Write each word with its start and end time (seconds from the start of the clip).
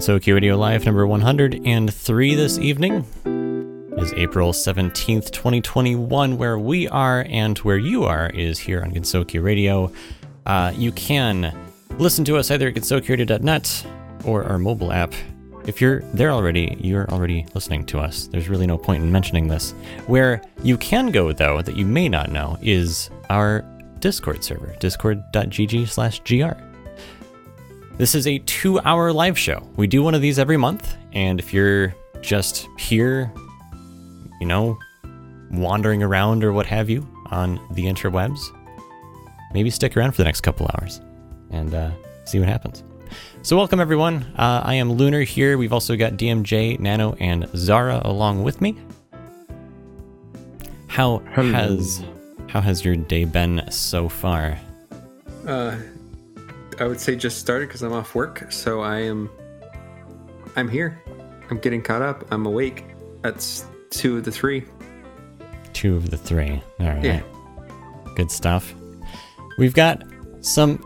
Gensokyo 0.00 0.32
Radio 0.32 0.56
Live 0.56 0.86
number 0.86 1.06
103 1.06 2.34
this 2.34 2.56
evening. 2.56 3.04
It 3.98 4.02
is 4.02 4.14
April 4.14 4.50
17th, 4.50 5.30
2021, 5.30 6.38
where 6.38 6.58
we 6.58 6.88
are 6.88 7.26
and 7.28 7.58
where 7.58 7.76
you 7.76 8.04
are 8.04 8.30
is 8.30 8.58
here 8.58 8.80
on 8.80 8.92
Gensokyo 8.92 9.44
Radio. 9.44 9.92
Uh, 10.46 10.72
you 10.74 10.90
can 10.92 11.54
listen 11.98 12.24
to 12.24 12.38
us 12.38 12.50
either 12.50 12.68
at 12.68 12.76
gensokyoradio.net 12.76 13.86
or 14.24 14.44
our 14.44 14.58
mobile 14.58 14.90
app. 14.90 15.12
If 15.66 15.82
you're 15.82 16.00
there 16.14 16.30
already, 16.30 16.78
you're 16.80 17.10
already 17.10 17.46
listening 17.52 17.84
to 17.88 17.98
us. 17.98 18.26
There's 18.26 18.48
really 18.48 18.66
no 18.66 18.78
point 18.78 19.02
in 19.02 19.12
mentioning 19.12 19.48
this. 19.48 19.72
Where 20.06 20.40
you 20.62 20.78
can 20.78 21.10
go, 21.10 21.30
though, 21.32 21.60
that 21.60 21.76
you 21.76 21.84
may 21.84 22.08
not 22.08 22.32
know, 22.32 22.56
is 22.62 23.10
our 23.28 23.66
Discord 23.98 24.42
server, 24.44 24.74
discord.gg 24.80 25.86
slash 25.88 26.20
gr. 26.20 26.58
This 28.00 28.14
is 28.14 28.26
a 28.26 28.38
two 28.38 28.80
hour 28.80 29.12
live 29.12 29.38
show. 29.38 29.62
We 29.76 29.86
do 29.86 30.02
one 30.02 30.14
of 30.14 30.22
these 30.22 30.38
every 30.38 30.56
month, 30.56 30.96
and 31.12 31.38
if 31.38 31.52
you're 31.52 31.94
just 32.22 32.66
here, 32.78 33.30
you 34.40 34.46
know, 34.46 34.78
wandering 35.50 36.02
around 36.02 36.42
or 36.42 36.50
what 36.54 36.64
have 36.64 36.88
you 36.88 37.06
on 37.26 37.60
the 37.72 37.84
interwebs, 37.84 38.40
maybe 39.52 39.68
stick 39.68 39.98
around 39.98 40.12
for 40.12 40.16
the 40.16 40.24
next 40.24 40.40
couple 40.40 40.66
hours 40.74 41.02
and 41.50 41.74
uh, 41.74 41.90
see 42.24 42.38
what 42.38 42.48
happens. 42.48 42.84
So, 43.42 43.54
welcome 43.54 43.80
everyone. 43.80 44.22
Uh, 44.34 44.62
I 44.64 44.76
am 44.76 44.90
Lunar 44.90 45.20
here. 45.20 45.58
We've 45.58 45.74
also 45.74 45.94
got 45.94 46.14
DMJ, 46.14 46.80
Nano, 46.80 47.12
and 47.20 47.50
Zara 47.54 48.00
along 48.06 48.44
with 48.44 48.62
me. 48.62 48.78
How 50.86 51.18
Hello. 51.34 51.52
has 51.52 52.02
how 52.48 52.62
has 52.62 52.82
your 52.82 52.96
day 52.96 53.26
been 53.26 53.70
so 53.70 54.08
far? 54.08 54.58
Uh, 55.46 55.76
I 56.80 56.86
would 56.86 56.98
say 56.98 57.14
just 57.14 57.38
started 57.38 57.68
because 57.68 57.82
I'm 57.82 57.92
off 57.92 58.14
work, 58.14 58.50
so 58.50 58.80
I 58.80 59.00
am. 59.00 59.30
I'm 60.56 60.68
here. 60.68 61.02
I'm 61.50 61.58
getting 61.58 61.82
caught 61.82 62.00
up. 62.00 62.24
I'm 62.32 62.46
awake. 62.46 62.84
That's 63.22 63.66
two 63.90 64.16
of 64.16 64.24
the 64.24 64.32
three. 64.32 64.64
Two 65.74 65.96
of 65.96 66.10
the 66.10 66.16
three. 66.16 66.62
All 66.80 66.86
right. 66.86 67.04
Yeah. 67.04 67.22
Good 68.16 68.30
stuff. 68.30 68.74
We've 69.58 69.74
got 69.74 70.02
some 70.40 70.82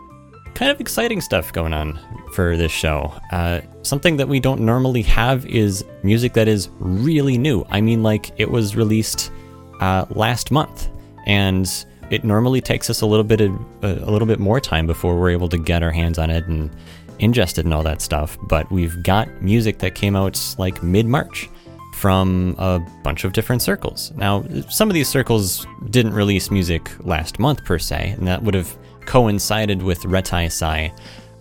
kind 0.53 0.69
of 0.69 0.81
exciting 0.81 1.21
stuff 1.21 1.53
going 1.53 1.73
on 1.73 1.97
for 2.33 2.57
this 2.57 2.73
show. 2.73 3.13
Uh, 3.31 3.61
something 3.83 4.17
that 4.17 4.27
we 4.27 4.41
don't 4.41 4.61
normally 4.61 5.01
have 5.03 5.45
is 5.45 5.85
music 6.03 6.33
that 6.33 6.49
is 6.49 6.69
really 6.79 7.37
new. 7.37 7.65
I 7.69 7.79
mean, 7.79 8.03
like, 8.03 8.37
it 8.37 8.51
was 8.51 8.75
released 8.75 9.31
uh, 9.79 10.05
last 10.09 10.51
month, 10.51 10.89
and 11.25 11.67
it 12.15 12.23
normally 12.23 12.61
takes 12.61 12.89
us 12.89 13.01
a 13.01 13.05
little 13.05 13.23
bit 13.23 13.41
of, 13.41 13.51
a 13.83 14.09
little 14.09 14.27
bit 14.27 14.39
more 14.39 14.59
time 14.59 14.87
before 14.87 15.19
we're 15.19 15.29
able 15.29 15.49
to 15.49 15.57
get 15.57 15.83
our 15.83 15.91
hands 15.91 16.17
on 16.17 16.29
it 16.29 16.45
and 16.47 16.71
ingest 17.19 17.57
it 17.57 17.65
and 17.65 17.73
all 17.73 17.83
that 17.83 18.01
stuff. 18.01 18.37
But 18.47 18.71
we've 18.71 19.03
got 19.03 19.29
music 19.41 19.79
that 19.79 19.95
came 19.95 20.15
out 20.15 20.39
like 20.57 20.81
mid 20.81 21.05
March 21.05 21.49
from 21.95 22.55
a 22.57 22.79
bunch 23.03 23.25
of 23.25 23.33
different 23.33 23.61
circles. 23.61 24.11
Now, 24.15 24.45
some 24.69 24.89
of 24.89 24.93
these 24.93 25.09
circles 25.09 25.67
didn't 25.89 26.13
release 26.13 26.49
music 26.49 26.89
last 27.05 27.37
month 27.37 27.63
per 27.65 27.79
se, 27.79 28.15
and 28.17 28.27
that 28.27 28.43
would 28.43 28.53
have 28.53 28.77
coincided 29.05 29.83
with 29.83 30.01
Reitaisai. 30.03 30.91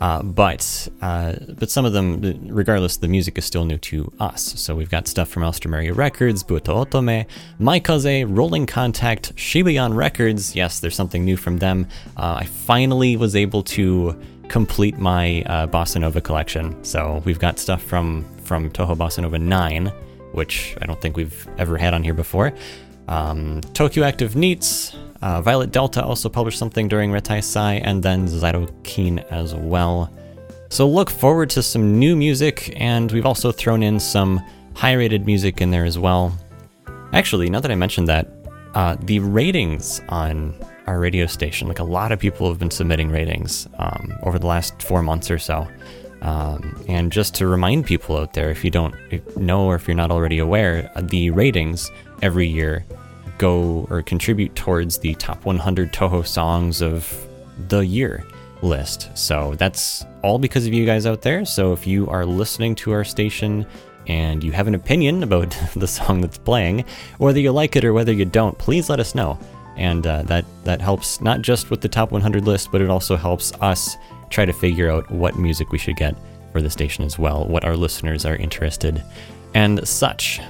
Uh, 0.00 0.22
but 0.22 0.88
uh, 1.00 1.34
but 1.56 1.70
some 1.70 1.84
of 1.84 1.92
them, 1.92 2.20
regardless, 2.48 2.96
the 2.96 3.08
music 3.08 3.38
is 3.38 3.44
still 3.44 3.64
new 3.64 3.78
to 3.78 4.12
us. 4.20 4.42
So 4.60 4.74
we've 4.74 4.90
got 4.90 5.06
stuff 5.06 5.28
from 5.28 5.42
Alstroemeria 5.42 5.96
Records, 5.96 6.42
Butaotome, 6.42 7.26
Maikaze, 7.60 8.26
Rolling 8.28 8.66
Contact, 8.66 9.34
Shibayan 9.36 9.94
Records. 9.94 10.54
Yes, 10.54 10.80
there's 10.80 10.96
something 10.96 11.24
new 11.24 11.36
from 11.36 11.58
them. 11.58 11.86
Uh, 12.16 12.38
I 12.40 12.44
finally 12.44 13.16
was 13.16 13.36
able 13.36 13.62
to 13.62 14.20
complete 14.48 14.98
my 14.98 15.42
uh, 15.42 15.66
Bossa 15.66 16.00
Nova 16.00 16.20
collection. 16.20 16.82
So 16.84 17.22
we've 17.24 17.38
got 17.38 17.58
stuff 17.58 17.82
from 17.82 18.24
from 18.44 18.70
Toho 18.70 18.96
Bossa 18.96 19.22
Nova 19.22 19.38
9, 19.38 19.86
which 20.32 20.76
I 20.82 20.86
don't 20.86 21.00
think 21.00 21.16
we've 21.16 21.48
ever 21.56 21.78
had 21.78 21.94
on 21.94 22.02
here 22.04 22.14
before. 22.14 22.52
Um, 23.08 23.60
Tokyo 23.72 24.04
Active 24.04 24.34
NEETs, 24.34 24.94
uh, 25.24 25.40
Violet 25.40 25.72
Delta 25.72 26.04
also 26.04 26.28
published 26.28 26.58
something 26.58 26.86
during 26.86 27.10
Reitaisai, 27.10 27.80
and 27.82 28.02
then 28.02 28.28
Zyto 28.28 28.68
as 29.30 29.54
well. 29.54 30.12
So 30.68 30.86
look 30.86 31.08
forward 31.08 31.48
to 31.50 31.62
some 31.62 31.98
new 31.98 32.14
music, 32.14 32.74
and 32.76 33.10
we've 33.10 33.24
also 33.24 33.50
thrown 33.50 33.82
in 33.82 33.98
some 33.98 34.38
high 34.74 34.92
rated 34.92 35.24
music 35.24 35.62
in 35.62 35.70
there 35.70 35.86
as 35.86 35.98
well. 35.98 36.36
Actually, 37.14 37.48
now 37.48 37.60
that 37.60 37.70
I 37.70 37.74
mentioned 37.74 38.06
that, 38.08 38.28
uh, 38.74 38.96
the 39.00 39.20
ratings 39.20 40.02
on 40.10 40.54
our 40.86 41.00
radio 41.00 41.24
station, 41.24 41.68
like 41.68 41.78
a 41.78 41.84
lot 41.84 42.12
of 42.12 42.18
people 42.18 42.46
have 42.50 42.58
been 42.58 42.70
submitting 42.70 43.10
ratings 43.10 43.66
um, 43.78 44.12
over 44.24 44.38
the 44.38 44.46
last 44.46 44.82
four 44.82 45.02
months 45.02 45.30
or 45.30 45.38
so. 45.38 45.66
Um, 46.20 46.84
and 46.86 47.10
just 47.10 47.34
to 47.36 47.46
remind 47.46 47.86
people 47.86 48.18
out 48.18 48.34
there, 48.34 48.50
if 48.50 48.62
you 48.62 48.70
don't 48.70 48.94
know 49.38 49.64
or 49.64 49.74
if 49.74 49.88
you're 49.88 49.96
not 49.96 50.10
already 50.10 50.38
aware, 50.38 50.92
uh, 50.94 51.00
the 51.00 51.30
ratings 51.30 51.90
every 52.20 52.46
year 52.46 52.84
go 53.44 53.86
or 53.90 54.00
contribute 54.00 54.54
towards 54.54 54.96
the 54.96 55.14
top 55.16 55.44
100 55.44 55.92
Toho 55.92 56.26
songs 56.26 56.80
of 56.80 57.26
the 57.68 57.80
year 57.80 58.24
list. 58.62 59.10
So 59.14 59.54
that's 59.56 60.02
all 60.22 60.38
because 60.38 60.66
of 60.66 60.72
you 60.72 60.86
guys 60.86 61.04
out 61.04 61.20
there. 61.20 61.44
So 61.44 61.74
if 61.74 61.86
you 61.86 62.08
are 62.08 62.24
listening 62.24 62.74
to 62.76 62.92
our 62.92 63.04
station 63.04 63.66
and 64.06 64.42
you 64.42 64.50
have 64.52 64.66
an 64.66 64.74
opinion 64.74 65.22
about 65.22 65.54
the 65.76 65.86
song 65.86 66.22
that's 66.22 66.38
playing, 66.38 66.86
whether 67.18 67.38
you 67.38 67.52
like 67.52 67.76
it 67.76 67.84
or 67.84 67.92
whether 67.92 68.14
you 68.14 68.24
don't, 68.24 68.56
please 68.56 68.88
let 68.88 68.98
us 68.98 69.14
know. 69.14 69.38
And 69.76 70.06
uh, 70.06 70.22
that 70.22 70.46
that 70.62 70.80
helps 70.80 71.20
not 71.20 71.42
just 71.42 71.68
with 71.68 71.82
the 71.82 71.88
top 71.88 72.12
100 72.12 72.46
list, 72.46 72.72
but 72.72 72.80
it 72.80 72.88
also 72.88 73.14
helps 73.14 73.52
us 73.60 73.96
try 74.30 74.46
to 74.46 74.52
figure 74.54 74.90
out 74.90 75.10
what 75.10 75.36
music 75.36 75.70
we 75.70 75.78
should 75.78 75.96
get 75.96 76.16
for 76.52 76.62
the 76.62 76.70
station 76.70 77.04
as 77.04 77.18
well, 77.18 77.44
what 77.44 77.64
our 77.64 77.76
listeners 77.76 78.24
are 78.24 78.36
interested 78.36 79.02
and 79.52 79.86
such. 79.86 80.40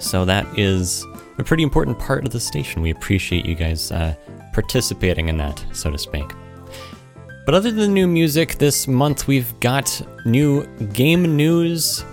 So 0.00 0.26
that 0.26 0.46
is 0.58 1.06
a 1.38 1.44
pretty 1.44 1.62
important 1.62 1.98
part 1.98 2.24
of 2.24 2.32
the 2.32 2.40
station. 2.40 2.82
We 2.82 2.90
appreciate 2.90 3.46
you 3.46 3.54
guys 3.54 3.90
uh, 3.90 4.14
participating 4.52 5.28
in 5.28 5.36
that, 5.38 5.64
so 5.72 5.90
to 5.90 5.98
speak. 5.98 6.30
But 7.44 7.54
other 7.54 7.70
than 7.70 7.92
new 7.92 8.06
music, 8.06 8.54
this 8.56 8.88
month 8.88 9.26
we've 9.26 9.58
got 9.60 10.00
new 10.24 10.66
game 10.92 11.36
news. 11.36 12.04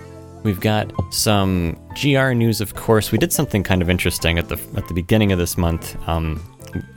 We've 0.44 0.60
got 0.60 0.92
some 1.14 1.80
GR 2.02 2.32
news, 2.32 2.62
of 2.62 2.76
course. 2.76 3.12
We 3.12 3.18
did 3.18 3.32
something 3.32 3.64
kind 3.64 3.82
of 3.82 3.90
interesting 3.90 4.38
at 4.40 4.50
the 4.50 4.60
at 4.76 4.88
the 4.88 4.94
beginning 4.94 5.32
of 5.32 5.40
this 5.40 5.58
month. 5.58 5.96
Um, 6.08 6.42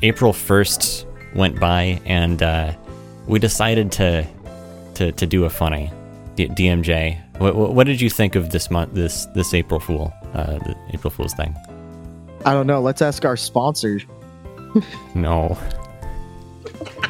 April 0.02 0.32
first 0.32 1.06
went 1.34 1.60
by, 1.60 2.00
and 2.06 2.42
uh, 2.42 2.74
we 3.26 3.38
decided 3.38 3.92
to 3.92 4.26
to 4.94 5.12
to 5.12 5.26
do 5.26 5.44
a 5.44 5.50
funny. 5.50 5.92
D- 6.36 6.48
DMJ, 6.48 7.38
what, 7.38 7.54
what, 7.54 7.86
did 7.86 8.00
you 8.00 8.10
think 8.10 8.34
of 8.34 8.50
this 8.50 8.70
month? 8.70 8.94
This 8.94 9.26
this 9.34 9.54
April 9.54 9.78
Fool, 9.78 10.12
uh, 10.32 10.58
April 10.92 11.10
Fool's 11.10 11.34
thing? 11.34 11.54
I 12.44 12.52
don't 12.52 12.66
know. 12.66 12.80
Let's 12.80 13.02
ask 13.02 13.24
our 13.24 13.36
sponsor. 13.36 14.00
No. 15.14 15.48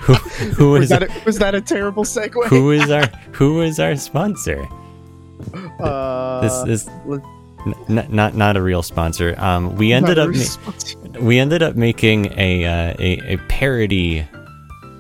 who 0.05 0.15
who 0.15 0.71
Was 0.73 0.89
that 0.91 1.03
a, 1.05 1.23
was 1.25 1.39
that 1.39 1.55
a 1.55 1.61
terrible 1.61 2.05
segue? 2.05 2.47
who 2.49 2.71
is 2.73 2.91
our 2.91 3.07
who 3.33 3.63
is 3.63 3.81
our 3.81 3.97
sponsor? 3.97 4.67
Uh, 5.81 6.41
This 6.43 6.83
is 6.83 6.89
n- 7.89 8.07
not 8.11 8.35
not 8.35 8.57
a 8.57 8.63
real 8.63 8.83
sponsor. 8.83 9.35
Um, 9.39 9.75
we 9.77 9.93
ended 9.93 10.19
up 10.19 10.31
ma- 10.31 11.21
we 11.21 11.39
ended 11.39 11.63
up 11.63 11.75
making 11.77 12.27
a 12.39 12.65
uh, 12.65 12.95
a, 12.99 13.35
a 13.35 13.37
parody 13.49 14.27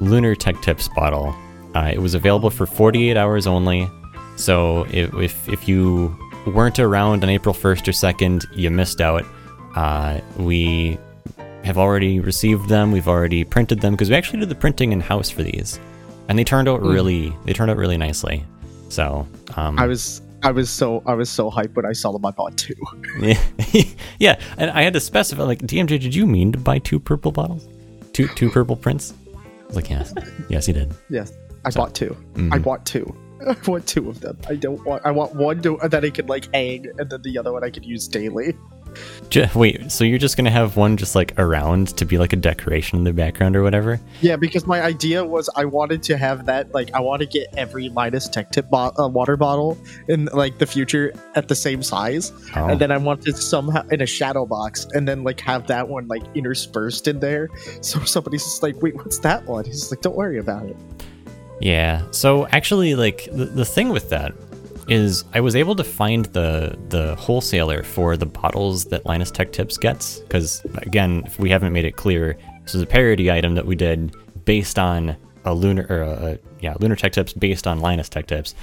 lunar 0.00 0.34
tech 0.34 0.60
tips 0.62 0.88
bottle. 0.96 1.34
Uh, 1.74 1.90
it 1.92 1.98
was 1.98 2.14
available 2.14 2.50
for 2.50 2.66
48 2.66 3.16
hours 3.16 3.46
only. 3.46 3.88
So 4.36 4.86
if, 4.90 5.12
if 5.14 5.48
if 5.48 5.68
you 5.68 6.16
weren't 6.46 6.78
around 6.78 7.24
on 7.24 7.30
April 7.30 7.54
1st 7.54 7.88
or 7.88 7.92
2nd, 7.92 8.44
you 8.56 8.70
missed 8.70 9.00
out. 9.00 9.24
Uh, 9.74 10.20
we 10.38 10.98
have 11.64 11.78
already 11.78 12.20
received 12.20 12.68
them. 12.68 12.92
We've 12.92 13.08
already 13.08 13.44
printed 13.44 13.80
them 13.80 13.94
because 13.94 14.10
we 14.10 14.16
actually 14.16 14.40
did 14.40 14.48
the 14.48 14.54
printing 14.54 14.92
in 14.92 15.00
house 15.00 15.30
for 15.30 15.42
these, 15.42 15.80
and 16.28 16.38
they 16.38 16.44
turned 16.44 16.68
out 16.68 16.80
Mm. 16.80 16.92
really 16.92 17.32
they 17.44 17.52
turned 17.52 17.70
out 17.70 17.76
really 17.76 17.96
nicely. 17.96 18.44
So 18.88 19.26
um, 19.56 19.78
I 19.78 19.86
was 19.86 20.20
I 20.42 20.50
was 20.50 20.68
so 20.70 21.02
I 21.06 21.14
was 21.14 21.30
so 21.30 21.50
hyped 21.50 21.74
when 21.74 21.86
I 21.86 21.92
saw 21.92 22.12
them. 22.12 22.24
I 22.26 22.30
bought 22.30 22.56
two. 22.56 22.74
yeah, 23.20 23.40
yeah, 24.18 24.40
and 24.58 24.70
I 24.70 24.82
had 24.82 24.92
to 24.92 25.00
specify 25.00 25.42
like 25.42 25.60
DMJ. 25.60 25.88
Did 26.00 26.14
you 26.14 26.26
mean 26.26 26.52
to 26.52 26.58
buy 26.58 26.78
two 26.78 27.00
purple 27.00 27.32
bottles? 27.32 27.66
Two 28.12 28.28
two 28.28 28.50
purple 28.50 28.76
prints? 28.76 29.14
I 29.34 29.66
was 29.66 29.76
like, 29.76 29.90
yes, 29.90 30.14
yes, 30.48 30.66
he 30.66 30.72
did. 30.72 30.92
Yes, 31.10 31.32
I 31.64 31.70
So- 31.70 31.80
bought 31.80 31.94
2 31.94 32.16
Mhm. 32.34 32.52
I 32.54 32.58
bought 32.58 32.84
two. 32.86 33.12
I 33.48 33.56
want 33.66 33.86
two 33.86 34.08
of 34.08 34.20
them. 34.20 34.38
I 34.48 34.54
don't 34.54 34.84
want. 34.86 35.04
I 35.04 35.10
want 35.10 35.34
one 35.34 35.60
to, 35.62 35.78
that 35.82 36.04
I 36.04 36.10
could 36.10 36.28
like 36.28 36.46
hang, 36.54 36.86
and 36.98 37.10
then 37.10 37.20
the 37.22 37.36
other 37.38 37.52
one 37.52 37.64
I 37.64 37.70
could 37.70 37.84
use 37.84 38.06
daily. 38.06 38.54
Wait, 39.54 39.90
so 39.90 40.04
you're 40.04 40.18
just 40.18 40.36
gonna 40.36 40.50
have 40.50 40.76
one 40.76 40.96
just 40.96 41.14
like 41.14 41.32
around 41.38 41.88
to 41.96 42.04
be 42.04 42.18
like 42.18 42.32
a 42.32 42.36
decoration 42.36 42.98
in 42.98 43.04
the 43.04 43.12
background 43.12 43.56
or 43.56 43.62
whatever? 43.62 44.00
Yeah, 44.20 44.36
because 44.36 44.66
my 44.66 44.80
idea 44.82 45.24
was 45.24 45.50
I 45.56 45.64
wanted 45.64 46.02
to 46.04 46.16
have 46.16 46.46
that. 46.46 46.72
Like, 46.72 46.92
I 46.94 47.00
want 47.00 47.20
to 47.20 47.26
get 47.26 47.52
every 47.56 47.88
Linus 47.88 48.28
Tech 48.28 48.52
Tip 48.52 48.70
bo- 48.70 48.92
uh, 48.98 49.08
water 49.08 49.36
bottle 49.36 49.76
in 50.08 50.26
like 50.26 50.58
the 50.58 50.66
future 50.66 51.12
at 51.34 51.48
the 51.48 51.54
same 51.54 51.82
size, 51.82 52.32
Oh, 52.54 52.66
and 52.68 52.80
then 52.80 52.90
I 52.92 52.96
wanted 52.96 53.34
to 53.34 53.42
somehow 53.42 53.86
in 53.88 54.00
a 54.00 54.06
shadow 54.06 54.46
box, 54.46 54.86
and 54.92 55.08
then 55.08 55.24
like 55.24 55.40
have 55.40 55.66
that 55.66 55.88
one 55.88 56.06
like 56.08 56.22
interspersed 56.34 57.08
in 57.08 57.20
there. 57.20 57.48
So 57.80 58.00
somebody's 58.04 58.44
just 58.44 58.62
like, 58.62 58.80
"Wait, 58.82 58.94
what's 58.96 59.18
that 59.20 59.44
one?" 59.46 59.64
He's 59.64 59.90
like, 59.90 60.00
"Don't 60.00 60.16
worry 60.16 60.38
about 60.38 60.66
it." 60.66 60.76
yeah. 61.60 62.02
So 62.10 62.46
actually, 62.48 62.94
like 62.94 63.28
the, 63.32 63.46
the 63.46 63.64
thing 63.64 63.88
with 63.90 64.10
that 64.10 64.34
is 64.88 65.24
I 65.34 65.40
was 65.40 65.56
able 65.56 65.74
to 65.76 65.84
find 65.84 66.26
the 66.26 66.76
the 66.88 67.14
wholesaler 67.16 67.82
for 67.82 68.16
the 68.16 68.26
bottles 68.26 68.86
that 68.86 69.04
Linus 69.06 69.30
Tech 69.30 69.52
Tips 69.52 69.78
gets 69.78 70.20
because 70.20 70.64
again, 70.76 71.22
if 71.26 71.38
we 71.38 71.50
haven't 71.50 71.72
made 71.72 71.84
it 71.84 71.96
clear, 71.96 72.36
this 72.62 72.74
is 72.74 72.82
a 72.82 72.86
parody 72.86 73.30
item 73.30 73.54
that 73.54 73.66
we 73.66 73.76
did 73.76 74.14
based 74.44 74.78
on 74.78 75.16
a 75.44 75.54
lunar 75.54 75.86
or 75.88 76.02
a, 76.02 76.38
yeah 76.60 76.74
lunar 76.80 76.96
tech 76.96 77.12
tips 77.12 77.32
based 77.32 77.66
on 77.66 77.80
Linus 77.80 78.08
Tech 78.08 78.26
Tips. 78.26 78.54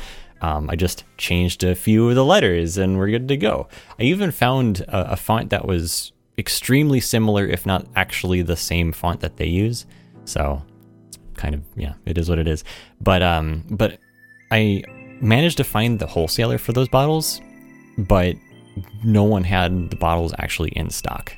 Um, 0.42 0.70
I 0.70 0.76
just 0.76 1.04
changed 1.18 1.64
a 1.64 1.76
few 1.76 2.10
of 2.10 2.16
the 2.16 2.26
letters 2.26 2.78
and 2.78 2.98
we're 2.98 3.12
good 3.12 3.28
to 3.28 3.38
go. 3.38 3.68
I 4.00 4.04
even 4.04 4.32
found 4.32 4.82
a, 4.82 5.12
a 5.12 5.16
font 5.16 5.52
that 5.52 5.68
was 5.68 6.12
extremely 6.38 7.00
similar, 7.00 7.46
if 7.46 7.68
not 7.68 7.86
actually 7.96 8.42
the 8.42 8.56
same 8.56 8.92
font 8.92 9.20
that 9.20 9.38
they 9.38 9.46
use. 9.46 9.86
So 10.26 10.64
it's 11.08 11.20
kind 11.36 11.54
of 11.54 11.62
yeah, 11.76 11.94
it 12.06 12.18
is 12.18 12.28
what 12.30 12.40
it 12.40 12.48
is. 12.48 12.64
But 13.00 13.22
um, 13.22 13.64
but 13.70 14.00
I 14.52 14.84
managed 15.22 15.58
to 15.58 15.64
find 15.64 16.00
the 16.00 16.08
wholesaler 16.08 16.58
for 16.58 16.74
those 16.74 16.88
bottles, 16.88 17.42
but 17.98 18.36
no 19.04 19.24
one 19.24 19.44
had 19.44 19.90
the 19.90 19.96
bottles 19.96 20.34
actually 20.40 20.70
in 20.72 20.90
stock. 20.90 21.36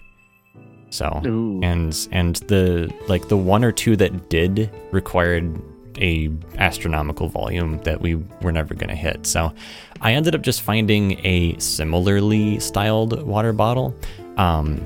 So 0.90 1.22
Ooh. 1.26 1.60
and 1.64 2.08
and 2.12 2.36
the 2.48 2.94
like 3.08 3.28
the 3.28 3.38
one 3.38 3.64
or 3.64 3.72
two 3.72 3.96
that 3.96 4.30
did 4.30 4.70
required 4.92 5.60
a 5.98 6.32
astronomical 6.58 7.28
volume 7.30 7.80
that 7.80 8.02
we 8.02 8.16
were 8.42 8.52
never 8.52 8.74
going 8.74 8.90
to 8.90 8.96
hit. 8.96 9.26
So 9.26 9.54
I 10.02 10.14
ended 10.14 10.36
up 10.36 10.42
just 10.42 10.62
finding 10.62 11.20
a 11.26 11.58
similarly 11.60 12.60
styled 12.60 13.24
water 13.24 13.54
bottle. 13.54 13.96
Um, 14.38 14.82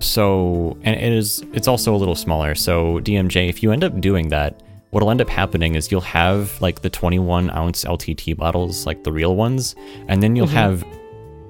so 0.00 0.76
and 0.82 0.96
it 1.00 1.12
is 1.12 1.44
it's 1.52 1.66
also 1.66 1.94
a 1.94 1.98
little 1.98 2.14
smaller. 2.14 2.54
So 2.54 3.00
DMJ, 3.00 3.48
if 3.48 3.62
you 3.62 3.72
end 3.72 3.82
up 3.82 4.00
doing 4.00 4.28
that, 4.28 4.62
what'll 4.94 5.10
end 5.10 5.20
up 5.20 5.28
happening 5.28 5.74
is 5.74 5.90
you'll 5.90 6.00
have 6.00 6.58
like 6.62 6.80
the 6.82 6.88
21 6.90 7.50
ounce 7.50 7.84
LTT 7.84 8.36
bottles, 8.36 8.86
like 8.86 9.02
the 9.04 9.12
real 9.12 9.34
ones, 9.36 9.74
and 10.08 10.22
then 10.22 10.36
you'll 10.36 10.46
have 10.46 10.84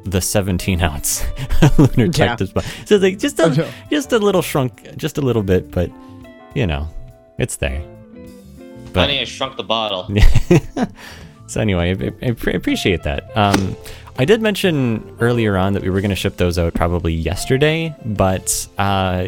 the 0.04 0.20
17 0.20 0.82
ounce 0.82 1.22
lunar 1.78 2.06
Yeah. 2.06 2.36
tech 2.36 2.38
bottle. 2.38 2.62
So 2.86 2.96
like 2.96 3.18
just 3.18 3.38
I 3.40 3.44
a 3.44 3.54
know. 3.54 3.70
just 3.90 4.12
a 4.12 4.18
little 4.18 4.42
shrunk, 4.42 4.96
just 4.96 5.18
a 5.18 5.20
little 5.20 5.42
bit, 5.42 5.70
but 5.70 5.90
you 6.54 6.66
know, 6.66 6.88
it's 7.38 7.56
there. 7.56 7.82
But- 8.92 9.00
Honey, 9.08 9.20
I 9.20 9.24
shrunk 9.24 9.56
the 9.56 9.62
bottle. 9.64 10.08
so 11.46 11.60
anyway, 11.60 11.90
I, 12.22 12.26
I, 12.26 12.28
I 12.28 12.50
appreciate 12.50 13.02
that. 13.02 13.36
Um, 13.36 13.76
I 14.18 14.24
did 14.24 14.40
mention 14.40 15.16
earlier 15.20 15.56
on 15.56 15.72
that 15.72 15.82
we 15.82 15.90
were 15.90 16.00
going 16.00 16.10
to 16.10 16.16
ship 16.16 16.36
those 16.36 16.58
out 16.58 16.72
probably 16.74 17.12
yesterday, 17.12 17.94
but 18.04 18.68
uh, 18.78 19.26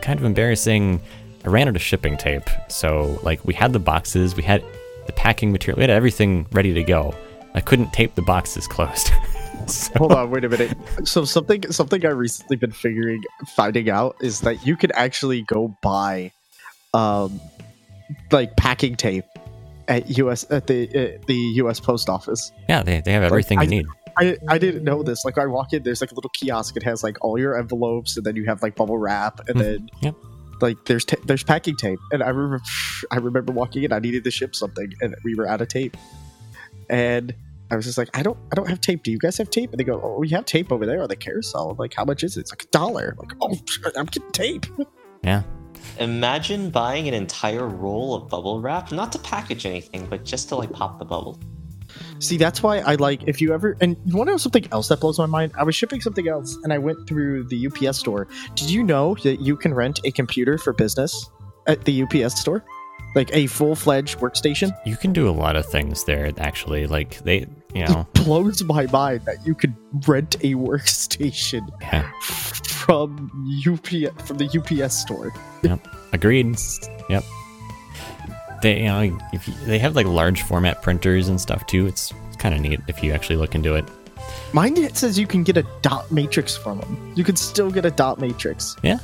kind 0.00 0.18
of 0.18 0.24
embarrassing. 0.24 1.00
I 1.46 1.50
ran 1.50 1.68
out 1.68 1.76
of 1.76 1.82
shipping 1.82 2.16
tape, 2.16 2.48
so 2.68 3.20
like 3.22 3.44
we 3.44 3.54
had 3.54 3.72
the 3.72 3.78
boxes, 3.78 4.34
we 4.34 4.42
had 4.42 4.64
the 5.06 5.12
packing 5.12 5.52
material, 5.52 5.76
we 5.76 5.82
had 5.84 5.90
everything 5.90 6.46
ready 6.50 6.74
to 6.74 6.82
go. 6.82 7.14
I 7.54 7.60
couldn't 7.60 7.92
tape 7.92 8.16
the 8.16 8.22
boxes 8.22 8.66
closed. 8.66 9.10
so, 9.68 9.92
Hold 9.96 10.12
on, 10.12 10.30
wait 10.30 10.44
a 10.44 10.48
minute. 10.48 10.76
So 11.04 11.24
something 11.24 11.62
something 11.70 12.04
I 12.04 12.10
recently 12.10 12.56
been 12.56 12.72
figuring 12.72 13.22
finding 13.54 13.88
out 13.88 14.16
is 14.20 14.40
that 14.40 14.66
you 14.66 14.76
could 14.76 14.90
actually 14.94 15.42
go 15.42 15.76
buy 15.82 16.32
um 16.94 17.40
like 18.32 18.56
packing 18.56 18.96
tape 18.96 19.24
at 19.88 20.18
US 20.18 20.44
at 20.50 20.66
the 20.66 20.88
uh, 20.88 21.18
the 21.26 21.34
US 21.62 21.78
post 21.78 22.08
office. 22.08 22.50
yeah, 22.68 22.82
they, 22.82 23.00
they 23.02 23.12
have 23.12 23.22
everything 23.22 23.58
I- 23.60 23.62
you 23.62 23.68
need. 23.68 23.86
I, 24.18 24.38
I 24.48 24.56
didn't 24.56 24.82
know 24.82 25.02
this. 25.02 25.26
Like 25.26 25.36
I 25.36 25.44
walk 25.44 25.74
in, 25.74 25.82
there's 25.82 26.00
like 26.00 26.10
a 26.10 26.14
little 26.14 26.30
kiosk. 26.30 26.74
It 26.74 26.82
has 26.84 27.04
like 27.04 27.22
all 27.22 27.38
your 27.38 27.54
envelopes, 27.58 28.16
and 28.16 28.24
then 28.24 28.34
you 28.34 28.46
have 28.46 28.62
like 28.62 28.74
bubble 28.74 28.96
wrap, 28.96 29.40
and 29.46 29.58
Mhm. 29.58 29.60
then 29.62 29.90
Yep. 30.00 30.14
Like 30.60 30.84
there's 30.84 31.04
ta- 31.04 31.20
there's 31.24 31.42
packing 31.42 31.76
tape. 31.76 31.98
And 32.12 32.22
I 32.22 32.28
remember 32.28 32.62
I 33.10 33.16
remember 33.16 33.52
walking 33.52 33.82
in. 33.82 33.92
I 33.92 33.98
needed 33.98 34.24
to 34.24 34.30
ship 34.30 34.54
something, 34.54 34.92
and 35.00 35.14
we 35.24 35.34
were 35.34 35.48
out 35.48 35.60
of 35.60 35.68
tape. 35.68 35.96
And 36.88 37.34
I 37.70 37.76
was 37.76 37.84
just 37.84 37.98
like, 37.98 38.16
I 38.16 38.22
don't 38.22 38.38
I 38.52 38.54
don't 38.54 38.68
have 38.68 38.80
tape. 38.80 39.02
Do 39.02 39.10
you 39.10 39.18
guys 39.18 39.36
have 39.38 39.50
tape? 39.50 39.70
And 39.70 39.80
they 39.80 39.84
go, 39.84 40.00
Oh, 40.02 40.18
we 40.18 40.28
have 40.30 40.44
tape 40.44 40.70
over 40.70 40.86
there 40.86 41.02
on 41.02 41.08
the 41.08 41.16
carousel. 41.16 41.70
I'm 41.70 41.76
like, 41.76 41.94
how 41.94 42.04
much 42.04 42.22
is 42.22 42.36
it? 42.36 42.40
It's 42.40 42.52
like 42.52 42.64
a 42.64 42.68
dollar. 42.68 43.16
I'm 43.18 43.28
like, 43.28 43.36
oh, 43.40 43.90
I'm 43.96 44.06
getting 44.06 44.30
tape. 44.32 44.66
Yeah. 45.22 45.42
Imagine 45.98 46.70
buying 46.70 47.08
an 47.08 47.14
entire 47.14 47.66
roll 47.66 48.14
of 48.14 48.28
bubble 48.28 48.60
wrap, 48.60 48.92
not 48.92 49.12
to 49.12 49.18
package 49.18 49.66
anything, 49.66 50.06
but 50.06 50.24
just 50.24 50.48
to 50.50 50.56
like 50.56 50.72
pop 50.72 50.98
the 50.98 51.04
bubble. 51.04 51.40
See, 52.18 52.36
that's 52.36 52.62
why 52.62 52.78
I 52.78 52.94
like 52.94 53.24
if 53.26 53.40
you 53.40 53.52
ever 53.52 53.76
and 53.80 53.96
you 54.04 54.16
want 54.16 54.28
to 54.28 54.32
know 54.32 54.38
something 54.38 54.66
else 54.72 54.88
that 54.88 55.00
blows 55.00 55.18
my 55.18 55.26
mind. 55.26 55.52
I 55.56 55.64
was 55.64 55.74
shipping 55.74 56.00
something 56.00 56.28
else, 56.28 56.56
and 56.62 56.72
I 56.72 56.78
went 56.78 57.06
through 57.06 57.44
the 57.44 57.66
UPS 57.66 57.98
store. 57.98 58.28
Did 58.54 58.70
you 58.70 58.82
know 58.82 59.16
that 59.22 59.40
you 59.40 59.56
can 59.56 59.74
rent 59.74 60.00
a 60.04 60.10
computer 60.10 60.58
for 60.58 60.72
business 60.72 61.30
at 61.66 61.84
the 61.84 62.02
UPS 62.02 62.40
store, 62.40 62.64
like 63.14 63.34
a 63.34 63.46
full 63.46 63.74
fledged 63.74 64.18
workstation? 64.18 64.76
You 64.86 64.96
can 64.96 65.12
do 65.12 65.28
a 65.28 65.32
lot 65.32 65.56
of 65.56 65.66
things 65.66 66.04
there, 66.04 66.32
actually. 66.38 66.86
Like, 66.86 67.18
they, 67.20 67.46
you 67.74 67.86
know, 67.86 68.06
It 68.14 68.24
blows 68.24 68.62
my 68.64 68.86
mind 68.86 69.22
that 69.26 69.46
you 69.46 69.54
could 69.54 69.74
rent 70.06 70.36
a 70.36 70.54
workstation 70.54 71.68
yeah. 71.80 72.10
from 72.20 73.30
UPS 73.66 74.26
from 74.26 74.38
the 74.38 74.48
UPS 74.58 74.96
store. 74.96 75.32
Yep, 75.62 75.86
agreed. 76.12 76.56
Yep. 77.08 77.24
They, 78.62 78.80
you 78.80 78.86
know, 78.86 79.18
if 79.32 79.46
you, 79.46 79.54
they 79.64 79.78
have 79.78 79.96
like 79.96 80.06
large 80.06 80.42
format 80.42 80.82
printers 80.82 81.28
and 81.28 81.40
stuff 81.40 81.66
too. 81.66 81.86
It's, 81.86 82.12
it's 82.28 82.36
kind 82.36 82.54
of 82.54 82.60
neat 82.60 82.80
if 82.88 83.02
you 83.02 83.12
actually 83.12 83.36
look 83.36 83.54
into 83.54 83.74
it. 83.74 83.84
Mine 84.52 84.76
it 84.76 84.96
says 84.96 85.18
you 85.18 85.26
can 85.26 85.42
get 85.42 85.56
a 85.56 85.66
dot 85.82 86.10
matrix 86.10 86.56
from 86.56 86.80
them. 86.80 87.12
You 87.16 87.24
can 87.24 87.36
still 87.36 87.70
get 87.70 87.84
a 87.84 87.90
dot 87.90 88.18
matrix. 88.20 88.76
Yeah. 88.82 88.98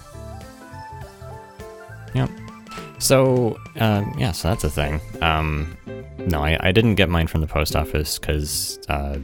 Yep. 2.15 2.31
So, 2.99 3.59
um, 3.81 4.15
yeah, 4.17 4.33
so 4.33 4.49
that's 4.49 4.65
a 4.65 4.71
thing. 4.71 5.01
Um, 5.21 5.77
no, 6.19 6.41
I, 6.41 6.57
I 6.61 6.73
didn't 6.73 6.95
get 6.95 7.09
mine 7.09 7.27
from 7.27 7.41
the 7.41 7.47
post 7.47 7.75
office 7.75 8.19
because 8.19 8.79
uh, 8.89 9.19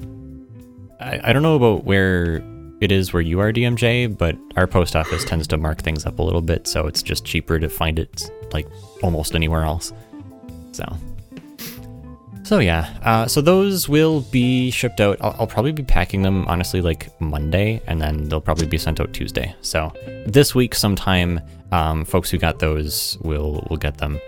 I, 1.00 1.20
I 1.23 1.32
don't 1.32 1.42
know 1.42 1.54
about 1.54 1.85
where 1.85 2.42
it 2.80 2.92
is 2.92 3.12
where 3.12 3.23
you 3.23 3.40
are, 3.40 3.52
DMJ, 3.52 4.16
but 4.18 4.37
our 4.56 4.66
post 4.66 4.97
office 4.97 5.25
tends 5.25 5.47
to 5.49 5.56
mark 5.56 5.82
things 5.82 6.06
up 6.06 6.18
a 6.18 6.23
little 6.23 6.42
bit, 6.42 6.66
so 6.66 6.87
it's 6.87 7.02
just 7.02 7.25
cheaper 7.25 7.58
to 7.58 7.68
find 7.68 7.99
it 7.99 8.30
like 8.52 8.66
almost 9.02 9.35
anywhere 9.35 9.62
else. 9.62 9.92
So. 10.78 10.97
So 12.44 12.61
yeah, 12.61 12.88
uh, 13.02 13.26
so 13.26 13.42
those 13.42 13.88
will 13.88 14.20
be 14.20 14.70
shipped 14.70 15.00
out. 15.00 15.18
I'll, 15.20 15.37
I'll 15.40 15.47
probably 15.47 15.73
be 15.73 15.82
packing 15.82 16.23
them 16.23 16.47
honestly 16.47 16.80
like 16.80 17.20
Monday, 17.20 17.82
and 17.87 18.00
then 18.00 18.28
they'll 18.28 18.40
probably 18.40 18.66
be 18.66 18.78
sent 18.78 19.00
out 19.00 19.12
Tuesday. 19.12 19.54
So 19.61 19.92
this 20.25 20.54
week 20.54 20.75
sometime, 20.75 21.40
um, 21.73 22.04
folks 22.04 22.30
who 22.30 22.38
got 22.38 22.61
those 22.61 23.18
will 23.23 23.66
will 23.68 23.76
get 23.76 23.99
them. 23.99 24.20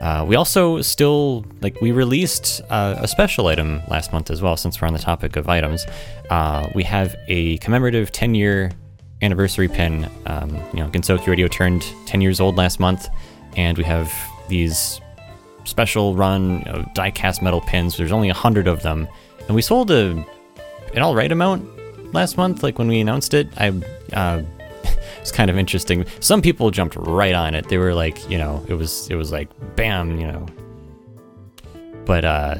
Uh, 0.00 0.24
we 0.26 0.36
also 0.36 0.80
still 0.80 1.44
like 1.60 1.78
we 1.82 1.90
released 1.90 2.62
uh, 2.70 2.94
a 2.98 3.08
special 3.08 3.48
item 3.48 3.82
last 3.88 4.12
month 4.12 4.30
as 4.30 4.40
well. 4.40 4.56
Since 4.56 4.80
we're 4.80 4.86
on 4.86 4.94
the 4.94 5.00
topic 5.00 5.36
of 5.36 5.48
items, 5.48 5.84
uh, 6.30 6.68
we 6.74 6.82
have 6.84 7.14
a 7.26 7.58
commemorative 7.58 8.12
10 8.12 8.34
year 8.34 8.70
anniversary 9.22 9.68
pin. 9.68 10.08
Um, 10.24 10.54
you 10.72 10.80
know, 10.80 10.88
Gensokyo 10.88 11.26
Radio 11.26 11.48
turned 11.48 11.84
10 12.06 12.22
years 12.22 12.40
old 12.40 12.56
last 12.56 12.80
month, 12.80 13.08
and 13.56 13.76
we 13.76 13.84
have 13.84 14.10
these 14.48 15.00
special 15.66 16.14
run 16.14 16.60
you 16.60 16.72
know, 16.72 16.90
die 16.94 17.10
cast 17.10 17.42
metal 17.42 17.60
pins. 17.60 17.96
There's 17.96 18.12
only 18.12 18.28
a 18.28 18.34
hundred 18.34 18.66
of 18.66 18.82
them, 18.82 19.08
and 19.46 19.54
we 19.54 19.62
sold 19.62 19.90
a 19.90 20.24
an 20.94 21.02
all 21.02 21.14
right 21.14 21.30
amount 21.30 21.68
last 22.14 22.36
month. 22.36 22.62
Like 22.62 22.78
when 22.78 22.88
we 22.88 23.00
announced 23.00 23.34
it, 23.34 23.48
I 23.58 23.68
uh, 24.12 24.42
it's 25.20 25.32
kind 25.32 25.50
of 25.50 25.58
interesting. 25.58 26.06
Some 26.20 26.42
people 26.42 26.70
jumped 26.70 26.96
right 26.96 27.34
on 27.34 27.54
it. 27.54 27.68
They 27.68 27.78
were 27.78 27.94
like, 27.94 28.28
you 28.30 28.38
know, 28.38 28.64
it 28.68 28.74
was 28.74 29.08
it 29.10 29.16
was 29.16 29.32
like 29.32 29.48
bam, 29.76 30.18
you 30.18 30.26
know. 30.26 30.46
But 32.04 32.24
uh, 32.24 32.54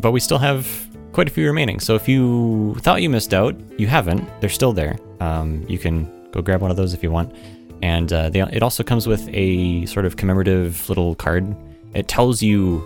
but 0.00 0.12
we 0.12 0.20
still 0.20 0.38
have 0.38 0.88
quite 1.12 1.28
a 1.28 1.30
few 1.30 1.46
remaining. 1.46 1.80
So 1.80 1.94
if 1.94 2.08
you 2.08 2.76
thought 2.80 3.02
you 3.02 3.10
missed 3.10 3.34
out, 3.34 3.56
you 3.78 3.86
haven't. 3.86 4.28
They're 4.40 4.48
still 4.48 4.72
there. 4.72 4.98
Um, 5.20 5.64
you 5.68 5.78
can 5.78 6.08
go 6.30 6.40
grab 6.40 6.60
one 6.60 6.70
of 6.70 6.76
those 6.76 6.94
if 6.94 7.02
you 7.02 7.10
want. 7.10 7.34
And 7.82 8.12
uh, 8.12 8.28
they, 8.30 8.40
it 8.40 8.62
also 8.62 8.82
comes 8.82 9.06
with 9.06 9.28
a 9.32 9.86
sort 9.86 10.06
of 10.06 10.16
commemorative 10.16 10.88
little 10.88 11.14
card. 11.14 11.56
It 11.94 12.08
tells 12.08 12.42
you 12.42 12.82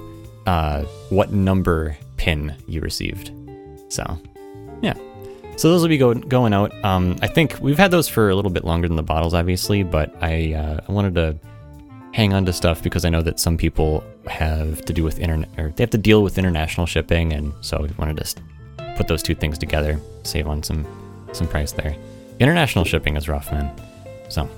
uh, 0.46 0.84
what 1.10 1.32
number 1.32 1.96
pin 2.16 2.54
you 2.66 2.80
received. 2.80 3.30
So, 3.88 4.18
yeah. 4.82 4.94
So 5.56 5.70
those 5.70 5.82
will 5.82 5.88
be 5.88 5.98
go- 5.98 6.14
going 6.14 6.52
out. 6.52 6.72
Um, 6.84 7.16
I 7.22 7.28
think 7.28 7.58
we've 7.60 7.78
had 7.78 7.90
those 7.90 8.08
for 8.08 8.28
a 8.28 8.34
little 8.34 8.50
bit 8.50 8.64
longer 8.64 8.88
than 8.88 8.96
the 8.96 9.02
bottles, 9.02 9.34
obviously, 9.34 9.82
but 9.82 10.14
I, 10.22 10.52
uh, 10.54 10.80
I 10.88 10.92
wanted 10.92 11.14
to 11.14 11.38
hang 12.12 12.32
on 12.32 12.44
to 12.46 12.52
stuff 12.52 12.82
because 12.82 13.04
I 13.04 13.08
know 13.08 13.22
that 13.22 13.38
some 13.40 13.56
people 13.56 14.04
have 14.26 14.84
to 14.84 14.92
do 14.92 15.02
with 15.02 15.18
internet 15.18 15.48
or 15.58 15.70
they 15.70 15.82
have 15.82 15.90
to 15.90 15.98
deal 15.98 16.22
with 16.22 16.38
international 16.38 16.86
shipping, 16.86 17.32
and 17.32 17.52
so 17.60 17.82
we 17.82 17.88
wanted 17.98 18.16
to 18.18 18.42
put 18.96 19.08
those 19.08 19.22
two 19.22 19.34
things 19.34 19.58
together, 19.58 20.00
save 20.22 20.46
on 20.46 20.62
some 20.62 20.86
some 21.32 21.48
price 21.48 21.72
there. 21.72 21.96
International 22.38 22.84
shipping 22.84 23.16
is 23.16 23.28
rough, 23.28 23.50
man. 23.50 23.70
So, 24.28 24.48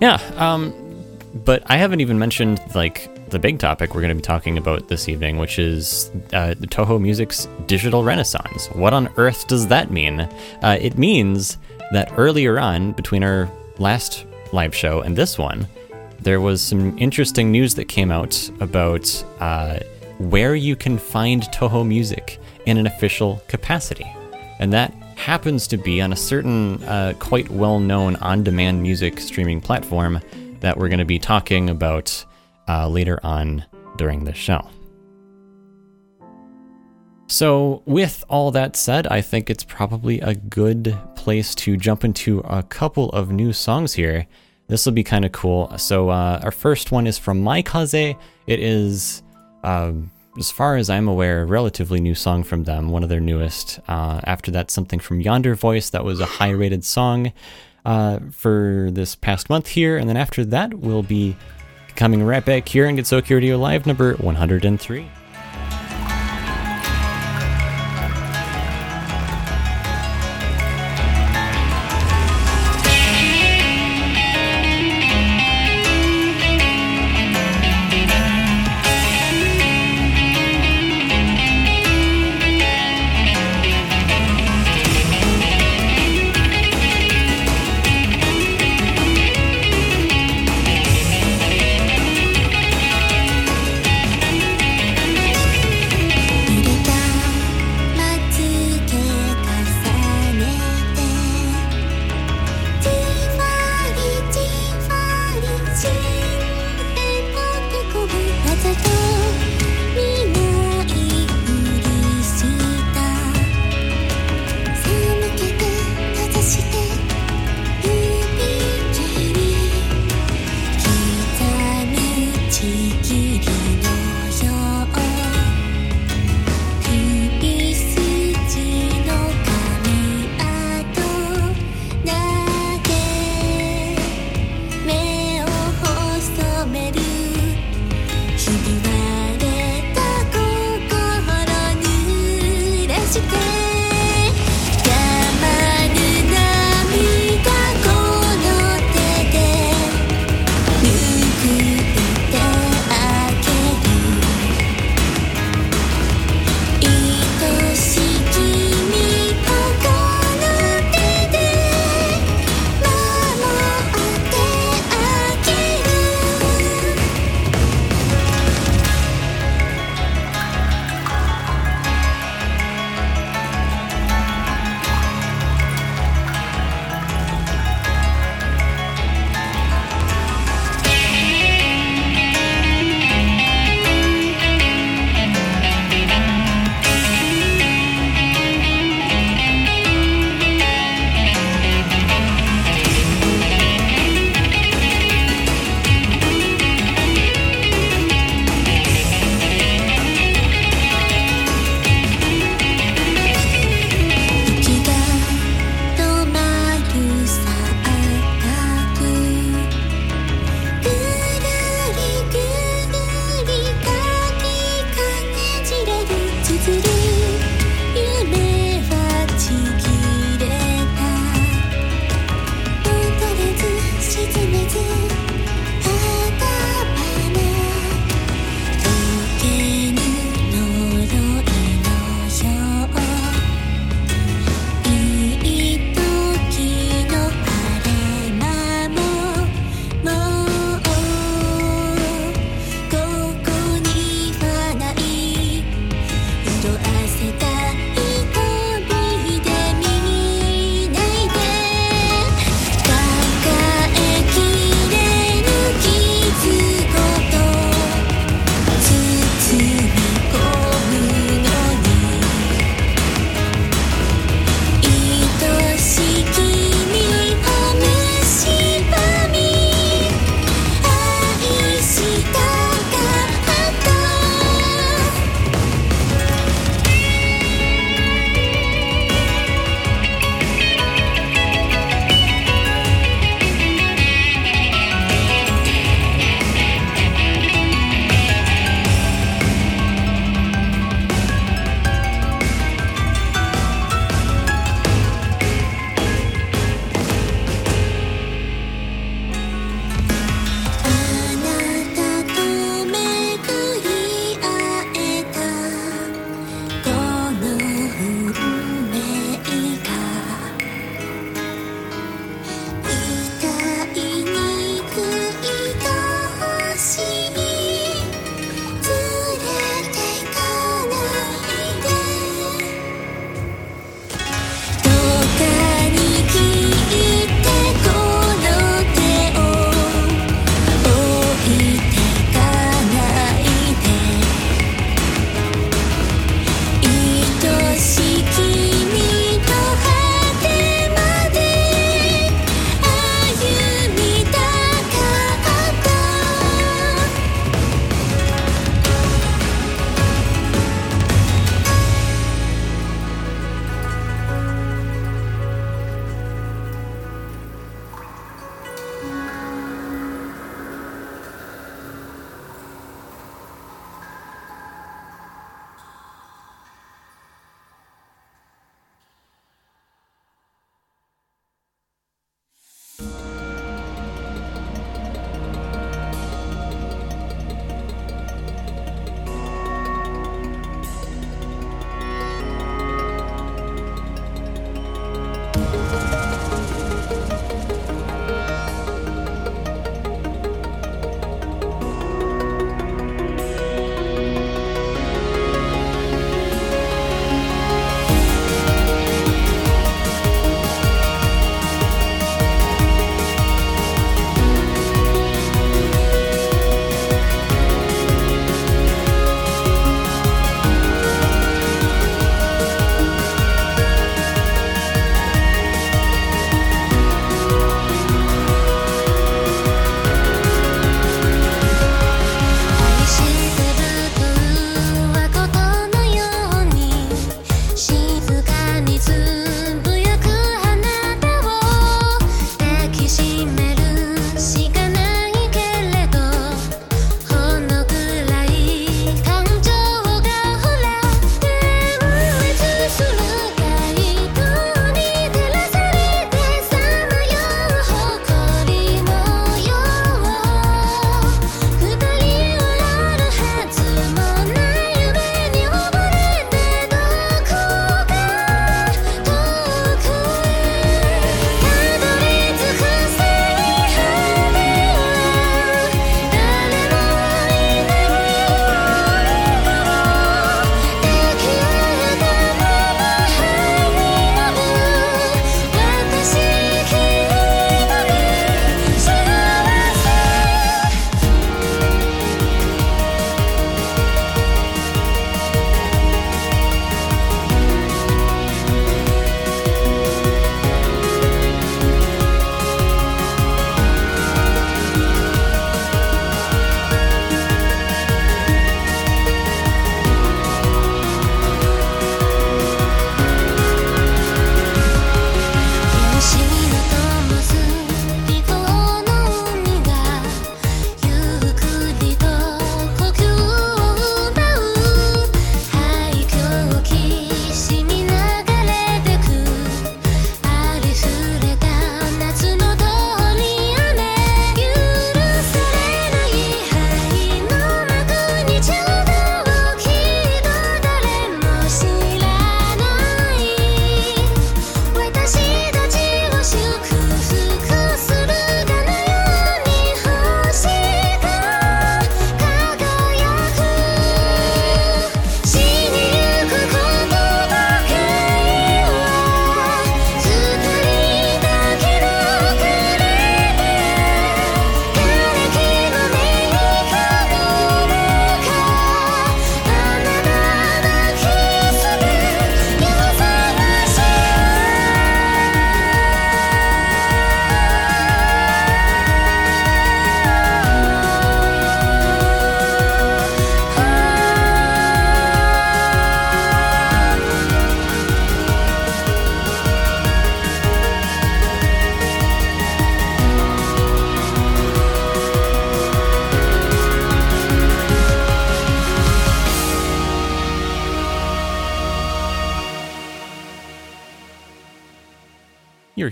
yeah. 0.00 0.20
Um, 0.36 0.74
but 1.44 1.62
I 1.66 1.76
haven't 1.76 2.00
even 2.00 2.18
mentioned 2.18 2.60
like 2.74 3.08
the 3.34 3.38
big 3.40 3.58
topic 3.58 3.96
we're 3.96 4.00
going 4.00 4.10
to 4.10 4.14
be 4.14 4.22
talking 4.22 4.56
about 4.56 4.86
this 4.86 5.08
evening, 5.08 5.38
which 5.38 5.58
is 5.58 6.08
uh, 6.32 6.54
the 6.54 6.68
Toho 6.68 7.00
Music's 7.00 7.48
digital 7.66 8.04
renaissance. 8.04 8.68
What 8.68 8.94
on 8.94 9.08
earth 9.16 9.48
does 9.48 9.66
that 9.66 9.90
mean? 9.90 10.20
Uh, 10.62 10.78
it 10.80 10.96
means 10.96 11.58
that 11.90 12.12
earlier 12.16 12.60
on, 12.60 12.92
between 12.92 13.24
our 13.24 13.50
last 13.78 14.24
live 14.52 14.72
show 14.72 15.00
and 15.00 15.16
this 15.16 15.36
one, 15.36 15.66
there 16.20 16.40
was 16.40 16.62
some 16.62 16.96
interesting 16.96 17.50
news 17.50 17.74
that 17.74 17.86
came 17.86 18.12
out 18.12 18.48
about 18.60 19.24
uh, 19.40 19.80
where 20.18 20.54
you 20.54 20.76
can 20.76 20.96
find 20.96 21.42
Toho 21.50 21.84
Music 21.84 22.38
in 22.66 22.78
an 22.78 22.86
official 22.86 23.42
capacity. 23.48 24.06
And 24.60 24.72
that 24.72 24.94
happens 25.16 25.66
to 25.66 25.76
be 25.76 26.00
on 26.00 26.12
a 26.12 26.16
certain, 26.16 26.80
uh, 26.84 27.14
quite 27.18 27.50
well 27.50 27.80
known 27.80 28.14
on 28.16 28.44
demand 28.44 28.80
music 28.80 29.18
streaming 29.18 29.60
platform 29.60 30.20
that 30.60 30.78
we're 30.78 30.88
going 30.88 31.00
to 31.00 31.04
be 31.04 31.18
talking 31.18 31.68
about 31.68 32.24
uh, 32.68 32.88
later 32.88 33.18
on 33.22 33.64
during 33.96 34.24
the 34.24 34.34
show. 34.34 34.68
So, 37.26 37.82
with 37.86 38.22
all 38.28 38.50
that 38.50 38.76
said, 38.76 39.06
I 39.06 39.20
think 39.20 39.48
it's 39.48 39.64
probably 39.64 40.20
a 40.20 40.34
good 40.34 40.96
place 41.16 41.54
to 41.56 41.76
jump 41.76 42.04
into 42.04 42.40
a 42.40 42.62
couple 42.62 43.08
of 43.10 43.32
new 43.32 43.52
songs 43.52 43.94
here. 43.94 44.26
This 44.68 44.84
will 44.84 44.92
be 44.92 45.04
kind 45.04 45.24
of 45.24 45.32
cool. 45.32 45.76
So, 45.78 46.10
uh, 46.10 46.40
our 46.42 46.50
first 46.50 46.92
one 46.92 47.06
is 47.06 47.18
from 47.18 47.42
Maikaze. 47.42 48.16
It 48.46 48.60
is, 48.60 49.22
uh, 49.62 49.92
as 50.38 50.50
far 50.50 50.76
as 50.76 50.90
I'm 50.90 51.08
aware, 51.08 51.42
a 51.42 51.46
relatively 51.46 51.98
new 51.98 52.14
song 52.14 52.44
from 52.44 52.64
them, 52.64 52.90
one 52.90 53.02
of 53.02 53.08
their 53.08 53.20
newest. 53.20 53.80
Uh, 53.88 54.20
after 54.24 54.50
that, 54.50 54.70
something 54.70 54.98
from 54.98 55.20
Yonder 55.20 55.54
Voice 55.54 55.90
that 55.90 56.04
was 56.04 56.20
a 56.20 56.26
high 56.26 56.50
rated 56.50 56.84
song 56.84 57.32
uh, 57.86 58.18
for 58.30 58.90
this 58.92 59.16
past 59.16 59.48
month 59.48 59.68
here. 59.68 59.96
And 59.96 60.08
then 60.08 60.16
after 60.16 60.44
that, 60.44 60.74
we'll 60.74 61.02
be 61.02 61.36
coming 61.96 62.22
right 62.22 62.44
back 62.44 62.68
here 62.68 62.86
and 62.86 62.98
Gensokyo 62.98 63.36
Radio 63.36 63.58
Live 63.58 63.86
number 63.86 64.14
103. 64.14 65.08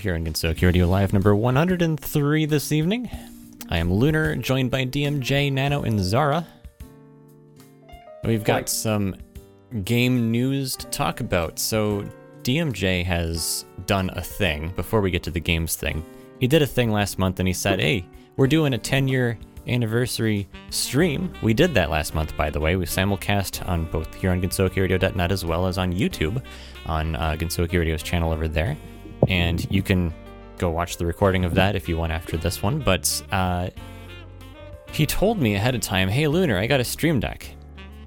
Here 0.03 0.17
on 0.17 0.25
Gensokyo 0.25 0.62
Radio 0.62 0.88
Live 0.88 1.12
number 1.12 1.33
103 1.33 2.47
this 2.47 2.73
evening. 2.73 3.09
I 3.69 3.79
am 3.79 3.93
Lunar, 3.93 4.35
joined 4.35 4.69
by 4.69 4.85
DMJ, 4.85 5.53
Nano, 5.53 5.85
and 5.85 6.01
Zara. 6.01 6.45
We've 8.25 8.43
got 8.43 8.69
some 8.69 9.15
game 9.85 10.33
news 10.33 10.75
to 10.75 10.88
talk 10.88 11.21
about. 11.21 11.61
So, 11.61 12.05
DMJ 12.43 13.05
has 13.05 13.65
done 13.87 14.11
a 14.15 14.21
thing 14.21 14.73
before 14.75 15.03
we 15.03 15.12
get 15.12 15.23
to 15.23 15.31
the 15.31 15.38
games 15.38 15.77
thing. 15.77 16.05
He 16.41 16.49
did 16.49 16.62
a 16.62 16.67
thing 16.67 16.91
last 16.91 17.21
month 17.21 17.38
and 17.38 17.47
he 17.47 17.55
said, 17.55 17.79
Hey, 17.79 18.05
we're 18.37 18.49
doing 18.49 18.75
a 18.75 18.79
10 18.79 19.07
year 19.07 19.38
anniversary 19.69 20.49
stream. 20.71 21.33
We 21.43 21.55
did 21.55 21.75
that 21.75 21.91
last 21.91 22.12
month, 22.12 22.37
by 22.37 22.51
the 22.51 22.59
way. 22.59 22.75
We 22.75 22.87
simulcast 22.87 23.69
on 23.69 23.85
both 23.85 24.12
here 24.17 24.33
on 24.33 24.43
GensokyoRadio.net 24.43 25.31
as 25.31 25.45
well 25.45 25.69
as 25.69 25.79
on 25.79 25.93
YouTube 25.93 26.43
on 26.87 27.15
uh, 27.15 27.37
Gensokyo 27.38 27.79
Radio's 27.79 28.03
channel 28.03 28.33
over 28.33 28.49
there. 28.49 28.77
And 29.29 29.67
you 29.71 29.83
can 29.83 30.13
go 30.59 30.71
watch 30.71 30.97
the 30.97 31.07
recording 31.07 31.45
of 31.45 31.55
that 31.55 31.75
if 31.75 31.89
you 31.89 31.97
want 31.97 32.13
after 32.13 32.37
this 32.37 32.63
one. 32.63 32.81
But 32.81 33.23
uh, 33.31 33.71
he 34.93 35.07
told 35.07 35.41
me 35.41 35.55
ahead 35.55 35.75
of 35.75 35.81
time, 35.81 36.09
Hey, 36.09 36.29
Lunar, 36.29 36.59
I 36.59 36.67
got 36.67 36.81
a 36.81 36.85
Stream 36.85 37.21
Deck. 37.21 37.49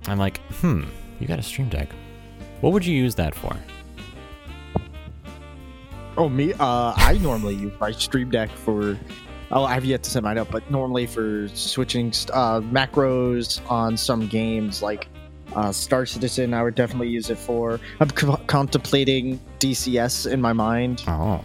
I'm 0.07 0.17
like, 0.17 0.39
hmm, 0.61 0.83
you 1.19 1.27
got 1.27 1.39
a 1.39 1.43
Stream 1.43 1.69
Deck. 1.69 1.89
What 2.61 2.73
would 2.73 2.85
you 2.85 2.95
use 2.95 3.15
that 3.15 3.35
for? 3.35 3.55
Oh, 6.17 6.29
me? 6.29 6.53
Uh, 6.53 6.93
I 6.95 7.17
normally 7.21 7.55
use 7.55 7.73
my 7.79 7.91
Stream 7.91 8.29
Deck 8.29 8.49
for. 8.49 8.97
Oh, 9.51 9.63
I 9.63 9.73
have 9.73 9.85
yet 9.85 10.01
to 10.03 10.09
set 10.09 10.23
mine 10.23 10.37
up, 10.37 10.49
but 10.49 10.69
normally 10.71 11.05
for 11.05 11.47
switching 11.53 12.07
uh, 12.33 12.61
macros 12.61 13.61
on 13.69 13.95
some 13.95 14.27
games 14.27 14.81
like 14.81 15.07
uh, 15.53 15.71
Star 15.71 16.05
Citizen, 16.05 16.53
I 16.53 16.63
would 16.63 16.75
definitely 16.75 17.09
use 17.09 17.29
it 17.29 17.37
for. 17.37 17.79
I'm 17.99 18.09
co- 18.09 18.39
contemplating 18.47 19.39
DCS 19.59 20.31
in 20.31 20.41
my 20.41 20.53
mind, 20.53 21.03
Oh, 21.07 21.43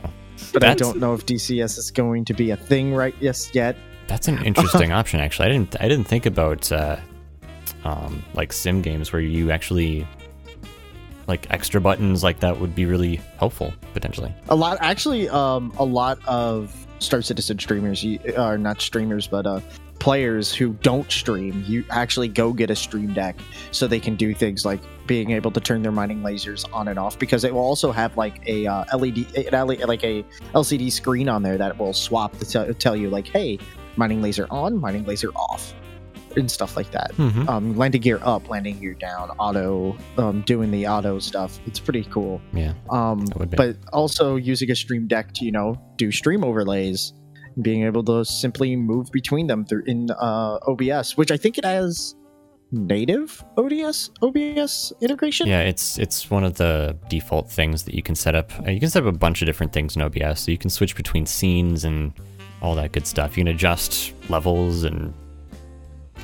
but 0.53 0.65
I 0.65 0.75
don't 0.75 0.99
know 0.99 1.15
if 1.15 1.27
DCS 1.27 1.79
is 1.79 1.91
going 1.91 2.25
to 2.27 2.35
be 2.35 2.51
a 2.51 2.57
thing 2.57 2.95
right 2.95 3.15
yes 3.21 3.55
yet. 3.55 3.77
that's 4.09 4.27
an 4.29 4.43
interesting 4.45 4.91
option. 5.01 5.21
Actually, 5.21 5.47
I 5.49 5.53
didn't 5.53 5.77
I 5.83 5.89
didn't 5.89 6.07
think 6.09 6.27
about 6.27 6.71
uh, 6.73 6.97
um, 7.85 8.23
like 8.35 8.53
sim 8.53 8.83
games 8.83 9.13
where 9.13 9.23
you 9.23 9.51
actually 9.51 10.07
like 11.29 11.47
extra 11.51 11.81
buttons 11.81 12.25
like 12.25 12.41
that 12.41 12.59
would 12.59 12.75
be 12.75 12.87
really 12.87 13.17
helpful 13.39 13.73
potentially. 13.95 14.35
A 14.49 14.57
lot, 14.57 14.79
actually, 14.81 15.29
um, 15.29 15.73
a 15.79 15.85
lot 15.85 16.19
of 16.27 16.75
Star 16.99 17.23
Citizen 17.23 17.59
streamers, 17.59 18.03
you- 18.03 18.19
are 18.37 18.59
not 18.59 18.81
streamers, 18.81 19.29
but 19.29 19.47
uh, 19.47 19.61
players 20.01 20.53
who 20.53 20.73
don't 20.83 21.11
stream, 21.13 21.63
you 21.67 21.85
actually 21.91 22.27
go 22.27 22.53
get 22.53 22.71
a 22.71 22.75
stream 22.77 23.13
deck 23.15 23.37
so 23.71 23.87
they 23.87 24.01
can 24.01 24.17
do 24.17 24.35
things 24.35 24.65
like 24.65 24.81
being 25.07 25.31
able 25.31 25.51
to 25.53 25.61
turn 25.61 25.83
their 25.83 25.93
mining 25.93 26.23
lasers 26.23 26.65
on 26.73 26.89
and 26.89 26.99
off 26.99 27.19
because 27.19 27.45
it 27.45 27.53
will 27.55 27.61
also 27.61 27.93
have 27.93 28.17
like 28.17 28.41
a 28.49 28.67
uh, 28.67 28.85
LED, 28.97 29.27
like 29.53 30.03
a 30.03 30.25
LCD 30.55 30.91
screen 30.91 31.29
on 31.29 31.43
there 31.43 31.59
that 31.59 31.79
will 31.79 31.93
swap 31.93 32.37
to 32.39 32.45
tell, 32.45 32.73
tell 32.75 32.97
you 32.97 33.11
like, 33.11 33.29
hey, 33.29 33.59
mining 33.97 34.21
laser 34.23 34.47
on, 34.51 34.77
mining 34.81 35.05
laser 35.05 35.31
off, 35.31 35.75
and 36.37 36.51
stuff 36.51 36.77
like 36.77 36.91
that. 36.93 37.11
Mm-hmm. 37.17 37.49
Um, 37.49 37.77
landing 37.77 38.01
gear 38.01 38.21
up, 38.23 38.49
landing 38.49 38.79
gear 38.79 38.95
down, 38.95 39.31
auto, 39.33 39.97
um, 40.17 40.43
doing 40.43 40.71
the 40.71 40.87
auto 40.87 41.19
stuff. 41.19 41.59
It's 41.67 41.81
pretty 41.81 42.05
cool. 42.05 42.41
Yeah, 42.53 42.73
Um, 42.89 43.27
That 43.27 43.39
would 43.39 43.51
be. 43.51 43.57
but 43.57 43.77
also 43.93 44.37
using 44.37 44.71
a 44.71 44.77
stream 44.77 45.09
deck 45.09 45.33
to 45.35 45.45
you 45.45 45.53
know 45.53 45.77
do 45.97 46.11
stream 46.13 46.45
overlays, 46.45 47.13
being 47.63 47.85
able 47.85 48.05
to 48.05 48.25
simply 48.25 48.77
move 48.77 49.11
between 49.13 49.47
them 49.47 49.65
through 49.65 49.85
in 49.87 50.11
uh, 50.11 50.59
OBS, 50.67 51.17
which 51.17 51.31
I 51.31 51.37
think 51.37 51.59
it 51.59 51.65
has 51.65 52.15
native 52.73 53.45
ODS 53.57 54.11
OBS 54.23 54.93
integration. 55.01 55.49
yeah. 55.49 55.63
It's 55.63 55.99
it's 55.99 56.31
one 56.31 56.45
of 56.45 56.55
the 56.55 56.97
default 57.09 57.51
things 57.51 57.83
that 57.85 57.95
you 57.95 58.03
can 58.03 58.15
set 58.15 58.35
up. 58.35 58.51
You 58.67 58.79
can 58.79 58.91
set 58.91 59.03
up 59.05 59.13
a 59.13 59.19
bunch 59.19 59.43
of 59.43 59.47
different 59.47 59.73
things 59.73 59.97
in 59.97 60.03
OBS, 60.03 60.41
so 60.41 60.51
you 60.51 60.59
can 60.59 60.71
switch 60.71 60.95
between 60.95 61.27
scenes 61.27 61.85
and 61.85 62.13
all 62.63 62.75
that 62.77 62.93
good 62.93 63.07
stuff. 63.07 63.37
You 63.37 63.45
can 63.45 63.55
adjust 63.55 64.15
levels 64.29 64.85
and 64.85 65.13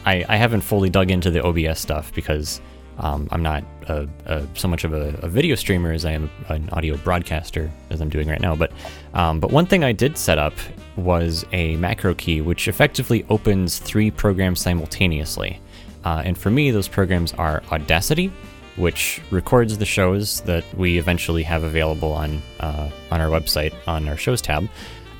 I, 0.04 0.24
I 0.28 0.36
haven't 0.36 0.60
fully 0.60 0.90
dug 0.90 1.10
into 1.10 1.30
the 1.30 1.42
OBS 1.42 1.80
stuff 1.80 2.12
because 2.14 2.60
um, 2.98 3.28
I'm 3.30 3.42
not 3.42 3.64
a, 3.88 4.08
a, 4.24 4.46
so 4.54 4.68
much 4.68 4.84
of 4.84 4.92
a, 4.92 5.18
a 5.22 5.28
video 5.28 5.54
streamer 5.54 5.92
as 5.92 6.04
I 6.04 6.12
am 6.12 6.30
an 6.48 6.68
audio 6.70 6.96
broadcaster, 6.96 7.70
as 7.90 8.00
I'm 8.00 8.08
doing 8.08 8.28
right 8.28 8.40
now. 8.40 8.56
But 8.56 8.72
um, 9.14 9.40
but 9.40 9.52
one 9.52 9.66
thing 9.66 9.84
I 9.84 9.92
did 9.92 10.16
set 10.16 10.38
up 10.38 10.54
was 10.96 11.44
a 11.52 11.76
macro 11.76 12.14
key, 12.14 12.40
which 12.40 12.68
effectively 12.68 13.26
opens 13.28 13.78
three 13.78 14.10
programs 14.10 14.60
simultaneously. 14.60 15.60
Uh, 16.04 16.22
and 16.24 16.38
for 16.38 16.50
me, 16.50 16.70
those 16.70 16.88
programs 16.88 17.32
are 17.34 17.62
Audacity, 17.70 18.32
which 18.76 19.20
records 19.30 19.76
the 19.76 19.84
shows 19.84 20.40
that 20.42 20.64
we 20.74 20.98
eventually 20.98 21.42
have 21.42 21.64
available 21.64 22.12
on 22.12 22.40
uh, 22.60 22.90
on 23.10 23.20
our 23.20 23.28
website 23.28 23.74
on 23.86 24.08
our 24.08 24.16
shows 24.16 24.40
tab. 24.40 24.68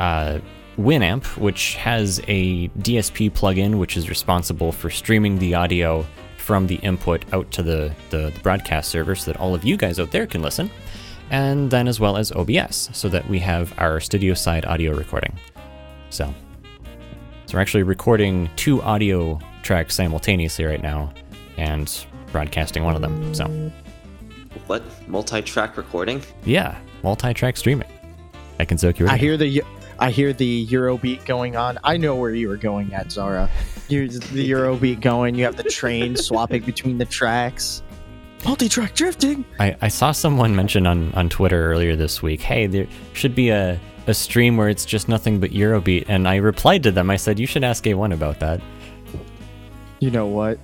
Uh, 0.00 0.38
Winamp, 0.78 1.24
which 1.38 1.74
has 1.76 2.20
a 2.28 2.68
DSP 2.68 3.30
plugin, 3.30 3.78
which 3.78 3.96
is 3.96 4.10
responsible 4.10 4.72
for 4.72 4.90
streaming 4.90 5.38
the 5.38 5.54
audio 5.54 6.04
from 6.46 6.68
the 6.68 6.76
input 6.76 7.24
out 7.34 7.50
to 7.50 7.60
the, 7.60 7.92
the, 8.10 8.30
the 8.30 8.40
broadcast 8.40 8.88
server 8.88 9.16
so 9.16 9.32
that 9.32 9.40
all 9.40 9.52
of 9.52 9.64
you 9.64 9.76
guys 9.76 9.98
out 9.98 10.12
there 10.12 10.28
can 10.28 10.42
listen. 10.42 10.70
And 11.28 11.68
then 11.72 11.88
as 11.88 11.98
well 11.98 12.16
as 12.16 12.30
OBS, 12.30 12.88
so 12.92 13.08
that 13.08 13.28
we 13.28 13.40
have 13.40 13.74
our 13.78 13.98
studio 13.98 14.32
side 14.34 14.64
audio 14.64 14.94
recording. 14.96 15.36
So, 16.10 16.32
so 17.46 17.54
we're 17.54 17.60
actually 17.60 17.82
recording 17.82 18.48
two 18.54 18.80
audio 18.82 19.40
tracks 19.64 19.96
simultaneously 19.96 20.64
right 20.64 20.80
now 20.80 21.12
and 21.56 22.06
broadcasting 22.30 22.84
one 22.84 22.94
of 22.94 23.02
them. 23.02 23.34
So, 23.34 23.46
What? 24.68 24.84
Multi-track 25.08 25.76
recording? 25.76 26.22
yeah, 26.44 26.78
multi-track 27.02 27.56
streaming. 27.56 27.88
I 28.60 28.64
can 28.64 28.78
soak 28.78 29.00
you 29.00 29.08
I 29.08 29.16
hear 29.16 29.36
the 29.36 29.62
I 29.98 30.12
hear 30.12 30.32
the 30.32 30.64
Eurobeat 30.68 31.24
going 31.26 31.56
on. 31.56 31.80
I 31.82 31.96
know 31.96 32.14
where 32.14 32.30
you 32.30 32.48
were 32.48 32.56
going 32.56 32.94
at, 32.94 33.10
Zara. 33.10 33.50
Here's 33.88 34.18
the 34.18 34.50
Eurobeat 34.50 35.00
going. 35.00 35.36
You 35.36 35.44
have 35.44 35.56
the 35.56 35.62
train 35.62 36.16
swapping 36.16 36.62
between 36.62 36.98
the 36.98 37.04
tracks. 37.04 37.82
Multi-track 38.44 38.94
drifting. 38.94 39.44
I, 39.60 39.76
I 39.80 39.88
saw 39.88 40.12
someone 40.12 40.54
mention 40.54 40.86
on, 40.86 41.12
on 41.14 41.28
Twitter 41.28 41.70
earlier 41.70 41.96
this 41.96 42.22
week, 42.22 42.40
hey, 42.40 42.66
there 42.66 42.86
should 43.12 43.34
be 43.34 43.50
a, 43.50 43.80
a 44.06 44.14
stream 44.14 44.56
where 44.56 44.68
it's 44.68 44.84
just 44.84 45.08
nothing 45.08 45.40
but 45.40 45.50
Eurobeat. 45.50 46.06
And 46.08 46.28
I 46.28 46.36
replied 46.36 46.82
to 46.84 46.92
them, 46.92 47.10
I 47.10 47.16
said, 47.16 47.38
you 47.38 47.46
should 47.46 47.64
ask 47.64 47.84
A1 47.84 48.12
about 48.12 48.40
that. 48.40 48.60
You 50.00 50.10
know 50.10 50.26
what? 50.26 50.58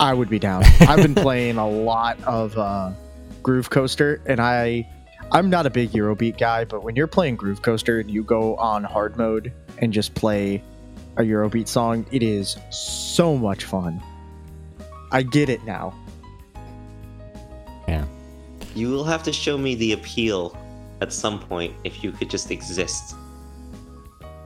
I 0.00 0.14
would 0.14 0.28
be 0.28 0.38
down. 0.38 0.64
I've 0.80 1.02
been 1.02 1.14
playing 1.14 1.56
a 1.56 1.68
lot 1.68 2.22
of 2.24 2.56
uh, 2.58 2.92
Groove 3.42 3.70
Coaster, 3.70 4.20
and 4.26 4.40
I, 4.40 4.88
I'm 5.32 5.50
not 5.50 5.66
a 5.66 5.70
big 5.70 5.90
Eurobeat 5.90 6.38
guy, 6.38 6.64
but 6.64 6.82
when 6.82 6.96
you're 6.96 7.06
playing 7.06 7.36
Groove 7.36 7.62
Coaster 7.62 8.00
and 8.00 8.10
you 8.10 8.22
go 8.22 8.56
on 8.56 8.84
hard 8.84 9.16
mode 9.16 9.52
and 9.78 9.92
just 9.92 10.14
play 10.14 10.62
a 11.18 11.22
Eurobeat 11.22 11.68
song, 11.68 12.06
it 12.12 12.22
is 12.22 12.56
so 12.70 13.36
much 13.36 13.64
fun. 13.64 14.00
I 15.10 15.22
get 15.22 15.48
it 15.48 15.64
now. 15.64 15.94
Yeah. 17.88 18.06
You 18.74 18.90
will 18.90 19.04
have 19.04 19.22
to 19.24 19.32
show 19.32 19.58
me 19.58 19.74
the 19.74 19.92
appeal 19.92 20.56
at 21.00 21.12
some 21.12 21.40
point 21.40 21.74
if 21.84 22.04
you 22.04 22.12
could 22.12 22.30
just 22.30 22.50
exist. 22.50 23.16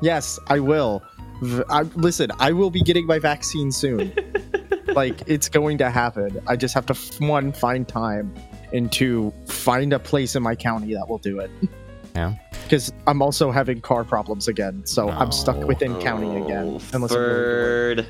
Yes, 0.01 0.39
I 0.49 0.59
will. 0.61 1.03
V- 1.43 1.63
I, 1.69 1.83
listen, 1.95 2.31
I 2.39 2.53
will 2.53 2.71
be 2.71 2.81
getting 2.81 3.07
my 3.07 3.19
vaccine 3.19 3.71
soon. 3.71 4.13
like 4.95 5.23
it's 5.27 5.49
going 5.49 5.79
to 5.79 5.91
happen. 5.91 6.41
I 6.47 6.57
just 6.57 6.75
have 6.75 6.87
to 6.87 6.95
one 7.25 7.53
find 7.53 7.87
time, 7.87 8.35
and 8.73 8.91
two 8.91 9.33
find 9.47 9.93
a 9.93 9.99
place 9.99 10.35
in 10.35 10.43
my 10.43 10.55
county 10.55 10.95
that 10.95 11.09
will 11.09 11.19
do 11.19 11.39
it. 11.39 11.51
Yeah. 12.15 12.35
Because 12.65 12.93
I'm 13.07 13.21
also 13.23 13.51
having 13.51 13.81
car 13.81 14.05
problems 14.05 14.49
again, 14.49 14.83
so 14.87 15.11
I'm 15.11 15.33
stuck 15.33 15.59
No. 15.59 15.67
within 15.67 15.99
county 16.01 16.37
again. 16.43 16.79
Oh, 16.81 16.81
Unless 16.95 17.13
I'm 17.13 17.19
really. 17.21 18.07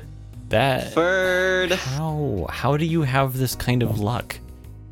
That. 0.49 0.93
Ferd. 0.93 1.71
How? 1.71 2.45
How 2.49 2.77
do 2.77 2.85
you 2.85 3.01
have 3.01 3.37
this 3.37 3.55
kind 3.55 3.83
of 3.83 3.99
luck? 3.99 4.39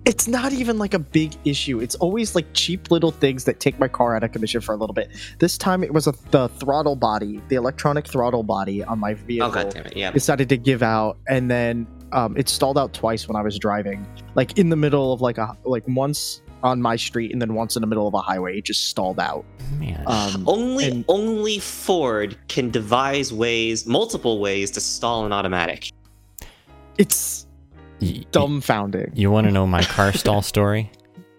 it's 0.04 0.28
not 0.28 0.52
even 0.52 0.80
like 0.80 0.96
a 0.96 1.00
big 1.00 1.36
issue. 1.46 1.80
It's 1.80 1.94
always 1.94 2.34
like 2.34 2.48
cheap 2.54 2.90
little 2.90 3.12
things 3.12 3.44
that 3.44 3.60
take 3.60 3.78
my 3.78 3.88
car 3.88 4.16
out 4.16 4.24
of 4.24 4.32
commission 4.32 4.60
for 4.60 4.74
a 4.74 4.76
little 4.76 4.96
bit. 4.96 5.12
This 5.38 5.60
time 5.60 5.84
it 5.84 5.94
was 5.94 6.08
a, 6.08 6.14
the 6.32 6.48
throttle 6.50 6.96
body, 6.96 7.40
the 7.50 7.56
electronic 7.56 8.08
throttle 8.08 8.42
body 8.42 8.84
on 8.84 8.98
my 8.98 9.14
vehicle. 9.14 9.50
Oh 9.50 9.54
god 9.54 9.70
damn 9.70 9.86
it! 9.86 9.96
Yeah. 9.96 10.10
decided 10.12 10.50
to 10.50 10.58
give 10.58 10.82
out 10.82 11.20
and 11.28 11.52
then 11.52 11.86
um, 12.14 12.36
it 12.36 12.50
stalled 12.50 12.80
out 12.80 12.94
twice 12.94 13.28
when 13.28 13.36
i 13.38 13.42
was 13.42 13.58
driving 13.60 14.06
like 14.36 14.58
in 14.58 14.70
the 14.70 14.76
middle 14.76 15.14
of 15.14 15.22
like 15.22 15.38
a 15.38 15.56
like 15.66 15.84
once 15.88 16.41
on 16.64 16.82
my 16.82 16.96
street 16.96 17.32
and 17.32 17.42
then 17.42 17.54
once 17.54 17.76
in 17.76 17.82
the 17.82 17.88
middle 17.88 18.08
of 18.08 18.14
a 18.14 18.20
highway 18.22 18.58
it 18.60 18.66
just 18.66 18.88
stalled 18.90 19.20
out 19.20 19.44
Man. 19.80 20.04
um, 20.08 20.44
Only 20.48 20.86
and- 20.90 21.06
only 21.08 21.60
Ford 21.60 22.38
can 22.48 22.70
devise 22.70 23.32
ways, 23.34 23.86
multiple 23.86 24.40
ways 24.40 24.72
to 24.72 24.82
stall 24.82 25.26
an 25.26 25.32
automatic. 25.34 25.90
it's 26.98 27.48
Y- 28.02 28.08
y- 28.18 28.26
dumbfounding 28.32 29.12
You 29.14 29.30
want 29.32 29.46
to 29.48 29.52
know 29.52 29.68
my 29.68 29.84
car 29.84 30.12
stall 30.22 30.42
story? 30.42 30.92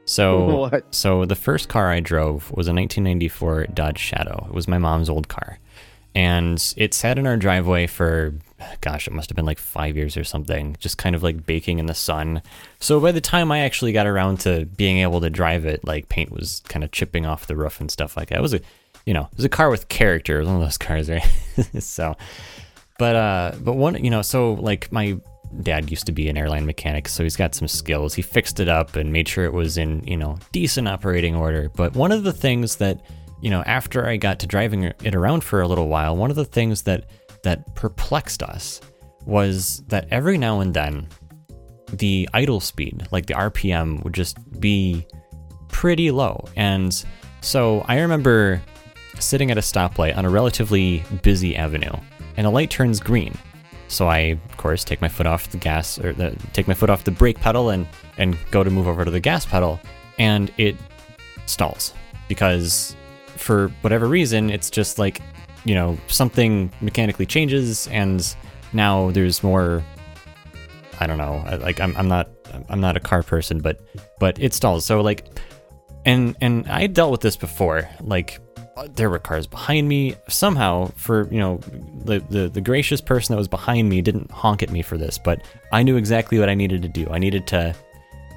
So, 0.04 0.44
What? 0.68 0.94
so 0.94 1.24
the 1.24 1.34
first 1.36 1.68
car 1.68 1.90
I 1.90 2.00
drove 2.00 2.50
was 2.50 2.66
a 2.66 2.72
1994 2.74 3.66
Dodge 3.74 3.98
Shadow. 3.98 4.46
It 4.48 4.54
was 4.54 4.66
my 4.66 4.78
mom's 4.78 5.08
old 5.08 5.28
car, 5.28 5.58
and 6.14 6.74
it 6.76 6.92
sat 6.92 7.18
in 7.18 7.26
our 7.26 7.36
driveway 7.36 7.86
for 7.86 8.34
gosh, 8.80 9.06
it 9.06 9.12
must 9.12 9.30
have 9.30 9.36
been 9.36 9.44
like 9.44 9.58
five 9.58 9.96
years 9.96 10.16
or 10.16 10.24
something, 10.24 10.76
just 10.78 10.98
kind 10.98 11.14
of 11.14 11.22
like 11.22 11.46
baking 11.46 11.78
in 11.78 11.86
the 11.86 11.94
sun. 11.94 12.42
So 12.80 13.00
by 13.00 13.12
the 13.12 13.20
time 13.20 13.52
I 13.52 13.60
actually 13.60 13.92
got 13.92 14.06
around 14.06 14.40
to 14.40 14.66
being 14.66 14.98
able 14.98 15.20
to 15.20 15.30
drive 15.30 15.64
it, 15.64 15.84
like 15.84 16.08
paint 16.08 16.30
was 16.30 16.62
kind 16.68 16.84
of 16.84 16.90
chipping 16.90 17.26
off 17.26 17.46
the 17.46 17.56
roof 17.56 17.80
and 17.80 17.90
stuff 17.90 18.16
like 18.16 18.28
that. 18.28 18.38
It 18.38 18.42
was 18.42 18.54
a, 18.54 18.60
you 19.06 19.14
know, 19.14 19.28
it 19.30 19.36
was 19.36 19.44
a 19.44 19.50
car 19.50 19.70
with 19.70 19.88
character. 19.88 20.36
It 20.36 20.40
was 20.40 20.48
one 20.48 20.56
of 20.56 20.62
those 20.62 20.78
cars, 20.78 21.10
right? 21.10 21.22
so, 21.80 22.16
but 22.98 23.16
uh, 23.16 23.52
but 23.60 23.74
one, 23.74 24.02
you 24.02 24.10
know, 24.10 24.22
so 24.22 24.54
like 24.54 24.90
my 24.92 25.18
dad 25.60 25.90
used 25.90 26.06
to 26.06 26.12
be 26.12 26.28
an 26.28 26.36
airline 26.36 26.66
mechanic, 26.66 27.08
so 27.08 27.22
he's 27.22 27.36
got 27.36 27.54
some 27.54 27.68
skills. 27.68 28.14
He 28.14 28.22
fixed 28.22 28.60
it 28.60 28.68
up 28.68 28.96
and 28.96 29.12
made 29.12 29.28
sure 29.28 29.44
it 29.44 29.52
was 29.52 29.76
in, 29.76 30.04
you 30.04 30.16
know, 30.16 30.38
decent 30.52 30.88
operating 30.88 31.34
order. 31.34 31.70
But 31.74 31.94
one 31.94 32.12
of 32.12 32.22
the 32.22 32.32
things 32.32 32.76
that, 32.76 33.00
you 33.40 33.50
know, 33.50 33.62
after 33.62 34.06
I 34.06 34.16
got 34.16 34.38
to 34.40 34.46
driving 34.46 34.84
it 34.84 35.14
around 35.14 35.44
for 35.44 35.60
a 35.60 35.68
little 35.68 35.88
while, 35.88 36.16
one 36.16 36.30
of 36.30 36.36
the 36.36 36.44
things 36.44 36.82
that 36.82 37.04
that 37.42 37.74
perplexed 37.74 38.42
us 38.42 38.80
was 39.26 39.82
that 39.88 40.06
every 40.10 40.38
now 40.38 40.60
and 40.60 40.74
then 40.74 41.08
the 41.92 42.28
idle 42.32 42.60
speed, 42.60 43.06
like 43.10 43.26
the 43.26 43.34
RPM, 43.34 44.02
would 44.02 44.14
just 44.14 44.38
be 44.60 45.06
pretty 45.68 46.10
low. 46.10 46.44
And 46.56 47.04
so 47.40 47.84
I 47.88 48.00
remember 48.00 48.62
sitting 49.18 49.50
at 49.50 49.58
a 49.58 49.60
stoplight 49.60 50.16
on 50.16 50.24
a 50.24 50.30
relatively 50.30 51.02
busy 51.22 51.56
avenue, 51.56 51.92
and 52.36 52.46
the 52.46 52.50
light 52.50 52.70
turns 52.70 53.00
green. 53.00 53.36
So 53.88 54.08
I, 54.08 54.38
of 54.48 54.56
course, 54.56 54.84
take 54.84 55.02
my 55.02 55.08
foot 55.08 55.26
off 55.26 55.50
the 55.50 55.58
gas 55.58 55.98
or 55.98 56.12
the, 56.12 56.34
take 56.52 56.66
my 56.66 56.74
foot 56.74 56.88
off 56.88 57.04
the 57.04 57.10
brake 57.10 57.38
pedal 57.38 57.70
and 57.70 57.86
and 58.16 58.38
go 58.50 58.64
to 58.64 58.70
move 58.70 58.88
over 58.88 59.04
to 59.04 59.10
the 59.10 59.20
gas 59.20 59.44
pedal, 59.44 59.80
and 60.18 60.52
it 60.56 60.76
stalls 61.46 61.92
because 62.28 62.96
for 63.36 63.68
whatever 63.82 64.06
reason, 64.06 64.48
it's 64.48 64.70
just 64.70 64.98
like 64.98 65.20
you 65.64 65.74
know 65.74 65.98
something 66.08 66.72
mechanically 66.80 67.26
changes, 67.26 67.86
and 67.88 68.34
now 68.72 69.10
there's 69.10 69.42
more. 69.42 69.82
I 71.00 71.06
don't 71.06 71.18
know. 71.18 71.42
Like 71.60 71.80
I'm, 71.80 71.96
I'm 71.96 72.08
not 72.08 72.28
I'm 72.68 72.80
not 72.80 72.96
a 72.96 73.00
car 73.00 73.22
person, 73.22 73.60
but 73.60 73.80
but 74.18 74.38
it 74.40 74.54
stalls. 74.54 74.84
So 74.84 75.00
like, 75.00 75.26
and 76.04 76.36
and 76.40 76.68
I 76.68 76.86
dealt 76.86 77.10
with 77.10 77.20
this 77.20 77.36
before. 77.36 77.88
Like 78.00 78.40
there 78.94 79.10
were 79.10 79.18
cars 79.18 79.46
behind 79.46 79.88
me. 79.88 80.14
Somehow, 80.28 80.86
for 80.96 81.28
you 81.32 81.38
know, 81.38 81.58
the, 82.04 82.20
the 82.30 82.48
the 82.48 82.60
gracious 82.60 83.00
person 83.00 83.34
that 83.34 83.38
was 83.38 83.48
behind 83.48 83.88
me 83.88 84.00
didn't 84.02 84.30
honk 84.30 84.62
at 84.62 84.70
me 84.70 84.82
for 84.82 84.96
this, 84.96 85.18
but 85.18 85.42
I 85.72 85.82
knew 85.82 85.96
exactly 85.96 86.38
what 86.38 86.48
I 86.48 86.54
needed 86.54 86.82
to 86.82 86.88
do. 86.88 87.06
I 87.10 87.18
needed 87.18 87.46
to, 87.48 87.74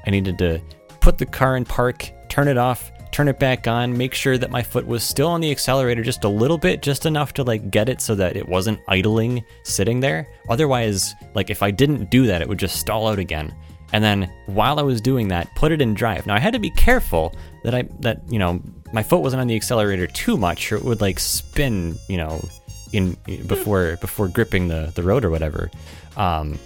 I 0.05 0.09
needed 0.09 0.37
to 0.39 0.61
put 1.01 1.17
the 1.17 1.25
car 1.25 1.55
in 1.55 1.65
park, 1.65 2.11
turn 2.29 2.47
it 2.47 2.57
off, 2.57 2.91
turn 3.15 3.29
it 3.29 3.39
back 3.39 3.65
on, 3.65 3.97
make 3.97 4.13
sure 4.13 4.37
that 4.37 4.51
my 4.51 4.61
foot 4.61 4.85
was 4.85 5.01
still 5.01 5.29
on 5.29 5.39
the 5.39 5.49
accelerator 5.49 6.03
just 6.03 6.25
a 6.25 6.27
little 6.27 6.57
bit, 6.57 6.81
just 6.81 7.05
enough 7.05 7.31
to 7.31 7.43
like 7.43 7.71
get 7.71 7.87
it 7.87 8.01
so 8.01 8.13
that 8.13 8.35
it 8.35 8.45
wasn't 8.45 8.77
idling 8.89 9.41
sitting 9.63 10.01
there. 10.01 10.27
Otherwise, 10.49 11.15
like 11.33 11.49
if 11.49 11.63
I 11.63 11.71
didn't 11.71 12.11
do 12.11 12.27
that, 12.27 12.41
it 12.41 12.49
would 12.49 12.59
just 12.59 12.75
stall 12.75 13.07
out 13.07 13.17
again. 13.17 13.55
And 13.93 14.03
then 14.03 14.29
while 14.47 14.79
I 14.79 14.81
was 14.81 14.99
doing 14.99 15.29
that, 15.29 15.47
put 15.55 15.71
it 15.71 15.81
in 15.81 15.93
drive. 15.93 16.27
Now 16.27 16.35
I 16.35 16.39
had 16.39 16.51
to 16.55 16.59
be 16.59 16.71
careful 16.71 17.33
that 17.63 17.73
I 17.73 17.83
that 18.01 18.19
you 18.29 18.37
know 18.37 18.61
my 18.91 19.01
foot 19.01 19.21
wasn't 19.21 19.39
on 19.39 19.47
the 19.47 19.55
accelerator 19.55 20.07
too 20.07 20.35
much, 20.35 20.73
or 20.73 20.75
it 20.75 20.83
would 20.83 20.99
like 20.99 21.17
spin, 21.17 21.97
you 22.09 22.17
know, 22.17 22.45
in 22.91 23.15
before 23.47 23.95
before 24.01 24.27
gripping 24.27 24.67
the 24.67 24.91
the 24.93 25.03
road 25.03 25.23
or 25.23 25.29
whatever. 25.29 25.71
Um, 26.17 26.59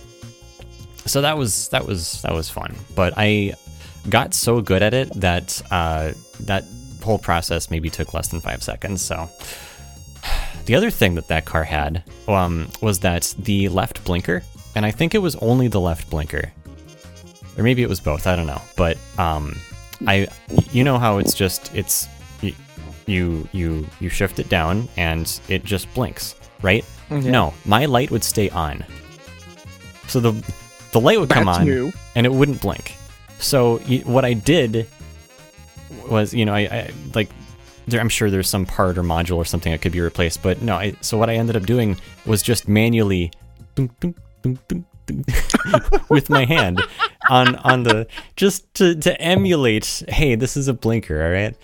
so 1.05 1.21
that 1.21 1.37
was 1.37 1.69
that 1.69 1.85
was 1.85 2.23
that 2.23 2.33
was 2.33 2.49
fun. 2.49 2.75
But 2.95 3.13
I 3.17 3.53
got 4.09 4.33
so 4.33 4.61
good 4.61 4.81
at 4.83 4.93
it 4.93 5.11
that 5.15 5.61
uh, 5.71 6.11
that 6.41 6.65
whole 7.03 7.17
process 7.19 7.71
maybe 7.71 7.89
took 7.89 8.13
less 8.13 8.27
than 8.27 8.39
five 8.41 8.61
seconds. 8.63 9.01
So 9.01 9.29
the 10.65 10.75
other 10.75 10.89
thing 10.91 11.15
that 11.15 11.27
that 11.27 11.45
car 11.45 11.63
had 11.63 12.03
um, 12.27 12.69
was 12.81 12.99
that 12.99 13.33
the 13.39 13.69
left 13.69 14.03
blinker, 14.03 14.43
and 14.75 14.85
I 14.85 14.91
think 14.91 15.15
it 15.15 15.19
was 15.19 15.35
only 15.37 15.67
the 15.67 15.79
left 15.79 16.09
blinker, 16.09 16.51
or 17.57 17.63
maybe 17.63 17.81
it 17.81 17.89
was 17.89 17.99
both. 17.99 18.27
I 18.27 18.35
don't 18.35 18.47
know. 18.47 18.61
But 18.75 18.97
um, 19.17 19.57
I, 20.07 20.27
you 20.71 20.83
know 20.83 20.97
how 20.97 21.17
it's 21.17 21.33
just 21.33 21.73
it's 21.75 22.07
you 23.05 23.47
you 23.51 23.87
you 23.99 24.07
shift 24.09 24.39
it 24.39 24.49
down 24.49 24.87
and 24.95 25.39
it 25.49 25.63
just 25.65 25.91
blinks, 25.93 26.35
right? 26.61 26.85
Yeah. 27.09 27.19
No, 27.31 27.53
my 27.65 27.85
light 27.85 28.11
would 28.11 28.23
stay 28.23 28.49
on. 28.51 28.85
So 30.07 30.19
the 30.19 30.31
the 30.91 30.99
light 30.99 31.19
would 31.19 31.29
come 31.29 31.45
That's 31.45 31.59
on 31.59 31.65
new. 31.65 31.91
and 32.15 32.25
it 32.25 32.31
wouldn't 32.31 32.61
blink. 32.61 32.95
So 33.39 33.77
what 34.05 34.25
I 34.25 34.33
did 34.33 34.87
was, 36.09 36.33
you 36.33 36.45
know, 36.45 36.53
I, 36.53 36.59
I 36.59 36.91
like 37.15 37.29
there, 37.87 37.99
I'm 37.99 38.09
sure 38.09 38.29
there's 38.29 38.49
some 38.49 38.65
part 38.65 38.97
or 38.97 39.03
module 39.03 39.37
or 39.37 39.45
something 39.45 39.71
that 39.71 39.81
could 39.81 39.91
be 39.91 40.01
replaced, 40.01 40.43
but 40.43 40.61
no. 40.61 40.75
I, 40.75 40.93
so 41.01 41.17
what 41.17 41.29
I 41.29 41.35
ended 41.35 41.55
up 41.55 41.63
doing 41.63 41.97
was 42.25 42.41
just 42.43 42.67
manually 42.67 43.31
dunk, 43.75 43.99
dunk, 43.99 44.17
dunk, 44.43 44.59
dunk, 44.67 44.85
dunk, 45.07 46.09
with 46.09 46.29
my 46.29 46.45
hand 46.45 46.79
on 47.29 47.55
on 47.57 47.81
the 47.83 48.05
just 48.35 48.71
to 48.75 48.93
to 48.95 49.19
emulate. 49.19 50.03
Hey, 50.07 50.35
this 50.35 50.55
is 50.55 50.67
a 50.67 50.73
blinker. 50.73 51.23
All 51.23 51.31
right. 51.31 51.55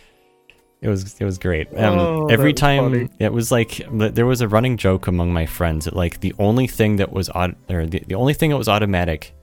It 0.82 0.90
was 0.90 1.16
it 1.20 1.26
was 1.26 1.38
great. 1.38 1.68
Um, 1.78 2.00
Oh, 2.00 2.26
every 2.28 2.54
time 2.54 2.92
funny. 2.92 3.10
it 3.20 3.32
was 3.32 3.52
like 3.52 3.82
there 3.92 4.26
was 4.26 4.42
a 4.42 4.48
running 4.48 4.78
joke 4.78 5.06
among 5.08 5.32
my 5.32 5.46
friends 5.46 5.86
that 5.86 5.96
like 5.96 6.22
the 6.22 6.34
only 6.40 6.66
thing 6.68 6.96
that 6.98 7.12
was 7.12 7.30
odd 7.30 7.56
or 7.70 7.86
the, 7.86 8.00
the 8.08 8.16
only 8.16 8.34
thing 8.34 8.50
that 8.50 8.58
was 8.58 8.68
automatic 8.68 9.34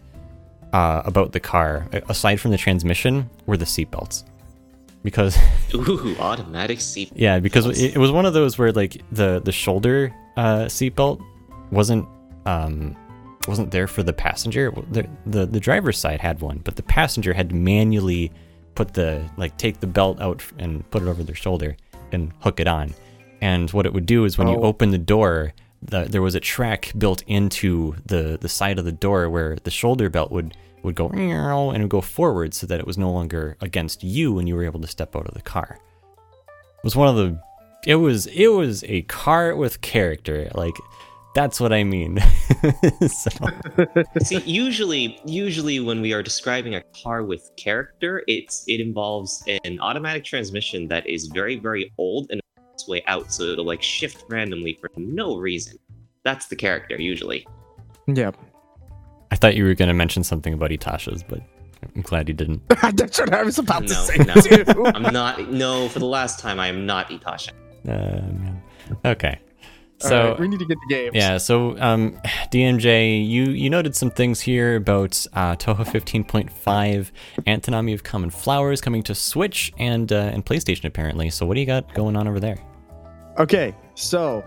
uh, 0.72 1.02
about 1.04 1.32
the 1.32 1.40
car 1.40 1.87
aside 2.08 2.37
from 2.40 2.50
the 2.50 2.58
transmission 2.58 3.28
were 3.46 3.56
the 3.56 3.64
seatbelts 3.64 4.24
because 5.02 5.37
Ooh, 5.74 6.16
automatic 6.18 6.80
seat. 6.80 7.11
yeah 7.14 7.38
because 7.38 7.66
it, 7.66 7.94
it 7.96 7.98
was 7.98 8.11
one 8.11 8.24
of 8.26 8.32
those 8.35 8.56
where 8.58 8.72
like 8.72 9.02
the 9.12 9.40
the 9.44 9.52
shoulder 9.52 10.14
uh, 10.37 10.64
seatbelt 10.66 11.20
wasn't 11.70 12.06
um 12.46 12.96
wasn't 13.48 13.70
there 13.72 13.87
for 13.88 14.02
the 14.02 14.12
passenger 14.12 14.72
the, 14.92 15.06
the 15.26 15.46
the 15.46 15.61
driver's 15.61 15.98
side 15.98 16.20
had 16.20 16.40
one 16.40 16.58
but 16.58 16.76
the 16.76 16.82
passenger 16.82 17.32
had 17.32 17.48
to 17.50 17.54
manually 17.54 18.30
put 18.74 18.94
the 18.94 19.28
like 19.37 19.56
take 19.58 19.80
the 19.80 19.87
belt 19.87 20.20
out 20.20 20.42
and 20.58 20.88
put 20.90 21.02
it 21.02 21.08
over 21.08 21.22
their 21.22 21.35
shoulder 21.35 21.76
and 22.12 22.32
hook 22.40 22.61
it 22.61 22.68
on 22.68 22.94
and 23.40 23.70
what 23.72 23.85
it 23.85 23.92
would 23.92 24.06
do 24.06 24.24
is 24.24 24.38
when 24.38 24.46
you 24.48 24.56
Oh. 24.56 24.62
open 24.62 24.90
the 24.92 24.98
door 24.98 25.52
the, 25.83 26.05
there 26.05 26.23
was 26.23 26.35
a 26.35 26.40
track 26.40 26.92
built 26.97 27.23
into 27.27 27.97
the 28.07 28.38
the 28.40 28.49
side 28.49 28.79
of 28.79 28.85
the 28.85 28.92
door 28.92 29.29
where 29.29 29.57
the 29.64 29.71
shoulder 29.71 30.09
belt 30.09 30.31
would 30.31 30.57
would 30.83 30.95
go 30.95 31.09
and 31.09 31.83
would 31.83 31.90
go 31.90 32.01
forward 32.01 32.55
so 32.55 32.66
that 32.66 32.81
it 32.81 32.87
was 32.87 32.99
no 32.99 33.11
longer 33.11 33.57
against 33.61 34.03
you 34.03 34.33
when 34.33 34.47
you 34.47 34.55
were 34.55 34.64
able 34.64 34.81
to 34.81 34.87
step 34.87 35.14
out 35.14 35.27
of 35.27 35.35
the 35.35 35.42
car. 35.42 35.79
It 36.49 36.85
was 36.85 36.97
one 36.97 37.09
of 37.09 37.16
the 37.16 37.40
it 37.87 37.97
was 37.97 38.27
it 38.27 38.49
was 38.49 38.85
a 38.85 39.03
car 39.03 39.57
with 39.57 39.81
character. 39.81 40.51
Like 40.55 40.75
that's 41.35 41.59
what 41.61 41.73
i 41.73 41.83
mean. 41.83 42.18
So, 43.09 43.31
See, 44.23 44.38
usually, 44.40 45.21
usually 45.25 45.81
when 45.81 46.01
we 46.01 46.12
are 46.12 46.23
describing 46.23 46.77
a 46.77 46.83
car 47.03 47.25
with 47.25 47.51
character, 47.57 48.23
it's 48.29 48.64
it 48.68 48.81
involves 48.81 49.42
an 49.64 49.81
automatic 49.81 50.25
transmission 50.25 50.87
that 50.88 51.09
is 51.09 51.27
very, 51.27 51.59
very 51.59 51.92
old 51.99 52.29
and 52.31 52.40
its 52.83 52.88
way 52.88 53.03
out, 53.07 53.33
so 53.33 53.45
it'll 53.45 53.64
like 53.64 53.83
shift 53.83 54.25
randomly 54.29 54.79
for 54.81 54.90
no 54.97 55.37
reason. 55.37 55.79
That's 56.25 56.47
the 56.47 56.57
character 56.57 57.01
usually. 57.01 57.47
Yeah. 58.07 58.33
i 59.31 59.37
thought 59.37 59.55
you 59.55 59.64
were 59.64 59.75
going 59.75 59.88
to 59.88 59.95
mention 59.95 60.25
something 60.25 60.53
about 60.53 60.71
itasha's 60.71 61.23
but 61.23 61.40
i'm 61.95 62.03
glad 62.03 62.27
you 62.29 62.35
didn't 62.35 62.61
That's 62.97 63.21
what 63.21 63.33
I 63.33 63.42
was 63.45 63.59
about 63.61 63.87
to 63.87 63.95
No, 63.95 64.01
say 64.03 64.16
no. 64.18 64.35
too. 64.35 64.87
I'm 64.95 65.12
not. 65.12 65.51
No, 65.53 65.88
for 65.88 66.01
the 66.01 66.07
last 66.07 66.40
time, 66.40 66.59
I 66.59 66.66
am 66.66 66.85
not 66.85 67.09
Itasha. 67.11 67.53
uh, 67.88 69.09
okay 69.09 69.38
so 69.99 70.31
right, 70.31 70.40
we 70.40 70.49
need 70.49 70.59
to 70.59 70.66
get 70.66 70.79
the 70.88 70.92
games. 70.92 71.12
Yeah, 71.14 71.38
so 71.38 71.79
um, 71.81 72.18
DMJ, 72.51 73.25
you 73.25 73.45
you 73.51 73.71
noted 73.71 73.95
some 73.95 74.11
things 74.11 74.40
here 74.40 74.75
about 74.75 75.25
uh, 75.33 75.55
Toho 75.55 75.85
15.5, 75.87 77.12
Antinomy 77.47 77.92
of 77.92 78.03
Common 78.03 78.31
Flowers 78.31 78.81
coming 78.81 79.05
to 79.05 79.14
Switch 79.14 79.73
and 79.79 80.11
uh, 80.12 80.33
and 80.35 80.45
PlayStation 80.45 80.87
apparently. 80.87 81.31
So 81.31 81.47
what 81.47 81.55
do 81.55 81.61
you 81.61 81.66
got 81.66 81.95
going 81.95 82.16
on 82.16 82.27
over 82.27 82.40
there? 82.40 82.59
Okay, 83.38 83.75
so 83.95 84.45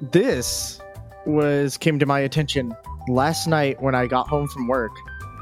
this 0.00 0.80
was 1.26 1.76
came 1.76 1.98
to 1.98 2.06
my 2.06 2.20
attention 2.20 2.74
last 3.08 3.46
night 3.46 3.82
when 3.82 3.94
I 3.94 4.06
got 4.06 4.28
home 4.28 4.48
from 4.48 4.68
work, 4.68 4.92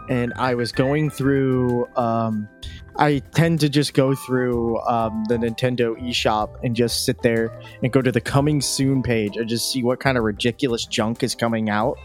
and 0.08 0.32
I 0.36 0.54
was 0.54 0.72
going 0.72 1.10
through. 1.10 1.86
Um, 1.96 2.48
I 2.98 3.18
tend 3.34 3.60
to 3.60 3.68
just 3.68 3.92
go 3.92 4.14
through 4.14 4.80
um, 4.86 5.24
the 5.28 5.36
Nintendo 5.36 5.94
eShop 6.02 6.56
and 6.64 6.74
just 6.74 7.04
sit 7.04 7.20
there 7.20 7.50
and 7.82 7.92
go 7.92 8.00
to 8.00 8.10
the 8.10 8.22
coming 8.22 8.62
soon 8.62 9.02
page 9.02 9.36
and 9.36 9.46
just 9.46 9.70
see 9.70 9.82
what 9.82 10.00
kind 10.00 10.16
of 10.16 10.24
ridiculous 10.24 10.86
junk 10.86 11.22
is 11.22 11.34
coming 11.34 11.68
out. 11.68 11.98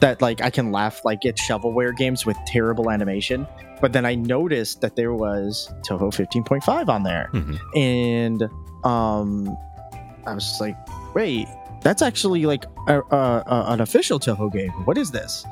That 0.00 0.20
like 0.20 0.42
I 0.42 0.50
can 0.50 0.72
laugh 0.72 1.02
like 1.06 1.24
it's 1.24 1.40
shovelware 1.40 1.96
games 1.96 2.26
with 2.26 2.36
terrible 2.46 2.90
animation. 2.90 3.46
But 3.80 3.94
then 3.94 4.04
I 4.04 4.14
noticed 4.14 4.82
that 4.82 4.94
there 4.94 5.14
was 5.14 5.72
Toho 5.88 6.12
15.5 6.14 6.88
on 6.90 7.02
there 7.02 7.30
Mhm. 7.32 7.58
and 7.74 8.50
um 8.84 9.56
i 10.26 10.34
was 10.34 10.44
just 10.44 10.60
like 10.60 10.76
wait 11.14 11.46
that's 11.82 12.02
actually 12.02 12.46
like 12.46 12.64
a, 12.88 13.00
a, 13.00 13.16
a, 13.46 13.64
an 13.68 13.80
official 13.80 14.18
toho 14.18 14.52
game 14.52 14.72
what 14.84 14.98
is 14.98 15.10
this 15.10 15.44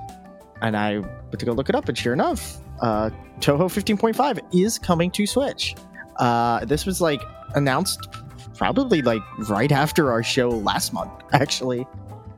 and 0.62 0.76
i 0.76 0.98
went 0.98 1.38
to 1.38 1.46
go 1.46 1.52
look 1.52 1.68
it 1.68 1.74
up 1.74 1.88
and 1.88 1.96
sure 1.96 2.12
enough 2.12 2.58
uh 2.80 3.10
toho 3.40 3.66
15.5 3.66 4.40
is 4.54 4.78
coming 4.78 5.10
to 5.10 5.26
switch 5.26 5.74
uh 6.16 6.64
this 6.64 6.87
was 6.87 7.00
like 7.00 7.20
announced 7.54 8.08
probably 8.56 9.02
like 9.02 9.22
right 9.48 9.72
after 9.72 10.10
our 10.10 10.22
show 10.22 10.48
last 10.48 10.92
month 10.92 11.10
actually 11.32 11.87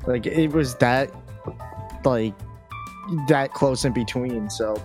like 0.07 0.27
it 0.27 0.49
was 0.53 0.75
that 0.77 1.11
like 2.05 2.35
that 3.29 3.53
close 3.53 3.85
in 3.85 3.93
between. 3.93 4.51
So, 4.51 4.81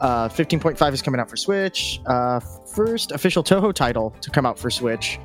uh, 0.00 0.28
15.5 0.28 0.92
is 0.92 1.02
coming 1.02 1.20
out 1.20 1.28
for 1.28 1.36
Switch. 1.36 2.00
Uh, 2.06 2.40
first 2.40 3.12
official 3.12 3.42
Toho 3.42 3.72
title 3.72 4.14
to 4.20 4.30
come 4.30 4.46
out 4.46 4.58
for 4.58 4.70
Switch. 4.70 5.18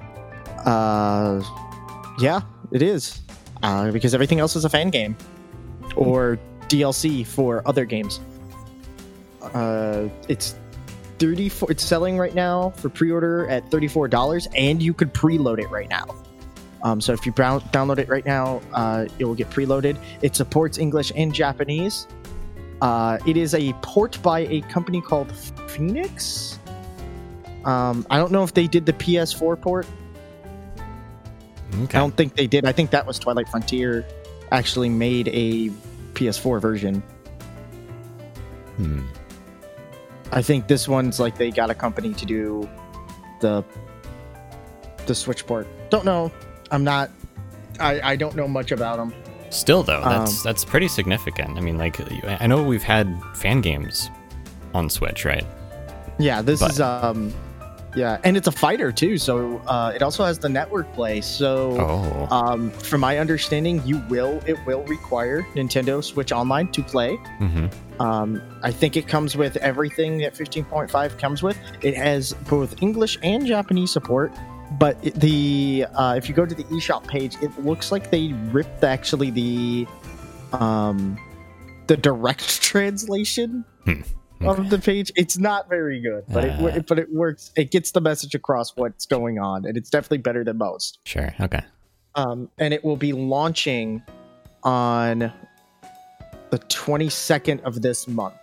Uh, 0.65 1.41
yeah, 2.19 2.41
it 2.71 2.82
is. 2.82 3.21
Uh, 3.62 3.91
because 3.91 4.13
everything 4.13 4.39
else 4.39 4.56
is 4.56 4.65
a 4.65 4.69
fan 4.69 4.89
game 4.89 5.15
or 5.95 6.38
DLC 6.67 7.26
for 7.26 7.65
other 7.67 7.86
games. 7.86 8.19
Uh, 9.41 10.10
it's 10.28 10.56
34 11.19 11.71
it's 11.71 11.84
selling 11.84 12.17
right 12.17 12.34
now 12.34 12.71
for 12.71 12.89
pre-order 12.89 13.47
at 13.47 13.69
$34 13.69 14.47
and 14.56 14.82
you 14.82 14.93
could 14.93 15.13
preload 15.13 15.60
it 15.60 15.69
right 15.69 15.89
now. 15.89 16.06
Um, 16.84 16.99
so 16.99 17.13
if 17.13 17.26
you 17.26 17.32
brown- 17.32 17.62
download 17.71 17.99
it 17.99 18.10
right 18.10 18.26
now, 18.26 18.62
uh, 18.73 19.06
it 19.17 19.23
will 19.23 19.36
get 19.36 19.49
preloaded. 19.49 19.97
It 20.21 20.36
supports 20.36 20.78
English 20.78 21.13
and 21.15 21.34
Japanese. 21.34 22.08
Uh, 22.82 23.17
it 23.26 23.38
is 23.38 23.54
a 23.54 23.71
port 23.82 24.21
by 24.21 24.41
a 24.41 24.62
company 24.62 24.99
called 24.99 25.30
Phoenixx. 25.30 26.58
Um, 27.65 28.06
I 28.10 28.17
don't 28.17 28.34
know 28.34 28.43
if 28.43 28.54
they 28.54 28.67
did 28.67 28.86
the 28.86 28.91
PS4 28.91 29.62
port. 29.62 29.88
Okay. 31.83 31.97
I 31.97 32.01
don't 32.01 32.15
think 32.15 32.36
they 32.36 32.47
did. 32.47 32.65
I 32.65 32.71
think 32.71 32.91
that 32.91 33.05
was 33.05 33.17
Twilight 33.19 33.49
Frontier 33.49 34.05
actually 34.51 34.89
made 34.89 35.27
a 35.29 35.69
PS4 36.13 36.62
version. 36.62 37.01
Hmm. 38.77 39.01
I 40.31 40.41
think 40.41 40.67
this 40.67 40.88
one's 40.88 41.19
like 41.19 41.38
they 41.38 41.51
got 41.51 41.69
a 41.69 41.75
company 41.75 42.13
to 42.13 42.25
do 42.25 42.67
the 43.39 43.63
the 45.05 45.13
Switch 45.15 45.45
port. 45.45 45.67
Don't 45.89 46.05
know. 46.05 46.31
I'm 46.71 46.83
not. 46.83 47.12
I 47.79 48.01
I 48.01 48.15
don't 48.15 48.36
know 48.36 48.47
much 48.47 48.71
about 48.71 48.97
them. 48.97 49.13
Still 49.49 49.83
though, 49.83 50.01
that's 50.03 50.31
Um, 50.39 50.41
that's 50.43 50.65
pretty 50.65 50.88
significant. 50.88 51.57
I 51.57 51.62
mean, 51.62 51.77
like 51.77 51.99
I 52.41 52.47
know 52.47 52.63
we've 52.63 52.81
had 52.83 53.15
fan 53.36 53.62
games 53.62 54.09
on 54.73 54.89
Switch, 54.89 55.25
right? 55.25 55.45
Yeah, 56.17 56.41
this 56.41 56.59
But- 56.59 56.71
is 56.71 56.81
um, 56.81 57.31
yeah, 57.95 58.19
and 58.23 58.36
it's 58.38 58.47
a 58.47 58.51
fighter 58.51 58.91
too. 58.91 59.17
So 59.17 59.58
uh, 59.67 59.91
it 59.95 60.01
also 60.01 60.23
has 60.25 60.39
the 60.39 60.49
network 60.49 60.91
play. 60.93 61.21
So 61.21 61.77
Oh. 61.79 62.27
um, 62.36 62.71
from 62.71 63.01
my 63.01 63.17
understanding, 63.19 63.82
you 63.86 63.99
will 64.10 64.41
it 64.45 64.58
will 64.65 64.84
require 64.84 65.43
Nintendo 65.56 66.03
Switch 66.03 66.32
Online 66.32 66.67
to 66.69 66.84
play. 66.84 67.15
hmm 67.39 67.67
Um, 67.99 68.41
I 68.63 68.71
think 68.71 68.97
it 68.97 69.08
comes 69.08 69.38
with 69.38 69.56
everything 69.58 70.17
that 70.19 70.34
15.5 70.36 71.17
comes 71.19 71.43
with. 71.43 71.58
It 71.82 71.95
has 71.95 72.34
both 72.49 72.82
English 72.82 73.17
and 73.23 73.45
Japanese 73.45 73.91
support. 73.91 74.32
But 74.79 74.97
it- 75.03 75.13
the 75.19 75.86
uh, 75.93 76.15
if 76.17 76.27
you 76.27 76.34
go 76.34 76.45
to 76.47 76.56
the 76.56 76.63
eShop 76.65 77.06
page, 77.08 77.36
it 77.41 77.51
looks 77.63 77.91
like 77.91 78.10
they 78.10 78.34
ripped 78.51 78.84
actually 78.84 79.29
the 79.29 79.88
um, 80.53 81.17
the 81.88 81.97
direct 81.97 82.62
translation 82.71 83.65
Hmm. 83.86 84.01
Of 84.45 84.69
the 84.69 84.79
page. 84.79 85.12
It's 85.15 85.38
not 85.38 85.69
very 85.69 85.99
good, 86.01 86.23
but 86.29 86.45
it, 86.45 86.51
Uh. 86.77 86.82
but 86.88 86.99
it 86.99 87.12
works. 87.13 87.51
It 87.56 87.71
gets 87.71 87.91
the 87.91 88.01
message 88.01 88.36
across 88.36 88.75
what's 88.75 89.06
going 89.06 89.39
on, 89.39 89.65
and 89.65 89.75
it's 89.77 89.89
definitely 89.89 90.19
better 90.19 90.43
than 90.43 90.58
most 90.58 90.99
Sure. 91.06 91.34
Okay. 91.39 91.62
um, 92.15 92.49
and 92.58 92.73
it 92.73 92.84
will 92.84 92.97
be 92.97 93.12
launching 93.13 94.01
on 94.63 95.32
the 96.51 96.60
22nd 96.60 97.62
of 97.63 97.82
this 97.82 98.08
month 98.08 98.36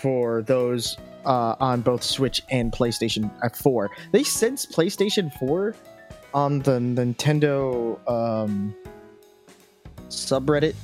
for 0.00 0.42
those 0.42 0.96
uh, 1.24 1.56
on 1.60 1.80
both 1.80 2.02
Switch 2.02 2.42
and 2.50 2.70
PlayStation 2.72 3.30
uh, 3.42 3.48
4. 3.48 3.90
They 4.12 4.22
since 4.22 4.64
PlayStation 4.66 5.32
4 5.38 5.74
on 6.34 6.60
the 6.60 6.78
Nintendo 6.78 7.98
um, 8.08 8.74
subreddit 10.08 10.74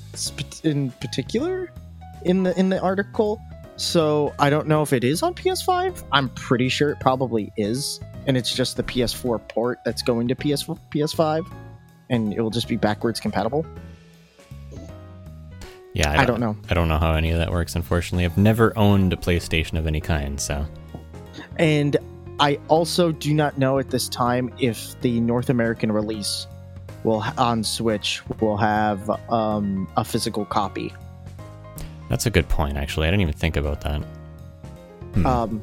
in 0.64 0.90
particular 0.92 1.70
in 2.24 2.42
the 2.42 2.58
in 2.58 2.68
the 2.70 2.80
article. 2.80 3.40
So 3.76 4.32
I 4.38 4.50
don't 4.50 4.68
know 4.68 4.82
if 4.82 4.92
it 4.92 5.04
is 5.04 5.22
on 5.22 5.34
PS5. 5.34 6.04
I'm 6.12 6.28
pretty 6.30 6.68
sure 6.68 6.90
it 6.90 7.00
probably 7.00 7.52
is, 7.56 8.00
and 8.26 8.37
it's 8.37 8.54
just 8.54 8.76
the 8.76 8.82
PS4 8.82 9.48
port 9.48 9.78
that's 9.84 10.02
going 10.02 10.28
to 10.28 10.34
PS 10.34 10.64
PS5 10.64 11.44
and 12.10 12.32
it 12.34 12.40
will 12.40 12.50
just 12.50 12.68
be 12.68 12.76
backwards 12.76 13.20
compatible. 13.20 13.66
Yeah. 15.92 16.20
I 16.20 16.24
don't 16.24 16.40
know. 16.40 16.56
I 16.68 16.74
don't 16.74 16.88
know 16.88 16.98
how 16.98 17.14
any 17.14 17.30
of 17.30 17.38
that 17.38 17.52
works. 17.52 17.76
Unfortunately, 17.76 18.24
I've 18.24 18.37
never 18.37 18.76
owned 18.76 19.12
a 19.12 19.16
PlayStation 19.16 19.78
of 19.78 19.87
any 19.87 20.00
kind. 20.00 20.40
So. 20.40 20.66
And 21.56 21.96
I 22.40 22.58
also 22.68 23.12
do 23.12 23.32
not 23.32 23.58
know 23.58 23.78
at 23.78 23.90
this 23.90 24.08
time 24.08 24.52
if 24.58 25.00
the 25.02 25.20
North 25.20 25.50
American 25.50 25.92
release 25.92 26.48
will 27.04 27.24
on 27.38 27.62
Switch 27.62 28.22
will 28.40 28.56
have 28.56 29.08
um, 29.30 29.88
a 29.96 30.04
physical 30.04 30.44
copy. 30.44 30.92
That's 32.08 32.26
a 32.26 32.30
good 32.30 32.48
point, 32.48 32.76
actually. 32.76 33.06
I 33.08 33.10
didn't 33.10 33.22
even 33.22 33.34
think 33.34 33.56
about 33.56 33.80
that. 33.82 34.02
Hmm. 35.14 35.26
Um, 35.26 35.62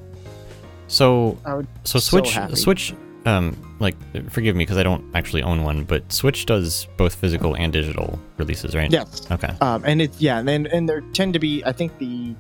so, 0.88 1.38
I 1.46 1.56
would 1.56 1.68
so 1.84 2.00
so 2.00 2.18
Switch, 2.18 2.34
happy. 2.34 2.56
Switch, 2.56 2.94
um, 3.26 3.56
like, 3.80 3.96
forgive 4.30 4.56
me 4.56 4.64
because 4.64 4.78
I 4.78 4.84
don't 4.84 5.04
actually 5.16 5.44
own 5.44 5.64
one, 5.64 5.84
but 5.84 6.12
Switch 6.12 6.46
does 6.46 6.88
both 6.98 7.16
physical 7.16 7.56
and 7.56 7.72
digital 7.72 8.20
releases, 8.38 8.76
right? 8.76 8.92
yes, 8.92 9.30
Okay. 9.32 9.54
um, 9.62 9.84
and 9.86 10.02
it's 10.02 10.20
yeah, 10.22 10.40
and 10.40 10.50
and, 10.50 10.68
and 10.68 10.90
there 10.90 11.02
tend 11.14 11.34
to 11.34 11.40
be 11.40 11.64
I 11.66 11.72
think 11.72 11.98
the 12.00 12.36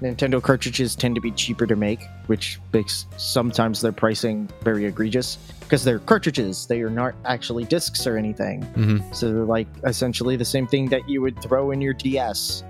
Nintendo 0.00 0.42
cartridges 0.42 0.96
tend 0.96 1.14
to 1.14 1.20
be 1.20 1.30
cheaper 1.30 1.64
to 1.66 1.76
make, 1.76 2.00
which 2.26 2.58
makes 2.72 3.06
sometimes 3.18 3.80
their 3.80 3.92
pricing 3.92 4.48
very 4.62 4.84
egregious 4.86 5.38
because 5.60 5.84
they're 5.84 6.00
cartridges. 6.00 6.66
They 6.66 6.82
are 6.82 6.90
not 6.90 7.14
actually 7.24 7.64
discs 7.64 8.04
or 8.04 8.16
anything. 8.16 8.62
hmm 8.62 8.98
So 9.12 9.32
they're 9.32 9.44
like 9.44 9.68
essentially 9.84 10.34
the 10.36 10.44
same 10.44 10.66
thing 10.66 10.88
that 10.88 11.08
you 11.08 11.20
would 11.20 11.40
throw 11.40 11.70
in 11.70 11.80
your 11.80 11.94
DS. 11.94 12.64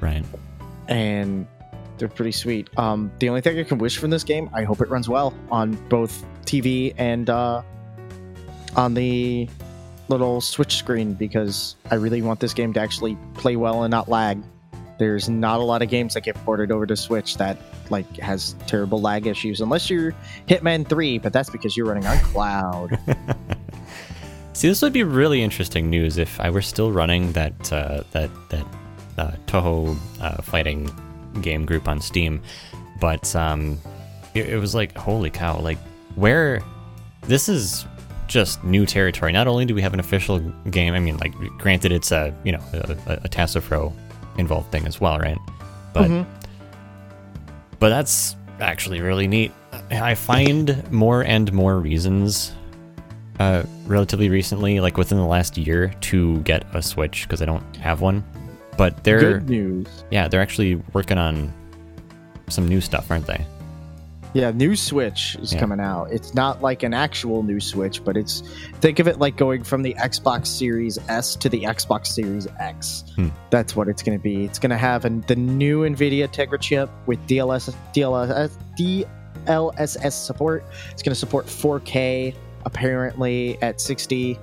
Right. 0.00 0.24
and 0.88 1.46
they're 1.98 2.08
pretty 2.08 2.32
sweet. 2.32 2.68
Um, 2.78 3.10
the 3.18 3.28
only 3.28 3.40
thing 3.40 3.58
I 3.58 3.64
can 3.64 3.78
wish 3.78 3.98
from 3.98 4.10
this 4.10 4.22
game, 4.22 4.48
I 4.52 4.62
hope 4.62 4.80
it 4.80 4.88
runs 4.88 5.08
well 5.08 5.34
on 5.50 5.72
both 5.88 6.24
TV 6.44 6.94
and 6.96 7.28
uh, 7.28 7.62
on 8.76 8.94
the 8.94 9.48
little 10.08 10.40
Switch 10.40 10.76
screen 10.76 11.14
because 11.14 11.74
I 11.90 11.96
really 11.96 12.22
want 12.22 12.38
this 12.40 12.54
game 12.54 12.72
to 12.74 12.80
actually 12.80 13.18
play 13.34 13.56
well 13.56 13.82
and 13.82 13.90
not 13.90 14.08
lag. 14.08 14.40
There's 14.98 15.28
not 15.28 15.60
a 15.60 15.62
lot 15.64 15.82
of 15.82 15.88
games 15.88 16.14
that 16.14 16.22
get 16.22 16.34
ported 16.36 16.70
over 16.72 16.86
to 16.86 16.96
Switch 16.96 17.36
that 17.36 17.58
like 17.90 18.16
has 18.18 18.54
terrible 18.66 19.00
lag 19.00 19.26
issues, 19.26 19.60
unless 19.60 19.90
you're 19.90 20.14
Hitman 20.48 20.88
3, 20.88 21.18
but 21.18 21.32
that's 21.32 21.50
because 21.50 21.76
you're 21.76 21.86
running 21.86 22.06
on 22.06 22.18
cloud. 22.18 22.98
See, 24.52 24.68
this 24.68 24.82
would 24.82 24.92
be 24.92 25.04
really 25.04 25.42
interesting 25.42 25.88
news 25.90 26.18
if 26.18 26.40
I 26.40 26.50
were 26.50 26.62
still 26.62 26.90
running 26.90 27.32
that 27.32 27.72
uh, 27.72 28.02
that 28.10 28.30
that 28.50 28.66
uh, 29.18 29.32
Toho 29.46 29.96
uh, 30.20 30.40
fighting 30.42 30.90
game 31.42 31.66
group 31.66 31.88
on 31.88 32.00
Steam, 32.00 32.40
but 33.00 33.34
um, 33.36 33.78
it, 34.34 34.48
it 34.50 34.58
was 34.58 34.74
like, 34.74 34.96
holy 34.96 35.30
cow! 35.30 35.58
Like, 35.60 35.78
where 36.14 36.62
this 37.22 37.48
is 37.48 37.84
just 38.28 38.62
new 38.64 38.84
territory. 38.86 39.32
Not 39.32 39.46
only 39.48 39.64
do 39.64 39.74
we 39.74 39.82
have 39.82 39.94
an 39.94 40.00
official 40.00 40.38
game, 40.70 40.94
I 40.94 41.00
mean, 41.00 41.16
like, 41.18 41.32
granted, 41.58 41.92
it's 41.92 42.12
a 42.12 42.34
you 42.44 42.52
know 42.52 42.62
a, 42.72 42.96
a, 43.06 43.12
a 43.24 43.28
Tasofro 43.28 43.92
involved 44.38 44.70
thing 44.70 44.86
as 44.86 45.00
well, 45.00 45.18
right? 45.18 45.38
But 45.92 46.10
Mhm. 46.10 46.26
but 47.78 47.88
that's 47.90 48.36
actually 48.60 49.00
really 49.00 49.26
neat. 49.28 49.52
I 49.90 50.14
find 50.14 50.90
more 50.92 51.22
and 51.22 51.52
more 51.52 51.78
reasons 51.78 52.52
uh, 53.38 53.62
relatively 53.86 54.28
recently, 54.28 54.80
like 54.80 54.96
within 54.96 55.16
the 55.18 55.24
last 55.26 55.56
year, 55.56 55.92
to 56.02 56.38
get 56.40 56.64
a 56.74 56.82
Switch 56.82 57.22
because 57.22 57.40
I 57.40 57.44
don't 57.44 57.76
have 57.76 58.00
one. 58.00 58.24
But 58.78 59.04
they're 59.04 59.20
Good 59.40 59.50
news. 59.50 59.86
yeah, 60.10 60.28
they're 60.28 60.40
actually 60.40 60.76
working 60.94 61.18
on 61.18 61.52
some 62.48 62.66
new 62.66 62.80
stuff, 62.80 63.10
aren't 63.10 63.26
they? 63.26 63.44
Yeah, 64.34 64.50
new 64.52 64.76
Switch 64.76 65.36
is 65.40 65.52
Yeah. 65.52 65.58
coming 65.60 65.80
out. 65.80 66.12
It's 66.12 66.34
not 66.34 66.62
like 66.62 66.82
an 66.82 66.92
actual 66.94 67.42
new 67.42 67.60
Switch, 67.60 68.04
but 68.04 68.16
it's 68.16 68.42
think 68.80 68.98
of 68.98 69.08
it 69.08 69.18
like 69.18 69.36
going 69.36 69.64
from 69.64 69.82
the 69.82 69.94
Xbox 69.94 70.46
Series 70.46 70.98
S 71.08 71.34
to 71.36 71.48
the 71.48 71.62
Xbox 71.62 72.06
Series 72.08 72.46
X. 72.60 73.04
Hmm. 73.16 73.28
That's 73.50 73.74
what 73.74 73.88
it's 73.88 74.02
going 74.02 74.16
to 74.18 74.22
be. 74.22 74.44
It's 74.44 74.58
going 74.58 74.70
to 74.70 74.76
have 74.76 75.04
an, 75.06 75.24
the 75.26 75.34
new 75.36 75.80
NVIDIA 75.82 76.28
Tegra 76.28 76.60
chip 76.60 76.90
with 77.06 77.18
DLS, 77.26 77.74
DLS, 77.94 78.52
DLSS 78.78 80.12
support. 80.12 80.62
It's 80.92 81.02
going 81.02 81.12
to 81.12 81.18
support 81.18 81.46
4K 81.46 82.34
apparently 82.64 83.60
at 83.62 83.80
60 83.80 84.38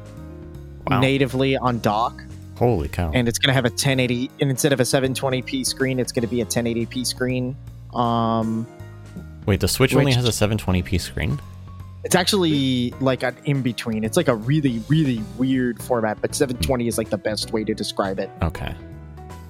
Wow. 0.88 0.99
natively 0.99 1.57
on 1.57 1.79
dock, 1.79 2.23
Holy 2.57 2.87
cow! 2.87 3.11
and 3.13 3.27
it's 3.27 3.37
going 3.37 3.49
to 3.49 3.53
have 3.53 3.65
a 3.65 3.69
1080. 3.69 4.31
And 4.41 4.49
instead 4.49 4.73
of 4.73 4.79
a 4.79 4.83
720p 4.83 5.65
screen, 5.65 5.99
it's 5.99 6.11
going 6.11 6.21
to 6.23 6.27
be 6.27 6.41
a 6.41 6.45
1080p 6.45 7.05
screen. 7.05 7.55
Um, 7.93 8.65
Wait, 9.45 9.59
the 9.59 9.67
Switch 9.67 9.95
only 9.95 10.13
has 10.13 10.25
a 10.25 10.47
720p 10.47 10.99
screen? 10.99 11.39
It's 12.03 12.15
actually 12.15 12.91
like 12.99 13.23
an 13.23 13.35
in 13.45 13.61
between. 13.61 14.03
It's 14.03 14.17
like 14.17 14.27
a 14.27 14.35
really, 14.35 14.81
really 14.87 15.21
weird 15.37 15.81
format, 15.81 16.21
but 16.21 16.35
720 16.35 16.87
is 16.87 16.97
like 16.97 17.09
the 17.09 17.17
best 17.17 17.51
way 17.51 17.63
to 17.63 17.73
describe 17.73 18.19
it. 18.19 18.29
Okay. 18.43 18.73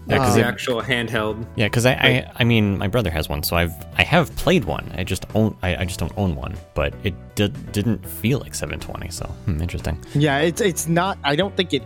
Yeah, 0.07 0.19
because 0.19 0.35
Um, 0.35 0.41
the 0.41 0.47
actual 0.47 0.81
handheld. 0.81 1.45
Yeah, 1.55 1.65
because 1.65 1.85
I, 1.85 1.93
I 1.93 2.31
I 2.35 2.43
mean 2.43 2.77
my 2.77 2.87
brother 2.87 3.09
has 3.09 3.27
one, 3.27 3.41
so 3.43 3.55
I've 3.55 3.73
I 3.97 4.03
have 4.03 4.33
played 4.35 4.63
one. 4.65 4.91
I 4.95 5.03
just 5.03 5.25
own 5.33 5.57
I, 5.63 5.77
I 5.77 5.85
just 5.85 5.99
don't 5.99 6.13
own 6.15 6.35
one, 6.35 6.55
but 6.75 6.93
it 7.03 7.15
did, 7.35 7.71
didn't 7.71 8.05
feel 8.07 8.39
like 8.39 8.53
720. 8.53 9.09
So 9.09 9.25
hmm, 9.25 9.61
interesting. 9.61 9.97
Yeah, 10.13 10.39
it's 10.39 10.61
it's 10.61 10.87
not. 10.87 11.17
I 11.23 11.35
don't 11.35 11.57
think 11.57 11.73
it 11.73 11.83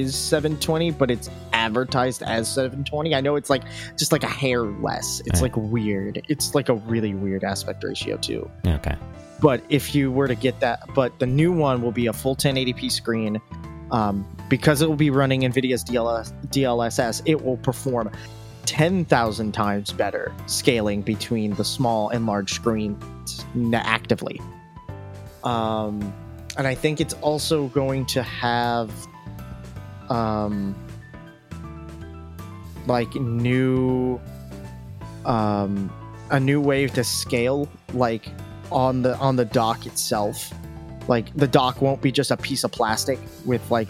is 0.00 0.14
720, 0.16 0.90
but 0.92 1.10
it's 1.10 1.30
advertised 1.52 2.22
as 2.22 2.48
720. 2.52 3.14
I 3.14 3.20
know 3.20 3.36
it's 3.36 3.50
like 3.50 3.62
just 3.98 4.12
like 4.12 4.22
a 4.22 4.28
hair 4.28 4.62
less. 4.62 5.20
It's 5.26 5.40
Right. 5.40 5.54
like 5.54 5.56
weird. 5.56 6.22
It's 6.28 6.54
like 6.54 6.68
a 6.68 6.74
really 6.74 7.14
weird 7.14 7.44
aspect 7.44 7.82
ratio 7.84 8.16
too. 8.16 8.50
Okay. 8.66 8.96
But 9.40 9.62
if 9.68 9.94
you 9.94 10.10
were 10.10 10.28
to 10.28 10.34
get 10.34 10.60
that, 10.60 10.80
but 10.94 11.18
the 11.18 11.26
new 11.26 11.52
one 11.52 11.82
will 11.82 11.92
be 11.92 12.06
a 12.06 12.12
full 12.12 12.36
1080p 12.36 12.90
screen. 12.90 13.40
Um, 13.90 14.26
because 14.48 14.82
it 14.82 14.88
will 14.88 14.96
be 14.96 15.10
running 15.10 15.42
NVIDIA's 15.42 15.84
DLS, 15.84 16.32
DLSS, 16.48 17.22
it 17.26 17.44
will 17.44 17.58
perform 17.58 18.10
10,000 18.66 19.52
times 19.52 19.92
better 19.92 20.32
scaling 20.46 21.02
between 21.02 21.54
the 21.54 21.64
small 21.64 22.08
and 22.08 22.26
large 22.26 22.54
screens 22.54 23.44
actively. 23.74 24.40
Um, 25.44 26.12
and 26.56 26.66
I 26.66 26.74
think 26.74 27.00
it's 27.00 27.14
also 27.14 27.68
going 27.68 28.06
to 28.06 28.22
have 28.22 28.90
um, 30.10 30.74
like 32.86 33.14
new 33.14 34.20
um, 35.24 35.90
a 36.30 36.38
new 36.40 36.60
way 36.60 36.86
to 36.86 37.04
scale 37.04 37.68
like 37.92 38.28
on 38.70 39.02
the 39.02 39.16
on 39.18 39.36
the 39.36 39.44
dock 39.44 39.86
itself 39.86 40.52
like 41.08 41.34
the 41.36 41.46
dock 41.46 41.80
won't 41.82 42.00
be 42.00 42.10
just 42.10 42.30
a 42.30 42.36
piece 42.36 42.64
of 42.64 42.72
plastic 42.72 43.18
with 43.44 43.70
like 43.70 43.88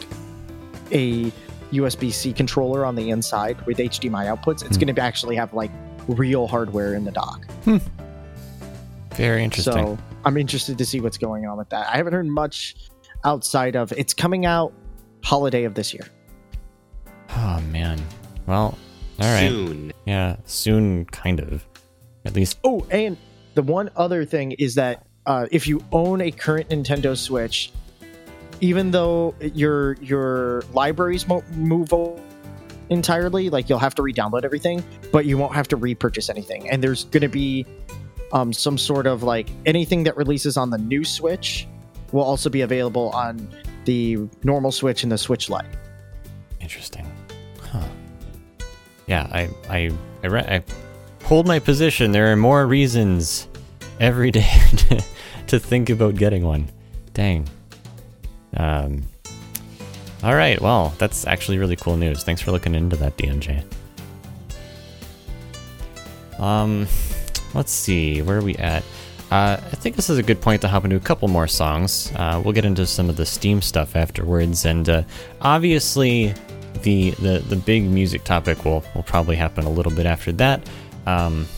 a 0.93 1.33
USB-C 1.73 2.33
controller 2.35 2.85
on 2.85 2.95
the 2.95 3.11
inside 3.11 3.65
with 3.67 3.79
HDMI 3.79 4.27
outputs. 4.27 4.65
It's 4.65 4.77
Hmm. 4.77 4.85
going 4.85 4.95
to 4.95 5.03
actually 5.03 5.35
have 5.37 5.53
like 5.55 5.71
real 6.07 6.47
hardware 6.47 6.95
in 6.95 7.05
the 7.05 7.11
dock. 7.11 7.47
Very 9.15 9.43
interesting. 9.43 9.73
So 9.73 9.99
I'm 10.25 10.37
interested 10.37 10.77
to 10.79 10.85
see 10.85 11.01
what's 11.01 11.19
going 11.19 11.47
on 11.47 11.57
with 11.57 11.69
that. 11.71 11.89
I 11.89 11.97
haven't 11.97 12.13
heard 12.13 12.27
much 12.27 12.77
outside 13.25 13.75
of 13.77 13.93
it's 13.93 14.13
coming 14.13 14.45
out 14.45 14.73
holiday 15.25 15.65
of 15.65 15.75
this 15.75 15.93
year. 15.93 16.07
oh 17.31 17.61
man. 17.71 18.01
Well, 18.47 18.77
all 19.21 19.33
right. 19.35 19.49
Soon. 19.49 19.93
Yeah, 20.05 20.37
soon, 20.45 21.07
kind 21.07 21.41
of. 21.41 21.67
At 22.25 22.35
least. 22.35 22.59
Oh, 22.65 22.87
and 22.91 23.17
the 23.55 23.63
one 23.63 23.91
other 23.97 24.25
thing 24.25 24.53
is 24.53 24.75
that 24.75 25.07
uh, 25.27 25.47
if 25.51 25.67
you 25.67 25.83
own 25.93 26.21
a 26.21 26.31
current 26.31 26.69
Nintendo 26.69 27.17
Switch, 27.17 27.73
even 28.61 28.91
though 28.91 29.35
your 29.41 29.95
your 29.95 30.63
libraries 30.73 31.27
won't 31.27 31.49
move 31.57 31.93
o- 31.93 32.21
entirely, 32.91 33.51
like 33.51 33.69
you'll 33.69 33.79
have 33.79 33.95
to 33.95 34.03
re-download 34.03 34.45
everything, 34.45 34.85
but 35.13 35.25
you 35.27 35.39
won't 35.39 35.55
have 35.55 35.69
to 35.69 35.77
repurchase 35.77 36.29
anything. 36.29 36.69
And 36.71 36.83
there's 36.83 37.05
going 37.05 37.23
to 37.23 37.29
be 37.29 37.67
um, 38.33 38.53
some 38.53 38.77
sort 38.77 39.07
of 39.07 39.23
like 39.23 39.49
anything 39.65 40.05
that 40.05 40.17
releases 40.17 40.57
on 40.57 40.71
the 40.71 40.79
new 40.79 41.05
Switch 41.05 41.67
will 42.13 42.23
also 42.25 42.51
be 42.51 42.61
available 42.61 43.11
on 43.11 43.49
the 43.85 44.19
normal 44.43 44.73
Switch 44.73 45.03
and 45.03 45.13
the 45.13 45.19
Switch 45.19 45.49
Lite. 45.51 45.67
Interesting. 46.61 47.11
Huh. 47.61 47.87
Yeah, 49.07 49.29
I 49.31 49.51
I 49.69 49.91
I, 50.23 50.27
re- 50.27 50.41
I 50.41 50.63
hold 51.25 51.47
my 51.47 51.59
position. 51.59 52.13
There 52.13 52.33
are 52.33 52.37
more 52.37 52.67
reasons 52.67 53.49
every 54.01 54.31
day 54.41 54.49
to, 55.47 55.59
think 55.59 55.89
about 55.89 56.17
getting 56.17 56.45
one. 56.45 56.71
Dang. 57.13 57.49
Um. 58.57 59.03
All 60.25 60.35
right. 60.35 60.61
Well, 60.61 60.95
that's 60.99 61.27
actually 61.27 61.59
really 61.59 61.77
cool 61.77 61.97
news. 61.97 62.25
Thanks 62.25 62.41
for 62.41 62.51
looking 62.51 62.75
into 62.75 62.97
that, 62.97 63.17
DMJ. 63.17 63.63
Um, 66.39 66.89
let's 67.55 67.71
see. 67.71 68.23
Where 68.23 68.39
are 68.39 68.43
we 68.43 68.57
at? 68.57 68.83
Uh, 69.35 69.57
I 69.61 69.75
think 69.75 69.97
this 69.97 70.09
is 70.11 70.17
a 70.17 70.23
good 70.23 70.41
point 70.41 70.63
to 70.63 70.69
hop 70.69 70.85
into 70.85 70.95
a 70.95 71.01
couple 71.01 71.27
more 71.27 71.49
songs. 71.49 72.13
Uh, 72.15 72.41
we'll 72.45 72.53
get 72.53 72.65
into 72.65 72.87
some 72.87 73.11
of 73.11 73.17
the 73.17 73.27
Steam 73.27 73.61
stuff 73.61 73.97
afterwards, 73.97 74.65
and 74.65 74.89
uh, 74.89 75.03
obviously, 75.41 76.33
the, 76.83 77.11
the 77.19 77.41
the 77.49 77.57
big 77.57 77.83
music 77.83 78.23
topic 78.23 78.65
will 78.65 78.85
will 78.95 79.03
probably 79.03 79.35
happen 79.35 79.65
a 79.65 79.69
little 79.69 79.91
bit 79.91 80.07
after 80.07 80.31
that. 80.35 80.71
Um, 81.07 81.49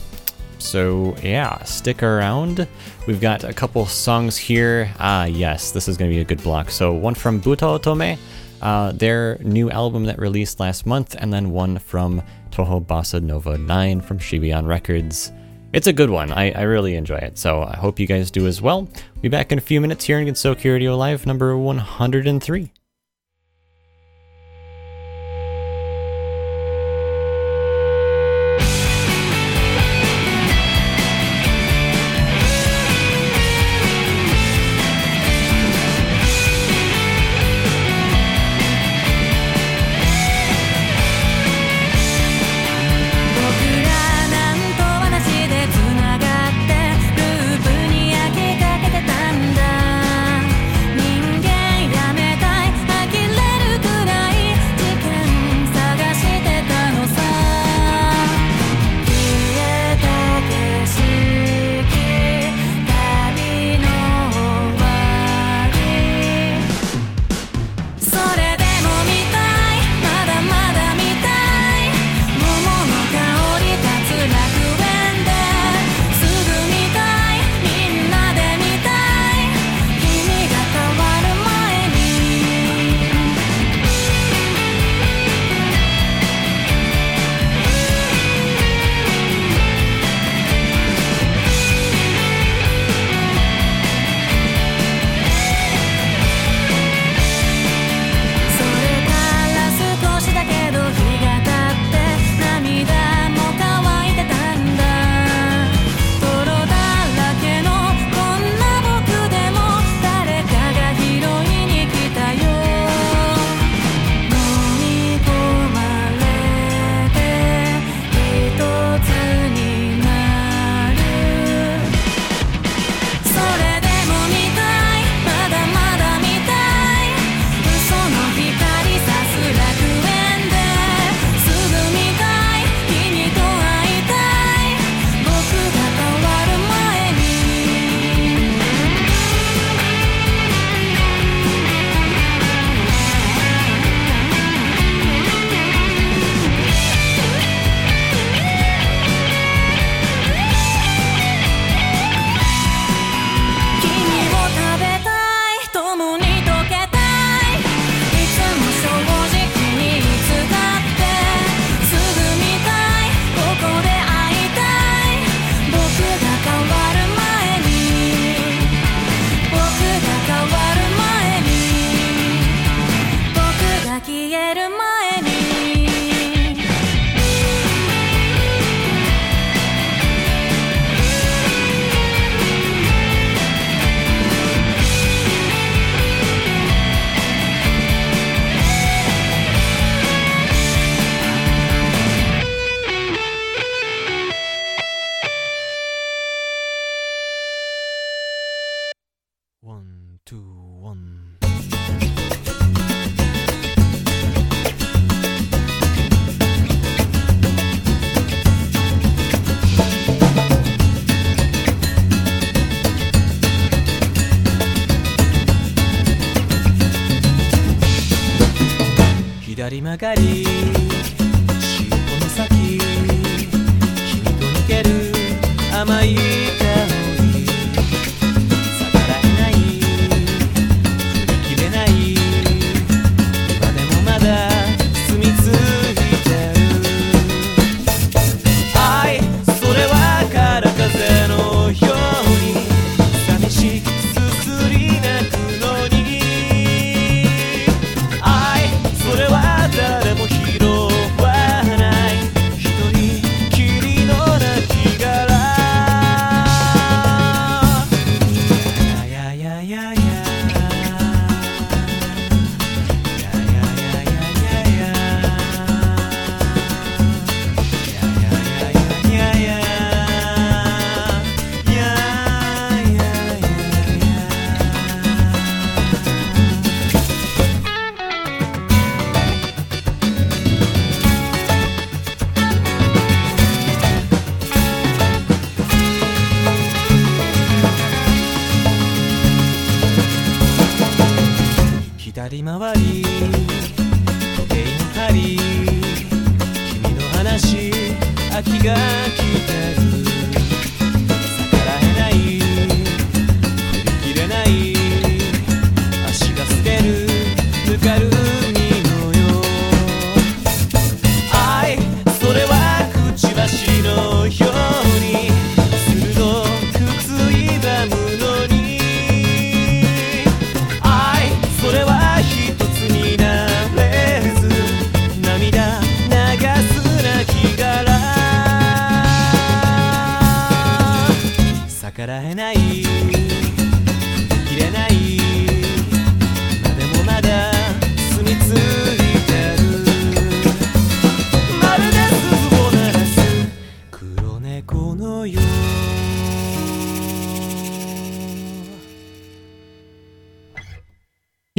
so 0.57 1.15
yeah, 1.21 1.61
stick 1.65 2.01
around. 2.01 2.67
We've 3.05 3.21
got 3.21 3.43
a 3.43 3.53
couple 3.53 3.85
songs 3.85 4.37
here. 4.37 4.91
Ah, 4.97 5.25
yes, 5.25 5.69
this 5.69 5.87
is 5.87 5.97
going 5.97 6.09
to 6.09 6.15
be 6.15 6.21
a 6.21 6.25
good 6.25 6.41
block. 6.41 6.71
So 6.71 6.93
one 6.93 7.13
from 7.13 7.39
Butaotome, 7.39 8.17
uh, 8.59 8.91
their 8.93 9.37
new 9.43 9.69
album 9.69 10.05
that 10.05 10.17
released 10.17 10.59
last 10.59 10.87
month, 10.87 11.15
and 11.19 11.31
then 11.31 11.51
one 11.51 11.77
from 11.77 12.23
Toho 12.49 12.83
Bossa 12.83 13.21
Nova 13.21 13.55
9 13.55 14.01
from 14.01 14.17
Shibayan 14.17 14.65
Records. 14.65 15.31
It's 15.73 15.87
a 15.87 15.93
good 15.93 16.09
one. 16.09 16.31
I, 16.31 16.51
I 16.51 16.61
really 16.61 16.95
enjoy 16.95 17.17
it. 17.17 17.37
So 17.37 17.63
I 17.63 17.75
hope 17.75 17.99
you 17.99 18.07
guys 18.07 18.31
do 18.31 18.47
as 18.47 18.61
well. 18.61 18.87
Be 19.21 19.29
back 19.29 19.51
in 19.51 19.57
a 19.57 19.61
few 19.61 19.81
minutes 19.81 20.05
here 20.05 20.19
in 20.19 20.27
Gensokyo 20.27 20.73
Radio 20.73 20.95
Live 20.95 21.25
number 21.25 21.57
103. 21.57 22.71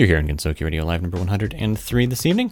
Here 0.09 0.17
on 0.17 0.27
Gensokyo 0.27 0.63
Radio 0.63 0.87
Live 0.87 1.03
number 1.03 1.19
103 1.19 2.07
this 2.07 2.25
evening. 2.25 2.51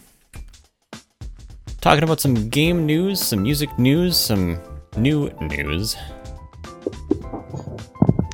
Talking 1.80 2.04
about 2.04 2.20
some 2.20 2.50
game 2.50 2.84
news, 2.84 3.18
some 3.18 3.42
music 3.42 3.78
news, 3.78 4.14
some 4.14 4.60
new 4.98 5.30
news. 5.40 5.96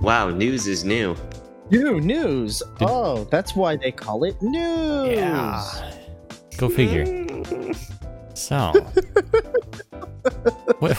Wow, 0.00 0.30
news 0.30 0.66
is 0.66 0.84
new. 0.84 1.14
New 1.70 2.00
news. 2.00 2.64
Oh, 2.80 3.22
that's 3.30 3.54
why 3.54 3.76
they 3.76 3.92
call 3.92 4.24
it 4.24 4.42
news. 4.42 5.16
Yeah. 5.16 5.92
Go 6.56 6.68
figure. 6.68 7.06
So, 8.34 8.72
what, 10.80 10.96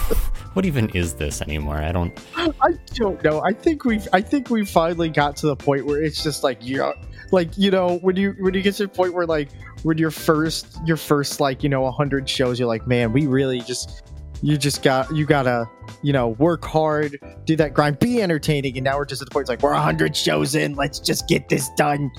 what 0.54 0.66
even 0.66 0.88
is 0.92 1.16
this 1.16 1.42
anymore? 1.42 1.76
I 1.76 1.92
don't. 1.92 2.18
I 2.38 2.72
don't 2.94 3.22
know. 3.22 3.44
I 3.44 3.52
think 3.52 3.84
we've 3.84 4.08
I 4.14 4.22
think 4.22 4.50
we 4.50 4.64
finally 4.64 5.10
got 5.10 5.36
to 5.38 5.48
the 5.48 5.58
point 5.58 5.86
where 5.86 6.02
it's 6.02 6.24
just 6.24 6.42
like 6.42 6.60
yeah, 6.62 6.94
like 7.34 7.58
you 7.58 7.72
know 7.72 7.98
when 7.98 8.16
you 8.16 8.36
when 8.40 8.54
you 8.54 8.62
get 8.62 8.76
to 8.76 8.84
the 8.84 8.90
point 8.90 9.14
where 9.14 9.26
like 9.26 9.50
when 9.82 9.98
your 9.98 10.12
first 10.12 10.78
your 10.86 10.98
first 10.98 11.40
like 11.42 11.64
you 11.64 11.68
know 11.68 11.90
hundred 11.92 12.30
shows 12.30 12.60
you're 12.60 12.68
like 12.68 12.88
man 12.88 13.12
we 13.12 13.28
really 13.28 13.60
just 13.60 14.04
you 14.44 14.58
just 14.58 14.84
got 14.84 15.14
you 15.16 15.26
gotta 15.26 15.68
you 16.02 16.12
know 16.12 16.30
work 16.30 16.66
hard 16.66 17.18
do 17.46 17.56
that 17.56 17.74
grind 17.74 17.98
be 18.00 18.22
entertaining. 18.22 18.78
And 18.78 18.84
now 18.84 18.98
we're 18.98 19.06
just 19.06 19.22
at 19.22 19.30
the 19.30 19.32
point 19.32 19.44
it's 19.44 19.50
like 19.50 19.62
we're 19.62 19.74
hundred 19.74 20.16
shows 20.16 20.54
in. 20.54 20.76
Let's 20.76 21.00
just 21.00 21.30
get 21.30 21.48
this 21.48 21.70
done. 21.78 22.12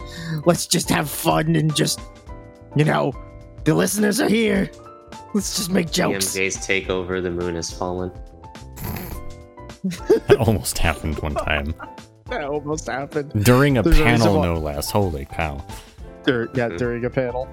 Let's 0.47 0.67
just 0.67 0.89
have 0.89 1.09
fun 1.11 1.55
and 1.55 1.75
just 1.77 2.01
you 2.77 2.85
know 2.87 3.13
the 3.65 3.75
listeners 3.75 4.21
are 4.21 4.29
here. 4.29 4.71
Let's 5.35 5.57
just 5.57 5.71
make 5.71 5.91
jokes. 5.91 6.35
DMJ's 6.35 6.67
take 6.67 6.89
over 6.89 7.21
the 7.21 7.31
moon 7.31 7.55
has 7.55 7.71
fallen. 7.71 8.11
That 10.29 10.39
almost 10.39 10.79
happened 10.79 11.19
one 11.19 11.35
time 11.35 11.75
that 12.27 12.45
almost 12.45 12.87
happened 12.87 13.45
during 13.45 13.79
a 13.79 13.83
There's 13.83 13.99
panel, 13.99 14.43
no 14.43 14.55
less. 14.55 14.91
Holy 14.91 15.25
cow! 15.27 15.65
Dur- 16.25 16.49
yeah 16.55 16.69
during 16.69 17.05
a 17.05 17.11
panel 17.11 17.45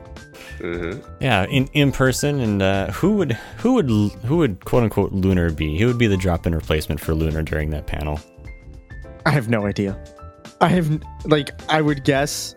hmm 0.60 0.94
Yeah, 1.20 1.46
in 1.50 1.68
in 1.74 1.92
person, 1.92 2.40
and 2.40 2.62
uh, 2.62 2.92
who 2.92 3.16
would 3.18 3.34
who 3.58 3.74
would 3.74 3.90
who 3.90 4.38
would 4.38 4.64
quote 4.66 4.84
unquote 4.84 5.12
Lunar 5.12 5.52
be? 5.52 5.78
Who 5.78 5.88
would 5.88 5.98
be 5.98 6.08
the 6.08 6.18
drop-in 6.18 6.56
replacement 6.56 7.00
for 7.02 7.14
Lunar 7.14 7.42
during 7.44 7.70
that 7.72 7.86
panel? 7.88 8.20
I 9.26 9.32
have 9.32 9.50
no 9.50 9.66
idea. 9.66 10.02
I 10.62 10.70
have 10.70 11.02
like 11.26 11.52
I 11.70 11.82
would 11.82 12.04
guess 12.04 12.56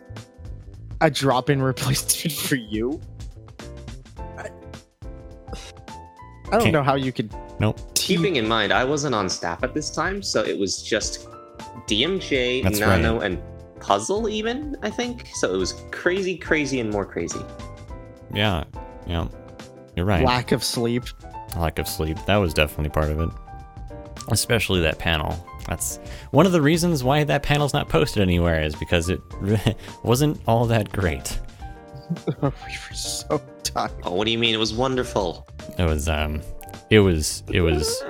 a 1.01 1.11
drop-in 1.11 1.61
replacement 1.63 2.33
for 2.49 2.55
you. 2.57 3.01
I, 4.39 4.43
I 4.43 4.49
don't 6.53 6.61
Can't- 6.61 6.73
know 6.73 6.83
how 6.83 6.95
you 6.95 7.13
could. 7.13 7.35
Nope. 7.61 7.79
Keeping 7.95 8.37
in 8.37 8.47
mind, 8.49 8.73
I 8.73 8.85
wasn't 8.85 9.15
on 9.15 9.29
staff 9.29 9.63
at 9.63 9.75
this 9.75 9.89
time, 9.91 10.23
so 10.23 10.43
it 10.45 10.59
was 10.59 10.83
just 10.83 11.29
DMJ, 11.87 12.63
That's 12.63 12.79
Nano, 12.79 13.21
and 13.21 13.43
Puzzle, 13.81 14.29
even, 14.29 14.77
I 14.83 14.91
think. 14.91 15.29
So 15.35 15.53
it 15.53 15.57
was 15.57 15.75
crazy, 15.91 16.37
crazy, 16.37 16.81
and 16.81 16.91
more 16.91 17.05
crazy. 17.05 17.41
Yeah, 18.33 18.65
yeah, 19.07 19.29
you're 19.97 20.07
right. 20.07 20.25
lack 20.25 20.53
of 20.53 20.65
sleep. 20.65 21.05
lack 21.57 21.79
of 21.79 21.87
sleep. 21.87 22.19
That 22.27 22.37
was 22.37 22.55
definitely 22.55 22.91
part 22.91 23.11
of 23.11 23.21
it. 23.21 23.29
Especially 24.31 24.81
that 24.81 24.99
panel. 24.99 25.37
That's 25.69 25.99
one 26.31 26.47
of 26.47 26.53
the 26.53 26.61
reasons 26.61 27.03
why 27.03 27.25
that 27.25 27.43
panel's 27.43 27.73
not 27.73 27.89
posted 27.89 28.23
anywhere 28.23 28.63
is 28.63 28.75
because 28.75 29.09
it 29.09 29.21
wasn't 30.03 30.41
all 30.47 30.67
that 30.67 30.93
great. 30.93 31.39
we 32.27 32.35
were 32.43 32.95
so 32.95 33.41
tired. 33.63 33.93
Oh, 34.03 34.15
what 34.15 34.27
do 34.27 34.31
you 34.31 34.39
mean? 34.39 34.55
It 34.55 34.59
was 34.59 34.75
wonderful. 34.75 35.47
It 35.79 35.85
was 35.85 36.09
um, 36.09 36.41
it 36.91 37.01
was 37.01 37.43
it 37.51 37.61
was 37.61 38.03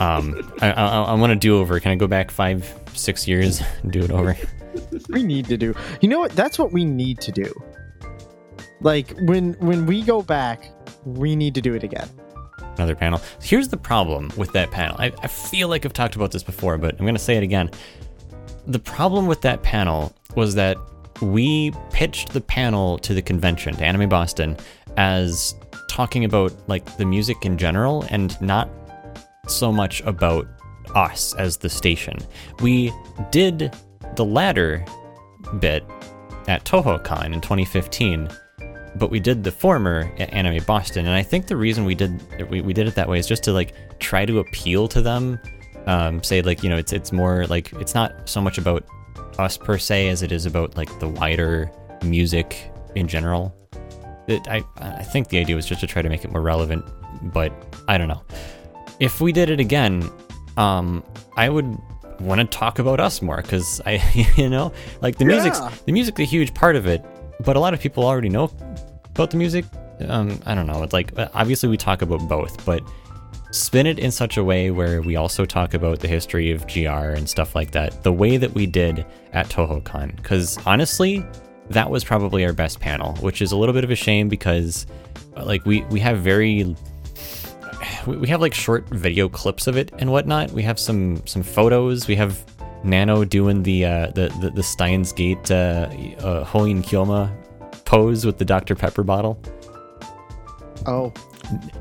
um. 0.00 0.52
I 0.60 0.72
I, 0.72 1.02
I 1.02 1.14
want 1.14 1.30
to 1.30 1.36
do 1.36 1.58
over. 1.58 1.78
Can 1.80 1.92
I 1.92 1.96
go 1.96 2.06
back 2.06 2.30
five 2.30 2.72
six 2.94 3.26
years 3.26 3.62
and 3.82 3.92
do 3.92 4.00
it 4.00 4.10
over? 4.10 4.36
We 5.08 5.22
need 5.22 5.46
to 5.46 5.56
do. 5.56 5.74
You 6.00 6.08
know 6.08 6.18
what? 6.18 6.32
That's 6.32 6.58
what 6.58 6.72
we 6.72 6.84
need 6.84 7.20
to 7.22 7.32
do. 7.32 7.52
Like 8.80 9.16
when 9.22 9.54
when 9.54 9.86
we 9.86 10.02
go 10.02 10.22
back, 10.22 10.70
we 11.04 11.34
need 11.34 11.54
to 11.54 11.60
do 11.60 11.74
it 11.74 11.82
again. 11.82 12.08
Another 12.76 12.94
panel. 12.94 13.20
Here's 13.40 13.68
the 13.68 13.76
problem 13.76 14.30
with 14.36 14.52
that 14.52 14.70
panel. 14.70 14.96
I, 14.98 15.12
I 15.22 15.28
feel 15.28 15.68
like 15.68 15.86
I've 15.86 15.94
talked 15.94 16.14
about 16.14 16.30
this 16.30 16.42
before, 16.42 16.76
but 16.76 16.98
I'm 16.98 17.06
gonna 17.06 17.18
say 17.18 17.36
it 17.36 17.42
again. 17.42 17.70
The 18.66 18.78
problem 18.78 19.26
with 19.26 19.40
that 19.42 19.62
panel 19.62 20.14
was 20.34 20.54
that 20.56 20.76
we 21.22 21.72
pitched 21.90 22.34
the 22.34 22.40
panel 22.40 22.98
to 22.98 23.14
the 23.14 23.22
convention, 23.22 23.74
to 23.76 23.84
Anime 23.84 24.08
Boston, 24.08 24.56
as 24.98 25.54
talking 25.88 26.24
about 26.24 26.52
like 26.68 26.98
the 26.98 27.06
music 27.06 27.46
in 27.46 27.56
general 27.56 28.04
and 28.10 28.38
not 28.42 28.68
so 29.46 29.72
much 29.72 30.00
about 30.02 30.46
us 30.94 31.34
as 31.34 31.56
the 31.56 31.68
station. 31.68 32.18
We 32.60 32.92
did 33.30 33.74
the 34.16 34.24
latter 34.24 34.84
bit 35.60 35.84
at 36.48 36.64
TohoCon 36.64 37.32
in 37.32 37.40
2015, 37.40 38.28
but 38.96 39.10
we 39.10 39.20
did 39.20 39.44
the 39.44 39.50
former 39.50 40.12
at 40.18 40.32
Anime 40.32 40.64
Boston, 40.64 41.06
and 41.06 41.14
I 41.14 41.22
think 41.22 41.46
the 41.46 41.56
reason 41.56 41.84
we 41.84 41.94
did 41.94 42.50
we, 42.50 42.60
we 42.60 42.72
did 42.72 42.86
it 42.86 42.94
that 42.94 43.08
way 43.08 43.18
is 43.18 43.26
just 43.26 43.42
to 43.44 43.52
like 43.52 43.74
try 43.98 44.24
to 44.24 44.38
appeal 44.38 44.88
to 44.88 45.02
them. 45.02 45.38
Um, 45.86 46.22
say 46.22 46.42
like 46.42 46.62
you 46.62 46.70
know 46.70 46.76
it's 46.76 46.92
it's 46.92 47.12
more 47.12 47.46
like 47.46 47.72
it's 47.74 47.94
not 47.94 48.28
so 48.28 48.40
much 48.40 48.58
about 48.58 48.84
us 49.38 49.56
per 49.56 49.78
se 49.78 50.08
as 50.08 50.22
it 50.22 50.32
is 50.32 50.46
about 50.46 50.76
like 50.76 50.98
the 50.98 51.08
wider 51.08 51.70
music 52.02 52.70
in 52.94 53.06
general. 53.06 53.54
It, 54.26 54.48
I 54.48 54.64
I 54.78 55.02
think 55.02 55.28
the 55.28 55.38
idea 55.38 55.54
was 55.54 55.66
just 55.66 55.80
to 55.82 55.86
try 55.86 56.02
to 56.02 56.08
make 56.08 56.24
it 56.24 56.32
more 56.32 56.42
relevant, 56.42 56.84
but 57.32 57.52
I 57.86 57.98
don't 57.98 58.08
know. 58.08 58.22
If 59.00 59.20
we 59.20 59.32
did 59.32 59.50
it 59.50 59.60
again, 59.60 60.08
um, 60.56 61.02
I 61.36 61.48
would 61.48 61.78
want 62.20 62.40
to 62.40 62.46
talk 62.46 62.78
about 62.78 63.00
us 63.00 63.20
more 63.20 63.42
because 63.42 63.80
I, 63.84 64.02
you 64.36 64.48
know, 64.48 64.72
like 65.00 65.18
the 65.18 65.24
music's 65.24 65.60
the 65.82 65.92
music's 65.92 66.20
a 66.20 66.24
huge 66.24 66.54
part 66.54 66.76
of 66.76 66.86
it, 66.86 67.04
but 67.44 67.56
a 67.56 67.60
lot 67.60 67.74
of 67.74 67.80
people 67.80 68.04
already 68.04 68.28
know 68.28 68.50
about 69.06 69.30
the 69.30 69.36
music. 69.36 69.64
Um, 70.08 70.40
I 70.46 70.54
don't 70.54 70.66
know. 70.66 70.82
It's 70.82 70.92
like 70.92 71.18
uh, 71.18 71.28
obviously 71.34 71.68
we 71.68 71.76
talk 71.76 72.02
about 72.02 72.26
both, 72.28 72.64
but 72.64 72.82
spin 73.50 73.86
it 73.86 73.98
in 73.98 74.10
such 74.10 74.36
a 74.36 74.44
way 74.44 74.70
where 74.70 75.00
we 75.00 75.16
also 75.16 75.44
talk 75.44 75.74
about 75.74 76.00
the 76.00 76.08
history 76.08 76.50
of 76.50 76.66
GR 76.66 76.88
and 76.88 77.28
stuff 77.28 77.54
like 77.54 77.70
that. 77.72 78.02
The 78.02 78.12
way 78.12 78.36
that 78.36 78.52
we 78.52 78.66
did 78.66 79.06
at 79.32 79.48
TohoCon, 79.48 80.16
because 80.16 80.58
honestly, 80.66 81.24
that 81.70 81.90
was 81.90 82.04
probably 82.04 82.44
our 82.44 82.52
best 82.52 82.80
panel, 82.80 83.14
which 83.16 83.42
is 83.42 83.52
a 83.52 83.56
little 83.56 83.72
bit 83.72 83.84
of 83.84 83.90
a 83.90 83.96
shame 83.96 84.28
because 84.28 84.86
like 85.36 85.64
we 85.64 85.82
we 85.84 86.00
have 86.00 86.18
very 86.18 86.76
we 88.06 88.16
we 88.16 88.28
have 88.28 88.40
like 88.40 88.54
short 88.54 88.88
video 88.90 89.28
clips 89.28 89.66
of 89.66 89.76
it 89.76 89.92
and 89.98 90.10
whatnot. 90.10 90.50
We 90.52 90.62
have 90.62 90.78
some 90.78 91.22
some 91.26 91.42
photos. 91.42 92.06
We 92.08 92.16
have 92.16 92.44
Nano 92.84 93.24
doing 93.24 93.62
the 93.62 93.84
uh, 93.84 94.06
the, 94.10 94.28
the 94.40 94.50
the 94.50 94.62
Steins 94.62 95.12
Gate 95.12 95.50
uh, 95.50 95.88
uh, 96.20 96.44
Hoin 96.44 96.82
Kyoma 96.82 97.30
pose 97.84 98.24
with 98.24 98.38
the 98.38 98.44
Dr 98.44 98.74
Pepper 98.74 99.02
bottle. 99.02 99.38
Oh, 100.86 101.12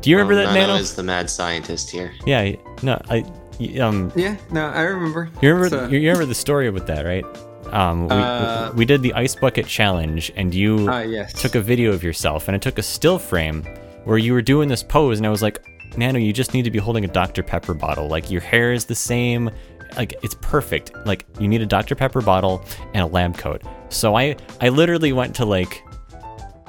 Do 0.02 0.10
you 0.10 0.18
remember 0.18 0.36
Well, 0.36 0.46
that 0.48 0.54
Nano 0.54 0.68
Nano? 0.68 0.80
is 0.80 0.96
the 0.96 1.04
mad 1.04 1.30
scientist 1.30 1.90
here. 1.92 2.12
Yeah, 2.26 2.56
no, 2.82 3.00
I 3.10 3.24
y- 3.60 3.78
um 3.80 4.12
Yeah, 4.16 4.36
no, 4.52 4.68
I 4.68 4.82
remember. 4.82 5.30
you 5.42 5.50
remember 5.54 5.66
It's, 5.66 5.76
uh, 5.76 5.88
you 5.96 6.00
remember 6.08 6.26
the 6.26 6.34
story 6.36 6.70
with 6.72 6.88
that, 6.88 7.06
right? 7.06 7.26
Um, 7.72 8.04
we, 8.08 8.16
Uh, 8.16 8.72
we 8.74 8.86
did 8.86 9.02
the 9.02 9.14
ice 9.14 9.36
bucket 9.36 9.68
challenge, 9.68 10.32
and 10.36 10.54
you 10.54 10.88
Ah, 10.90 11.02
yes. 11.02 11.34
took 11.34 11.56
a 11.56 11.62
video 11.62 11.92
of 11.92 12.04
yourself, 12.04 12.48
and 12.48 12.56
it 12.56 12.62
took 12.62 12.78
a 12.80 12.84
still 12.84 13.20
frame 13.20 13.64
where 14.06 14.18
you 14.20 14.34
were 14.34 14.42
doing 14.42 14.70
this 14.70 14.84
pose, 14.84 15.18
and 15.18 15.26
I 15.28 15.30
was 15.30 15.42
like, 15.42 15.60
Nano, 15.98 16.20
you 16.20 16.34
just 16.34 16.54
need 16.54 16.64
to 16.64 16.72
be 16.72 16.80
holding 16.80 17.06
a 17.06 17.08
Dr 17.08 17.44
Pepper 17.44 17.74
bottle. 17.74 18.08
Like 18.08 18.30
your 18.30 18.42
hair 18.42 18.72
is 18.74 18.86
the 18.86 18.96
same, 18.96 19.50
like 19.98 20.14
it's 20.24 20.36
perfect. 20.42 20.92
Like 21.06 21.26
you 21.40 21.48
need 21.48 21.62
a 21.62 21.66
Dr 21.66 21.96
Pepper 21.96 22.22
bottle 22.22 22.64
and 22.94 23.04
a 23.04 23.08
lab 23.08 23.38
coat. 23.38 23.62
So 23.90 24.16
I 24.16 24.36
I 24.62 24.70
literally 24.70 25.14
went 25.14 25.36
to 25.36 25.46
like 25.46 25.84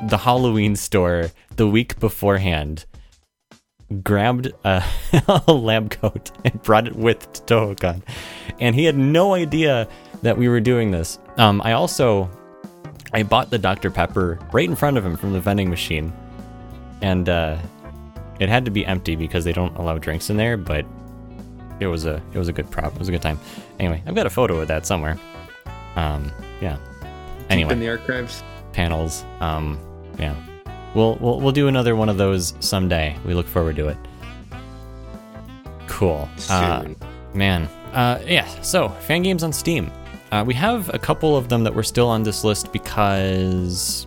the 0.08 0.18
Halloween 0.18 0.76
store 0.76 1.30
the 1.56 1.66
week 1.66 1.98
beforehand 1.98 2.84
grabbed 4.02 4.52
a, 4.64 4.82
a 5.46 5.52
lab 5.52 5.90
coat 5.90 6.30
and 6.44 6.62
brought 6.62 6.86
it 6.86 6.96
with 6.96 7.32
to 7.32 7.42
TohoCon. 7.42 8.02
And 8.60 8.74
he 8.74 8.84
had 8.84 8.96
no 8.96 9.34
idea 9.34 9.88
that 10.22 10.36
we 10.36 10.48
were 10.48 10.60
doing 10.60 10.90
this. 10.90 11.18
Um, 11.36 11.60
I 11.64 11.72
also 11.72 12.30
I 13.12 13.22
bought 13.22 13.50
the 13.50 13.58
Dr. 13.58 13.90
Pepper 13.90 14.38
right 14.52 14.68
in 14.68 14.74
front 14.74 14.96
of 14.96 15.06
him 15.06 15.16
from 15.16 15.32
the 15.32 15.40
vending 15.40 15.70
machine. 15.70 16.12
And 17.02 17.28
uh, 17.28 17.58
it 18.38 18.48
had 18.48 18.64
to 18.64 18.70
be 18.70 18.84
empty 18.84 19.16
because 19.16 19.44
they 19.44 19.52
don't 19.52 19.74
allow 19.76 19.98
drinks 19.98 20.30
in 20.30 20.36
there, 20.36 20.56
but 20.56 20.84
it 21.80 21.86
was 21.86 22.04
a 22.04 22.22
it 22.32 22.38
was 22.38 22.48
a 22.48 22.52
good 22.52 22.70
prop. 22.70 22.92
It 22.92 22.98
was 22.98 23.08
a 23.08 23.12
good 23.12 23.22
time. 23.22 23.38
Anyway, 23.78 24.02
I've 24.06 24.14
got 24.14 24.26
a 24.26 24.30
photo 24.30 24.60
of 24.60 24.68
that 24.68 24.86
somewhere. 24.86 25.18
Um, 25.96 26.30
yeah. 26.60 26.78
Anyway 27.48 27.72
in 27.72 27.80
the 27.80 27.88
archives. 27.88 28.42
panels. 28.72 29.24
Um, 29.40 29.78
yeah, 30.18 30.34
we'll 30.94 31.16
we'll 31.20 31.40
we'll 31.40 31.52
do 31.52 31.68
another 31.68 31.94
one 31.96 32.08
of 32.08 32.16
those 32.16 32.54
someday. 32.60 33.16
We 33.24 33.34
look 33.34 33.46
forward 33.46 33.76
to 33.76 33.88
it. 33.88 33.96
Cool. 35.86 36.28
Uh, 36.50 36.88
man. 37.34 37.68
Uh, 37.92 38.20
yeah. 38.26 38.46
So 38.62 38.88
fan 38.88 39.22
games 39.22 39.42
on 39.42 39.52
Steam. 39.52 39.90
Uh, 40.32 40.44
we 40.46 40.54
have 40.54 40.92
a 40.92 40.98
couple 40.98 41.36
of 41.36 41.48
them 41.48 41.62
that 41.64 41.74
were 41.74 41.84
still 41.84 42.08
on 42.08 42.22
this 42.24 42.42
list 42.42 42.72
because 42.72 44.06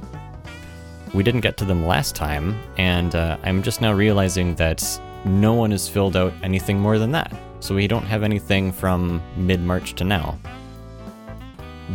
we 1.14 1.24
didn't 1.24 1.42
get 1.42 1.58
to 1.58 1.66
them 1.66 1.86
last 1.86 2.16
time, 2.16 2.60
and 2.78 3.16
uh, 3.16 3.38
I'm 3.44 3.64
just 3.64 3.82
now 3.82 3.94
realizing 3.94 4.56
that 4.56 4.84
no 5.26 5.54
one 5.54 5.72
has 5.72 5.90
filled 5.90 6.16
out 6.16 6.34
anything 6.44 6.80
more 6.80 6.98
than 6.98 7.12
that. 7.12 7.34
So 7.62 7.76
we 7.76 7.88
don't 7.88 8.06
have 8.06 8.24
anything 8.24 8.72
from 8.72 9.22
mid 9.36 9.62
March 9.62 9.94
to 9.96 10.04
now. 10.04 10.38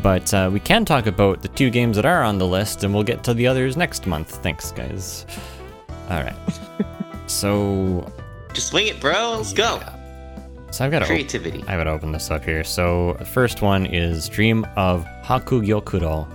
But 0.02 0.34
uh, 0.34 0.50
we 0.52 0.60
can 0.60 0.84
talk 0.84 1.06
about 1.06 1.40
the 1.40 1.48
two 1.48 1.70
games 1.70 1.96
that 1.96 2.04
are 2.04 2.22
on 2.22 2.38
the 2.38 2.46
list, 2.46 2.84
and 2.84 2.92
we'll 2.92 3.04
get 3.04 3.22
to 3.24 3.34
the 3.34 3.46
others 3.46 3.76
next 3.76 4.06
month. 4.06 4.42
Thanks, 4.42 4.72
guys. 4.72 5.24
All 6.10 6.22
right. 6.22 6.36
so, 7.26 8.12
Just 8.52 8.72
wing 8.72 8.88
it, 8.88 9.00
bro. 9.00 9.36
Let's 9.36 9.52
go. 9.52 9.80
so 10.70 10.84
I've 10.84 10.90
got 10.90 10.98
to 10.98 11.06
Creativity. 11.06 11.64
I 11.68 11.76
would 11.76 11.86
open 11.86 12.10
this 12.12 12.30
up 12.30 12.44
here. 12.44 12.64
So 12.64 13.14
the 13.20 13.24
first 13.24 13.62
one 13.62 13.86
is 13.86 14.28
Dream 14.28 14.66
of 14.76 15.06
Hakugyokuro. 15.22 16.28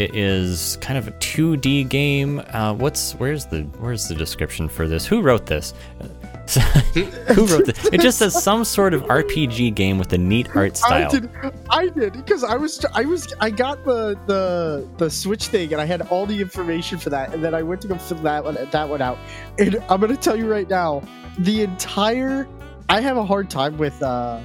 It 0.00 0.16
is 0.16 0.78
kind 0.80 0.96
of 0.98 1.08
a 1.08 1.10
2D 1.10 1.86
game. 1.90 2.42
Uh, 2.54 2.72
what's 2.72 3.12
where's 3.16 3.44
the 3.44 3.64
where's 3.80 4.08
the 4.08 4.14
description 4.14 4.66
for 4.66 4.88
this? 4.88 5.04
Who 5.04 5.20
wrote 5.20 5.44
this? 5.44 5.74
Who 6.94 7.46
wrote 7.46 7.66
this? 7.66 7.84
It 7.92 8.00
just 8.00 8.16
says 8.16 8.42
some 8.42 8.64
sort 8.64 8.94
of 8.94 9.02
RPG 9.02 9.74
game 9.74 9.98
with 9.98 10.10
a 10.14 10.18
neat 10.18 10.56
art 10.56 10.78
style. 10.78 11.06
I 11.06 11.10
did. 11.10 11.30
I 11.68 11.88
did 11.88 12.12
because 12.14 12.44
I 12.44 12.56
was. 12.56 12.82
I 12.94 13.04
was. 13.04 13.34
I 13.40 13.50
got 13.50 13.84
the 13.84 14.18
the 14.24 14.88
the 14.96 15.10
Switch 15.10 15.48
thing, 15.48 15.70
and 15.74 15.82
I 15.82 15.84
had 15.84 16.00
all 16.08 16.24
the 16.24 16.40
information 16.40 16.96
for 16.96 17.10
that, 17.10 17.34
and 17.34 17.44
then 17.44 17.54
I 17.54 17.62
went 17.62 17.82
to 17.82 17.88
go 17.88 17.98
fill 17.98 18.16
that 18.20 18.42
one 18.42 18.56
that 18.70 18.88
one 18.88 19.02
out. 19.02 19.18
And 19.58 19.76
I'm 19.90 20.00
gonna 20.00 20.16
tell 20.16 20.34
you 20.34 20.50
right 20.50 20.68
now, 20.68 21.02
the 21.40 21.60
entire. 21.60 22.48
I 22.88 23.02
have 23.02 23.18
a 23.18 23.24
hard 23.24 23.50
time 23.50 23.76
with 23.76 24.02
uh 24.02 24.40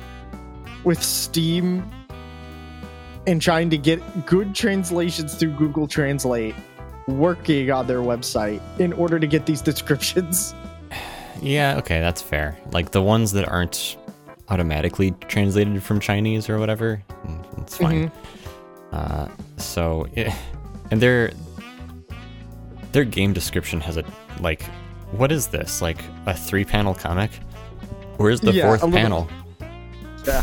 with 0.84 1.02
Steam 1.02 1.90
and 3.28 3.42
trying 3.42 3.70
to 3.72 3.78
get 3.78 4.26
good 4.26 4.54
translations 4.56 5.36
through 5.36 5.52
Google 5.54 5.88
Translate 5.88 6.56
working 7.08 7.72
on 7.72 7.86
their 7.88 8.00
website 8.00 8.62
in 8.80 8.92
order 8.94 9.20
to 9.20 9.28
get 9.28 9.46
these 9.46 9.62
descriptions. 9.62 10.54
Yeah, 11.42 11.78
okay, 11.78 12.00
that's 12.00 12.22
fair. 12.22 12.58
Like 12.72 12.92
the 12.92 13.02
ones 13.02 13.32
that 13.34 13.48
aren't 13.48 13.98
automatically 14.50 15.12
translated 15.28 15.82
from 15.84 16.00
Chinese 16.00 16.50
or 16.50 16.60
whatever, 16.60 17.04
mm, 17.26 17.62
it's 17.62 17.78
fine. 17.78 18.12
Uh, 18.92 19.28
so, 19.58 20.08
yeah, 20.16 20.36
and 20.92 21.02
their 21.02 21.32
their 22.92 23.04
game 23.04 23.34
description 23.34 23.82
has 23.82 23.98
a 23.98 24.06
like, 24.40 24.64
what 25.12 25.32
is 25.32 25.48
this? 25.48 25.82
Like 25.82 25.98
a 26.26 26.34
three 26.34 26.64
panel 26.64 26.94
comic? 26.96 27.32
Where's 28.18 28.40
the 28.40 28.54
Yeah, 28.54 28.68
fourth 28.68 28.84
a 28.84 28.86
little- 28.86 29.00
panel? 29.00 29.30
Yeah. 30.26 30.42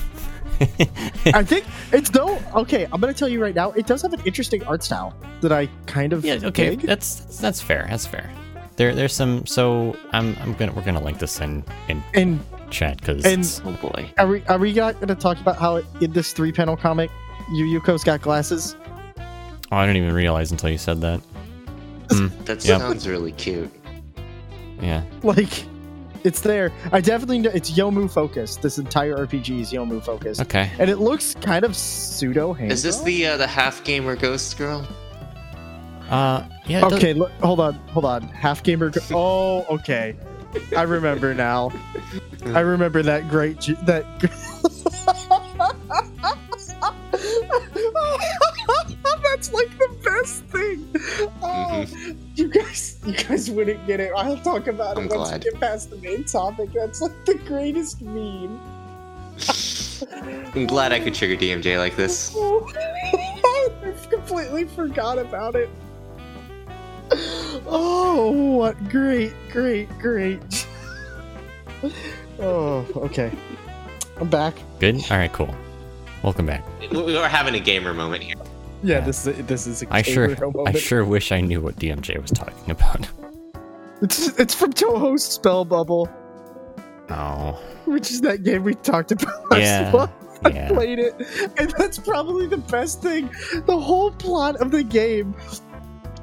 I 1.34 1.42
think 1.44 1.64
it's 1.92 2.12
no 2.14 2.38
okay. 2.54 2.84
I'm 2.92 3.00
gonna 3.00 3.14
tell 3.14 3.28
you 3.28 3.42
right 3.42 3.54
now. 3.54 3.70
It 3.72 3.86
does 3.86 4.02
have 4.02 4.12
an 4.12 4.20
interesting 4.24 4.62
art 4.64 4.82
style 4.82 5.14
that 5.40 5.52
I 5.52 5.68
kind 5.86 6.12
of 6.12 6.24
yeah, 6.24 6.38
okay, 6.44 6.70
dig. 6.70 6.80
that's 6.82 7.16
that's- 7.20 7.38
that's 7.38 7.60
fair. 7.60 7.86
That's 7.88 8.06
fair. 8.06 8.30
There, 8.76 8.94
there's 8.94 9.12
some. 9.14 9.44
So 9.46 9.96
I'm, 10.12 10.34
I'm 10.40 10.54
gonna, 10.54 10.72
we're 10.72 10.82
gonna 10.84 11.02
link 11.02 11.18
this 11.18 11.40
in 11.40 11.62
in 11.88 12.02
And 12.14 12.40
chat 12.70 12.98
because 12.98 13.24
And- 13.24 13.60
Oh 13.66 13.78
boy. 13.88 14.10
are 14.18 14.26
we 14.26 14.42
are 14.46 14.58
we 14.58 14.72
gonna 14.72 15.14
talk 15.14 15.38
about 15.40 15.56
how 15.56 15.76
in 16.00 16.12
this 16.12 16.32
three 16.32 16.52
panel 16.52 16.76
comic, 16.76 17.10
Yu 17.52 17.66
Yuko's 17.80 18.02
got 18.04 18.22
glasses? 18.22 18.76
oh, 19.18 19.76
I 19.76 19.86
didn't 19.86 20.02
even 20.02 20.14
realize 20.14 20.50
until 20.52 20.70
you 20.70 20.78
said 20.78 21.00
that. 21.02 21.20
Hmm, 22.10 22.28
that 22.44 22.64
Yep. 22.64 22.80
sounds 22.80 23.08
really 23.08 23.32
cute. 23.32 23.70
Yeah. 24.80 25.02
Like, 25.22 25.64
it's 26.24 26.40
there. 26.40 26.72
I 26.92 27.00
definitely 27.00 27.38
know 27.40 27.50
it's 27.52 27.70
Youmu 27.70 28.10
focused. 28.10 28.62
This 28.62 28.78
entire 28.78 29.16
RPG 29.26 29.60
is 29.60 29.72
Youmu 29.72 30.02
focused, 30.02 30.40
Okay. 30.42 30.70
and 30.78 30.90
it 30.90 30.98
looks 30.98 31.34
kind 31.40 31.64
of 31.64 31.76
pseudo 31.76 32.52
hand. 32.52 32.72
Is 32.72 32.82
this 32.82 33.00
the 33.00 33.26
uh, 33.26 33.36
the 33.36 33.46
half 33.46 33.82
gamer 33.84 34.16
ghost 34.16 34.56
girl? 34.58 34.86
Uh, 36.10 36.44
yeah. 36.66 36.84
Okay, 36.84 37.14
look, 37.14 37.30
hold 37.42 37.60
on, 37.60 37.74
hold 37.88 38.04
on. 38.04 38.22
Half 38.22 38.62
gamer. 38.62 38.90
Go- 38.90 39.00
oh, 39.12 39.64
okay. 39.76 40.14
I 40.76 40.82
remember 40.82 41.32
now. 41.32 41.70
I 42.46 42.60
remember 42.60 43.02
that 43.02 43.28
great. 43.30 43.60
G- 43.60 43.76
that. 43.86 44.04
That's 49.22 49.52
like 49.52 49.70
the 49.78 49.96
best 50.04 50.44
thing. 50.44 50.94
Oh, 51.42 51.84
You 52.34 52.48
guys, 52.48 52.98
you 53.04 53.14
guys 53.14 53.50
wouldn't 53.50 53.86
get 53.86 54.00
it. 54.00 54.12
I'll 54.16 54.36
talk 54.38 54.66
about 54.66 54.96
I'm 54.98 55.04
it 55.04 55.10
once 55.16 55.30
glad. 55.30 55.44
we 55.44 55.50
get 55.50 55.60
past 55.60 55.90
the 55.90 55.96
main 55.96 56.24
topic. 56.24 56.70
That's 56.72 57.00
like 57.00 57.24
the 57.24 57.34
greatest 57.46 58.02
meme. 58.02 58.60
I'm 60.54 60.66
glad 60.66 60.92
I 60.92 61.00
could 61.00 61.14
trigger 61.14 61.36
DMJ 61.36 61.78
like 61.78 61.96
this. 61.96 62.34
I 62.36 63.68
completely 64.10 64.64
forgot 64.66 65.18
about 65.18 65.54
it. 65.56 65.70
Oh, 67.66 68.30
what 68.56 68.88
great, 68.88 69.32
great, 69.50 69.88
great. 69.98 70.66
Oh, 72.38 72.86
okay. 72.96 73.30
I'm 74.18 74.28
back. 74.28 74.54
Good. 74.78 74.96
All 75.10 75.16
right. 75.18 75.32
Cool. 75.32 75.54
Welcome 76.22 76.46
back. 76.46 76.64
We 76.92 77.16
are 77.16 77.28
having 77.28 77.54
a 77.54 77.60
gamer 77.60 77.92
moment 77.92 78.22
here. 78.22 78.36
Yeah, 78.82 79.00
this 79.00 79.26
is 79.26 79.38
a, 79.38 79.42
this 79.44 79.66
is 79.66 79.82
a 79.82 79.86
I 79.94 80.02
sure, 80.02 80.36
I 80.66 80.72
sure 80.72 81.04
wish 81.04 81.30
I 81.32 81.40
knew 81.40 81.60
what 81.60 81.76
DMJ 81.76 82.20
was 82.20 82.30
talking 82.30 82.70
about. 82.70 83.08
It's 84.02 84.36
it's 84.36 84.52
from 84.52 84.72
Toho's 84.72 85.22
Spell 85.24 85.64
Bubble, 85.64 86.10
Oh, 87.08 87.52
which 87.84 88.10
is 88.10 88.20
that 88.22 88.42
game 88.42 88.64
we 88.64 88.74
talked 88.74 89.12
about 89.12 89.48
last 89.52 89.60
Yeah, 89.60 89.90
month. 89.94 90.10
I 90.44 90.48
yeah. 90.48 90.68
played 90.70 90.98
it, 90.98 91.14
and 91.56 91.70
that's 91.78 91.98
probably 91.98 92.48
the 92.48 92.56
best 92.56 93.00
thing. 93.00 93.30
The 93.66 93.78
whole 93.78 94.10
plot 94.10 94.56
of 94.56 94.72
the 94.72 94.82
game 94.82 95.36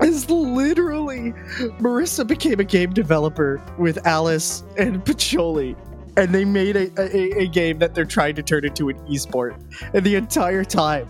is 0.02 0.30
literally 0.30 1.32
Marisa 1.80 2.28
became 2.28 2.60
a 2.60 2.66
game 2.66 2.92
developer 2.92 3.62
with 3.78 4.06
Alice 4.06 4.64
and 4.78 5.06
Patchouli, 5.06 5.78
and 6.20 6.36
they 6.36 6.44
made 6.44 6.76
a, 6.76 6.92
a, 7.00 7.44
a 7.44 7.48
game 7.48 7.80
that 7.80 7.96
they're 7.96 8.04
trying 8.04 8.36
to 8.36 8.44
turn 8.44 8.66
into 8.66 8.90
an 8.90 8.98
esport. 9.08 9.56
And 9.94 10.06
the 10.06 10.16
entire 10.16 10.66
time, 10.66 11.08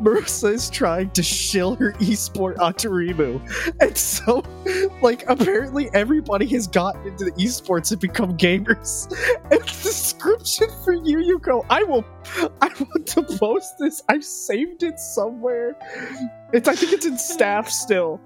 Marisa 0.00 0.52
is 0.52 0.70
trying 0.70 1.10
to 1.10 1.22
shill 1.22 1.74
her 1.74 1.92
esport 1.94 2.56
onto 2.60 2.88
Reimu. 2.88 3.40
And 3.80 3.98
so, 3.98 4.44
like, 5.02 5.24
apparently 5.28 5.90
everybody 5.92 6.46
has 6.46 6.68
gotten 6.68 7.08
into 7.08 7.24
the 7.24 7.32
esports 7.32 7.90
and 7.90 8.00
become 8.00 8.36
gamers. 8.36 9.10
And 9.50 9.60
the 9.60 9.80
description 9.82 10.68
for 10.84 10.92
you, 10.92 11.18
you 11.20 11.40
go, 11.40 11.66
I 11.68 11.82
will, 11.82 12.04
I 12.62 12.68
want 12.78 13.06
to 13.08 13.22
post 13.22 13.74
this. 13.80 14.02
I've 14.08 14.24
saved 14.24 14.84
it 14.84 15.00
somewhere. 15.00 15.76
It's, 16.52 16.68
I 16.68 16.76
think 16.76 16.92
it's 16.92 17.06
in 17.06 17.18
staff 17.18 17.68
still. 17.68 18.20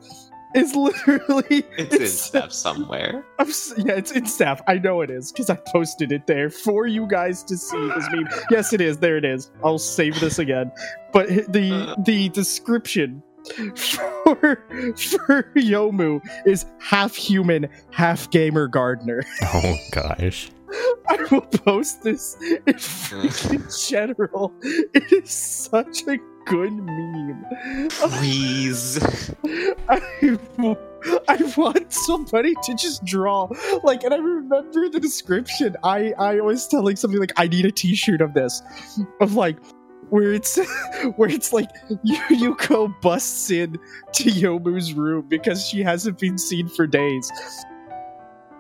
It's 0.55 0.75
literally, 0.75 1.65
It's 1.79 1.95
in 1.95 2.07
staff 2.07 2.53
somewhere. 2.53 3.25
I'm 3.39 3.49
yeah, 3.79 3.93
it's 3.95 4.11
in 4.13 4.27
staff. 4.27 4.61
I 4.67 4.79
know 4.79 5.01
it 5.01 5.11
is 5.11 5.31
because 5.33 5.49
I 5.51 5.57
posted 5.67 6.11
it 6.13 6.27
there 6.27 6.51
for 6.51 6.87
you 6.87 7.07
guys 7.07 7.43
to 7.45 7.57
see 7.57 7.79
this 7.89 8.09
meme. 8.13 8.29
Yes, 8.51 8.73
it 8.73 8.81
is. 8.81 8.99
There 8.99 9.17
it 9.17 9.25
is. 9.25 9.51
I'll 9.65 9.79
save 9.79 10.19
this 10.21 10.39
again. 10.39 10.73
But 11.13 11.29
the 11.53 11.73
Uh. 11.73 11.95
the 12.05 12.29
description 12.31 13.23
for 13.77 14.37
for 14.97 15.51
Youmu 15.57 16.21
is 16.47 16.67
half 16.79 17.15
human, 17.15 17.69
half 17.91 18.31
gamer 18.31 18.67
gardener. 18.69 19.23
Oh 19.43 19.77
gosh. 19.93 20.51
I 21.09 21.27
will 21.31 21.41
post 21.43 22.03
this 22.03 22.37
in 22.41 22.63
freaking 22.75 23.89
general. 23.89 24.53
It 24.63 25.13
is 25.13 25.31
such 25.31 26.07
a 26.07 26.17
good 26.47 26.73
meme. 26.73 27.45
Please. 27.91 28.99
I, 29.89 30.01
I 31.29 31.55
want 31.57 31.93
somebody 31.93 32.55
to 32.65 32.75
just 32.75 33.05
draw 33.05 33.49
like 33.83 34.05
and 34.05 34.13
i 34.13 34.19
remember 34.19 34.91
the 34.91 35.01
description 35.01 35.75
i 35.83 36.13
i 36.19 36.41
was 36.41 36.69
telling 36.69 36.95
something 36.95 37.19
like 37.19 37.33
i 37.39 37.49
need 37.49 37.65
a 37.65 37.71
t-shirt 37.71 38.21
of 38.21 38.35
this 38.35 38.61
of 39.23 39.33
like 39.35 39.57
where 40.11 40.33
it's 40.33 40.59
where 41.17 41.31
it's 41.31 41.53
like 41.53 41.69
Yu- 42.03 42.55
Yuko 42.55 42.93
busts 43.01 43.51
in 43.51 43.79
to 44.13 44.25
Youmu's 44.25 44.93
room 44.93 45.27
because 45.29 45.67
she 45.67 45.83
hasn't 45.83 46.19
been 46.19 46.37
seen 46.37 46.69
for 46.69 46.87
days. 46.87 47.31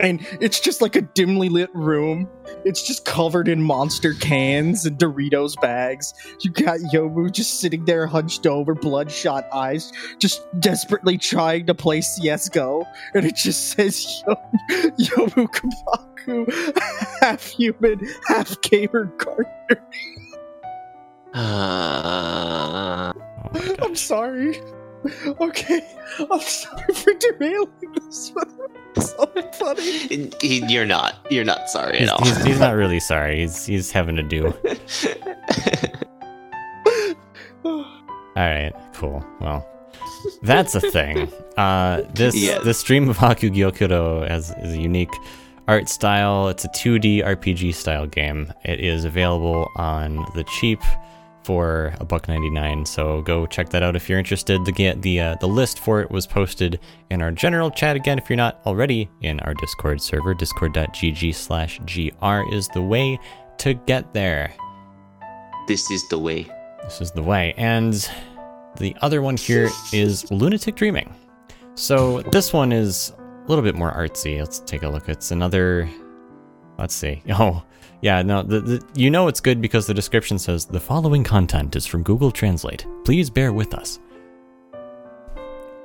And 0.01 0.27
it's 0.41 0.61
just 0.61 0.81
like 0.81 0.97
a 0.97 1.03
dimly 1.03 1.49
lit 1.49 1.69
room. 1.75 2.29
It's 2.65 2.87
just 2.87 3.05
covered 3.05 3.49
in 3.49 3.63
monster 3.63 4.15
cans 4.15 4.85
and 4.87 4.99
Doritos 4.99 5.61
bags. 5.61 6.15
You 6.41 6.51
got 6.51 6.81
Youmu 6.93 7.31
just 7.31 7.61
sitting 7.61 7.85
there 7.85 8.07
hunched 8.07 8.47
over, 8.47 8.75
bloodshot 8.75 9.45
eyes, 9.53 9.93
just 10.19 10.43
desperately 10.61 11.19
trying 11.19 11.67
to 11.67 11.75
play 11.75 12.01
CSGO. 12.01 12.85
And 13.15 13.27
it 13.27 13.37
just 13.37 13.71
says 13.71 14.23
Yo- 14.27 14.37
Youmu 14.99 15.49
Konpaku, 15.49 16.79
half 17.21 17.47
human, 17.47 18.01
half 18.27 18.61
gamer 18.63 19.05
gardener. 19.19 19.87
Uh, 21.33 23.13
Oh 23.53 23.75
I'm 23.83 23.97
sorry. 23.97 24.61
Okay, 25.41 25.81
I'm 26.31 26.41
sorry 26.41 26.95
for 26.95 27.13
derailing 27.15 27.69
this, 27.95 28.31
but 28.35 28.49
it's 28.97 29.11
so 29.13 29.27
funny. 29.59 30.31
he- 30.41 30.65
you're 30.69 30.85
not. 30.87 31.15
You're 31.31 31.45
not 31.45 31.71
sorry 31.71 31.99
He's, 31.99 32.09
at 32.09 32.15
all. 32.15 32.25
he's, 32.25 32.45
he's 32.45 32.61
not 32.61 32.75
really 32.75 33.01
sorry. 33.13 33.41
He's 33.41 33.65
he's 33.67 33.91
having 33.91 34.17
to 34.17 34.23
do. 34.23 34.53
All 37.65 37.85
right, 38.37 38.73
cool. 38.95 39.25
Well, 39.41 39.67
that's 40.43 40.75
a 40.75 40.81
thing. 40.81 41.31
Uh, 41.57 42.03
this 42.15 42.35
Yeah. 42.37 42.59
the 42.61 42.75
stream 42.75 43.09
of 43.09 43.19
Hakugyokuro 43.19 44.29
has 44.29 44.51
is 44.63 44.75
a 44.75 44.81
unique 44.81 45.13
art 45.69 45.89
style. 45.89 46.49
It's 46.49 46.65
a 46.65 46.69
2D 46.69 47.25
RPG 47.25 47.75
style 47.75 48.07
game. 48.07 48.53
It 48.65 48.81
is 48.81 49.05
available 49.05 49.69
on 49.77 50.17
the 50.35 50.45
cheap 50.59 50.81
for 51.45 51.93
a 52.01 52.05
buck 52.05 52.29
99. 52.29 52.85
So 52.87 53.23
go 53.23 53.47
check 53.47 53.71
that 53.71 53.83
out 53.83 53.97
if 53.97 54.09
you're 54.09 54.19
interested. 54.19 54.65
The 54.65 54.95
the 54.95 55.21
uh, 55.21 55.35
the 55.41 55.49
list 55.49 55.79
for 55.79 56.01
it 56.01 56.11
was 56.11 56.27
posted 56.27 56.81
in 57.11 57.23
our 57.23 57.33
general 57.33 57.71
chat 57.71 57.97
again. 57.97 58.19
If 58.19 58.29
you're 58.29 58.37
not 58.37 58.61
already 58.67 59.09
in 59.23 59.41
our 59.41 59.55
Discord 59.55 60.01
server, 60.01 60.35
discord.gg/gr 60.35 62.55
is 62.55 62.69
the 62.69 62.83
way 62.83 63.19
to 63.59 63.75
get 63.75 64.13
there. 64.15 64.53
this 65.69 65.91
is 65.91 66.09
the 66.09 66.19
way. 66.19 66.47
This 66.83 67.01
is 67.01 67.11
the 67.13 67.23
way. 67.23 67.55
And 67.57 68.09
the 68.79 68.97
other 69.03 69.23
one 69.23 69.37
here 69.37 69.69
is 69.93 70.31
Lunatic 70.31 70.77
Dreaming. 70.77 71.15
So 71.75 72.23
this 72.23 72.53
one 72.53 72.73
is 72.73 73.13
a 73.19 73.49
little 73.49 73.65
bit 73.65 73.75
more 73.75 73.93
artsy. 73.93 74.39
Let's 74.39 74.61
take 74.61 74.83
a 74.83 74.89
look. 74.89 75.09
It's 75.09 75.31
another. 75.31 75.89
Let's 76.79 76.95
see. 76.95 77.23
Oh, 77.31 77.63
yeah. 78.03 78.23
No, 78.23 78.43
the, 78.43 78.61
the, 78.61 78.85
you 78.95 79.11
know 79.11 79.29
it's 79.29 79.41
good 79.41 79.61
because 79.61 79.87
the 79.87 79.95
description 79.95 80.39
says 80.39 80.67
the 80.67 80.81
following 80.81 81.25
content 81.25 81.77
is 81.77 81.87
from 81.87 82.03
Google 82.03 82.31
Translate. 82.31 82.87
Please 83.05 83.31
bear 83.31 83.53
with 83.53 83.75
us. 83.75 83.99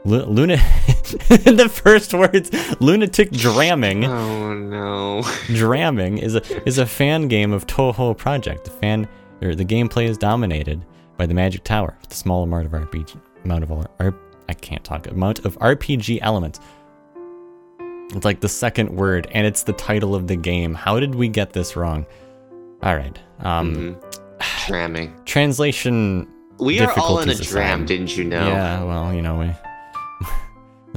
Lu- 0.05 0.25
Luna. 0.25 0.57
the 1.27 1.69
first 1.71 2.13
words, 2.13 2.51
lunatic 2.79 3.31
dramming. 3.31 4.05
Oh 4.05 4.53
no. 4.53 5.21
Dramming 5.47 6.19
is 6.19 6.35
a 6.35 6.67
is 6.67 6.77
a 6.77 6.85
fan 6.85 7.27
game 7.27 7.51
of 7.51 7.65
Toho 7.65 8.15
Project. 8.15 8.65
The 8.65 8.71
fan 8.71 9.07
or 9.41 9.55
the 9.55 9.65
gameplay 9.65 10.07
is 10.07 10.17
dominated 10.17 10.85
by 11.17 11.25
the 11.25 11.33
Magic 11.33 11.63
Tower 11.63 11.97
the 12.07 12.15
small 12.15 12.43
amount 12.43 12.65
of 12.67 12.71
RPG 12.71 13.19
amount 13.43 13.63
of 13.63 13.71
R- 13.71 14.15
I 14.47 14.53
can't 14.53 14.83
talk 14.83 15.07
amount 15.07 15.45
of 15.45 15.57
RPG 15.57 16.19
elements. 16.21 16.59
It's 18.13 18.25
like 18.25 18.39
the 18.39 18.49
second 18.49 18.95
word, 18.95 19.27
and 19.31 19.45
it's 19.47 19.63
the 19.63 19.73
title 19.73 20.15
of 20.15 20.27
the 20.27 20.35
game. 20.35 20.73
How 20.73 20.99
did 20.99 21.15
we 21.15 21.27
get 21.27 21.53
this 21.53 21.75
wrong? 21.75 22.05
All 22.83 22.95
right. 22.95 23.17
Um, 23.39 23.75
Mhm. 23.75 23.95
Dramming. 24.67 25.13
translation. 25.25 26.27
We 26.59 26.79
are 26.81 26.91
all 26.99 27.19
in 27.19 27.29
a 27.29 27.35
dram, 27.35 27.79
aside. 27.81 27.87
didn't 27.87 28.15
you 28.17 28.23
know? 28.23 28.47
Yeah. 28.47 28.83
Well, 28.83 29.13
you 29.13 29.21
know 29.21 29.39
we. 29.39 29.51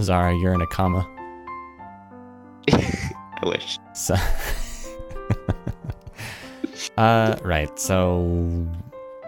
Zara, 0.02 0.36
you're 0.36 0.54
in 0.54 0.60
a 0.60 0.66
comma. 0.66 1.06
I 2.72 3.46
wish. 3.46 3.78
So, 3.94 4.14
uh, 6.96 7.36
right. 7.42 7.76
So, 7.78 8.66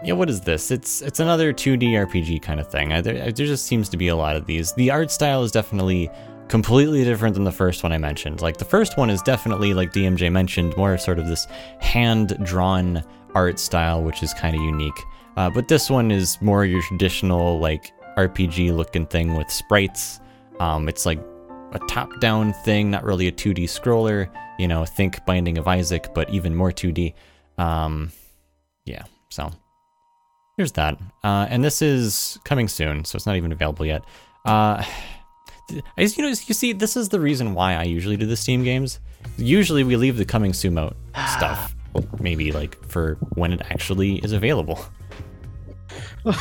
yeah, 0.03 0.13
what 0.13 0.29
is 0.29 0.41
this? 0.41 0.71
It's 0.71 1.01
it's 1.01 1.19
another 1.19 1.53
2D 1.53 1.93
RPG 2.07 2.41
kind 2.41 2.59
of 2.59 2.69
thing. 2.69 2.91
I, 2.93 3.01
there, 3.01 3.15
there 3.31 3.45
just 3.45 3.65
seems 3.65 3.89
to 3.89 3.97
be 3.97 4.07
a 4.09 4.15
lot 4.15 4.35
of 4.35 4.45
these. 4.45 4.73
The 4.73 4.91
art 4.91 5.11
style 5.11 5.43
is 5.43 5.51
definitely 5.51 6.09
completely 6.51 7.05
different 7.05 7.33
than 7.33 7.45
the 7.45 7.51
first 7.51 7.81
one 7.81 7.93
I 7.93 7.97
mentioned. 7.97 8.41
Like 8.41 8.57
the 8.57 8.65
first 8.65 8.97
one 8.97 9.09
is 9.09 9.21
definitely 9.21 9.73
like 9.73 9.93
DMJ 9.93 10.29
mentioned, 10.29 10.75
more 10.75 10.97
sort 10.97 11.17
of 11.17 11.27
this 11.27 11.47
hand 11.79 12.37
drawn 12.43 13.01
art 13.33 13.57
style, 13.57 14.03
which 14.03 14.21
is 14.21 14.33
kind 14.33 14.53
of 14.53 14.61
unique. 14.61 15.01
Uh, 15.37 15.49
but 15.49 15.69
this 15.69 15.89
one 15.89 16.11
is 16.11 16.39
more 16.41 16.65
your 16.65 16.81
traditional 16.83 17.57
like 17.59 17.93
RPG 18.17 18.75
looking 18.75 19.05
thing 19.05 19.35
with 19.35 19.49
sprites. 19.49 20.19
Um, 20.59 20.89
it's 20.89 21.05
like 21.05 21.19
a 21.71 21.79
top-down 21.87 22.51
thing, 22.65 22.91
not 22.91 23.05
really 23.05 23.29
a 23.29 23.31
2D 23.31 23.63
scroller. 23.63 24.29
You 24.59 24.67
know, 24.67 24.83
think 24.83 25.25
Binding 25.25 25.57
of 25.57 25.69
Isaac, 25.69 26.09
but 26.13 26.29
even 26.31 26.53
more 26.53 26.71
2D. 26.71 27.13
Um, 27.57 28.11
yeah, 28.83 29.03
so 29.29 29.53
here's 30.57 30.73
that. 30.73 30.99
Uh, 31.23 31.47
and 31.49 31.63
this 31.63 31.81
is 31.81 32.37
coming 32.43 32.67
soon, 32.67 33.05
so 33.05 33.15
it's 33.15 33.25
not 33.25 33.37
even 33.37 33.53
available 33.53 33.85
yet. 33.85 34.03
Uh, 34.43 34.83
I 35.97 36.01
just- 36.03 36.17
you 36.17 36.23
know, 36.23 36.29
you 36.29 36.35
see, 36.35 36.73
this 36.73 36.95
is 36.97 37.09
the 37.09 37.19
reason 37.19 37.53
why 37.53 37.75
I 37.75 37.83
usually 37.83 38.17
do 38.17 38.25
the 38.25 38.35
Steam 38.37 38.63
games. 38.63 38.99
Usually, 39.37 39.83
we 39.83 39.95
leave 39.95 40.17
the 40.17 40.25
coming 40.25 40.53
soon 40.53 40.77
out 40.77 40.95
stuff, 41.37 41.75
maybe 42.19 42.51
like 42.51 42.81
for 42.87 43.15
when 43.35 43.53
it 43.53 43.61
actually 43.69 44.17
is 44.17 44.31
available. 44.33 44.79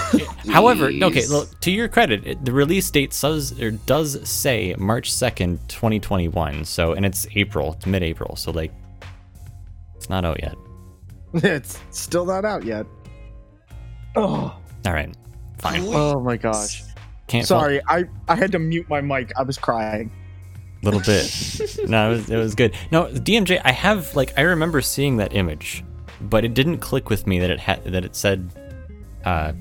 However, 0.51 0.87
okay, 0.87 1.27
look, 1.27 1.59
to 1.61 1.71
your 1.71 1.89
credit, 1.89 2.27
it, 2.27 2.45
the 2.45 2.53
release 2.53 2.91
date 2.91 3.13
says 3.13 3.59
or 3.61 3.71
does 3.71 4.29
say 4.29 4.75
March 4.79 5.11
2nd, 5.11 5.59
2021. 5.69 6.65
So, 6.65 6.93
and 6.93 7.05
it's 7.07 7.27
April, 7.35 7.73
it's 7.75 7.87
mid-April. 7.87 8.37
So 8.37 8.51
like 8.51 8.73
it's 9.97 10.09
not 10.11 10.25
out 10.25 10.41
yet. 10.43 10.55
It's 11.33 11.79
still 11.91 12.27
not 12.27 12.45
out 12.45 12.65
yet. 12.65 12.87
Oh, 14.17 14.53
All 14.85 14.93
right. 14.93 15.15
Fine. 15.59 15.83
oh 15.87 16.21
my 16.21 16.37
gosh. 16.37 16.83
Can't 17.31 17.47
fault- 17.47 17.63
Sorry, 17.63 17.81
I 17.89 18.05
I 18.29 18.35
had 18.35 18.53
to 18.53 18.59
mute 18.59 18.89
my 18.89 19.01
mic. 19.01 19.33
I 19.39 19.43
was 19.43 19.57
crying. 19.57 20.11
A 20.83 20.85
little 20.85 21.01
bit. 21.01 21.89
no, 21.89 22.11
it 22.11 22.15
was, 22.17 22.31
it 22.31 22.37
was 22.37 22.55
good. 22.55 22.75
No, 22.91 23.05
DMJ, 23.07 23.61
I 23.65 23.73
have 23.73 24.15
like 24.17 24.33
I 24.39 24.43
remember 24.43 24.81
seeing 24.81 25.17
that 25.19 25.35
image, 25.35 25.85
but 26.23 26.45
it 26.45 26.55
didn't 26.55 26.79
click 26.79 27.09
with 27.11 27.27
me 27.27 27.39
that 27.39 27.51
it 27.51 27.61
had 27.61 27.85
that 27.85 28.05
it 28.05 28.17
said 28.17 28.51
uh 29.25 29.53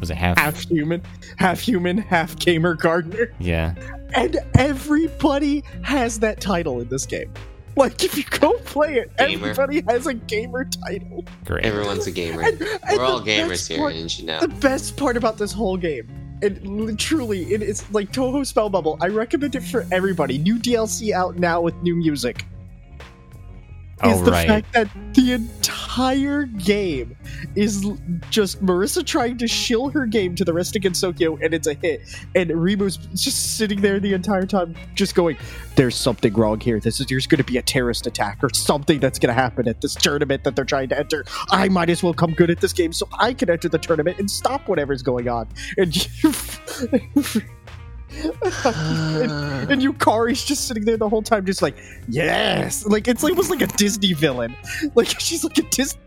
was 0.00 0.10
it 0.10 0.16
half, 0.16 0.36
Half 0.38 0.68
human, 0.68 1.00
half 1.36 1.60
human, 1.60 1.98
half 1.98 2.36
gamer 2.38 2.74
gardener, 2.74 3.32
yeah. 3.38 3.74
and 4.14 4.36
everybody 4.54 5.62
has 5.82 6.18
that 6.20 6.40
title 6.40 6.80
in 6.80 6.88
this 6.88 7.06
game. 7.06 7.32
Like 7.76 8.02
if 8.02 8.16
you 8.18 8.24
go 8.24 8.52
play 8.64 8.96
it, 8.96 9.16
Gamer. 9.16 9.50
everybody 9.50 9.82
has 9.88 10.06
a 10.06 10.14
gamer 10.14 10.64
title. 10.64 11.24
Great. 11.44 11.64
Everyone's 11.64 12.06
a 12.06 12.10
gamer. 12.10 12.42
And- 12.42 12.60
and 12.60 12.98
We're 12.98 13.04
all 13.04 13.20
gamers 13.22 13.66
here, 13.68 13.78
part- 13.78 13.94
didn't 13.94 14.18
you 14.18 14.26
know? 14.26 14.40
The 14.40 14.48
best 14.48 14.96
part 14.96 15.16
about 15.16 15.38
this 15.38 15.52
whole 15.52 15.76
game, 15.78 16.06
l- 16.42 16.94
truly, 16.96 17.52
it 17.52 17.62
is 17.62 17.88
like 17.92 18.12
Toho 18.12 18.44
Spell 18.46 18.68
Bubble. 18.68 18.98
I 19.00 19.08
recommend 19.08 19.54
it 19.54 19.62
for 19.62 19.86
everybody. 19.92 20.38
New 20.38 20.58
DLC 20.58 21.12
out 21.12 21.36
now 21.36 21.60
with 21.60 21.74
new 21.82 21.94
music. 21.94 22.44
Is 24.04 24.20
Oh, 24.20 24.24
the 24.24 24.30
right. 24.32 24.48
fact 24.48 24.72
that 24.72 24.88
the 25.14 25.32
entire 25.32 26.44
game 26.44 27.16
is 27.54 27.86
just 28.30 28.60
Marisa 28.64 29.06
trying 29.06 29.38
to 29.38 29.46
shill 29.46 29.90
her 29.90 30.06
game 30.06 30.34
to 30.34 30.44
the 30.44 30.52
rest 30.52 30.74
of 30.74 30.82
Gensokyo, 30.82 31.38
and 31.42 31.54
it's 31.54 31.66
a 31.68 31.74
hit. 31.74 32.02
And 32.34 32.50
Reimu's 32.50 32.96
just 33.14 33.56
sitting 33.56 33.80
there 33.80 34.00
the 34.00 34.12
entire 34.12 34.44
time, 34.46 34.74
just 34.94 35.14
going, 35.14 35.36
"There's 35.76 35.94
something 35.94 36.32
wrong 36.34 36.58
here. 36.58 36.80
This 36.80 36.98
is 36.98 37.06
there's 37.06 37.26
going 37.28 37.38
to 37.38 37.44
be 37.44 37.58
a 37.58 37.62
terrorist 37.62 38.06
attack 38.06 38.38
or 38.42 38.52
something 38.52 38.98
that's 38.98 39.18
going 39.20 39.34
to 39.34 39.40
happen 39.40 39.68
at 39.68 39.80
this 39.80 39.94
tournament 39.94 40.42
that 40.44 40.56
they're 40.56 40.64
trying 40.64 40.88
to 40.88 40.98
enter. 40.98 41.24
I 41.50 41.68
might 41.68 41.88
as 41.90 42.02
well 42.02 42.14
come 42.14 42.32
good 42.32 42.50
at 42.50 42.60
this 42.60 42.72
game 42.72 42.92
so 42.92 43.08
I 43.18 43.32
can 43.34 43.50
enter 43.50 43.68
the 43.68 43.78
tournament 43.78 44.18
and 44.18 44.28
stop 44.30 44.68
whatever's 44.68 45.02
going 45.02 45.28
on." 45.28 45.48
And 45.78 45.94
you. 46.22 46.32
and, 48.64 49.70
and 49.70 49.82
Yukari's 49.82 50.44
just 50.44 50.66
sitting 50.68 50.84
there 50.84 50.96
the 50.96 51.08
whole 51.08 51.22
time, 51.22 51.44
just 51.46 51.62
like, 51.62 51.76
yes, 52.08 52.84
like 52.86 53.08
it's 53.08 53.22
like 53.22 53.30
almost 53.32 53.50
like 53.50 53.62
a 53.62 53.66
Disney 53.66 54.12
villain. 54.12 54.54
Like 54.94 55.08
she's 55.20 55.44
like 55.44 55.58
a 55.58 55.62
Disney, 55.62 56.00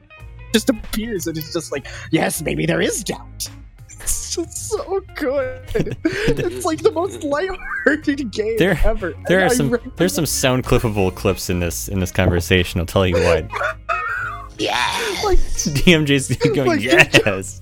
just 0.53 0.69
appears 0.69 1.27
and 1.27 1.37
it's 1.37 1.51
just 1.53 1.71
like, 1.71 1.87
yes, 2.11 2.41
maybe 2.41 2.65
there 2.65 2.81
is 2.81 3.03
doubt. 3.03 3.49
It's 3.89 4.35
just 4.35 4.69
so 4.69 5.01
good. 5.15 5.61
it's 6.05 6.63
like 6.65 6.81
the 6.83 6.91
most 6.91 7.23
lighthearted 7.23 8.29
game 8.31 8.57
There- 8.57 8.79
ever. 8.83 9.13
There 9.27 9.39
And 9.39 9.49
are 9.49 9.53
I 9.53 9.55
some 9.55 9.69
recommend- 9.71 9.97
there's 9.97 10.13
some 10.13 10.25
sound 10.27 10.63
clippable 10.63 11.13
clips 11.15 11.49
in 11.49 11.59
this 11.59 11.87
in 11.87 11.99
this 11.99 12.11
conversation. 12.11 12.79
I'll 12.79 12.85
tell 12.85 13.07
you 13.07 13.15
what. 13.15 13.49
Yeah. 14.57 14.75
like 15.23 15.39
DMJ's 15.39 16.35
going 16.37 16.67
Like, 16.67 16.81
yes. 16.81 17.61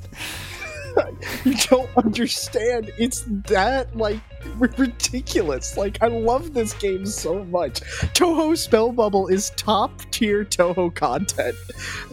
you 1.46 1.56
don't 1.70 1.89
understand. 1.98 2.91
It's 2.98 3.24
that 3.48 3.96
like 3.96 4.20
ridiculous. 4.58 5.78
Like 5.78 6.02
I 6.02 6.08
love 6.08 6.54
this 6.54 6.74
game 6.74 7.06
so 7.06 7.44
much. 7.46 7.82
Toho 8.14 8.58
Spell 8.58 8.91
Bubble 8.91 9.28
is 9.28 9.52
top 9.52 10.02
tier 10.12 10.44
Toho 10.44 10.94
content. 10.94 11.56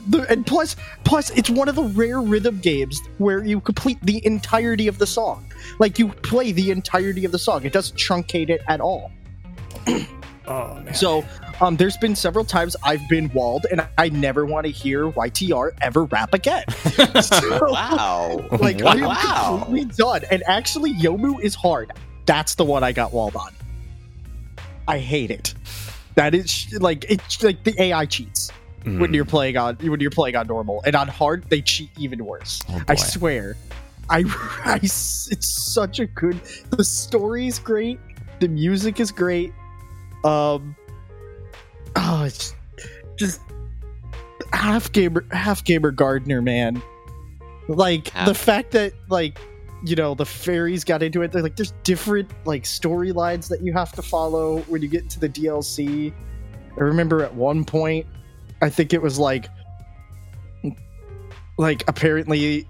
The, 0.08 0.26
and 0.30 0.46
plus, 0.46 0.76
plus 1.04 1.30
it's 1.30 1.50
one 1.50 1.68
of 1.68 1.74
the 1.74 1.84
rare 1.84 2.20
rhythm 2.20 2.58
games 2.58 3.00
where 3.18 3.44
you 3.44 3.60
complete 3.60 3.98
the 4.02 4.24
entirety 4.24 4.88
of 4.88 4.98
the 4.98 5.06
song. 5.06 5.52
Like 5.78 5.98
you 5.98 6.08
play 6.08 6.52
the 6.52 6.70
entirety 6.70 7.24
of 7.24 7.32
the 7.32 7.38
song. 7.38 7.64
It 7.64 7.72
doesn't 7.72 7.96
truncate 7.96 8.50
it 8.50 8.62
at 8.68 8.80
all. 8.80 9.10
Oh 10.46 10.74
man. 10.80 10.94
So, 10.94 11.24
um, 11.60 11.76
there's 11.76 11.96
been 11.98 12.16
several 12.16 12.44
times 12.44 12.74
I've 12.82 13.06
been 13.08 13.30
walled, 13.32 13.66
and 13.70 13.86
I 13.98 14.08
never 14.08 14.44
want 14.46 14.66
to 14.66 14.72
hear 14.72 15.10
YTR 15.12 15.72
ever 15.82 16.04
rap 16.04 16.34
again. 16.34 16.64
So- 17.22 17.68
Wow. 17.70 18.46
like 18.60 18.82
I 18.82 18.94
am 18.96 19.58
completely 19.58 19.84
done. 19.96 20.22
And 20.30 20.42
actually, 20.46 20.92
Youmu 20.94 21.40
is 21.40 21.54
hard. 21.54 21.92
That's 22.26 22.54
the 22.54 22.64
one 22.64 22.82
I 22.82 22.92
got 22.92 23.12
walled 23.12 23.36
on. 23.36 23.50
I 24.88 24.98
hate 24.98 25.30
it. 25.30 25.54
That 26.16 26.34
is 26.34 26.66
like 26.80 27.04
it's 27.08 27.42
like 27.42 27.62
the 27.64 27.74
AI 27.80 28.06
cheats 28.06 28.50
when 28.84 28.98
Mm. 28.98 29.14
you're 29.14 29.24
playing 29.26 29.56
on 29.58 29.76
when 29.76 30.00
you're 30.00 30.10
playing 30.10 30.36
on 30.36 30.46
normal, 30.46 30.82
and 30.86 30.96
on 30.96 31.06
hard 31.06 31.44
they 31.50 31.60
cheat 31.62 31.90
even 31.98 32.24
worse. 32.24 32.60
Oh, 32.68 32.80
I 32.88 32.94
boy. 32.94 33.02
swear. 33.02 33.56
I 34.08 34.24
it's 34.82 35.48
such 35.72 36.00
a 36.00 36.06
good. 36.06 36.40
The 36.70 36.82
story's 36.82 37.58
great. 37.58 38.00
The 38.40 38.48
music 38.48 38.98
is 39.00 39.12
great. 39.12 39.52
Um. 40.24 40.76
Oh, 41.96 42.24
it's 42.24 42.54
just 43.16 43.40
half 44.52 44.90
gamer, 44.92 45.24
half 45.32 45.64
gamer 45.64 45.90
Gardner, 45.90 46.40
man. 46.42 46.82
Like 47.68 48.08
Half- 48.08 48.26
the 48.26 48.34
fact 48.34 48.72
that 48.72 48.92
like 49.08 49.38
you 49.84 49.96
know 49.96 50.14
the 50.14 50.26
fairies 50.26 50.84
got 50.84 51.02
into 51.02 51.22
it. 51.22 51.32
They're 51.32 51.42
like 51.42 51.56
there's 51.56 51.72
different 51.84 52.30
like 52.44 52.64
storylines 52.64 53.48
that 53.48 53.62
you 53.62 53.72
have 53.72 53.92
to 53.92 54.02
follow 54.02 54.58
when 54.62 54.82
you 54.82 54.88
get 54.88 55.02
into 55.02 55.20
the 55.20 55.28
DLC. 55.28 56.12
I 56.76 56.80
remember 56.80 57.22
at 57.22 57.34
one 57.34 57.64
point, 57.64 58.06
I 58.62 58.70
think 58.70 58.92
it 58.92 59.02
was 59.02 59.18
like 59.18 59.46
like 61.58 61.84
apparently 61.88 62.66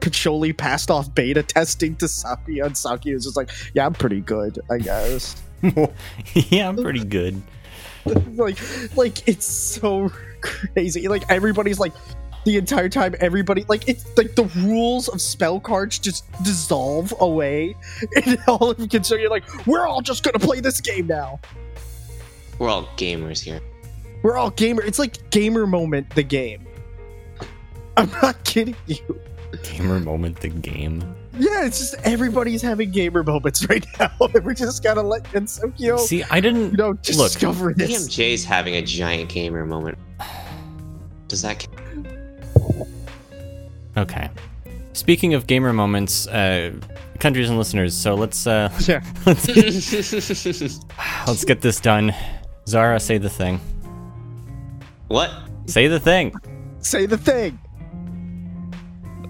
Patchouli 0.00 0.52
passed 0.52 0.90
off 0.90 1.14
beta 1.14 1.42
testing 1.42 1.94
to 1.96 2.08
Saki, 2.08 2.58
and 2.60 2.76
Saki 2.76 3.14
was 3.14 3.24
just 3.24 3.36
like, 3.36 3.50
"Yeah, 3.74 3.86
I'm 3.86 3.92
pretty 3.92 4.20
good, 4.20 4.58
I 4.70 4.78
guess." 4.78 5.36
yeah, 6.34 6.68
I'm 6.68 6.76
pretty 6.76 7.04
good. 7.04 7.40
like, 8.34 8.58
like 8.96 9.28
it's 9.28 9.46
so 9.46 10.10
crazy. 10.40 11.08
Like 11.08 11.22
everybody's 11.30 11.78
like, 11.78 11.92
the 12.44 12.56
entire 12.56 12.88
time, 12.88 13.14
everybody 13.20 13.64
like 13.68 13.88
it's 13.88 14.04
like 14.16 14.34
the 14.34 14.44
rules 14.56 15.08
of 15.08 15.20
spell 15.20 15.60
cards 15.60 15.98
just 15.98 16.24
dissolve 16.42 17.14
away, 17.20 17.76
and 18.26 18.38
all 18.48 18.70
of 18.70 18.80
you 18.80 18.88
can 18.88 19.04
so 19.04 19.14
you're 19.14 19.30
like, 19.30 19.44
"We're 19.66 19.86
all 19.86 20.02
just 20.02 20.24
gonna 20.24 20.38
play 20.38 20.60
this 20.60 20.80
game 20.80 21.06
now." 21.06 21.38
We're 22.58 22.68
all 22.68 22.86
gamers 22.96 23.40
here. 23.40 23.60
We're 24.22 24.36
all 24.36 24.50
gamer. 24.50 24.82
It's 24.82 24.98
like 24.98 25.30
gamer 25.30 25.66
moment. 25.66 26.10
The 26.14 26.22
game. 26.22 26.66
I'm 27.96 28.10
not 28.22 28.42
kidding 28.44 28.76
you. 28.86 29.20
Gamer 29.62 30.00
moment, 30.00 30.40
the 30.40 30.48
game. 30.48 31.14
Yeah, 31.38 31.64
it's 31.64 31.78
just 31.78 31.94
everybody's 32.04 32.60
having 32.62 32.90
gamer 32.90 33.22
moments 33.22 33.66
right 33.68 33.86
now. 33.98 34.10
We're 34.42 34.54
just 34.54 34.82
gotta 34.82 35.02
let 35.02 35.22
Gensokyo, 35.24 35.98
See, 35.98 36.22
I 36.24 36.40
didn't 36.40 36.72
you 36.72 36.76
know, 36.76 36.88
look. 36.90 37.02
discover 37.02 37.72
this. 37.74 38.06
DMJ's 38.08 38.44
having 38.44 38.74
a 38.76 38.82
giant 38.82 39.30
gamer 39.30 39.64
moment. 39.64 39.98
Does 41.28 41.42
that 41.42 41.58
count? 41.60 42.06
Okay. 43.96 44.28
Speaking 44.92 45.32
of 45.34 45.46
gamer 45.46 45.72
moments, 45.72 46.26
uh, 46.28 46.72
countries 47.18 47.48
and 47.48 47.56
listeners, 47.56 47.94
so 47.96 48.14
let's 48.14 48.46
uh, 48.46 48.68
Yeah. 48.86 49.02
let's 49.24 49.48
let's 51.26 51.44
get 51.44 51.62
this 51.62 51.80
done. 51.80 52.14
Zara, 52.68 53.00
say 53.00 53.16
the 53.18 53.30
thing. 53.30 53.58
what? 55.08 55.30
Say 55.66 55.86
the 55.88 55.98
thing. 56.00 56.34
Say 56.80 57.06
the 57.06 57.16
thing. 57.16 57.58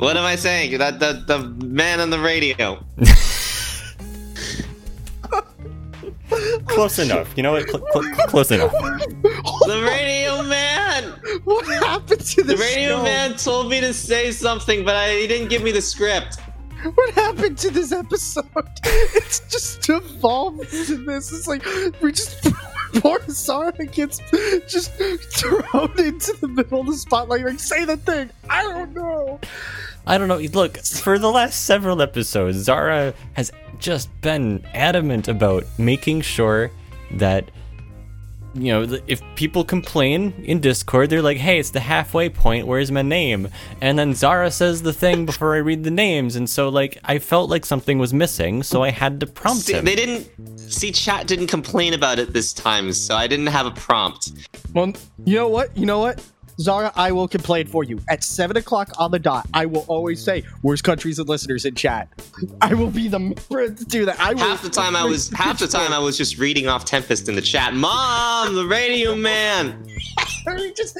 What 0.03 0.17
am 0.17 0.25
I 0.25 0.35
saying? 0.35 0.79
That 0.79 0.99
the 0.99 1.23
the 1.27 1.39
man 1.65 2.01
on 2.01 2.11
the 2.11 2.19
radio. 2.19 2.85
Close 6.67 6.99
enough. 6.99 7.33
You 7.37 7.43
know 7.45 7.53
what? 7.53 7.69
Cl- 7.71 7.87
cl- 7.93 8.27
close 8.27 8.51
enough. 8.51 8.73
The 8.73 9.83
radio 9.87 10.43
man. 10.43 11.05
What 11.45 11.67
happened 11.67 12.21
to 12.21 12.43
The 12.43 12.55
this 12.57 12.61
radio 12.61 12.97
show? 12.97 13.03
man 13.05 13.37
told 13.37 13.71
me 13.71 13.81
to 13.81 13.93
say 13.95 14.33
something, 14.33 14.85
but 14.85 14.97
I, 14.97 15.15
he 15.19 15.27
didn't 15.29 15.49
give 15.51 15.63
me 15.63 15.71
the 15.71 15.81
script. 15.83 16.39
What 16.95 17.15
happened 17.15 17.57
to 17.59 17.71
this 17.71 17.93
episode? 17.93 18.47
It's 19.15 19.39
just 19.49 19.89
evolved 19.89 20.63
into 20.75 20.97
this. 21.05 21.31
It's 21.33 21.47
like 21.47 21.65
we 22.01 22.11
just 22.11 22.43
poor 23.01 23.21
Zara 23.29 23.73
gets 23.87 24.19
just 24.69 24.93
thrown 24.93 25.93
into 25.99 26.37
the 26.41 26.49
middle 26.49 26.81
of 26.81 26.87
the 26.87 26.95
spotlight. 26.95 27.45
Like, 27.45 27.61
say 27.61 27.85
the 27.85 27.97
thing. 27.97 28.31
I 28.49 28.63
don't 28.63 28.95
know. 28.95 29.41
I 30.07 30.19
don't 30.19 30.29
know. 30.29 30.39
Look, 30.39 30.79
for 30.79 31.19
the 31.19 31.31
last 31.31 31.65
several 31.65 32.03
episodes, 32.03 32.59
Zara 32.59 33.15
has 33.35 33.53
just 33.79 34.09
been 34.21 34.65
adamant 34.75 35.29
about 35.29 35.65
making 35.79 36.23
sure 36.23 36.71
that 37.13 37.51
you 38.55 38.73
know, 38.73 38.99
if 39.07 39.23
people 39.35 39.65
complain 39.65 40.35
in 40.45 40.61
Discord, 40.61 41.11
they're 41.11 41.23
like, 41.23 41.39
"Hey, 41.39 41.59
it's 41.59 41.71
the 41.71 41.81
halfway 41.81 42.29
point. 42.29 42.67
Where's 42.67 42.91
my 42.91 43.03
name?" 43.03 43.49
And 43.81 43.99
then 43.99 44.15
Zara 44.15 44.51
says 44.51 44.83
the 44.83 44.93
thing 44.93 45.27
before 45.31 45.55
I 45.55 45.59
read 45.59 45.85
the 45.85 45.91
names, 45.91 46.37
and 46.37 46.49
so 46.49 46.69
like 46.69 46.99
I 47.05 47.19
felt 47.19 47.51
like 47.51 47.65
something 47.65 47.99
was 47.99 48.13
missing, 48.13 48.63
so 48.63 48.83
I 48.83 48.91
had 48.91 49.21
to 49.21 49.27
prompt 49.27 49.63
See, 49.63 49.75
him. 49.75 49.85
they 49.85 49.95
didn't 49.97 50.29
see 50.59 50.93
chat 50.93 51.27
didn't 51.27 51.49
complain 51.49 51.95
about 51.95 52.19
it 52.19 52.33
this 52.33 52.53
time, 52.53 52.93
so 52.93 53.15
I 53.15 53.27
didn't 53.27 53.49
have 53.49 53.67
a 53.67 53.71
prompt. 53.73 54.33
Well, 54.75 54.93
you 55.25 55.37
know 55.37 55.49
what? 55.49 55.77
You 55.77 55.87
know 55.87 55.99
what? 55.99 56.23
Zara, 56.63 56.93
I 56.95 57.11
will 57.13 57.29
complain 57.29 57.67
for 57.67 57.83
you. 57.83 57.99
At 58.09 58.23
7 58.23 58.57
o'clock 58.57 58.91
on 58.99 59.11
the 59.11 59.19
dot, 59.19 59.47
I 59.53 59.67
will 59.67 59.85
always 59.89 60.23
say, 60.23 60.45
worst 60.63 60.85
countries 60.85 61.19
and 61.19 61.29
listeners 61.29 61.65
in 61.65 61.75
chat? 61.75 62.09
I 62.61 62.75
will 62.75 62.91
be 62.91 63.09
the 63.09 63.19
member 63.19 63.69
to 63.69 63.85
do 63.85 64.05
that. 64.07 64.19
I 64.21 64.39
Half 64.39 64.63
the 64.63 64.71
time 64.71 64.97
I 64.97 65.05
was 65.05 65.31
half 65.31 65.59
the 65.59 65.67
time 65.67 65.93
I 65.93 65.99
was 65.99 66.17
just 66.17 66.39
reading 66.39 66.69
off 66.69 66.85
Tempest 66.85 67.29
in 67.29 67.35
the 67.35 67.43
chat. 67.43 67.75
Mom, 67.75 68.55
the 68.55 68.67
radio 68.67 69.15
man. 69.15 69.87
I 70.47 70.73
just, 70.77 70.99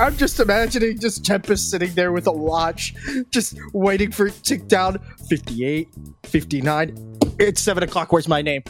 I'm 0.00 0.16
just 0.16 0.40
imagining 0.40 0.98
just 0.98 1.24
Tempest 1.24 1.70
sitting 1.70 1.92
there 1.94 2.12
with 2.12 2.26
a 2.26 2.32
watch, 2.32 2.94
just 3.30 3.58
waiting 3.72 4.10
for 4.10 4.26
it 4.26 4.34
to 4.34 4.42
tick 4.42 4.68
down 4.68 4.98
58, 5.28 5.88
59. 6.24 7.18
It's 7.38 7.60
7 7.60 7.82
o'clock. 7.82 8.12
Where's 8.12 8.28
my 8.28 8.42
name? 8.42 8.62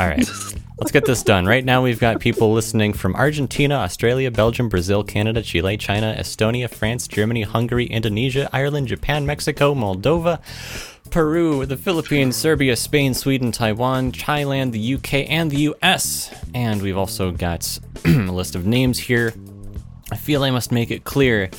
All 0.00 0.06
right, 0.06 0.26
let's 0.78 0.92
get 0.92 1.04
this 1.04 1.22
done. 1.22 1.44
Right 1.44 1.62
now, 1.62 1.82
we've 1.82 2.00
got 2.00 2.20
people 2.20 2.54
listening 2.54 2.94
from 2.94 3.14
Argentina, 3.14 3.74
Australia, 3.74 4.30
Belgium, 4.30 4.70
Brazil, 4.70 5.04
Canada, 5.04 5.42
Chile, 5.42 5.76
China, 5.76 6.16
Estonia, 6.18 6.70
France, 6.70 7.06
Germany, 7.06 7.42
Hungary, 7.42 7.84
Indonesia, 7.84 8.48
Ireland, 8.50 8.88
Japan, 8.88 9.26
Mexico, 9.26 9.74
Moldova, 9.74 10.40
Peru, 11.10 11.66
the 11.66 11.76
Philippines, 11.76 12.34
Serbia, 12.34 12.76
Spain, 12.76 13.12
Sweden, 13.12 13.52
Taiwan, 13.52 14.10
Thailand, 14.10 14.72
the 14.72 14.94
UK, 14.94 15.28
and 15.30 15.50
the 15.50 15.68
US. 15.74 16.34
And 16.54 16.80
we've 16.80 16.96
also 16.96 17.30
got 17.30 17.78
a 18.06 18.08
list 18.08 18.54
of 18.54 18.64
names 18.64 18.98
here. 18.98 19.34
I 20.10 20.16
feel 20.16 20.42
I 20.44 20.50
must 20.50 20.72
make 20.72 20.90
it 20.90 21.04
clear. 21.04 21.50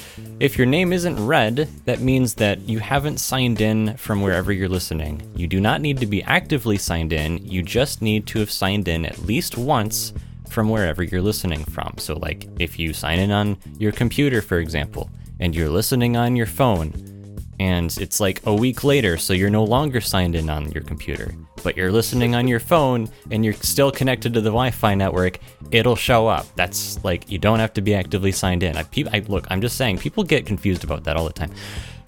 If 0.42 0.58
your 0.58 0.66
name 0.66 0.92
isn't 0.92 1.24
read, 1.24 1.70
that 1.86 2.00
means 2.00 2.34
that 2.34 2.68
you 2.68 2.80
haven't 2.80 3.20
signed 3.20 3.62
in 3.62 3.96
from 3.98 4.24
wherever 4.24 4.52
you're 4.52 4.68
listening. 4.68 5.22
You 5.36 5.46
do 5.46 5.62
not 5.62 5.82
need 5.82 6.00
to 6.00 6.08
be 6.08 6.24
actively 6.24 6.80
signed 6.80 7.14
in, 7.14 7.38
you 7.46 7.62
just 7.62 8.02
need 8.02 8.26
to 8.26 8.40
have 8.40 8.50
signed 8.50 8.88
in 8.88 9.06
at 9.06 9.20
least 9.20 9.56
once 9.56 10.14
from 10.50 10.68
wherever 10.68 11.04
you're 11.04 11.22
listening 11.22 11.64
from. 11.66 11.94
So, 12.00 12.16
like 12.16 12.48
if 12.58 12.80
you 12.80 12.92
sign 12.92 13.20
in 13.20 13.30
on 13.30 13.56
your 13.78 13.92
computer, 13.92 14.42
for 14.42 14.58
example, 14.58 15.12
and 15.40 15.56
you're 15.56 15.70
listening 15.70 16.18
on 16.18 16.36
your 16.36 16.48
phone, 16.48 16.92
and 17.60 17.96
it's 18.00 18.20
like 18.20 18.42
a 18.48 18.56
week 18.56 18.84
later, 18.84 19.18
so 19.18 19.34
you're 19.34 19.52
no 19.52 19.64
longer 19.64 20.02
signed 20.02 20.34
in 20.34 20.50
on 20.50 20.72
your 20.72 20.82
computer, 20.82 21.36
but 21.64 21.78
you're 21.78 21.92
listening 21.92 22.36
on 22.36 22.48
your 22.48 22.60
phone 22.60 23.10
and 23.30 23.44
you're 23.44 23.54
still 23.54 23.92
connected 23.92 24.34
to 24.34 24.42
the 24.42 24.50
Wi-Fi 24.50 24.96
network, 24.96 25.40
it'll 25.72 25.96
show 25.96 26.28
up. 26.28 26.46
That's 26.56 27.04
like 27.04 27.30
you 27.32 27.38
don't 27.38 27.60
have 27.60 27.74
to 27.74 27.82
be 27.82 27.94
actively 27.94 28.32
signed 28.32 28.64
in. 28.64 28.78
I, 28.78 28.84
pe- 28.84 29.06
I 29.12 29.20
look, 29.28 29.48
I'm 29.50 29.62
just 29.62 29.78
saying, 29.78 30.00
people 30.00 30.24
get 30.24 30.46
confused 30.46 30.84
about 30.84 31.04
that 31.06 31.18
all 31.18 31.26
the 31.26 31.34
time. 31.34 31.52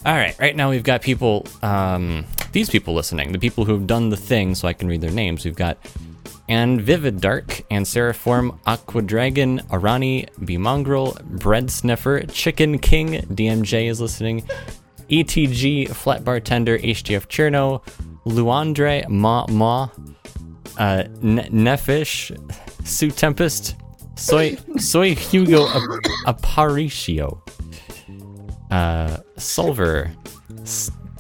All 0.05 0.13
right, 0.13 0.37
right 0.39 0.55
now 0.55 0.69
we've 0.69 0.83
got 0.83 1.01
people, 1.01 1.47
um, 1.61 2.25
these 2.51 2.69
people 2.69 2.93
listening, 2.93 3.31
the 3.31 3.39
people 3.39 3.63
who've 3.63 3.87
done 3.87 4.09
the 4.09 4.17
thing, 4.17 4.53
so 4.53 4.67
I 4.67 4.73
can 4.73 4.87
read 4.89 4.99
their 5.01 5.11
names. 5.11 5.45
We've 5.45 5.55
got 5.55 5.77
and 6.49 6.81
Vivid 6.81 7.21
Dark, 7.21 7.63
and 7.71 7.85
Seraform, 7.85 8.59
Aqua 8.65 9.01
Dragon, 9.01 9.59
Arani, 9.69 10.29
Bemongrel, 10.39 11.23
Bread 11.23 11.71
Sniffer, 11.71 12.23
Chicken 12.23 12.79
King, 12.79 13.21
DMJ 13.21 13.89
is 13.89 14.01
listening, 14.01 14.43
ETG, 15.09 15.89
Flat 15.89 16.23
Bartender, 16.23 16.77
HDF 16.77 17.27
Cherno, 17.27 17.81
Luandre, 18.25 19.07
Ma 19.09 19.45
Ma, 19.49 19.89
uh, 20.77 21.03
Nefish, 21.21 22.31
Sue 22.85 23.11
Tempest, 23.11 23.75
Soy 24.15 24.57
Soy 24.77 25.13
Hugo 25.15 25.67
Ap- 25.67 26.35
Aparicio, 26.37 27.39
uh, 28.71 29.17
Solver, 29.37 30.11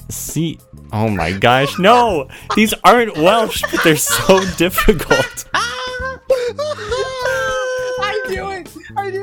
C. 0.09 0.57
Oh 0.91 1.09
my 1.09 1.31
gosh, 1.31 1.77
no! 1.79 2.27
These 2.55 2.73
aren't 2.83 3.17
Welsh, 3.17 3.63
but 3.71 3.83
they're 3.83 3.95
so 3.97 4.43
difficult. 4.57 5.45
I 8.05 8.23
knew 8.29 8.49
it. 8.51 8.69
I 8.97 9.09
knew. 9.09 9.22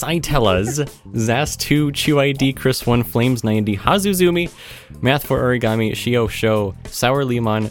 Saitelas, 0.00 0.80
Zas2, 1.12 1.92
ChewID, 1.92 2.54
Chris1, 2.56 3.06
Flames 3.06 3.44
90, 3.44 3.76
Hazuzumi, 3.76 4.50
Math 5.02 5.26
for 5.26 5.38
Origami, 5.42 5.92
Shio 5.92 6.28
Show, 6.28 6.74
Sour 6.86 7.24
Lemon, 7.24 7.68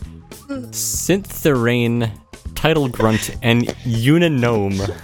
Syntherain, 0.71 2.11
Title 2.55 2.87
Grunt, 2.87 3.35
and 3.41 3.67
Uninome. 3.85 4.95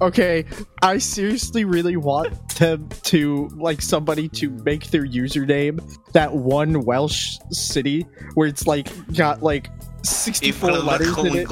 Okay, 0.00 0.44
I 0.82 0.98
seriously 0.98 1.64
really 1.64 1.96
want 1.96 2.56
them 2.56 2.86
to 3.04 3.48
like 3.54 3.80
somebody 3.80 4.28
to 4.28 4.50
make 4.50 4.90
their 4.90 5.06
username 5.06 5.80
that 6.12 6.32
one 6.34 6.82
Welsh 6.82 7.38
city 7.50 8.02
where 8.34 8.46
it's 8.46 8.66
like 8.66 8.88
got 9.14 9.42
like 9.42 9.70
64 10.02 10.70
letters 10.72 11.08
in 11.18 11.34
it. 11.34 11.48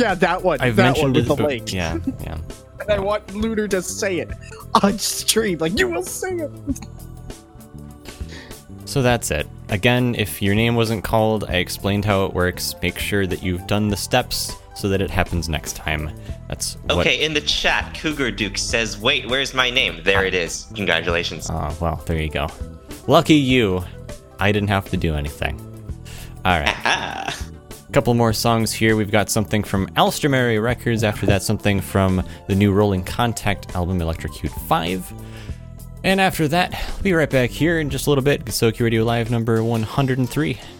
Yeah, 0.00 0.14
that 0.16 0.42
one. 0.42 0.60
I've 0.60 0.74
that 0.76 0.98
one 0.98 1.12
mentioned 1.12 1.14
with 1.14 1.24
it. 1.24 1.28
the 1.28 1.36
be- 1.36 1.42
link. 1.44 1.72
Yeah, 1.72 1.98
yeah. 2.22 2.38
And 2.80 2.90
I 2.90 2.98
want 2.98 3.34
Lunar 3.34 3.68
to 3.68 3.80
say 3.82 4.18
it 4.18 4.30
on 4.82 4.98
stream. 4.98 5.58
Like 5.58 5.78
you 5.78 5.88
will 5.88 6.02
say 6.02 6.30
it. 6.36 6.50
So 8.84 9.02
that's 9.02 9.30
it. 9.30 9.48
Again, 9.70 10.14
if 10.16 10.40
your 10.42 10.54
name 10.54 10.76
wasn't 10.76 11.02
called, 11.02 11.44
I 11.44 11.54
explained 11.56 12.04
how 12.04 12.26
it 12.26 12.34
works. 12.34 12.74
Make 12.82 12.98
sure 12.98 13.26
that 13.26 13.42
you've 13.42 13.66
done 13.66 13.88
the 13.88 13.96
steps 13.96 14.52
so 14.76 14.88
that 14.88 15.00
it 15.00 15.10
happens 15.10 15.48
next 15.48 15.76
time. 15.76 16.10
That's 16.48 16.76
what- 16.86 16.98
Okay, 16.98 17.24
in 17.24 17.32
the 17.32 17.40
chat, 17.40 17.94
Cougar 17.98 18.30
Duke 18.32 18.58
says, 18.58 18.98
"Wait, 18.98 19.28
where's 19.28 19.54
my 19.54 19.70
name?" 19.70 20.00
There 20.04 20.24
it 20.26 20.34
is. 20.34 20.66
Congratulations. 20.74 21.48
Oh, 21.50 21.74
well, 21.80 22.02
there 22.06 22.20
you 22.20 22.28
go. 22.28 22.48
Lucky 23.06 23.34
you. 23.34 23.82
I 24.38 24.52
didn't 24.52 24.68
have 24.68 24.90
to 24.90 24.96
do 24.96 25.14
anything. 25.14 25.58
All 26.44 26.58
right. 26.60 26.74
Ah. 26.84 27.34
Couple 27.94 28.14
more 28.14 28.32
songs 28.32 28.72
here. 28.72 28.96
We've 28.96 29.12
got 29.12 29.30
something 29.30 29.62
from 29.62 29.86
Alstroemeria 29.90 30.60
Records. 30.60 31.04
After 31.04 31.26
that, 31.26 31.44
something 31.44 31.80
from 31.80 32.24
the 32.48 32.56
new 32.56 32.72
Rolling 32.72 33.04
Contact 33.04 33.72
album, 33.76 34.00
Electrocute 34.00 34.50
5. 34.50 35.12
And 36.02 36.20
after 36.20 36.48
that, 36.48 36.72
we'll 36.72 37.02
be 37.04 37.12
right 37.12 37.30
back 37.30 37.50
here 37.50 37.78
in 37.78 37.90
just 37.90 38.08
a 38.08 38.10
little 38.10 38.24
bit. 38.24 38.46
Soki 38.46 38.80
Radio 38.80 39.04
Live 39.04 39.30
number 39.30 39.62
103.「 39.62 40.73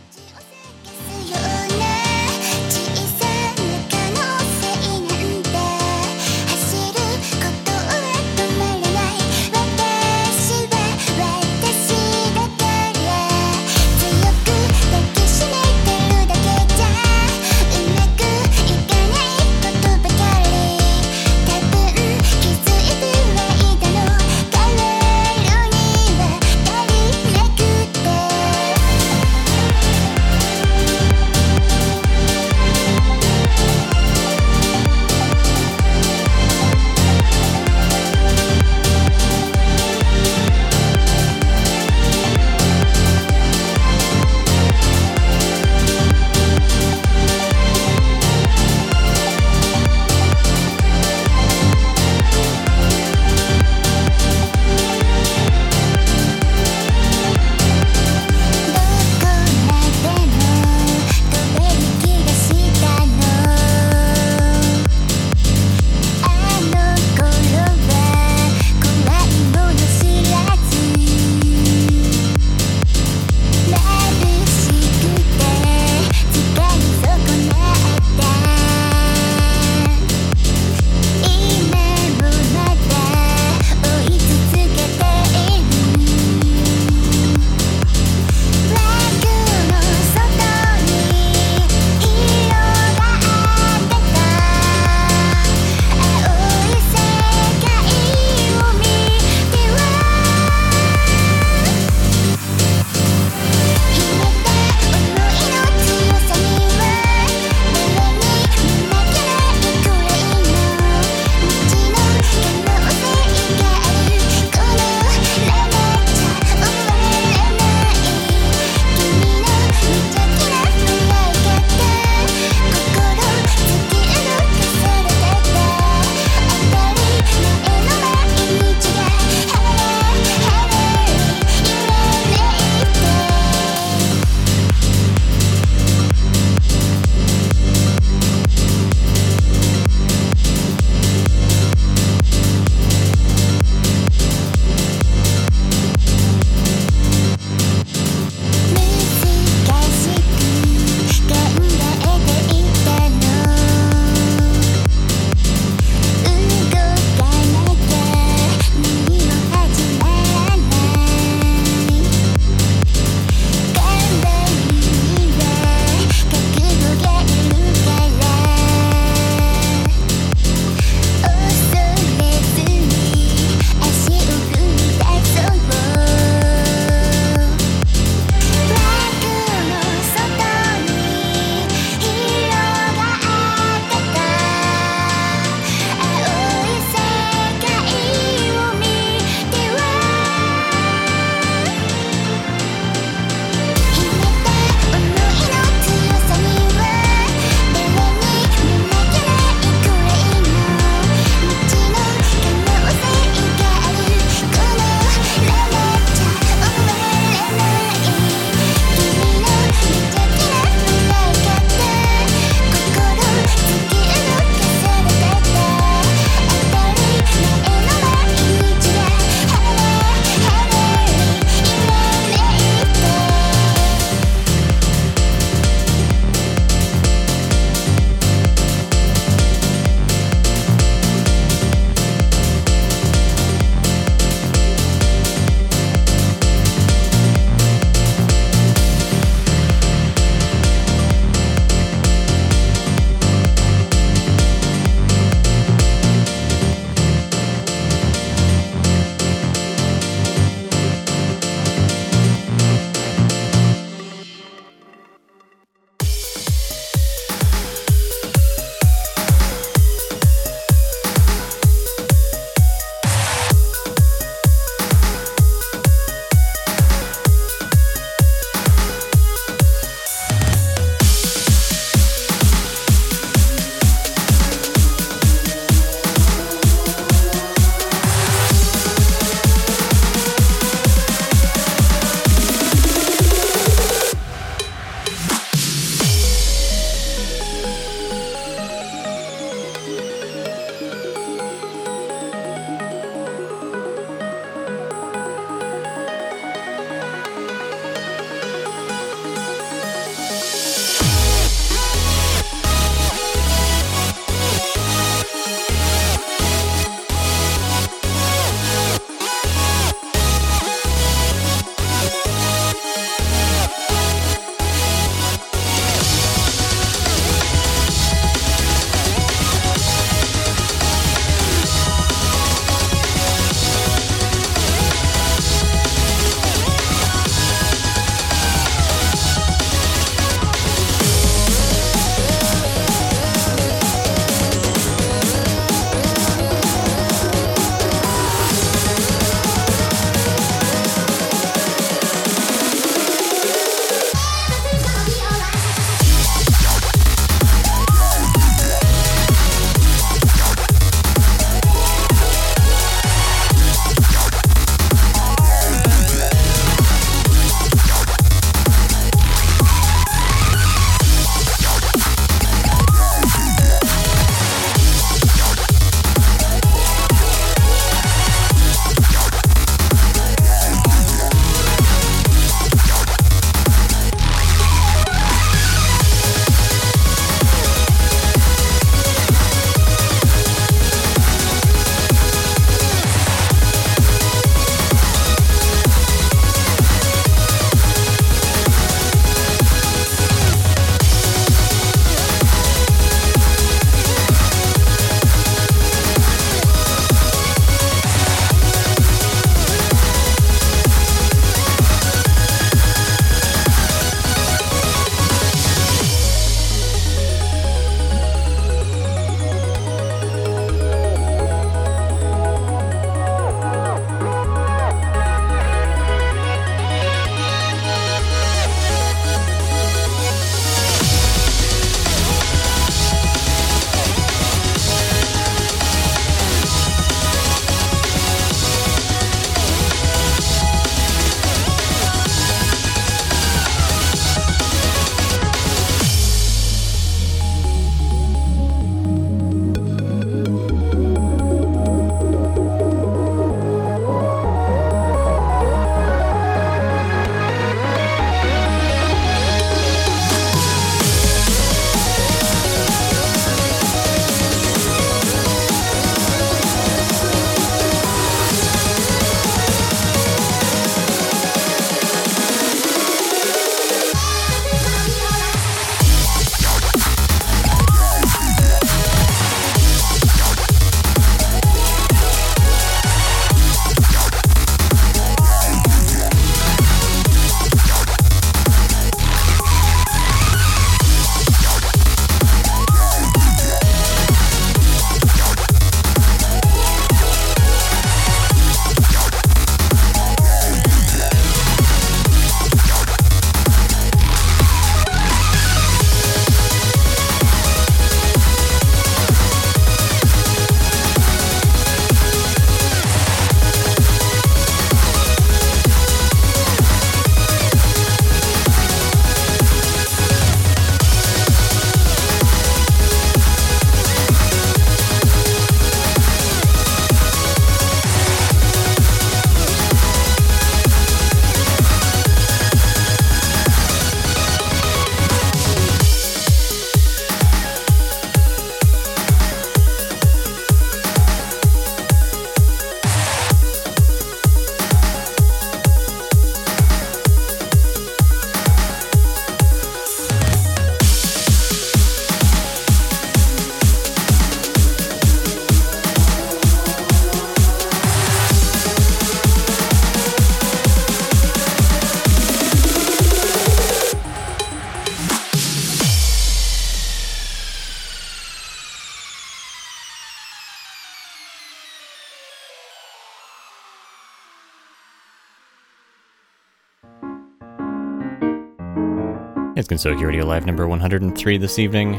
It's 569.85 569.93
Gensokyo 569.93 570.28
Radio 570.28 570.47
Live 570.47 570.65
number 570.65 570.89
103 570.89 571.59
this 571.59 571.78
evening. 571.78 572.15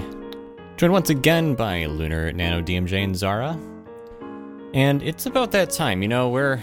Joined 0.78 0.94
once 0.94 1.10
again 1.10 1.56
by 1.56 1.88
Lunar, 1.88 2.32
Nano, 2.32 2.62
DMJ, 2.62 3.04
and 3.04 3.16
Zara. 3.16 3.58
And 4.76 5.02
it's 5.02 5.26
about 5.26 5.50
that 5.54 5.72
time, 5.72 6.04
you 6.04 6.08
know, 6.08 6.30
we're 6.30 6.62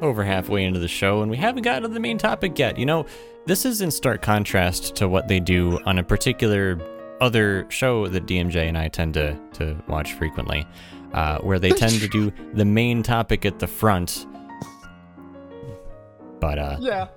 over 0.00 0.24
halfway 0.24 0.64
into 0.64 0.80
the 0.80 0.88
show 0.88 1.20
and 1.20 1.30
we 1.30 1.36
haven't 1.36 1.64
gotten 1.64 1.82
to 1.82 1.88
the 1.88 2.00
main 2.00 2.16
topic 2.16 2.58
yet. 2.58 2.78
You 2.78 2.86
know, 2.86 3.04
this 3.44 3.66
is 3.66 3.82
in 3.82 3.90
stark 3.90 4.22
contrast 4.22 4.96
to 4.96 5.06
what 5.06 5.28
they 5.28 5.38
do 5.38 5.78
on 5.84 5.98
a 5.98 6.02
particular 6.02 6.80
other 7.20 7.66
show 7.68 8.08
that 8.08 8.24
DMJ 8.24 8.56
and 8.56 8.78
I 8.78 8.88
tend 8.88 9.12
to, 9.14 9.38
to 9.52 9.76
watch 9.86 10.14
frequently, 10.14 10.66
uh, 11.12 11.40
where 11.40 11.58
they 11.58 11.72
tend 11.72 12.00
to 12.00 12.08
do 12.08 12.32
the 12.54 12.64
main 12.64 13.02
topic 13.02 13.44
at 13.44 13.58
the 13.58 13.66
front. 13.66 14.26
But, 16.40 16.58
uh, 16.58 16.78
Yeah. 16.80 17.08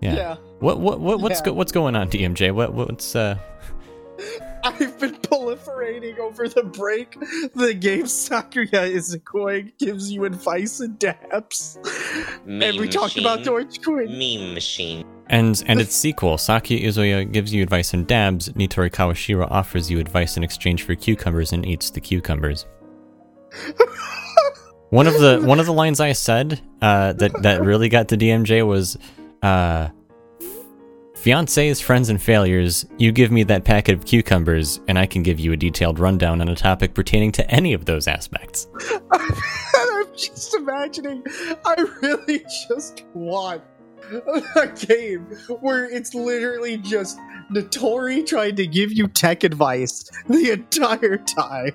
Yeah. 0.00 0.14
Yeah. 0.14 0.36
What, 0.60 0.80
what, 0.80 1.00
what, 1.00 1.20
what's, 1.20 1.40
Yeah. 1.40 1.46
go, 1.46 1.52
what's 1.54 1.72
going 1.72 1.96
on, 1.96 2.08
DMJ? 2.08 2.52
What, 2.52 2.74
what's, 2.74 3.14
uh, 3.14 3.36
I've 4.64 4.98
been 5.00 5.14
proliferating 5.16 6.18
over 6.18 6.46
the 6.46 6.62
break. 6.62 7.18
The 7.54 7.72
game 7.72 8.04
Sakuya 8.04 8.92
Izayoi 8.94 9.72
gives 9.78 10.12
you 10.12 10.24
advice 10.26 10.80
and 10.80 10.98
dabs. 10.98 11.78
and 12.44 12.60
we 12.60 12.78
Meme 12.80 12.88
talked 12.90 13.16
about 13.16 13.42
George 13.42 13.78
Dogecoin. 13.78 14.18
Meme 14.18 14.52
machine. 14.54 15.06
And 15.28 15.62
and 15.66 15.80
its 15.80 15.94
sequel, 15.94 16.36
Saki 16.38 16.82
Izoya 16.82 17.30
gives 17.30 17.54
you 17.54 17.62
advice 17.62 17.94
and 17.94 18.06
dabs. 18.06 18.48
Nitori 18.50 18.90
Kawashiro 18.90 19.46
offers 19.50 19.88
you 19.90 20.00
advice 20.00 20.36
in 20.36 20.42
exchange 20.42 20.82
for 20.82 20.94
cucumbers 20.96 21.52
and 21.52 21.64
eats 21.64 21.88
the 21.90 22.00
cucumbers. 22.00 22.66
One 24.90 25.06
of 25.06 25.14
the 25.20 25.40
one 25.44 25.60
of 25.60 25.66
the 25.66 25.72
lines 25.72 26.00
I 26.00 26.12
said 26.12 26.60
uh, 26.82 27.12
that 27.12 27.42
that 27.42 27.62
really 27.62 27.88
got 27.88 28.08
to 28.08 28.16
DMJ 28.16 28.66
was, 28.66 28.98
uh, 29.42 29.88
"Fiancés, 31.14 31.82
friends, 31.82 32.08
and 32.08 32.20
failures. 32.20 32.86
You 32.98 33.12
give 33.12 33.30
me 33.30 33.42
that 33.44 33.64
packet 33.64 33.94
of 33.94 34.04
cucumbers, 34.04 34.80
and 34.88 34.98
I 34.98 35.06
can 35.06 35.22
give 35.22 35.38
you 35.38 35.52
a 35.52 35.56
detailed 35.56 35.98
rundown 35.98 36.40
on 36.40 36.48
a 36.48 36.56
topic 36.56 36.94
pertaining 36.94 37.32
to 37.32 37.50
any 37.50 37.72
of 37.72 37.84
those 37.84 38.08
aspects." 38.08 38.68
I'm 39.12 40.06
just 40.16 40.54
imagining, 40.54 41.22
I 41.64 41.84
really 42.02 42.44
just 42.68 43.04
want 43.14 43.62
a 44.56 44.66
game 44.68 45.26
where 45.60 45.84
it's 45.84 46.14
literally 46.14 46.76
just 46.76 47.18
Nitori 47.52 48.26
trying 48.26 48.56
to 48.56 48.66
give 48.66 48.92
you 48.92 49.08
tech 49.08 49.44
advice 49.44 50.04
the 50.28 50.50
entire 50.52 51.18
time. 51.18 51.72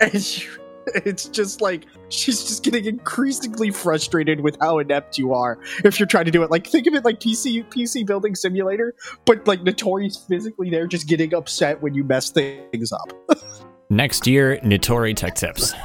And 0.00 0.14
you, 0.14 0.48
it's 1.04 1.26
just 1.26 1.60
like, 1.60 1.84
she's 2.08 2.44
just 2.44 2.62
getting 2.62 2.84
increasingly 2.84 3.70
frustrated 3.70 4.40
with 4.40 4.56
how 4.60 4.78
inept 4.78 5.18
you 5.18 5.32
are 5.32 5.58
if 5.84 5.98
you're 5.98 6.06
trying 6.06 6.24
to 6.26 6.30
do 6.30 6.42
it. 6.42 6.50
Like, 6.50 6.66
think 6.66 6.86
of 6.86 6.94
it 6.94 7.04
like 7.04 7.20
PC, 7.20 7.64
PC 7.70 8.06
building 8.06 8.34
simulator, 8.34 8.94
but 9.24 9.46
like 9.46 9.60
Nitori's 9.60 10.16
physically 10.16 10.70
there 10.70 10.86
just 10.86 11.06
getting 11.08 11.34
upset 11.34 11.80
when 11.82 11.94
you 11.94 12.04
mess 12.04 12.30
things 12.30 12.92
up. 12.92 13.12
Next 13.90 14.26
year, 14.26 14.58
Nitori 14.64 15.14
Tech 15.14 15.34
Tips. 15.34 15.72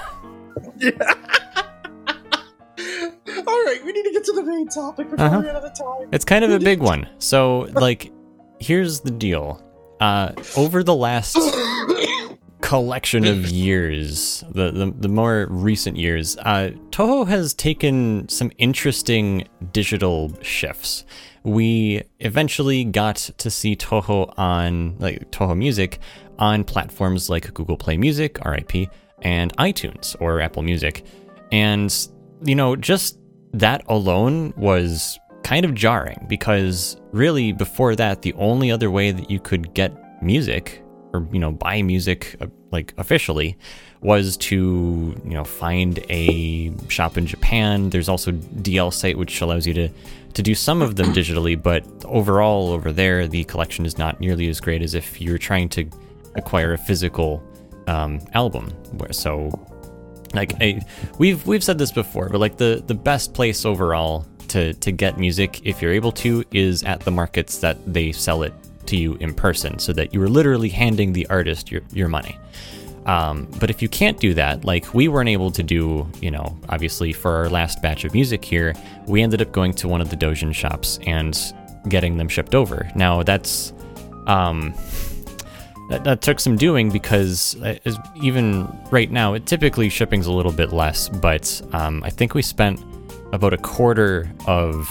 All 3.47 3.63
right, 3.65 3.79
we 3.85 3.91
need 3.91 4.03
to 4.03 4.11
get 4.11 4.23
to 4.25 4.31
the 4.33 4.43
main 4.43 4.67
topic 4.67 5.09
before 5.09 5.25
Uh-huh. 5.25 5.39
we 5.39 5.47
run 5.47 5.55
out 5.55 5.63
of 5.65 5.73
time. 5.77 6.09
It's 6.11 6.25
kind 6.25 6.43
of 6.45 6.51
a 6.51 6.59
big 6.59 6.79
one. 6.81 7.07
So, 7.19 7.67
like, 7.73 8.11
here's 8.59 8.99
the 9.01 9.11
deal. 9.11 9.63
Uh, 9.99 10.31
over 10.55 10.81
the 10.83 10.95
last 10.95 11.37
collection 12.61 13.25
of 13.25 13.49
years, 13.49 14.43
the, 14.49 14.71
the, 14.71 14.93
the 14.97 15.07
more 15.07 15.47
recent 15.49 15.97
years, 15.97 16.37
uh, 16.37 16.71
Toho 16.91 17.27
has 17.27 17.53
taken 17.53 18.27
some 18.29 18.51
interesting 18.57 19.47
digital 19.71 20.31
shifts. 20.41 21.05
We 21.43 22.03
eventually 22.19 22.83
got 22.83 23.15
to 23.37 23.49
see 23.49 23.75
Toho 23.75 24.33
on, 24.37 24.97
like, 24.99 25.31
Toho 25.31 25.57
Music 25.57 25.99
on 26.37 26.63
platforms 26.63 27.29
like 27.29 27.53
Google 27.53 27.77
Play 27.77 27.97
Music, 27.97 28.37
RIP, 28.43 28.89
and 29.21 29.55
iTunes 29.57 30.15
or 30.19 30.41
Apple 30.41 30.63
Music. 30.63 31.05
And, 31.51 31.93
you 32.43 32.55
know, 32.55 32.75
just 32.75 33.19
that 33.53 33.83
alone 33.87 34.53
was 34.57 35.19
kind 35.43 35.65
of 35.65 35.73
jarring 35.73 36.25
because 36.27 36.97
really 37.11 37.51
before 37.51 37.95
that 37.95 38.21
the 38.21 38.33
only 38.33 38.69
other 38.71 38.91
way 38.91 39.11
that 39.11 39.31
you 39.31 39.39
could 39.39 39.73
get 39.73 40.21
music 40.21 40.83
or 41.13 41.27
you 41.31 41.39
know 41.39 41.51
buy 41.51 41.81
music 41.81 42.35
uh, 42.41 42.47
like 42.71 42.93
officially 42.97 43.57
was 44.01 44.37
to 44.37 45.15
you 45.23 45.31
know 45.31 45.43
find 45.43 45.99
a 46.09 46.71
shop 46.87 47.17
in 47.17 47.25
Japan. 47.25 47.89
There's 47.89 48.09
also 48.09 48.31
DLsite 48.31 49.15
which 49.15 49.41
allows 49.41 49.67
you 49.67 49.73
to 49.73 49.89
to 50.33 50.41
do 50.43 50.53
some 50.53 50.81
of 50.81 50.95
them 50.95 51.07
digitally 51.07 51.61
but 51.61 51.83
overall 52.05 52.69
over 52.69 52.91
there 52.91 53.27
the 53.27 53.43
collection 53.45 53.85
is 53.85 53.97
not 53.97 54.19
nearly 54.19 54.47
as 54.47 54.59
great 54.59 54.83
as 54.83 54.93
if 54.93 55.19
you're 55.19 55.39
trying 55.39 55.67
to 55.69 55.89
acquire 56.35 56.73
a 56.73 56.77
physical 56.77 57.43
um, 57.87 58.19
album. 58.33 58.71
So 59.11 59.51
like 60.33 60.53
I, 60.61 60.81
we've 61.17 61.45
we've 61.47 61.63
said 61.63 61.77
this 61.77 61.91
before, 61.91 62.29
but 62.29 62.39
like 62.39 62.57
the 62.57 62.83
the 62.85 62.93
best 62.93 63.33
place 63.33 63.65
overall 63.65 64.25
to 64.49 64.73
to 64.73 64.91
get 64.91 65.17
music, 65.17 65.61
if 65.65 65.81
you're 65.81 65.91
able 65.91 66.11
to, 66.13 66.43
is 66.51 66.83
at 66.83 67.01
the 67.01 67.11
markets 67.11 67.57
that 67.59 67.77
they 67.91 68.11
sell 68.11 68.43
it 68.43 68.53
to 68.89 68.97
you 68.97 69.15
in 69.15 69.33
person, 69.33 69.79
so 69.79 69.93
that 69.93 70.13
you 70.13 70.21
are 70.21 70.29
literally 70.29 70.69
handing 70.69 71.13
the 71.13 71.25
artist 71.27 71.71
your 71.71 71.81
your 71.93 72.07
money. 72.07 72.37
Um, 73.05 73.47
but 73.59 73.69
if 73.69 73.81
you 73.81 73.89
can't 73.89 74.19
do 74.19 74.33
that, 74.35 74.65
like 74.65 74.93
we 74.93 75.07
weren't 75.07 75.29
able 75.29 75.51
to 75.51 75.63
do, 75.63 76.07
you 76.21 76.29
know, 76.29 76.55
obviously 76.69 77.11
for 77.13 77.31
our 77.31 77.49
last 77.49 77.81
batch 77.81 78.05
of 78.05 78.13
music 78.13 78.45
here, 78.45 78.75
we 79.07 79.23
ended 79.23 79.41
up 79.41 79.51
going 79.51 79.73
to 79.75 79.87
one 79.87 80.01
of 80.01 80.09
the 80.09 80.15
Dojin 80.15 80.53
shops 80.53 80.99
and 81.07 81.39
getting 81.87 82.17
them 82.17 82.27
shipped 82.27 82.53
over. 82.53 82.89
Now 82.95 83.23
that's 83.23 83.73
um, 84.27 84.75
that, 85.89 86.03
that 86.03 86.21
took 86.21 86.39
some 86.39 86.55
doing 86.55 86.91
because 86.91 87.59
uh, 87.63 87.79
even 88.21 88.67
right 88.91 89.09
now, 89.09 89.33
it 89.33 89.47
typically 89.47 89.89
shipping's 89.89 90.27
a 90.27 90.31
little 90.31 90.51
bit 90.51 90.71
less, 90.71 91.09
but 91.09 91.61
um, 91.71 92.03
I 92.03 92.11
think 92.11 92.35
we 92.35 92.43
spent 92.43 92.79
about 93.33 93.53
a 93.53 93.57
quarter 93.57 94.31
of 94.45 94.87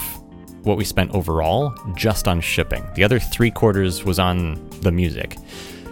what 0.63 0.77
we 0.77 0.83
spent 0.83 1.11
overall 1.13 1.73
just 1.95 2.27
on 2.27 2.41
shipping. 2.41 2.85
The 2.95 3.03
other 3.03 3.19
three 3.19 3.51
quarters 3.51 4.03
was 4.03 4.19
on 4.19 4.69
the 4.81 4.91
music. 4.91 5.37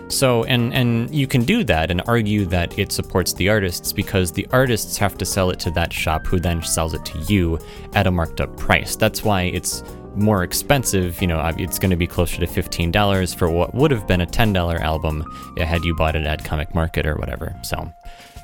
So, 0.10 0.46
and 0.46 0.74
and 0.74 1.14
you 1.14 1.28
can 1.28 1.44
do 1.44 1.66
that 1.66 1.92
and 1.92 2.02
argue 2.08 2.46
that 2.46 2.80
it 2.80 2.94
supports 2.94 3.34
the 3.34 3.50
artists 3.50 3.92
because 3.92 4.32
the 4.32 4.48
artists 4.52 4.98
have 4.98 5.18
to 5.18 5.26
sell 5.26 5.50
it 5.50 5.60
to 5.60 5.72
that 5.72 5.92
shop 5.92 6.26
who 6.26 6.40
then 6.40 6.64
sells 6.64 6.94
it 6.94 7.04
to 7.06 7.20
you 7.28 7.60
at 7.94 8.08
a 8.08 8.12
marked 8.12 8.40
up 8.40 8.56
price. 8.56 8.96
That's 8.96 9.24
why 9.24 9.44
it's 9.44 9.84
more 10.16 10.44
expensive. 10.44 11.22
You 11.22 11.28
know, 11.28 11.46
it's 11.58 11.78
going 11.78 11.92
to 11.92 11.98
be 11.98 12.08
closer 12.08 12.40
to 12.40 12.48
fifteen 12.48 12.90
dollars 12.90 13.34
for 13.34 13.50
what 13.50 13.76
would 13.76 13.92
have 13.92 14.08
been 14.08 14.22
a 14.22 14.26
ten 14.26 14.54
dollar 14.54 14.78
album 14.78 15.26
had 15.58 15.84
you 15.84 15.94
bought 15.94 16.16
it 16.16 16.26
at 16.26 16.44
Comic 16.46 16.74
Market 16.74 17.06
or 17.06 17.16
whatever. 17.16 17.54
So, 17.64 17.92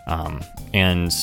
um, 0.08 0.42
and 0.74 1.16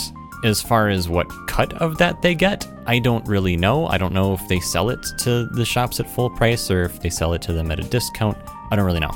as 0.45 0.63
far 0.63 0.89
as 0.89 1.09
what 1.09 1.27
cut 1.47 1.73
of 1.75 1.99
that 1.99 2.23
they 2.23 2.35
get, 2.35 2.67
I 2.87 2.99
don't 2.99 3.27
really 3.27 3.57
know. 3.57 3.87
I 3.87 3.99
don't 3.99 4.13
know 4.13 4.33
if 4.33 4.47
they 4.49 4.61
sell 4.61 4.91
it 4.91 5.07
to 5.19 5.47
the 5.47 5.65
shops 5.65 6.01
at 6.01 6.11
full 6.11 6.31
price 6.31 6.71
or 6.71 6.83
if 6.83 7.01
they 7.01 7.11
sell 7.11 7.35
it 7.35 7.43
to 7.43 7.53
them 7.53 7.71
at 7.71 7.79
a 7.79 7.85
discount. 7.85 8.37
I 8.71 8.77
don't 8.77 8.85
really 8.85 9.01
know. 9.01 9.13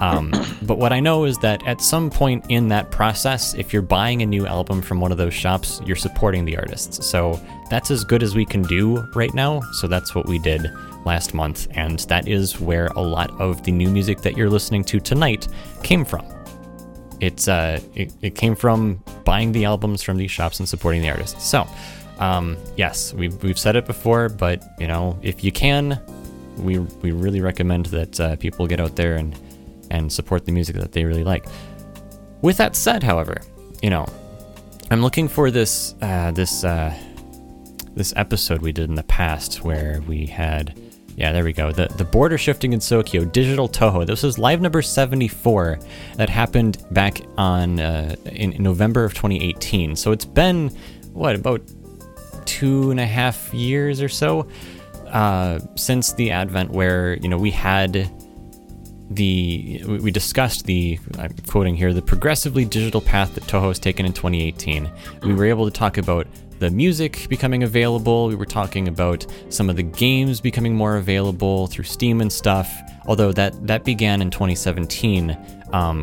Um, 0.00 0.32
but 0.62 0.78
what 0.78 0.92
I 0.92 1.00
know 1.00 1.24
is 1.24 1.38
that 1.38 1.66
at 1.66 1.80
some 1.80 2.10
point 2.10 2.44
in 2.48 2.68
that 2.68 2.90
process, 2.90 3.54
if 3.54 3.72
you're 3.72 3.82
buying 3.82 4.22
a 4.22 4.26
new 4.26 4.46
album 4.46 4.82
from 4.82 5.00
one 5.00 5.12
of 5.12 5.18
those 5.18 5.34
shops, 5.34 5.80
you're 5.84 5.96
supporting 5.96 6.44
the 6.44 6.56
artists. 6.56 7.06
So 7.06 7.40
that's 7.70 7.90
as 7.90 8.04
good 8.04 8.22
as 8.22 8.34
we 8.34 8.44
can 8.44 8.62
do 8.62 8.98
right 9.14 9.34
now. 9.34 9.60
So 9.72 9.88
that's 9.88 10.14
what 10.14 10.26
we 10.26 10.38
did 10.38 10.70
last 11.04 11.34
month. 11.34 11.68
And 11.72 11.98
that 12.00 12.28
is 12.28 12.60
where 12.60 12.86
a 12.88 13.00
lot 13.00 13.30
of 13.40 13.62
the 13.62 13.72
new 13.72 13.90
music 13.90 14.20
that 14.22 14.36
you're 14.36 14.50
listening 14.50 14.84
to 14.84 15.00
tonight 15.00 15.48
came 15.82 16.04
from. 16.04 16.37
It's 17.20 17.48
uh, 17.48 17.80
it, 17.94 18.12
it 18.22 18.34
came 18.34 18.54
from 18.54 19.02
buying 19.24 19.52
the 19.52 19.64
albums 19.64 20.02
from 20.02 20.16
these 20.16 20.30
shops 20.30 20.58
and 20.60 20.68
supporting 20.68 21.02
the 21.02 21.10
artists. 21.10 21.48
So, 21.48 21.66
um, 22.18 22.56
yes, 22.76 23.12
we've 23.12 23.42
we've 23.42 23.58
said 23.58 23.76
it 23.76 23.86
before, 23.86 24.28
but 24.28 24.62
you 24.78 24.86
know, 24.86 25.18
if 25.22 25.42
you 25.42 25.52
can, 25.52 26.00
we 26.58 26.78
we 26.78 27.12
really 27.12 27.40
recommend 27.40 27.86
that 27.86 28.20
uh, 28.20 28.36
people 28.36 28.66
get 28.66 28.80
out 28.80 28.96
there 28.96 29.16
and 29.16 29.38
and 29.90 30.12
support 30.12 30.44
the 30.44 30.52
music 30.52 30.76
that 30.76 30.92
they 30.92 31.04
really 31.04 31.24
like. 31.24 31.46
With 32.42 32.56
that 32.58 32.76
said, 32.76 33.02
however, 33.02 33.40
you 33.82 33.90
know, 33.90 34.06
I'm 34.90 35.02
looking 35.02 35.28
for 35.28 35.50
this 35.50 35.94
uh, 36.02 36.30
this 36.30 36.64
uh, 36.64 36.94
this 37.94 38.12
episode 38.16 38.62
we 38.62 38.72
did 38.72 38.88
in 38.88 38.94
the 38.94 39.02
past 39.02 39.64
where 39.64 40.00
we 40.06 40.26
had 40.26 40.78
yeah 41.18 41.32
there 41.32 41.44
we 41.44 41.52
go. 41.52 41.72
The 41.72 41.88
the 41.88 42.04
border 42.04 42.38
shifting 42.38 42.72
in 42.72 42.80
Tokyo 42.80 43.24
digital 43.24 43.68
Toho. 43.68 44.06
This 44.06 44.22
was 44.22 44.38
live 44.38 44.60
number 44.60 44.80
74 44.80 45.80
that 46.16 46.30
happened 46.30 46.78
back 46.92 47.20
on 47.36 47.80
uh, 47.80 48.14
in, 48.26 48.52
in 48.52 48.62
November 48.62 49.04
of 49.04 49.12
2018 49.14 49.96
so 49.96 50.12
it's 50.12 50.24
been 50.24 50.68
what 51.12 51.34
about 51.34 51.60
two 52.46 52.90
and 52.90 53.00
a 53.00 53.06
half 53.06 53.52
years 53.52 54.00
or 54.00 54.08
so 54.08 54.48
uh, 55.08 55.58
since 55.74 56.12
the 56.12 56.30
advent 56.30 56.70
where 56.70 57.14
you 57.16 57.28
know 57.28 57.36
we 57.36 57.50
had 57.50 58.10
the 59.10 59.82
we 59.86 59.98
we 59.98 60.10
discussed 60.10 60.66
the 60.66 60.98
I'm 61.18 61.34
quoting 61.46 61.74
here 61.74 61.92
the 61.92 62.02
progressively 62.02 62.64
digital 62.64 63.00
path 63.00 63.34
that 63.34 63.44
Toho 63.44 63.68
has 63.68 63.78
taken 63.78 64.06
in 64.06 64.12
2018. 64.12 64.90
We 65.22 65.34
were 65.34 65.46
able 65.46 65.64
to 65.64 65.70
talk 65.70 65.98
about 65.98 66.26
the 66.58 66.70
music 66.70 67.26
becoming 67.28 67.62
available. 67.62 68.28
We 68.28 68.34
were 68.34 68.46
talking 68.46 68.88
about 68.88 69.26
some 69.48 69.70
of 69.70 69.76
the 69.76 69.82
games 69.82 70.40
becoming 70.40 70.74
more 70.74 70.96
available 70.96 71.66
through 71.66 71.84
Steam 71.84 72.20
and 72.20 72.32
stuff. 72.32 72.72
Although 73.06 73.32
that 73.32 73.66
that 73.66 73.84
began 73.84 74.20
in 74.20 74.30
2017, 74.30 75.36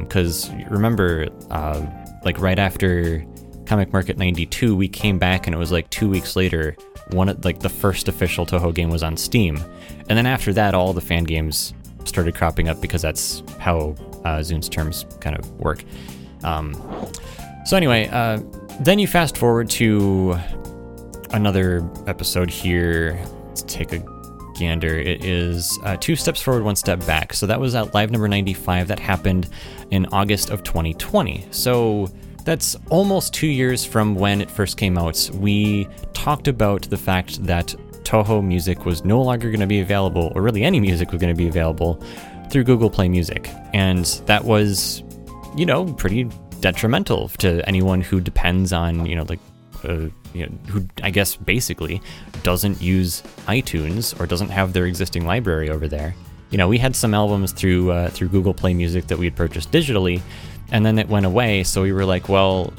because 0.03 0.49
remember, 0.69 1.27
uh, 1.51 1.85
like 2.23 2.39
right 2.39 2.57
after 2.57 3.25
Comic 3.65 3.93
Market 3.93 4.17
92, 4.17 4.75
we 4.75 4.87
came 4.87 5.17
back 5.19 5.47
and 5.47 5.55
it 5.55 5.59
was 5.59 5.71
like 5.71 5.89
two 5.89 6.09
weeks 6.09 6.35
later. 6.35 6.75
One 7.11 7.29
of- 7.29 7.45
like 7.45 7.59
the 7.59 7.69
first 7.69 8.07
official 8.07 8.45
Toho 8.47 8.73
game 8.73 8.89
was 8.89 9.03
on 9.03 9.15
Steam, 9.17 9.57
and 10.09 10.17
then 10.17 10.25
after 10.25 10.51
that, 10.53 10.73
all 10.73 10.91
the 10.93 11.01
fan 11.01 11.23
games 11.23 11.73
started 12.05 12.33
cropping 12.35 12.67
up 12.67 12.81
because 12.81 13.01
that's 13.01 13.43
how 13.59 13.95
uh, 14.23 14.41
ZUN's 14.41 14.69
terms 14.69 15.05
kind 15.19 15.37
of 15.37 15.51
work. 15.59 15.83
Um, 16.43 16.73
so 17.65 17.77
anyway, 17.77 18.07
uh, 18.11 18.39
then 18.81 18.99
you 18.99 19.07
fast 19.07 19.37
forward 19.37 19.69
to 19.71 20.37
another 21.31 21.87
episode 22.07 22.49
here. 22.49 23.19
Let's 23.47 23.63
take 23.63 23.93
a 23.93 24.03
gander. 24.57 24.97
It 24.97 25.23
is 25.23 25.77
uh, 25.83 25.97
two 25.97 26.15
steps 26.15 26.41
forward, 26.41 26.63
one 26.63 26.75
step 26.75 27.05
back. 27.05 27.33
So 27.33 27.45
that 27.45 27.59
was 27.59 27.75
at 27.75 27.93
live 27.93 28.11
number 28.11 28.27
95. 28.27 28.87
That 28.87 28.99
happened 28.99 29.49
in 29.91 30.05
August 30.07 30.49
of 30.49 30.63
2020. 30.63 31.45
So 31.51 32.09
that's 32.43 32.75
almost 32.89 33.33
two 33.33 33.47
years 33.47 33.85
from 33.85 34.15
when 34.15 34.41
it 34.41 34.49
first 34.49 34.77
came 34.77 34.97
out. 34.97 35.29
We 35.33 35.87
talked 36.13 36.47
about 36.47 36.83
the 36.83 36.97
fact 36.97 37.43
that 37.45 37.75
Toho 38.03 38.45
music 38.45 38.85
was 38.85 39.03
no 39.03 39.21
longer 39.21 39.49
going 39.49 39.61
to 39.61 39.67
be 39.67 39.79
available, 39.79 40.31
or 40.35 40.41
really 40.41 40.63
any 40.63 40.79
music 40.79 41.11
was 41.11 41.19
going 41.19 41.33
to 41.33 41.37
be 41.37 41.47
available 41.47 42.01
through 42.51 42.63
Google 42.63 42.89
Play 42.89 43.09
Music. 43.09 43.49
And 43.73 44.05
that 44.27 44.45
was, 44.45 45.03
you 45.55 45.65
know, 45.65 45.91
pretty 45.93 46.29
detrimental 46.61 47.29
to 47.39 47.67
anyone 47.67 48.01
who 48.01 48.19
depends 48.19 48.73
on, 48.73 49.05
you 49.05 49.15
know, 49.15 49.25
like, 49.27 49.39
uh, 49.83 50.07
you 50.33 50.45
know, 50.45 50.51
who 50.67 50.85
I 51.03 51.09
guess 51.09 51.35
basically 51.35 52.01
doesn't 52.43 52.81
use 52.81 53.21
iTunes 53.47 54.19
or 54.19 54.25
doesn't 54.25 54.49
have 54.49 54.73
their 54.73 54.85
existing 54.85 55.25
library 55.25 55.69
over 55.69 55.87
there. 55.87 56.15
You 56.49 56.57
know, 56.57 56.67
we 56.67 56.77
had 56.77 56.95
some 56.95 57.13
albums 57.13 57.51
through 57.51 57.91
uh, 57.91 58.09
through 58.09 58.29
Google 58.29 58.53
Play 58.53 58.73
Music 58.73 59.07
that 59.07 59.17
we 59.17 59.25
had 59.25 59.35
purchased 59.35 59.71
digitally, 59.71 60.21
and 60.71 60.85
then 60.85 60.97
it 60.99 61.07
went 61.09 61.25
away. 61.25 61.63
So 61.63 61.81
we 61.81 61.91
were 61.91 62.05
like, 62.05 62.29
well, 62.29 62.73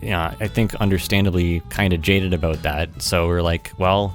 yeah, 0.00 0.34
I 0.40 0.48
think 0.48 0.74
understandably 0.76 1.60
kind 1.68 1.92
of 1.92 2.00
jaded 2.00 2.32
about 2.32 2.62
that. 2.62 3.02
So 3.02 3.26
we're 3.26 3.42
like, 3.42 3.72
well, 3.78 4.14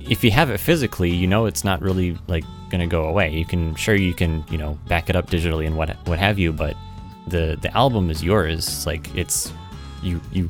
if 0.00 0.22
you 0.22 0.30
have 0.30 0.50
it 0.50 0.58
physically, 0.58 1.10
you 1.10 1.26
know 1.26 1.46
it's 1.46 1.64
not 1.64 1.80
really 1.80 2.18
like 2.26 2.44
gonna 2.70 2.86
go 2.86 3.04
away. 3.04 3.32
You 3.32 3.44
can 3.44 3.74
sure 3.74 3.94
you 3.94 4.14
can 4.14 4.44
you 4.50 4.58
know 4.58 4.78
back 4.88 5.08
it 5.08 5.16
up 5.16 5.30
digitally 5.30 5.66
and 5.66 5.76
what 5.76 5.96
what 6.06 6.18
have 6.18 6.38
you, 6.38 6.52
but 6.52 6.76
the 7.26 7.58
the 7.60 7.74
album 7.76 8.10
is 8.10 8.22
yours. 8.22 8.66
It's 8.66 8.86
like 8.86 9.14
it's 9.14 9.52
you 10.02 10.20
you 10.32 10.48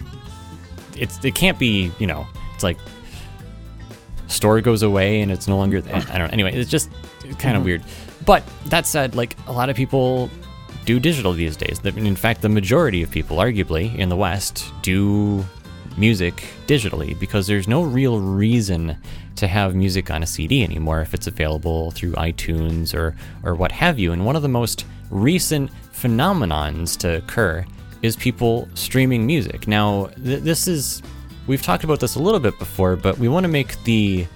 it's 0.97 1.25
it 1.25 1.35
can't 1.35 1.59
be 1.59 1.93
you 1.99 2.07
know 2.07 2.27
it's 2.55 2.65
like 2.65 2.79
store 4.27 4.61
goes 4.61 4.83
away 4.83 5.21
and 5.21 5.31
it's 5.31 5.47
no 5.49 5.57
longer 5.57 5.79
I 5.79 6.01
don't 6.01 6.19
know. 6.19 6.29
Anyway, 6.33 6.53
it's 6.53 6.71
just 6.71 6.91
kind 7.39 7.57
of 7.57 7.61
mm-hmm. 7.61 7.65
weird. 7.65 7.83
But 8.27 8.43
that 8.67 8.87
said, 8.87 9.15
like 9.15 9.37
a 9.47 9.53
lot 9.53 9.69
of 9.69 9.77
people 9.77 10.31
do 10.85 11.01
digital 11.01 11.33
these 11.33 11.57
days. 11.57 11.81
In 11.85 12.17
fact, 12.17 12.43
the 12.43 12.49
majority 12.49 13.03
of 13.03 13.11
people, 13.11 13.39
arguably 13.39 13.97
in 13.97 14.09
the 14.09 14.17
West, 14.17 14.73
do 14.83 15.45
music 15.97 16.45
digitally 16.67 17.19
because 17.19 17.47
there's 17.47 17.69
no 17.69 17.83
real 17.83 18.19
reason 18.19 18.97
to 19.37 19.47
have 19.47 19.75
music 19.75 20.11
on 20.11 20.23
a 20.23 20.27
CD 20.27 20.65
anymore 20.65 21.01
if 21.01 21.15
it's 21.15 21.27
available 21.27 21.91
through 21.93 22.13
iTunes 22.13 22.95
or 22.95 23.15
or 23.43 23.55
what 23.55 23.73
have 23.73 23.99
you. 23.99 24.13
And 24.13 24.25
one 24.25 24.37
of 24.37 24.43
the 24.43 24.49
most 24.49 24.87
recent 25.11 25.71
phenomenons 26.05 26.99
to 26.99 27.17
occur 27.17 27.65
is 28.03 28.15
people 28.17 28.69
streaming 28.75 29.27
music. 29.27 29.67
Now, 29.67 30.07
th- 30.23 30.43
this 30.43 30.69
is 30.69 31.03
we've 31.47 31.63
talked 31.63 31.83
about 31.83 31.99
this 32.01 32.17
a 32.17 32.21
little 32.21 32.41
bit 32.41 32.59
before, 32.59 32.95
but 32.95 33.17
we 33.17 33.29
want 33.29 33.45
to 33.45 33.49
make 33.49 33.83
the 33.85 34.27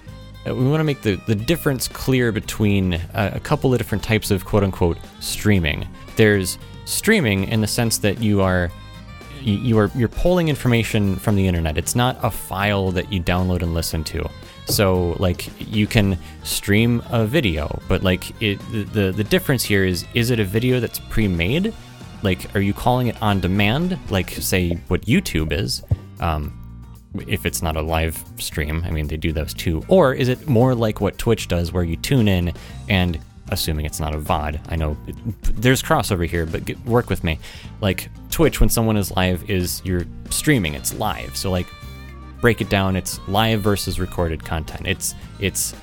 uh, 0.47 0.55
we 0.55 0.67
want 0.67 0.79
to 0.79 0.83
make 0.83 1.03
the, 1.03 1.15
the 1.27 1.35
difference 1.35 1.87
clear 1.87 2.31
between 2.31 2.95
uh, 2.95 3.31
a 3.35 3.39
couple 3.39 3.71
of 3.71 3.77
different 3.77 4.03
types 4.03 4.31
of 4.31 4.45
quote 4.45 4.63
unquote 4.63 4.97
streaming. 5.19 5.87
There's 6.15 6.57
streaming 6.85 7.43
in 7.49 7.61
the 7.61 7.67
sense 7.67 7.99
that 7.99 8.19
you 8.19 8.41
are 8.41 8.71
you, 9.41 9.53
you 9.53 9.77
are 9.77 9.91
you're 9.95 10.09
pulling 10.09 10.49
information 10.49 11.17
from 11.17 11.35
the 11.35 11.47
internet. 11.47 11.77
It's 11.77 11.95
not 11.95 12.17
a 12.23 12.31
file 12.31 12.91
that 12.93 13.13
you 13.13 13.21
download 13.21 13.61
and 13.61 13.75
listen 13.75 14.03
to. 14.05 14.27
So 14.69 15.15
like 15.19 15.49
you 15.59 15.87
can 15.87 16.17
stream 16.43 17.03
a 17.09 17.25
video, 17.25 17.81
but 17.87 18.03
like 18.03 18.41
it 18.41 18.59
the 18.93 19.11
the, 19.11 19.23
difference 19.23 19.63
here 19.63 19.83
is 19.83 20.05
is 20.13 20.29
it 20.29 20.39
a 20.39 20.45
video 20.45 20.79
that's 20.79 20.99
pre-made? 20.99 21.73
Like 22.21 22.55
are 22.55 22.61
you 22.61 22.73
calling 22.73 23.07
it 23.07 23.21
on 23.21 23.39
demand 23.39 23.97
like 24.09 24.29
say 24.29 24.75
what 24.87 25.01
YouTube 25.01 25.51
is? 25.51 25.83
Um, 26.19 26.55
if 27.27 27.45
it's 27.45 27.61
not 27.61 27.75
a 27.75 27.81
live 27.81 28.23
stream. 28.37 28.83
I 28.85 28.91
mean, 28.91 29.07
they 29.07 29.17
do 29.17 29.31
those 29.31 29.53
too. 29.53 29.83
Or 29.87 30.13
is 30.13 30.29
it 30.29 30.47
more 30.47 30.75
like 30.75 31.01
what 31.01 31.17
Twitch 31.17 31.47
does, 31.47 31.71
where 31.71 31.83
you 31.83 31.95
tune 31.95 32.27
in 32.27 32.53
and, 32.87 33.19
assuming 33.51 33.85
it's 33.85 33.99
not 33.99 34.13
a 34.13 34.19
VOD, 34.19 34.59
I 34.69 34.75
know 34.75 34.95
it, 35.07 35.15
there's 35.41 35.81
crossover 35.81 36.27
here, 36.27 36.45
but 36.45 36.65
get, 36.65 36.79
work 36.85 37.09
with 37.09 37.23
me. 37.23 37.39
Like 37.81 38.09
Twitch, 38.29 38.59
when 38.59 38.69
someone 38.69 38.95
is 38.95 39.11
live, 39.15 39.49
is 39.49 39.81
you're 39.83 40.05
streaming. 40.29 40.75
It's 40.75 40.93
live. 40.93 41.35
So 41.35 41.49
like, 41.49 41.65
break 42.41 42.61
it 42.61 42.69
down. 42.69 42.95
It's 42.95 43.19
live 43.27 43.61
versus 43.61 43.99
recorded 43.99 44.43
content. 44.43 44.87
It's 44.87 45.15
it's 45.39 45.75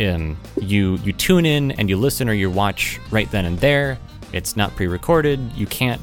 um, 0.00 0.36
you 0.60 0.96
you 0.96 1.12
tune 1.12 1.46
in 1.46 1.72
and 1.72 1.88
you 1.88 1.96
listen 1.96 2.28
or 2.28 2.32
you 2.32 2.50
watch 2.50 3.00
right 3.10 3.30
then 3.30 3.44
and 3.44 3.58
there. 3.58 3.98
It's 4.32 4.56
not 4.56 4.74
pre-recorded. 4.76 5.40
You 5.54 5.66
can't 5.66 6.00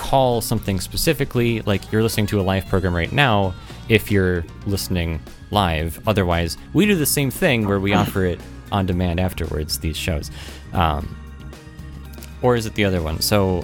call 0.00 0.40
something 0.40 0.80
specifically 0.80 1.60
like 1.62 1.92
you're 1.92 2.02
listening 2.02 2.26
to 2.26 2.40
a 2.40 2.42
live 2.42 2.66
program 2.68 2.94
right 2.94 3.12
now 3.12 3.52
if 3.88 4.10
you're 4.10 4.44
listening 4.64 5.20
live 5.50 6.00
otherwise 6.08 6.56
we 6.72 6.86
do 6.86 6.94
the 6.94 7.04
same 7.04 7.30
thing 7.30 7.66
where 7.68 7.78
we 7.78 7.92
offer 7.92 8.24
it 8.24 8.40
on 8.72 8.86
demand 8.86 9.20
afterwards 9.20 9.78
these 9.80 9.98
shows 9.98 10.30
um, 10.72 11.14
or 12.40 12.56
is 12.56 12.64
it 12.64 12.74
the 12.74 12.84
other 12.84 13.02
one 13.02 13.20
so 13.20 13.62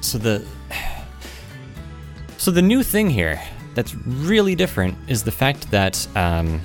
so 0.00 0.18
the 0.18 0.44
so 2.36 2.50
the 2.50 2.62
new 2.62 2.82
thing 2.82 3.08
here 3.08 3.40
that's 3.74 3.94
really 3.94 4.54
different 4.54 4.96
is 5.08 5.22
the 5.22 5.32
fact 5.32 5.70
that 5.70 6.06
um, 6.16 6.60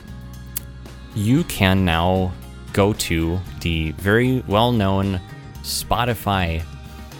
you 1.16 1.44
can 1.46 1.86
now 1.86 2.32
go 2.74 2.94
to 2.94 3.40
the 3.62 3.92
very 3.94 4.44
well-known 4.48 5.20
Spotify 5.62 6.64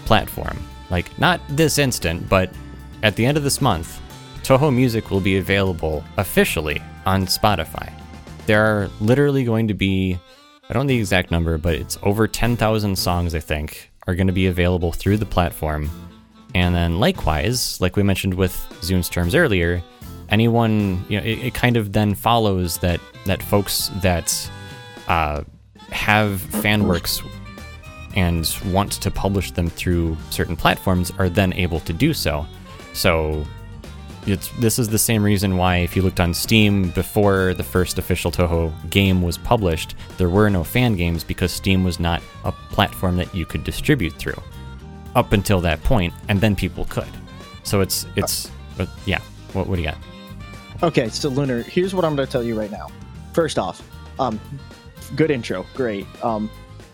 platform. 0.04 0.58
Like 0.90 1.18
not 1.18 1.40
this 1.48 1.78
instant, 1.78 2.28
but 2.28 2.50
at 3.02 3.16
the 3.16 3.26
end 3.26 3.36
of 3.36 3.42
this 3.42 3.60
month, 3.60 4.00
Toho 4.42 4.74
Music 4.74 5.10
will 5.10 5.20
be 5.20 5.38
available 5.38 6.04
officially 6.18 6.80
on 7.04 7.26
Spotify. 7.26 7.92
There 8.46 8.64
are 8.64 8.90
literally 9.00 9.44
going 9.44 9.68
to 9.68 9.74
be 9.74 10.18
I 10.68 10.72
don't 10.72 10.86
know 10.86 10.88
the 10.88 10.98
exact 10.98 11.30
number, 11.30 11.58
but 11.58 11.74
it's 11.74 11.96
over 12.02 12.26
10,000 12.26 12.96
songs 12.96 13.36
I 13.36 13.40
think 13.40 13.92
are 14.08 14.16
going 14.16 14.26
to 14.26 14.32
be 14.32 14.48
available 14.48 14.92
through 14.92 15.18
the 15.18 15.26
platform. 15.26 15.90
And 16.56 16.74
then 16.74 16.98
likewise, 16.98 17.78
like 17.82 17.96
we 17.96 18.02
mentioned 18.02 18.32
with 18.32 18.54
ZUN's 18.80 19.10
terms 19.10 19.34
earlier, 19.34 19.82
anyone, 20.30 21.04
you 21.06 21.20
know, 21.20 21.26
it, 21.26 21.38
it 21.48 21.54
kind 21.54 21.76
of 21.76 21.92
then 21.92 22.14
follows 22.14 22.78
that 22.78 22.98
that 23.26 23.42
folks 23.42 23.90
that 24.00 24.50
uh, 25.06 25.42
have 25.90 26.40
fan 26.40 26.88
works 26.88 27.22
and 28.14 28.50
want 28.68 28.92
to 28.92 29.10
publish 29.10 29.50
them 29.50 29.68
through 29.68 30.16
certain 30.30 30.56
platforms 30.56 31.12
are 31.18 31.28
then 31.28 31.52
able 31.52 31.80
to 31.80 31.92
do 31.92 32.14
so. 32.14 32.46
So 32.94 33.44
this 34.58 34.78
is 34.78 34.88
the 34.88 34.98
same 34.98 35.22
reason 35.22 35.58
why 35.58 35.76
if 35.76 35.94
you 35.94 36.00
looked 36.00 36.20
on 36.20 36.32
Steam 36.32 36.88
before 36.92 37.52
the 37.52 37.62
first 37.62 37.98
official 37.98 38.32
Toho 38.32 38.72
game 38.88 39.20
was 39.20 39.36
published, 39.36 39.94
there 40.16 40.30
were 40.30 40.48
no 40.48 40.64
fan 40.64 40.96
games 40.96 41.22
because 41.22 41.52
Steam 41.52 41.84
was 41.84 42.00
not 42.00 42.22
a 42.44 42.52
platform 42.52 43.18
that 43.18 43.34
you 43.34 43.44
could 43.44 43.62
distribute 43.62 44.14
through 44.14 44.42
up 45.16 45.32
until 45.32 45.60
that 45.62 45.82
point, 45.82 46.14
and 46.28 46.40
then 46.40 46.54
people 46.54 46.84
could. 46.84 47.08
So 47.64 47.80
it's 47.80 48.06
it's 48.14 48.48
but 48.76 48.88
yeah. 49.06 49.18
What 49.54 49.66
what 49.66 49.76
do 49.76 49.82
you 49.82 49.88
got? 49.88 49.98
Okay, 50.82 51.08
so 51.08 51.28
Lunar, 51.30 51.62
here's 51.62 51.94
what 51.94 52.04
I'm 52.04 52.14
going 52.14 52.26
to 52.26 52.30
tell 52.30 52.42
you 52.42 52.56
right 52.56 52.70
now. 52.70 52.88
First 53.32 53.58
off, 53.58 53.82
um, 54.20 54.38
good 55.16 55.30
intro, 55.30 55.64
great. 55.74 56.06
Um, 56.22 56.50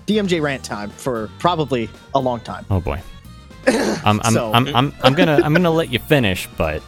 DMJ 0.07 0.41
rant 0.41 0.65
time 0.65 0.89
for 0.91 1.29
probably 1.41 1.91
a 2.15 2.21
long 2.21 2.41
time. 2.41 2.65
Oh 2.71 2.81
boy. 2.81 3.01
I'm 3.67 4.21
I'm, 4.25 4.33
So- 4.33 4.53
I'm, 4.53 4.69
I'm 4.75 4.95
I'm 5.03 5.15
gonna 5.15 5.41
I'm 5.43 5.53
gonna 5.53 5.71
let 5.71 5.93
you 5.93 5.99
finish, 5.99 6.49
but 6.57 6.83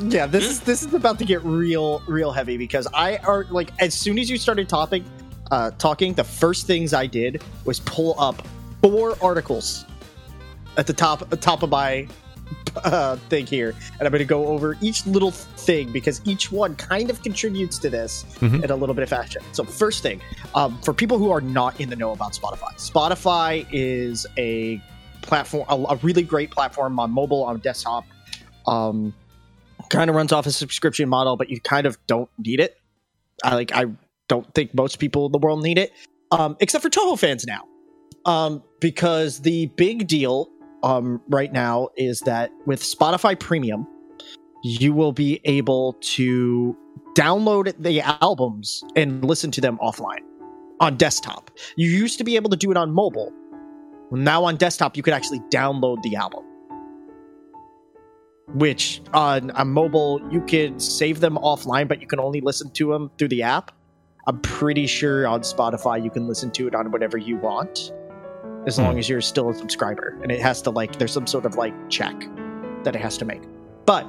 Yeah, 0.00 0.26
this 0.26 0.44
is 0.44 0.60
this 0.60 0.82
is 0.82 0.92
about 0.94 1.18
to 1.20 1.24
get 1.24 1.42
real 1.44 2.02
real 2.06 2.32
heavy 2.32 2.56
because 2.56 2.86
I 2.92 3.18
are 3.18 3.44
like 3.50 3.70
as 3.80 3.94
soon 3.94 4.18
as 4.18 4.28
you 4.30 4.36
started 4.38 4.68
topic 4.68 5.02
uh 5.50 5.70
talking, 5.78 6.14
the 6.14 6.24
first 6.24 6.66
things 6.66 6.92
I 6.94 7.06
did 7.06 7.42
was 7.64 7.80
pull 7.80 8.18
up 8.18 8.46
four 8.82 9.16
articles 9.22 9.84
at 10.76 10.86
the 10.86 10.92
top 10.92 11.28
top 11.40 11.62
of 11.62 11.70
my 11.70 12.06
uh, 12.76 13.16
thing 13.28 13.46
here, 13.46 13.70
and 13.98 14.02
I'm 14.02 14.10
going 14.10 14.18
to 14.18 14.24
go 14.24 14.46
over 14.48 14.76
each 14.80 15.06
little 15.06 15.30
thing 15.30 15.92
because 15.92 16.20
each 16.24 16.50
one 16.50 16.74
kind 16.76 17.08
of 17.08 17.22
contributes 17.22 17.78
to 17.78 17.88
this 17.90 18.24
Mhm. 18.40 18.64
in 18.64 18.70
a 18.70 18.76
little 18.76 18.94
bit 18.94 19.02
of 19.02 19.08
fashion. 19.08 19.42
So, 19.52 19.64
first 19.64 20.02
thing, 20.02 20.20
um, 20.54 20.78
for 20.82 20.92
people 20.92 21.18
who 21.18 21.30
are 21.30 21.40
not 21.40 21.80
in 21.80 21.88
the 21.88 21.96
know 21.96 22.12
about 22.12 22.32
Spotify, 22.32 22.74
Spotify 22.76 23.66
is 23.72 24.26
a 24.36 24.80
platform, 25.22 25.66
a, 25.68 25.94
a 25.94 25.96
really 26.02 26.22
great 26.22 26.50
platform 26.50 26.98
on 26.98 27.10
mobile, 27.10 27.44
on 27.44 27.58
desktop. 27.60 28.04
Um, 28.66 29.14
kind 29.90 30.08
of 30.10 30.16
runs 30.16 30.32
off 30.32 30.46
a 30.46 30.52
subscription 30.52 31.08
model, 31.08 31.36
but 31.36 31.50
you 31.50 31.60
kind 31.60 31.86
of 31.86 31.96
don't 32.06 32.28
need 32.38 32.58
it. 32.60 32.76
I 33.44 33.54
like 33.54 33.72
I 33.72 33.84
don't 34.28 34.52
think 34.54 34.74
most 34.74 34.98
people 34.98 35.26
in 35.26 35.32
the 35.32 35.38
world 35.38 35.62
need 35.62 35.78
it, 35.78 35.92
um, 36.30 36.56
except 36.60 36.82
for 36.82 36.90
Toho 36.90 37.18
fans 37.18 37.44
now, 37.46 37.62
um, 38.24 38.62
because 38.80 39.40
the 39.40 39.66
big 39.76 40.06
deal 40.08 40.48
um, 40.84 41.20
right 41.28 41.52
now 41.52 41.88
is 41.96 42.20
that 42.20 42.52
with 42.66 42.80
Spotify 42.82 43.38
Premium, 43.38 43.86
you 44.62 44.92
will 44.92 45.12
be 45.12 45.40
able 45.44 45.94
to 46.00 46.76
download 47.16 47.74
the 47.82 48.02
albums 48.22 48.84
and 48.94 49.24
listen 49.24 49.50
to 49.52 49.60
them 49.60 49.78
offline 49.78 50.20
on 50.80 50.96
desktop. 50.96 51.50
You 51.76 51.88
used 51.88 52.18
to 52.18 52.24
be 52.24 52.36
able 52.36 52.50
to 52.50 52.56
do 52.56 52.70
it 52.70 52.76
on 52.76 52.92
mobile. 52.92 53.32
Now 54.10 54.44
on 54.44 54.56
desktop, 54.56 54.96
you 54.96 55.02
could 55.02 55.14
actually 55.14 55.40
download 55.50 56.02
the 56.02 56.16
album. 56.16 56.44
Which 58.48 59.00
on 59.14 59.52
a 59.54 59.64
mobile, 59.64 60.20
you 60.30 60.42
could 60.42 60.80
save 60.82 61.20
them 61.20 61.36
offline, 61.36 61.88
but 61.88 62.00
you 62.02 62.06
can 62.06 62.20
only 62.20 62.42
listen 62.42 62.70
to 62.72 62.92
them 62.92 63.10
through 63.18 63.28
the 63.28 63.42
app. 63.42 63.72
I'm 64.26 64.38
pretty 64.40 64.86
sure 64.86 65.26
on 65.26 65.40
Spotify 65.40 66.02
you 66.02 66.10
can 66.10 66.28
listen 66.28 66.50
to 66.52 66.68
it 66.68 66.74
on 66.74 66.90
whatever 66.90 67.16
you 67.16 67.36
want, 67.38 67.92
as 68.66 68.78
long 68.78 68.92
Hmm. 68.94 68.98
as 68.98 69.08
you're 69.08 69.20
still 69.20 69.50
a 69.50 69.54
subscriber. 69.54 70.18
And 70.22 70.32
it 70.32 70.40
has 70.40 70.62
to 70.62 70.70
like, 70.70 70.96
there's 70.96 71.12
some 71.12 71.26
sort 71.26 71.44
of 71.46 71.56
like 71.56 71.74
check 71.90 72.14
that 72.84 72.94
it 72.94 73.00
has 73.00 73.18
to 73.18 73.24
make. 73.24 73.42
But 73.86 74.04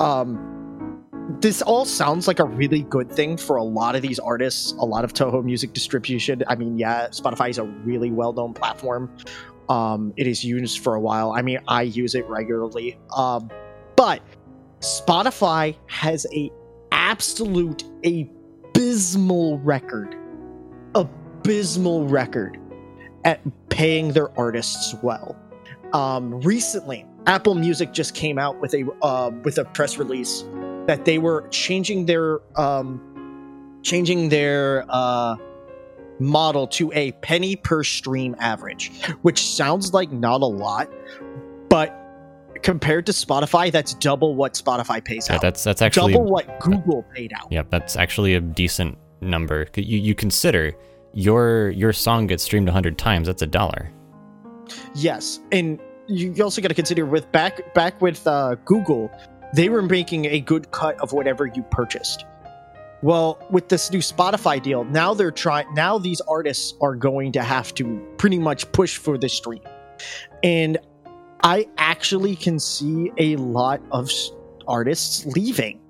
um, 0.00 1.04
this 1.40 1.62
all 1.62 1.84
sounds 1.84 2.26
like 2.26 2.38
a 2.38 2.44
really 2.44 2.82
good 2.82 3.10
thing 3.10 3.36
for 3.36 3.56
a 3.56 3.62
lot 3.62 3.94
of 3.94 4.02
these 4.02 4.18
artists, 4.18 4.72
a 4.72 4.84
lot 4.84 5.04
of 5.04 5.12
Toho 5.12 5.44
music 5.44 5.72
distribution. 5.72 6.42
I 6.48 6.54
mean, 6.54 6.78
yeah, 6.78 7.08
Spotify 7.08 7.50
is 7.50 7.58
a 7.58 7.64
really 7.64 8.10
well-known 8.10 8.54
platform. 8.54 9.10
Um, 9.68 10.14
it 10.16 10.26
is 10.26 10.44
used 10.44 10.78
for 10.78 10.94
a 10.94 11.00
while. 11.00 11.32
I 11.32 11.42
mean, 11.42 11.60
I 11.68 11.82
use 11.82 12.14
it 12.14 12.26
regularly. 12.26 12.98
Um, 13.14 13.50
but 13.96 14.22
Spotify 14.80 15.76
has 15.88 16.26
a 16.32 16.50
absolute 16.92 17.84
abysmal 18.04 19.58
record, 19.58 20.16
abysmal 20.94 22.06
record 22.08 22.58
at 23.24 23.40
paying 23.78 24.12
their 24.12 24.36
artists 24.36 24.92
well. 25.04 25.36
Um, 25.92 26.40
recently, 26.40 27.06
Apple 27.28 27.54
Music 27.54 27.92
just 27.92 28.12
came 28.14 28.36
out 28.36 28.60
with 28.60 28.74
a 28.74 28.84
uh, 29.02 29.30
with 29.44 29.56
a 29.56 29.64
press 29.66 29.96
release 29.98 30.44
that 30.86 31.04
they 31.04 31.18
were 31.18 31.46
changing 31.50 32.06
their 32.06 32.40
um, 32.58 33.00
changing 33.82 34.30
their 34.30 34.84
uh, 34.88 35.36
model 36.18 36.66
to 36.66 36.92
a 36.92 37.12
penny 37.22 37.54
per 37.54 37.84
stream 37.84 38.34
average, 38.40 38.90
which 39.22 39.40
sounds 39.46 39.94
like 39.94 40.10
not 40.10 40.42
a 40.42 40.46
lot, 40.46 40.92
but 41.70 41.94
compared 42.62 43.06
to 43.06 43.12
Spotify, 43.12 43.70
that's 43.70 43.94
double 43.94 44.34
what 44.34 44.54
Spotify 44.54 45.02
pays 45.02 45.28
Yeah, 45.28 45.36
out. 45.36 45.42
that's 45.42 45.62
that's 45.62 45.80
actually 45.82 46.14
double 46.14 46.26
what 46.26 46.58
Google 46.60 47.04
paid 47.14 47.32
out. 47.32 47.52
Yep, 47.52 47.70
that's 47.70 47.94
actually 47.96 48.34
a 48.34 48.40
decent 48.40 48.98
number. 49.20 49.68
You 49.76 49.98
you 49.98 50.14
consider 50.16 50.74
your 51.18 51.70
your 51.70 51.92
song 51.92 52.28
gets 52.28 52.44
streamed 52.44 52.68
100 52.68 52.96
times, 52.96 53.26
that's 53.26 53.42
a 53.42 53.46
dollar. 53.46 53.90
Yes, 54.94 55.40
and 55.50 55.80
you 56.06 56.32
also 56.42 56.62
got 56.62 56.68
to 56.68 56.74
consider 56.74 57.04
with 57.04 57.30
back 57.32 57.74
back 57.74 58.00
with 58.00 58.24
uh, 58.26 58.54
Google, 58.64 59.10
they 59.52 59.68
were 59.68 59.82
making 59.82 60.26
a 60.26 60.40
good 60.40 60.70
cut 60.70 60.98
of 61.00 61.12
whatever 61.12 61.46
you 61.46 61.64
purchased. 61.72 62.24
Well, 63.02 63.44
with 63.50 63.68
this 63.68 63.90
new 63.90 63.98
Spotify 63.98 64.62
deal, 64.62 64.84
now 64.84 65.12
they're 65.12 65.32
trying. 65.32 65.72
Now 65.74 65.98
these 65.98 66.20
artists 66.20 66.74
are 66.80 66.94
going 66.94 67.32
to 67.32 67.42
have 67.42 67.74
to 67.74 67.98
pretty 68.16 68.38
much 68.38 68.70
push 68.70 68.96
for 68.96 69.18
the 69.18 69.28
stream, 69.28 69.62
and 70.44 70.78
I 71.42 71.66
actually 71.78 72.36
can 72.36 72.60
see 72.60 73.10
a 73.18 73.34
lot 73.36 73.80
of 73.90 74.08
artists 74.68 75.26
leaving 75.26 75.80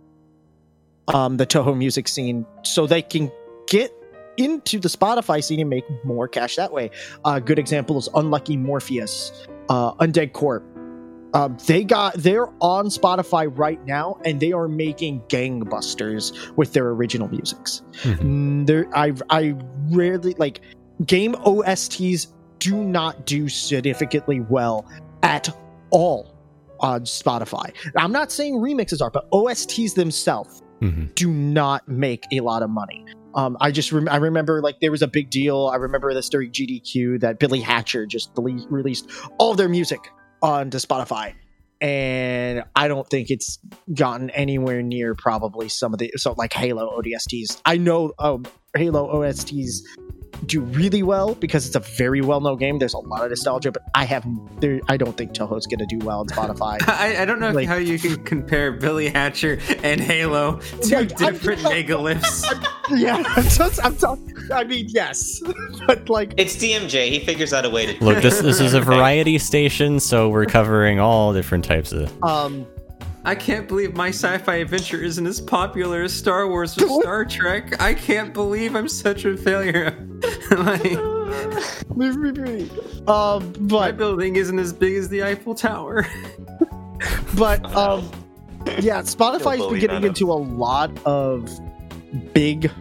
um, 1.08 1.36
the 1.36 1.46
Toho 1.46 1.76
music 1.76 2.08
scene 2.08 2.46
so 2.62 2.86
they 2.86 3.02
can 3.02 3.30
get 3.66 3.92
into 4.38 4.78
the 4.78 4.88
Spotify 4.88 5.42
scene 5.44 5.60
and 5.60 5.68
make 5.68 5.84
more 6.04 6.28
cash 6.28 6.56
that 6.56 6.72
way. 6.72 6.90
A 7.24 7.40
good 7.40 7.58
example 7.58 7.98
is 7.98 8.08
Unlucky 8.14 8.56
Morpheus, 8.56 9.46
uh, 9.68 9.92
Undead 9.94 10.32
Corp. 10.32 10.64
Um, 11.34 11.58
they 11.66 11.84
got 11.84 12.14
they're 12.14 12.48
on 12.60 12.86
Spotify 12.86 13.50
right 13.54 13.84
now, 13.84 14.18
and 14.24 14.40
they 14.40 14.52
are 14.52 14.66
making 14.66 15.20
gangbusters 15.28 16.56
with 16.56 16.72
their 16.72 16.88
original 16.88 17.28
musics. 17.28 17.82
Mm, 18.02 18.66
There, 18.66 18.88
I 18.96 19.12
I 19.28 19.54
rarely 19.90 20.34
like 20.38 20.60
game 21.04 21.34
OSTs 21.34 22.28
do 22.60 22.82
not 22.82 23.26
do 23.26 23.48
significantly 23.48 24.40
well 24.40 24.86
at 25.22 25.54
all 25.90 26.34
on 26.80 27.02
Spotify. 27.02 27.72
I'm 27.96 28.12
not 28.12 28.32
saying 28.32 28.54
remixes 28.54 29.02
are, 29.02 29.10
but 29.10 29.28
OSTs 29.30 29.94
themselves 29.94 30.62
hmm 30.80 31.06
do 31.14 31.28
not 31.28 31.86
make 31.88 32.24
a 32.32 32.40
lot 32.40 32.62
of 32.62 32.70
money. 32.70 33.04
Um, 33.34 33.56
I 33.60 33.70
just 33.70 33.92
rem- 33.92 34.08
I 34.08 34.16
remember 34.16 34.60
like 34.62 34.80
there 34.80 34.90
was 34.90 35.02
a 35.02 35.08
big 35.08 35.30
deal. 35.30 35.70
I 35.72 35.76
remember 35.76 36.12
this 36.14 36.28
during 36.28 36.50
GDQ 36.50 37.20
that 37.20 37.38
Billy 37.38 37.60
Hatcher 37.60 38.06
just 38.06 38.30
released 38.36 39.10
all 39.38 39.54
their 39.54 39.68
music 39.68 40.00
onto 40.42 40.78
Spotify, 40.78 41.34
and 41.80 42.64
I 42.74 42.88
don't 42.88 43.08
think 43.08 43.30
it's 43.30 43.58
gotten 43.94 44.30
anywhere 44.30 44.82
near 44.82 45.14
probably 45.14 45.68
some 45.68 45.92
of 45.92 45.98
the 45.98 46.12
so 46.16 46.34
like 46.36 46.52
Halo 46.52 47.00
ODSTs. 47.00 47.60
I 47.64 47.76
know 47.76 48.12
um, 48.18 48.46
Halo 48.74 49.12
OSTs 49.14 49.82
do 50.46 50.60
really 50.60 51.02
well 51.02 51.34
because 51.34 51.66
it's 51.66 51.76
a 51.76 51.80
very 51.80 52.20
well 52.20 52.40
known 52.40 52.58
game. 52.58 52.78
There's 52.78 52.94
a 52.94 52.98
lot 52.98 53.22
of 53.24 53.30
nostalgia, 53.30 53.72
but 53.72 53.82
I 53.94 54.04
have 54.04 54.24
there. 54.60 54.80
I 54.88 54.96
don't 54.96 55.16
think 55.16 55.32
Toho's 55.34 55.66
gonna 55.66 55.86
do 55.86 55.98
well 55.98 56.20
on 56.20 56.26
Spotify. 56.28 56.78
I, 56.88 57.22
I 57.22 57.24
don't 57.24 57.40
know 57.40 57.50
Like- 57.50 57.68
how 57.68 57.76
you 57.76 57.98
can 57.98 58.22
compare 58.24 58.72
Billy 58.72 59.08
Hatcher 59.08 59.58
and 59.82 60.00
Halo, 60.00 60.60
two 60.82 60.96
Like, 60.96 61.20
I'm- 61.22 61.32
different 61.34 61.60
megaliths. 61.62 62.44
yeah, 62.96 63.22
I'm 63.26 63.42
just 63.44 63.84
I'm 63.84 63.96
talking. 63.96 64.34
I 64.52 64.64
mean, 64.64 64.86
yes, 64.88 65.42
but 65.86 66.08
like 66.08 66.34
It's 66.38 66.56
DMJ. 66.56 67.10
He 67.10 67.20
figures 67.20 67.52
out 67.52 67.64
a 67.64 67.70
way 67.70 67.94
to. 67.94 68.04
Look, 68.04 68.22
this 68.22 68.40
this 68.40 68.60
is 68.60 68.74
a 68.74 68.80
variety 68.80 69.38
station, 69.38 70.00
so 70.00 70.28
we're 70.28 70.46
covering 70.46 70.98
all 71.00 71.32
different 71.32 71.64
types 71.64 71.92
of 71.92 72.10
um. 72.22 72.66
I 73.28 73.34
can't 73.34 73.68
believe 73.68 73.94
my 73.94 74.08
sci-fi 74.08 74.54
adventure 74.54 75.02
isn't 75.02 75.26
as 75.26 75.38
popular 75.38 76.00
as 76.00 76.14
Star 76.14 76.48
Wars 76.48 76.78
or 76.78 76.88
Star 77.02 77.26
Trek. 77.26 77.78
I 77.78 77.92
can't 77.92 78.32
believe 78.32 78.74
I'm 78.74 78.88
such 78.88 79.26
a 79.26 79.36
failure. 79.36 79.90
like, 80.50 80.96
Um, 83.06 83.52
my 83.68 83.92
building 83.92 84.36
isn't 84.36 84.58
as 84.58 84.72
big 84.72 84.94
as 84.94 85.10
the 85.10 85.22
Eiffel 85.24 85.54
Tower. 85.54 86.06
but 87.38 87.62
um, 87.76 88.10
yeah, 88.78 89.02
Spotify's 89.02 89.60
been 89.72 89.78
getting 89.78 90.04
into 90.04 90.32
a 90.32 90.40
lot 90.40 90.90
of 91.04 91.50
big, 92.32 92.72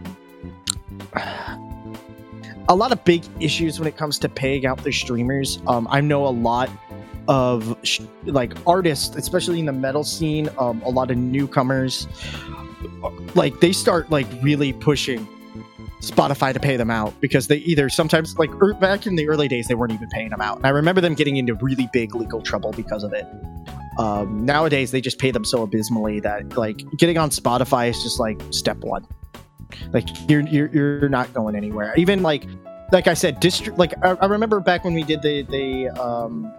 a 2.70 2.74
lot 2.74 2.90
of 2.90 3.04
big 3.04 3.22
issues 3.38 3.78
when 3.78 3.86
it 3.86 3.98
comes 3.98 4.18
to 4.20 4.30
paying 4.30 4.64
out 4.64 4.82
their 4.82 4.92
streamers. 4.92 5.60
Um, 5.66 5.86
I 5.90 6.00
know 6.00 6.26
a 6.26 6.30
lot 6.30 6.70
of 7.28 7.76
sh- 7.84 8.00
like 8.24 8.54
artists, 8.66 9.14
especially 9.14 9.60
in 9.60 9.66
the 9.66 9.72
metal 9.72 10.02
scene. 10.02 10.48
Um, 10.58 10.82
a 10.82 10.90
lot 10.90 11.10
of 11.10 11.18
newcomers, 11.18 12.08
like 13.34 13.60
they 13.60 13.72
start 13.72 14.10
like 14.10 14.26
really 14.42 14.72
pushing 14.72 15.28
Spotify 16.00 16.52
to 16.52 16.60
pay 16.60 16.76
them 16.76 16.90
out 16.90 17.18
because 17.20 17.48
they 17.48 17.56
either 17.58 17.88
sometimes 17.88 18.38
like 18.38 18.50
er, 18.62 18.72
back 18.74 19.06
in 19.06 19.16
the 19.16 19.28
early 19.28 19.48
days 19.48 19.68
they 19.68 19.74
weren't 19.74 19.92
even 19.92 20.08
paying 20.08 20.30
them 20.30 20.40
out. 20.40 20.56
And 20.56 20.66
I 20.66 20.70
remember 20.70 21.00
them 21.00 21.14
getting 21.14 21.36
into 21.36 21.54
really 21.54 21.88
big 21.92 22.14
legal 22.14 22.40
trouble 22.40 22.72
because 22.72 23.04
of 23.04 23.12
it. 23.12 23.26
Um, 23.98 24.46
nowadays 24.46 24.90
they 24.92 25.00
just 25.00 25.18
pay 25.18 25.30
them 25.30 25.44
so 25.44 25.62
abysmally 25.62 26.20
that 26.20 26.56
like 26.56 26.82
getting 26.96 27.18
on 27.18 27.30
Spotify 27.30 27.90
is 27.90 28.02
just 28.02 28.18
like 28.18 28.40
step 28.50 28.78
one. 28.78 29.06
Like 29.92 30.08
you're 30.30 30.42
you're, 30.42 30.68
you're 30.68 31.08
not 31.08 31.32
going 31.34 31.56
anywhere. 31.56 31.94
Even 31.96 32.22
like 32.22 32.44
like 32.92 33.06
I 33.06 33.14
said, 33.14 33.40
distri- 33.40 33.76
like 33.76 33.92
I, 34.02 34.10
I 34.12 34.26
remember 34.26 34.60
back 34.60 34.84
when 34.84 34.94
we 34.94 35.02
did 35.02 35.20
the 35.20 35.42
the 35.42 35.88
um, 36.00 36.52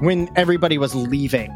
when 0.00 0.28
everybody 0.36 0.78
was 0.78 0.94
leaving. 0.94 1.50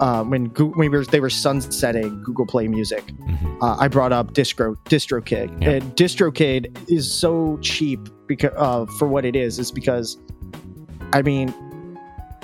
Uh, 0.00 0.22
when 0.22 0.44
Goo- 0.50 0.70
when 0.76 0.90
we 0.92 0.96
were, 0.96 1.04
they 1.04 1.18
were 1.18 1.28
sunsetting 1.30 2.22
Google 2.22 2.46
Play 2.46 2.68
Music, 2.68 3.04
Mhm. 3.06 3.56
uh, 3.60 3.76
I 3.80 3.88
brought 3.88 4.12
up 4.12 4.32
Distro 4.32 4.76
DistroKid. 4.84 5.60
Yeah. 5.60 5.70
And 5.70 5.96
DistroKid 5.96 6.88
is 6.88 7.12
so 7.12 7.58
cheap 7.62 8.08
because 8.28 8.52
uh, 8.56 8.86
for 8.98 9.08
what 9.08 9.24
it 9.24 9.34
is, 9.34 9.58
is 9.58 9.72
because 9.72 10.16
I 11.12 11.22
mean, 11.22 11.52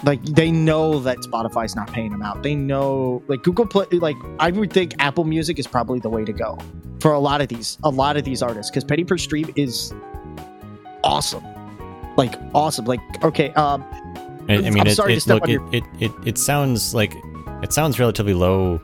like 0.02 0.20
they 0.24 0.50
know 0.50 0.98
that 1.00 1.18
Spotify's 1.18 1.76
not 1.76 1.92
paying 1.92 2.10
them 2.10 2.22
out. 2.22 2.42
They 2.42 2.56
know 2.56 3.22
like 3.28 3.44
Google 3.44 3.66
Play. 3.66 3.86
Like 3.92 4.16
I 4.40 4.50
would 4.50 4.72
think 4.72 4.94
Apple 4.98 5.22
Music 5.24 5.56
is 5.60 5.68
probably 5.68 6.00
the 6.00 6.10
way 6.10 6.24
to 6.24 6.32
go 6.32 6.58
for 7.00 7.12
a 7.12 7.20
lot 7.20 7.40
of 7.40 7.46
these 7.46 7.78
a 7.84 7.90
lot 7.90 8.16
of 8.16 8.24
these 8.24 8.42
artists 8.42 8.68
because 8.68 8.82
penny 8.82 9.04
per 9.04 9.16
stream 9.16 9.48
is 9.54 9.94
awesome, 11.04 11.44
like 12.16 12.34
awesome. 12.52 12.84
Like 12.86 13.00
okay, 13.22 13.50
um, 13.52 13.84
I, 14.48 14.54
I 14.54 14.70
mean, 14.70 14.80
I'm 14.80 14.86
it, 14.88 14.94
sorry 14.94 15.14
to 15.14 15.20
step 15.20 15.34
look, 15.34 15.42
on 15.44 15.50
it, 15.50 15.52
your- 15.52 15.68
it, 15.74 15.84
it, 16.00 16.12
it 16.26 16.38
sounds 16.38 16.94
like 16.94 17.14
it 17.62 17.72
sounds 17.72 17.98
relatively 17.98 18.34
low, 18.34 18.80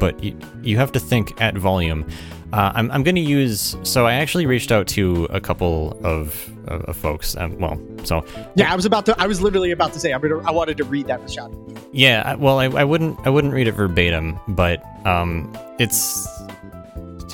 but 0.00 0.22
you, 0.22 0.38
you 0.62 0.76
have 0.78 0.92
to 0.92 1.00
think 1.00 1.40
at 1.40 1.56
volume. 1.56 2.06
Uh, 2.52 2.70
I'm, 2.76 2.88
I'm 2.92 3.02
going 3.02 3.16
to 3.16 3.20
use. 3.20 3.76
So 3.82 4.06
I 4.06 4.14
actually 4.14 4.46
reached 4.46 4.70
out 4.70 4.86
to 4.88 5.24
a 5.30 5.40
couple 5.40 5.98
of, 6.04 6.48
of, 6.68 6.82
of 6.82 6.96
folks. 6.96 7.36
Um, 7.36 7.58
well, 7.58 7.80
so 8.04 8.24
Yeah, 8.54 8.72
I 8.72 8.76
was 8.76 8.86
about 8.86 9.04
to. 9.06 9.20
I 9.20 9.26
was 9.26 9.40
literally 9.42 9.72
about 9.72 9.92
to 9.94 9.98
say. 9.98 10.12
I'm 10.12 10.20
gonna, 10.20 10.38
I 10.46 10.52
wanted 10.52 10.76
to 10.76 10.84
read 10.84 11.08
that 11.08 11.20
Shadi. 11.22 11.76
yeah. 11.92 12.34
Well, 12.36 12.60
I, 12.60 12.66
I 12.66 12.84
wouldn't 12.84 13.18
I 13.26 13.30
wouldn't 13.30 13.52
read 13.52 13.66
it 13.66 13.72
verbatim, 13.72 14.38
but 14.46 14.84
um, 15.04 15.52
it's 15.80 16.28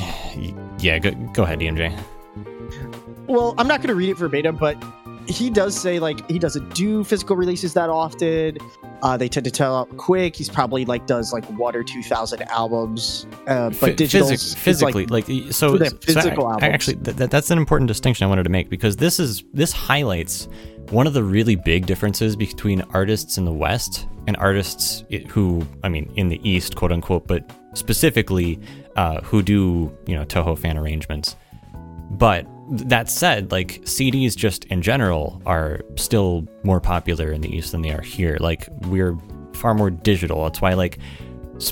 yeah. 0.79 0.99
Go, 0.99 1.11
go 1.35 1.43
ahead, 1.43 1.61
DMJ. 1.61 1.97
Well, 3.27 3.55
I'm 3.59 3.69
not 3.69 3.83
gonna 3.83 3.95
read 3.95 4.09
it 4.11 4.17
verbatim, 4.17 4.57
but 4.57 4.83
he 5.31 5.51
does 5.51 5.79
say 5.81 5.99
like 5.99 6.29
he 6.31 6.39
doesn't 6.39 6.75
do 6.75 7.05
physical 7.05 7.37
releases 7.37 7.75
that 7.75 7.89
often. 7.91 8.59
Uh, 9.03 9.17
they 9.17 9.29
tend 9.29 9.45
to 9.45 9.51
tell 9.51 9.77
out 9.77 9.97
quick. 9.97 10.37
He's 10.37 10.51
probably 10.51 10.85
like 10.85 11.07
does 11.07 11.33
like 11.33 11.45
one 11.59 11.75
or 11.75 11.83
two 11.83 12.03
thousand 12.03 12.43
albums, 12.51 13.27
uh, 13.47 13.71
but 13.81 13.97
digital 13.97 14.29
physic- 14.29 14.59
physically, 14.59 15.07
like, 15.07 15.27
y- 15.29 15.47
so, 15.51 15.77
the 15.79 15.91
so 15.91 15.97
physical 16.03 16.47
I- 16.47 16.59
I 16.61 16.67
actually, 16.69 16.97
th- 16.97 17.17
that's 17.31 17.51
an 17.51 17.57
important 17.59 17.89
distinction 17.89 18.25
I 18.27 18.29
wanted 18.29 18.43
to 18.43 18.51
make 18.51 18.69
because 18.69 18.97
this 18.97 19.19
is 19.19 19.43
this 19.55 19.73
highlights 19.73 20.49
one 20.91 21.07
of 21.07 21.15
the 21.15 21.23
really 21.23 21.55
big 21.57 21.87
differences 21.87 22.37
between 22.37 22.83
artists 22.93 23.39
in 23.39 23.45
the 23.47 23.53
West 23.53 24.07
and 24.27 24.37
artists 24.37 25.05
who, 25.29 25.67
I 25.83 25.89
mean, 25.89 26.13
in 26.17 26.29
the 26.29 26.41
East, 26.49 26.77
quote 26.77 26.93
unquote, 26.93 27.27
but 27.27 27.49
specifically 27.73 28.61
uh, 28.97 29.21
who 29.23 29.41
do 29.43 29.97
you 30.07 30.15
know 30.15 30.25
Toho 30.25 30.59
fan 30.59 30.77
arrangements. 30.77 31.37
But 32.11 32.47
that 32.71 33.11
said, 33.11 33.51
like 33.51 33.81
CDs 33.83 34.37
just 34.37 34.65
in 34.67 34.81
general 34.83 35.43
are 35.47 35.81
still 35.97 36.47
more 36.63 36.81
popular 36.81 37.33
in 37.33 37.41
the 37.41 37.55
East 37.55 37.73
than 37.73 37.83
they 37.83 37.91
are 37.93 38.01
here. 38.03 38.37
Like 38.41 38.69
we're 38.83 39.17
far 39.55 39.75
more 39.75 39.91
digital. 39.91 40.45
That's 40.45 40.61
why 40.61 40.75
like 40.75 40.99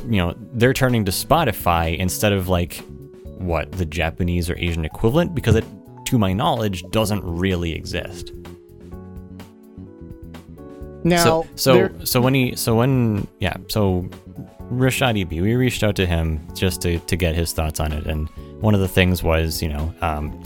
you 0.09 0.19
know 0.19 0.35
they're 0.55 0.75
turning 0.75 1.05
to 1.07 1.11
Spotify 1.13 1.97
instead 1.97 2.33
of 2.33 2.49
like 2.49 2.83
what 3.39 3.71
the 3.73 3.87
Japanese 3.87 4.51
or 4.51 4.57
Asian 4.59 4.85
equivalent 4.85 5.35
because 5.35 5.55
it, 5.55 5.65
to 6.07 6.19
my 6.19 6.33
knowledge, 6.33 6.83
doesn't 6.91 7.23
really 7.25 7.73
exist. 7.73 8.33
now. 11.05 11.23
so 11.25 11.47
so 11.55 11.73
there- 11.75 11.93
so 12.07 12.21
when 12.21 12.35
he 12.35 12.57
so 12.57 12.75
when 12.75 13.27
yeah 13.39 13.57
so 13.69 14.09
RichaadEB, 14.73 15.31
we 15.41 15.55
reached 15.55 15.83
out 15.83 15.97
to 15.97 16.07
him 16.07 16.47
just 16.55 16.83
to 16.83 16.99
to 16.99 17.17
get 17.17 17.35
his 17.35 17.53
thoughts 17.53 17.81
on 17.81 17.93
it, 17.93 18.07
and 18.07 18.29
one 18.61 18.75
of 18.75 18.81
the 18.81 18.89
things 18.89 19.23
was 19.23 19.63
you 19.63 19.69
know 19.69 19.95
um, 20.03 20.43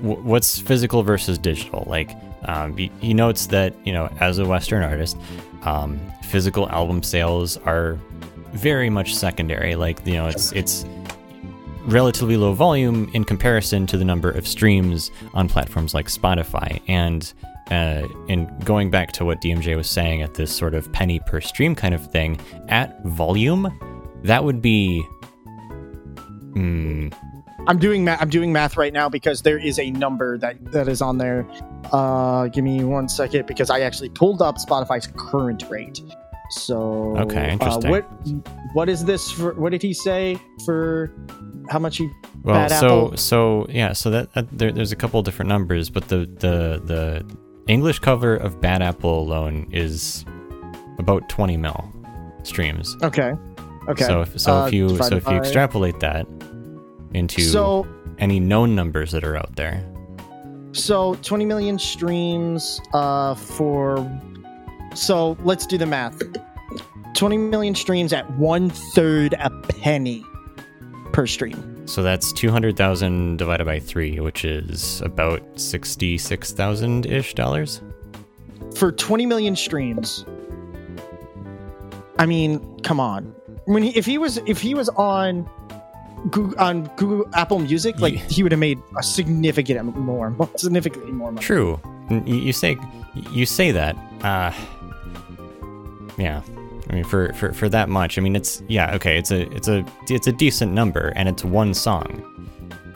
what's 0.00 0.58
physical 0.58 1.02
versus 1.02 1.38
digital. 1.38 1.84
Like 1.86 2.10
um, 2.44 2.76
he, 2.76 2.90
he 3.00 3.14
notes 3.14 3.46
that 3.46 3.74
you 3.84 3.92
know 3.92 4.08
as 4.20 4.38
a 4.38 4.46
Western 4.46 4.82
artist, 4.82 5.16
um, 5.62 6.00
physical 6.24 6.68
album 6.70 7.02
sales 7.02 7.56
are 7.58 7.98
very 8.52 8.90
much 8.90 9.14
secondary. 9.14 9.76
Like 9.76 10.04
you 10.06 10.14
know 10.14 10.26
it's 10.26 10.52
it's 10.52 10.84
relatively 11.86 12.36
low 12.36 12.52
volume 12.52 13.10
in 13.14 13.24
comparison 13.24 13.86
to 13.86 13.96
the 13.96 14.04
number 14.04 14.30
of 14.30 14.46
streams 14.46 15.10
on 15.34 15.48
platforms 15.48 15.94
like 15.94 16.08
Spotify. 16.08 16.80
And 16.88 17.32
uh, 17.70 18.06
and 18.28 18.64
going 18.64 18.90
back 18.90 19.12
to 19.12 19.24
what 19.24 19.40
DMJ 19.40 19.76
was 19.76 19.90
saying 19.90 20.22
at 20.22 20.34
this 20.34 20.54
sort 20.54 20.74
of 20.74 20.92
penny 20.92 21.20
per 21.26 21.40
stream 21.40 21.74
kind 21.74 21.94
of 21.94 22.10
thing, 22.12 22.38
at 22.68 23.02
volume, 23.04 23.72
that 24.22 24.44
would 24.44 24.62
be. 24.62 25.02
Hmm. 26.54 27.08
I'm 27.68 27.78
doing 27.78 28.04
math. 28.04 28.20
I'm 28.22 28.28
doing 28.30 28.52
math 28.52 28.76
right 28.76 28.92
now 28.92 29.08
because 29.08 29.42
there 29.42 29.58
is 29.58 29.78
a 29.78 29.90
number 29.90 30.38
that 30.38 30.72
that 30.72 30.88
is 30.88 31.02
on 31.02 31.18
there. 31.18 31.46
Uh, 31.92 32.46
give 32.48 32.64
me 32.64 32.84
one 32.84 33.08
second 33.08 33.46
because 33.46 33.70
I 33.70 33.80
actually 33.80 34.08
pulled 34.10 34.40
up 34.42 34.56
Spotify's 34.56 35.08
current 35.16 35.64
rate. 35.68 36.00
So 36.50 37.16
Okay, 37.18 37.48
uh, 37.48 37.52
interesting. 37.52 37.90
what 37.90 38.02
what 38.72 38.88
is 38.88 39.04
this 39.04 39.30
for? 39.32 39.54
What 39.54 39.70
did 39.70 39.82
he 39.82 39.92
say 39.92 40.38
for 40.64 41.12
how 41.68 41.78
much 41.80 41.98
you? 41.98 42.12
Well, 42.44 42.54
Bad 42.68 42.70
so 42.78 43.06
Apple. 43.06 43.16
so 43.16 43.66
yeah, 43.68 43.92
so 43.92 44.10
that, 44.10 44.32
that 44.34 44.46
there, 44.56 44.70
there's 44.70 44.92
a 44.92 44.96
couple 44.96 45.20
different 45.22 45.48
numbers, 45.48 45.90
but 45.90 46.06
the 46.08 46.18
the 46.18 46.80
the 46.84 47.36
English 47.66 47.98
cover 47.98 48.36
of 48.36 48.60
Bad 48.60 48.80
Apple 48.82 49.18
alone 49.18 49.68
is 49.72 50.24
about 50.98 51.28
20 51.28 51.56
mil 51.56 51.92
streams. 52.44 52.96
Okay, 53.02 53.32
okay. 53.88 54.04
So 54.04 54.20
if, 54.20 54.40
so 54.40 54.52
Uh, 54.54 54.66
if 54.66 54.72
you 54.72 54.88
so 55.02 55.16
if 55.16 55.26
you 55.26 55.36
extrapolate 55.36 55.98
that 55.98 56.26
into 57.16 57.42
so 57.42 57.86
any 58.18 58.38
known 58.38 58.74
numbers 58.74 59.10
that 59.12 59.24
are 59.24 59.36
out 59.36 59.56
there, 59.56 59.84
so 60.72 61.14
20 61.22 61.44
million 61.44 61.78
streams 61.78 62.80
uh 62.92 63.34
for 63.34 64.08
so 64.94 65.36
let's 65.42 65.66
do 65.66 65.76
the 65.78 65.86
math. 65.86 66.20
20 67.14 67.36
million 67.38 67.74
streams 67.74 68.12
at 68.12 68.30
one 68.38 68.68
third 68.70 69.34
a 69.40 69.50
penny 69.80 70.22
per 71.12 71.26
stream. 71.26 71.72
So 71.86 72.02
that's 72.02 72.32
200,000 72.32 73.36
divided 73.36 73.64
by 73.64 73.78
3, 73.78 74.18
which 74.20 74.44
is 74.44 75.00
about 75.02 75.40
66,000 75.58 77.06
ish 77.06 77.34
dollars. 77.34 77.80
for 78.74 78.90
20 78.92 79.24
million 79.26 79.54
streams. 79.56 80.26
I 82.18 82.26
mean 82.26 82.80
come 82.82 83.00
on. 83.00 83.34
When 83.66 83.82
he, 83.82 83.90
if 83.96 84.04
he 84.06 84.18
was 84.18 84.38
if 84.46 84.60
he 84.60 84.74
was 84.74 84.88
on 84.90 85.48
Google, 86.30 86.58
on 86.60 86.84
Google 86.96 87.28
Apple 87.34 87.58
Music, 87.60 87.98
like 88.00 88.14
he 88.14 88.42
would 88.42 88.52
have 88.52 88.58
made 88.58 88.78
a 88.98 89.02
significant 89.02 89.96
more, 89.96 90.34
significantly 90.56 91.12
more 91.12 91.30
money. 91.32 91.44
True. 91.44 91.80
You, 92.10 92.22
you 92.36 92.52
say 92.52 92.76
you 93.32 93.46
say 93.46 93.70
that. 93.72 93.96
Uh 94.22 94.52
Yeah. 96.18 96.42
I 96.88 96.94
mean 96.94 97.04
for, 97.04 97.32
for 97.34 97.52
for 97.52 97.68
that 97.68 97.88
much. 97.88 98.18
I 98.18 98.20
mean 98.22 98.36
it's 98.36 98.62
yeah, 98.68 98.94
okay, 98.94 99.18
it's 99.18 99.30
a 99.30 99.42
it's 99.54 99.68
a 99.68 99.84
it's 100.08 100.26
a 100.26 100.32
decent 100.32 100.72
number 100.72 101.12
and 101.16 101.28
it's 101.28 101.44
one 101.44 101.74
song. 101.74 102.22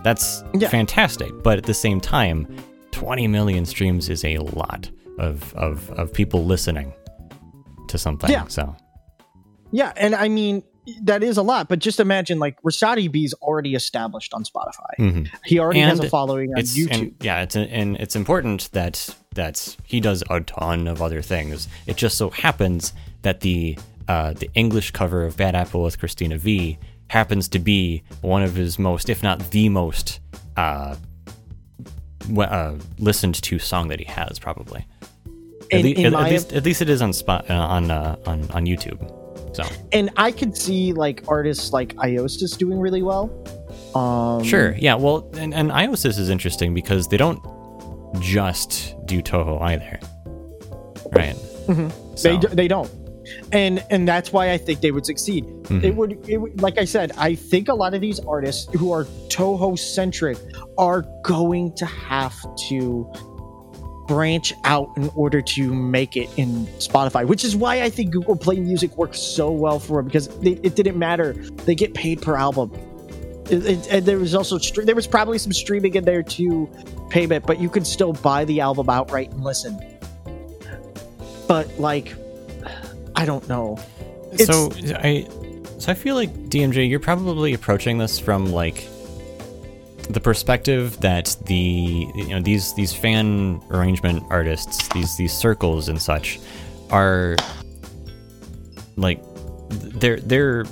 That's 0.03 0.43
Yeah. 0.55 0.69
fantastic, 0.69 1.31
but 1.43 1.59
at 1.59 1.65
the 1.65 1.75
same 1.75 2.01
time, 2.01 2.47
20 2.93 3.27
million 3.29 3.67
streams 3.67 4.09
is 4.09 4.25
a 4.25 4.39
lot 4.39 4.91
of 5.19 5.55
of 5.55 5.91
of 5.91 6.13
people 6.13 6.45
listening 6.45 6.93
to 7.89 7.99
something. 7.99 8.31
Yeah. 8.31 8.47
So, 8.49 8.75
Yeah, 9.73 9.93
and 9.97 10.15
I 10.15 10.29
mean 10.29 10.63
that 11.03 11.23
is 11.23 11.37
a 11.37 11.43
lot, 11.43 11.69
but 11.69 11.79
just 11.79 12.01
imagine 12.01 12.39
like 12.39 12.61
RichaadEB's 12.63 13.35
already 13.35 13.75
established 13.75 14.33
on 14.35 14.45
Spotify. 14.45 14.95
mhm. 14.99 15.29
He 15.45 15.59
already 15.59 15.81
has 15.81 16.01
a 16.01 16.09
following 16.09 16.51
on 16.53 16.59
it's 16.61 16.77
YouTube. 16.79 16.93
and, 16.93 17.15
yeah 17.21 17.43
it's 17.43 17.55
and 17.57 17.97
it's 17.97 18.17
important 18.17 18.71
that 18.73 19.15
that 19.35 19.77
he 19.85 20.01
does 20.01 20.25
a 20.31 20.41
ton 20.41 20.89
of 20.89 21.01
other 21.03 21.23
things 21.23 21.69
it 21.87 21.97
just 21.97 22.17
so 22.19 22.31
happens 22.31 22.93
that 23.23 23.41
the 23.41 23.79
uh, 24.09 24.33
the 24.33 24.49
english 24.55 24.91
cover 24.91 25.25
of 25.25 25.37
bad 25.37 25.55
apple 25.55 25.83
with 25.83 25.99
Christina 26.01 26.37
Vee 26.39 26.79
happens 27.09 27.47
to 27.49 27.59
be 27.59 28.03
one 28.23 28.43
of 28.43 28.55
his 28.57 28.79
most 28.79 29.09
if 29.09 29.23
not 29.23 29.51
the 29.51 29.69
most 29.69 30.19
uh, 30.57 30.97
we- 32.29 32.45
uh 32.45 32.75
listened 32.99 33.35
to 33.43 33.59
song 33.59 33.89
that 33.89 33.99
he 34.01 34.07
has 34.07 34.39
probably 34.39 34.85
at, 35.73 35.81
In- 35.81 35.83
lea- 35.85 35.97
in 35.97 36.07
at- 36.07 36.13
my 36.13 36.27
at 36.27 36.31
least 36.33 36.53
at 36.53 36.65
least 36.65 36.83
it 36.83 36.89
is 36.91 37.03
on 37.03 37.13
spot 37.13 37.49
uh, 37.51 37.55
on 37.55 37.91
uh, 37.91 38.17
on 38.27 38.51
on 38.51 38.67
youtube 38.67 39.01
so 39.53 39.65
and 39.93 40.11
I 40.17 40.31
could 40.33 40.57
see 40.57 40.93
like 40.93 41.23
artists 41.29 41.73
like 41.73 41.95
IOSYS 41.97 42.57
doing 42.59 42.79
really 42.79 43.03
well. 43.03 43.31
Um, 43.95 44.45
Sure. 44.45 44.75
Yeah. 44.79 44.95
Well, 44.95 45.29
and, 45.37 45.53
and 45.53 45.71
IOSYS 45.71 46.19
is 46.19 46.29
interesting 46.31 46.75
because 46.75 47.09
they 47.09 47.17
don't 47.17 47.41
just 48.21 48.95
do 49.07 49.21
Toho 49.23 49.61
either. 49.63 49.99
Right. 51.13 51.35
Mhm. 51.67 51.93
So, 52.19 52.29
They, 52.31 52.39
d- 52.39 52.49
they 52.55 52.69
don't. 52.69 52.91
And 53.53 53.85
and 53.91 54.09
that's 54.09 54.33
why 54.33 54.51
I 54.53 54.59
think 54.59 54.81
they 54.81 54.91
would 54.91 55.07
succeed. 55.07 55.45
mhm. 55.45 55.83
It 55.85 55.95
would, 55.95 56.19
it 56.29 56.37
would, 56.39 56.61
like 56.61 56.79
I 56.79 56.85
said, 56.85 57.13
I 57.17 57.35
think 57.35 57.69
a 57.69 57.75
lot 57.75 57.95
of 57.95 58.01
these 58.01 58.19
artists 58.21 58.73
who 58.75 58.91
are 58.93 59.05
Toho 59.29 59.79
centric 59.79 60.37
are 60.79 61.05
going 61.23 61.73
to 61.77 61.87
have 61.87 62.35
to 62.69 63.13
branch 64.11 64.53
out 64.65 64.91
in 64.97 65.09
order 65.15 65.41
to 65.41 65.73
make 65.73 66.17
it 66.17 66.29
in 66.37 66.67
Spotify, 66.79 67.25
which 67.25 67.45
is 67.45 67.55
why 67.55 67.83
I 67.83 67.91
think 67.91 68.11
Google 68.11 68.35
Play 68.35 68.59
Music 68.59 68.97
works 68.97 69.21
so 69.21 69.53
well 69.53 69.79
for 69.79 69.99
them 69.99 70.07
because 70.07 70.27
they, 70.41 70.59
it 70.65 70.75
didn't 70.75 70.99
matter. 70.99 71.35
They 71.65 71.77
get 71.77 71.95
paid 71.95 72.21
per 72.21 72.37
album. 72.37 72.73
It, 73.49 73.65
it, 73.65 73.87
and 73.89 74.05
there 74.05 74.19
was 74.19 74.35
also 74.35 74.59
there 74.83 74.97
was 74.97 75.07
probably 75.07 75.39
some 75.39 75.53
streaming 75.53 75.95
in 75.95 76.05
there 76.05 76.25
too, 76.25 76.69
payment, 77.09 77.47
but 77.47 77.61
you 77.61 77.69
could 77.69 77.87
still 77.87 78.13
buy 78.13 78.45
the 78.45 78.61
album 78.61 78.91
outright 78.91 79.31
and 79.31 79.45
listen. 79.45 79.79
But 81.47 81.79
like, 81.79 82.13
I 83.15 83.25
don't 83.25 83.49
know. 83.49 83.79
so 84.39 84.73
I 84.97 85.29
so 85.79 85.93
I 85.93 85.95
feel 85.95 86.17
like 86.17 86.31
DMJ, 86.49 86.91
you're 86.91 86.99
probably 86.99 87.55
approaching 87.55 87.99
this 87.99 88.19
from 88.19 88.47
like 88.47 88.89
the 90.13 90.21
perspective 90.21 91.01
that 91.01 91.37
the 91.47 92.09
you 92.15 92.29
know 92.29 92.41
these 92.41 92.75
these 92.75 92.93
fan 92.93 93.61
arrangement 93.71 94.23
artists, 94.31 94.89
these 94.89 95.17
these 95.17 95.33
circles 95.33 95.89
and 95.89 96.01
such, 96.01 96.39
are 96.91 97.37
like 98.97 99.23
they're 99.71 100.21
they're 100.21 100.65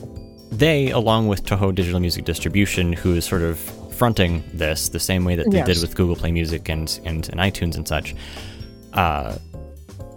they 0.51 0.91
along 0.91 1.29
with 1.29 1.45
Toho 1.45 1.75
Digital 1.75 2.01
Music 2.01 2.25
Distribution, 2.25 2.93
who 2.93 3.15
is 3.15 3.25
sort 3.25 3.43
of 3.43 3.59
fronting 3.95 4.45
this 4.55 4.89
the 4.89 5.01
same 5.01 5.25
way 5.25 5.35
that 5.35 5.51
they 5.51 5.63
did 5.63 5.81
with 5.81 5.95
Google 5.97 6.17
Play 6.17 6.33
Music 6.33 6.69
and 6.69 7.01
and, 7.05 7.29
and 7.29 7.41
iTunes 7.41 7.77
and 7.77 7.87
such. 7.87 8.15
Uh, 8.93 9.37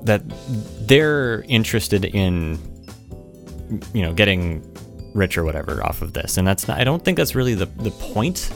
that 0.04 0.24
they're 0.88 1.44
interested 1.44 2.06
in 2.06 2.58
you 3.94 4.02
know 4.02 4.14
getting 4.14 4.66
rich 5.14 5.38
or 5.38 5.44
whatever 5.44 5.84
off 5.84 6.02
of 6.02 6.14
this. 6.14 6.38
And 6.38 6.48
that's 6.48 6.68
not, 6.68 6.80
I 6.80 6.84
don't 6.84 7.04
think 7.04 7.18
that's 7.18 7.36
really 7.36 7.54
the, 7.56 7.66
the 7.66 7.92
point. 7.92 8.52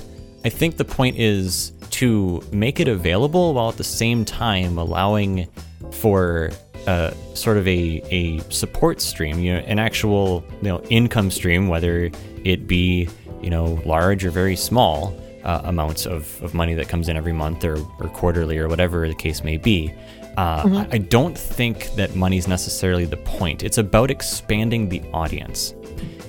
I 0.45 0.49
think 0.49 0.77
the 0.77 0.85
point 0.85 1.17
is 1.17 1.71
to 1.89 2.39
make 2.51 2.79
it 2.79 2.87
available 2.87 3.55
while 3.55 3.69
at 3.69 3.77
the 3.77 3.83
same 3.83 4.23
time 4.23 4.77
allowing 4.77 5.47
for 5.91 6.51
uh, 6.85 7.15
sort 7.33 7.57
of 7.57 7.67
a, 7.67 8.03
a 8.11 8.39
support 8.51 9.01
stream, 9.01 9.39
you 9.39 9.53
know, 9.53 9.59
an 9.61 9.79
actual 9.79 10.45
you 10.61 10.67
know 10.67 10.81
income 10.91 11.31
stream, 11.31 11.67
whether 11.67 12.11
it 12.43 12.67
be 12.67 13.09
you 13.41 13.49
know 13.49 13.81
large 13.85 14.23
or 14.23 14.29
very 14.29 14.55
small 14.55 15.19
uh, 15.43 15.61
amounts 15.63 16.05
of, 16.05 16.39
of 16.43 16.53
money 16.53 16.75
that 16.75 16.87
comes 16.87 17.09
in 17.09 17.17
every 17.17 17.33
month 17.33 17.63
or, 17.63 17.77
or 17.99 18.09
quarterly 18.09 18.59
or 18.59 18.67
whatever 18.67 19.07
the 19.07 19.15
case 19.15 19.43
may 19.43 19.57
be. 19.57 19.91
Uh, 20.37 20.85
I, 20.91 20.95
I 20.95 20.97
don't 20.99 21.35
think 21.35 21.95
that 21.95 22.15
money's 22.15 22.47
necessarily 22.47 23.05
the 23.05 23.17
point. 23.17 23.63
It's 23.63 23.79
about 23.79 24.11
expanding 24.11 24.89
the 24.89 25.01
audience 25.11 25.73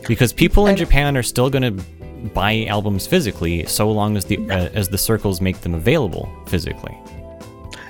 because 0.09 0.33
people 0.33 0.69
in 0.69 0.77
Japan 0.77 1.17
are 1.17 1.23
still 1.23 1.51
going 1.51 1.77
to 1.77 1.85
buy 2.27 2.65
albums 2.67 3.07
physically 3.07 3.67
so 3.67 3.91
long 3.91 4.17
as 4.17 4.25
the 4.25 4.39
uh, 4.51 4.69
as 4.75 4.89
the 4.89 4.99
circles 4.99 5.41
make 5.41 5.61
them 5.61 5.75
available 5.75 6.29
physically. 6.47 6.97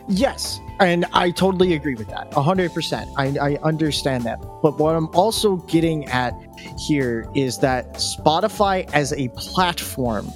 Yes, 0.08 0.60
and 0.78 1.04
I 1.12 1.30
totally 1.30 1.74
agree 1.74 1.94
with 1.94 2.08
that. 2.08 2.30
100%. 2.30 3.12
I, 3.16 3.54
I 3.54 3.58
understand 3.62 4.24
that. 4.24 4.40
But 4.62 4.78
what 4.78 4.94
I'm 4.94 5.08
also 5.16 5.56
getting 5.56 6.04
at 6.06 6.32
here 6.78 7.28
is 7.34 7.58
that 7.58 7.94
Spotify 7.94 8.88
as 8.92 9.12
a 9.14 9.28
platform 9.30 10.30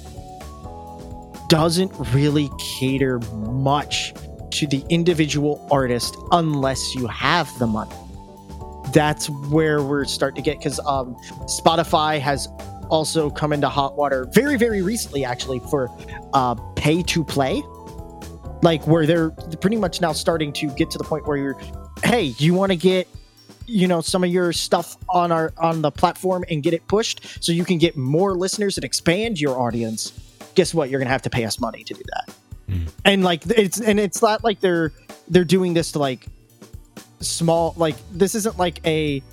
doesn't 1.47 1.91
really 2.13 2.49
cater 2.79 3.19
much 3.19 4.13
to 4.51 4.67
the 4.67 4.83
individual 4.89 5.65
artist 5.71 6.15
unless 6.31 6.95
you 6.95 7.07
have 7.07 7.47
the 7.59 7.67
money. 7.67 7.95
That's 8.93 9.29
where 9.49 9.81
we're 9.81 10.05
starting 10.05 10.43
to 10.43 10.49
get 10.49 10.57
because 10.57 10.79
um, 10.81 11.15
Spotify 11.45 12.19
has 12.19 12.49
also 12.91 13.29
come 13.29 13.53
into 13.53 13.69
hot 13.69 13.97
water 13.97 14.25
very, 14.33 14.57
very 14.57 14.81
recently, 14.83 15.25
actually, 15.25 15.59
for 15.59 15.89
uh, 16.33 16.53
pay 16.75 17.01
to 17.03 17.23
play. 17.23 17.63
Like 18.61 18.85
where 18.85 19.07
they're 19.07 19.31
pretty 19.31 19.77
much 19.77 20.01
now 20.01 20.11
starting 20.11 20.53
to 20.53 20.67
get 20.75 20.91
to 20.91 20.99
the 20.99 21.03
point 21.03 21.25
where 21.25 21.37
you're 21.37 21.59
hey 22.03 22.33
you 22.37 22.53
want 22.53 22.71
to 22.71 22.75
get 22.75 23.07
you 23.65 23.87
know 23.87 24.01
some 24.01 24.23
of 24.23 24.29
your 24.29 24.53
stuff 24.53 24.97
on 25.09 25.31
our 25.31 25.51
on 25.57 25.81
the 25.81 25.89
platform 25.89 26.43
and 26.49 26.61
get 26.61 26.73
it 26.73 26.85
pushed 26.87 27.43
so 27.43 27.51
you 27.51 27.65
can 27.65 27.79
get 27.79 27.97
more 27.97 28.35
listeners 28.35 28.77
and 28.77 28.83
expand 28.83 29.41
your 29.41 29.59
audience. 29.59 30.13
Guess 30.53 30.75
what? 30.75 30.91
You're 30.91 30.99
gonna 30.99 31.09
have 31.09 31.23
to 31.23 31.29
pay 31.31 31.43
us 31.45 31.59
money 31.59 31.83
to 31.85 31.93
do 31.95 32.03
that. 32.13 32.35
And 33.03 33.23
like 33.23 33.45
it's 33.47 33.81
and 33.81 33.99
it's 33.99 34.21
not 34.21 34.43
like 34.43 34.59
they're 34.59 34.91
they're 35.27 35.43
doing 35.43 35.73
this 35.73 35.93
to 35.93 35.99
like 35.99 36.27
small 37.19 37.73
like 37.77 37.95
this 38.11 38.35
isn't 38.35 38.57
like 38.57 38.85
a 38.85 39.23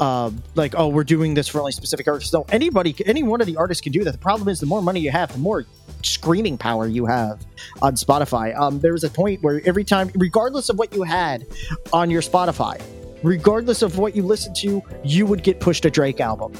uh, 0.00 0.30
like 0.54 0.74
oh 0.76 0.88
we're 0.88 1.04
doing 1.04 1.34
this 1.34 1.46
for 1.46 1.60
only 1.60 1.72
specific 1.72 2.08
artists. 2.08 2.32
No 2.32 2.44
anybody 2.48 2.96
any 3.06 3.22
one 3.22 3.40
of 3.40 3.46
the 3.46 3.56
artists 3.56 3.82
can 3.82 3.92
do 3.92 4.02
that. 4.02 4.12
The 4.12 4.18
problem 4.18 4.48
is 4.48 4.58
the 4.58 4.66
more 4.66 4.82
money 4.82 4.98
you 4.98 5.10
have 5.10 5.32
the 5.32 5.38
more 5.38 5.66
screaming 6.02 6.56
power 6.56 6.86
you 6.86 7.04
have 7.06 7.44
on 7.82 7.94
spotify. 7.94 8.58
Um, 8.58 8.80
there 8.80 8.92
was 8.92 9.04
a 9.04 9.10
point 9.10 9.42
where 9.42 9.60
every 9.66 9.84
time 9.84 10.10
regardless 10.14 10.70
of 10.70 10.78
what 10.78 10.94
you 10.94 11.02
had 11.02 11.46
on 11.92 12.10
your 12.10 12.22
spotify 12.22 12.80
regardless 13.22 13.82
of 13.82 13.98
what 13.98 14.16
you 14.16 14.22
listened 14.22 14.56
to 14.56 14.82
you 15.04 15.26
would 15.26 15.42
get 15.42 15.60
pushed 15.60 15.84
a 15.84 15.90
drake 15.90 16.20
album. 16.20 16.54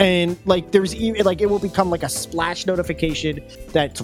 And 0.00 0.36
like 0.44 0.72
there's 0.72 0.94
even 0.94 1.24
like 1.24 1.40
it 1.40 1.46
will 1.46 1.60
become 1.60 1.88
like 1.88 2.02
a 2.02 2.08
splash 2.08 2.66
notification 2.66 3.40
that 3.72 4.00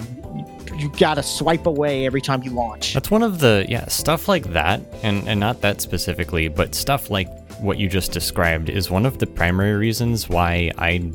you 0.77 0.91
gotta 0.97 1.23
swipe 1.23 1.65
away 1.65 2.05
every 2.05 2.21
time 2.21 2.43
you 2.43 2.51
launch. 2.51 2.93
That's 2.93 3.11
one 3.11 3.23
of 3.23 3.39
the 3.39 3.65
yeah 3.69 3.87
stuff 3.87 4.27
like 4.27 4.53
that, 4.53 4.81
and 5.03 5.27
and 5.27 5.39
not 5.39 5.61
that 5.61 5.81
specifically, 5.81 6.47
but 6.47 6.73
stuff 6.75 7.09
like 7.09 7.29
what 7.63 7.77
you 7.77 7.87
just 7.87 8.11
described 8.11 8.69
is 8.69 8.91
one 8.91 9.05
of 9.05 9.17
the 9.17 9.25
primary 9.25 9.73
reasons 9.73 10.27
why 10.27 10.69
I 10.77 11.11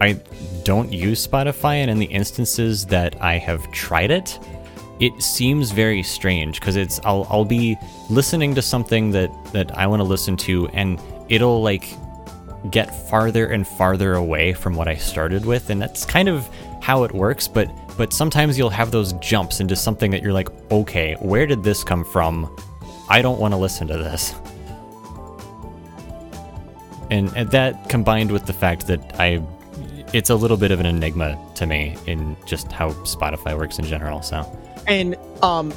I 0.00 0.20
don't 0.64 0.92
use 0.92 1.24
Spotify, 1.24 1.74
and 1.74 1.90
in 1.90 1.98
the 1.98 2.06
instances 2.06 2.86
that 2.86 3.20
I 3.22 3.38
have 3.38 3.70
tried 3.70 4.10
it, 4.10 4.38
it 4.98 5.22
seems 5.22 5.70
very 5.70 6.02
strange 6.02 6.58
because 6.58 6.76
it's 6.76 6.98
I'll 7.04 7.26
I'll 7.28 7.44
be 7.44 7.76
listening 8.08 8.54
to 8.54 8.62
something 8.62 9.10
that 9.10 9.30
that 9.52 9.76
I 9.76 9.86
want 9.86 10.00
to 10.00 10.04
listen 10.04 10.36
to, 10.38 10.68
and 10.68 11.00
it'll 11.28 11.62
like 11.62 11.96
get 12.70 12.94
farther 13.10 13.46
and 13.46 13.66
farther 13.66 14.14
away 14.14 14.54
from 14.54 14.74
what 14.74 14.88
I 14.88 14.96
started 14.96 15.44
with, 15.44 15.68
and 15.68 15.80
that's 15.82 16.06
kind 16.06 16.28
of 16.28 16.48
how 16.80 17.04
it 17.04 17.12
works. 17.12 17.46
But 17.46 17.70
but 17.98 18.12
sometimes 18.12 18.56
you'll 18.56 18.70
have 18.70 18.90
those 18.90 19.12
jumps 19.14 19.60
into 19.60 19.76
something 19.76 20.10
that 20.12 20.22
you're 20.22 20.32
like, 20.32 20.48
okay, 20.72 21.14
where 21.20 21.46
did 21.46 21.62
this 21.62 21.84
come 21.84 22.04
from? 22.04 22.56
I 23.10 23.20
don't 23.20 23.38
want 23.38 23.52
to 23.52 23.58
listen 23.58 23.86
to 23.88 23.98
this. 23.98 24.34
And, 27.12 27.30
and 27.36 27.50
that 27.50 27.90
combined 27.90 28.32
with 28.32 28.46
the 28.46 28.54
fact 28.54 28.86
that 28.86 29.20
I, 29.20 29.44
it's 30.14 30.30
a 30.30 30.34
little 30.34 30.56
bit 30.56 30.70
of 30.70 30.80
an 30.80 30.86
enigma 30.86 31.38
to 31.56 31.66
me 31.66 31.94
in 32.06 32.38
just 32.46 32.72
how 32.72 32.92
Spotify 33.04 33.54
works 33.54 33.78
in 33.78 33.84
general. 33.84 34.22
So 34.22 34.50
and 34.86 35.14
um 35.42 35.74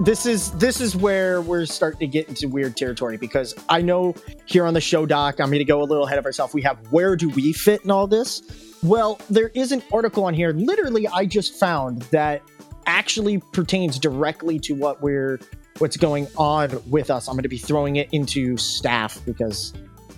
this 0.00 0.26
is 0.26 0.52
this 0.52 0.80
is 0.80 0.94
where 0.94 1.42
we're 1.42 1.66
starting 1.66 1.98
to 1.98 2.06
get 2.06 2.28
into 2.28 2.48
weird 2.48 2.76
territory 2.76 3.16
because 3.16 3.54
I 3.68 3.82
know 3.82 4.14
here 4.46 4.64
on 4.66 4.72
the 4.72 4.80
show 4.80 5.04
doc, 5.04 5.40
I'm 5.40 5.48
going 5.48 5.58
to 5.58 5.64
go 5.64 5.82
a 5.82 5.84
little 5.84 6.06
ahead 6.06 6.18
of 6.18 6.24
ourselves. 6.24 6.54
We 6.54 6.62
have 6.62 6.78
where 6.92 7.16
do 7.16 7.28
we 7.28 7.52
fit 7.52 7.84
in 7.84 7.90
all 7.90 8.06
this? 8.06 8.40
Well, 8.84 9.20
there 9.28 9.48
is 9.48 9.72
an 9.72 9.82
article 9.92 10.24
on 10.24 10.32
here. 10.32 10.52
Literally, 10.52 11.08
I 11.08 11.26
just 11.26 11.54
found 11.54 12.02
that 12.12 12.40
actually 12.86 13.38
pertains 13.52 13.98
directly 13.98 14.60
to 14.60 14.74
what 14.74 15.02
we're 15.02 15.40
what's 15.78 15.96
going 15.96 16.28
on 16.36 16.80
with 16.88 17.10
us. 17.10 17.26
I'm 17.26 17.34
going 17.34 17.42
to 17.42 17.48
be 17.48 17.58
throwing 17.58 17.96
it 17.96 18.08
into 18.12 18.56
staff 18.56 19.20
because 19.26 19.74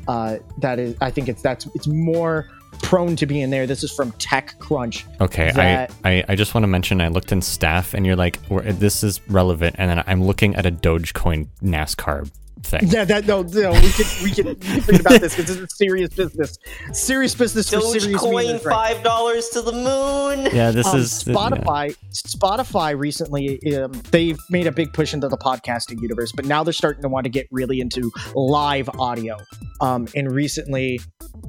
uh, 0.09 0.37
that 0.59 0.79
is 0.79 0.97
I 1.01 1.11
think 1.11 1.29
it's 1.29 1.43
that's 1.43 1.67
it's 1.75 1.87
more 1.87 2.49
prone 2.83 3.15
to 3.17 3.27
be 3.27 3.41
in 3.43 3.51
there. 3.51 3.67
This 3.67 3.85
is 3.85 3.93
from 3.93 4.13
TechCrunch. 4.13 5.05
Okay, 5.21 5.51
that- 5.53 5.93
I, 6.05 6.11
I, 6.11 6.25
I 6.31 6.35
just 6.37 6.55
want 6.55 6.65
to 6.65 6.69
mention 6.69 7.01
I 7.01 7.09
looked 7.09 7.31
in 7.33 7.43
staff 7.43 7.95
and 7.95 8.05
you're 8.07 8.17
like, 8.17 8.39
this 8.49 9.05
is 9.05 9.21
relevant, 9.29 9.77
and 9.79 9.91
then 9.91 10.03
I'm 10.07 10.25
looking 10.25 10.55
at 10.57 10.65
a 10.67 10.71
Dogecoin 10.73 11.49
NASCAR 11.63 12.31
thing. 12.63 12.89
Yeah, 12.89 13.05
that 13.05 13.27
no, 13.27 13.43
no, 13.43 13.73
we 13.73 13.91
can 13.91 14.07
we 14.23 14.31
can, 14.31 14.47
we 14.47 14.55
can 14.55 14.81
forget 14.81 15.01
about 15.01 15.21
this 15.21 15.37
because 15.37 15.57
this 15.57 15.71
is 15.71 15.77
serious 15.77 16.11
business. 16.11 16.59
Serious 16.93 17.35
business 17.35 17.71
for 17.71 17.81
serious 17.81 18.07
Dogecoin 18.23 18.39
reasons, 18.39 18.63
five 18.63 19.03
dollars 19.03 19.49
to 19.51 19.63
the 19.63 19.73
moon. 19.73 20.49
Yeah, 20.55 20.71
this 20.71 20.87
Um, 20.87 21.01
is 21.01 21.27
yeah. 21.27 21.35
Spotify. 21.35 21.97
Spotify 22.13 22.99
recently, 22.99 23.61
um, 23.77 23.93
they've 24.11 24.39
made 24.51 24.67
a 24.67 24.73
big 24.73 24.93
push 24.93 25.15
into 25.15 25.29
the 25.29 25.39
podcasting 25.39 26.01
universe, 26.01 26.33
but 26.33 26.45
now 26.45 26.63
they're 26.63 26.73
starting 26.73 27.03
to 27.03 27.09
want 27.09 27.25
to 27.25 27.31
get 27.31 27.47
really 27.51 27.81
into 27.81 28.11
live 28.35 28.89
audio. 28.99 29.37
Um, 29.81 30.07
and 30.15 30.31
recently, 30.31 31.01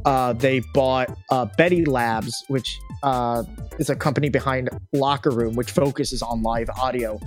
uh, 0.06 0.34
they 0.34 0.62
bought 0.74 1.16
uh, 1.30 1.46
Betty 1.58 1.86
Labs, 1.86 2.44
which 2.48 2.80
uh, 3.04 3.44
is 3.78 3.90
a 3.90 3.96
company 3.96 4.30
behind 4.30 4.70
Locker 4.94 5.30
Room, 5.30 5.56
which 5.56 5.70
focuses 5.72 6.22
on 6.22 6.42
live 6.42 6.70
audio, 6.82 7.20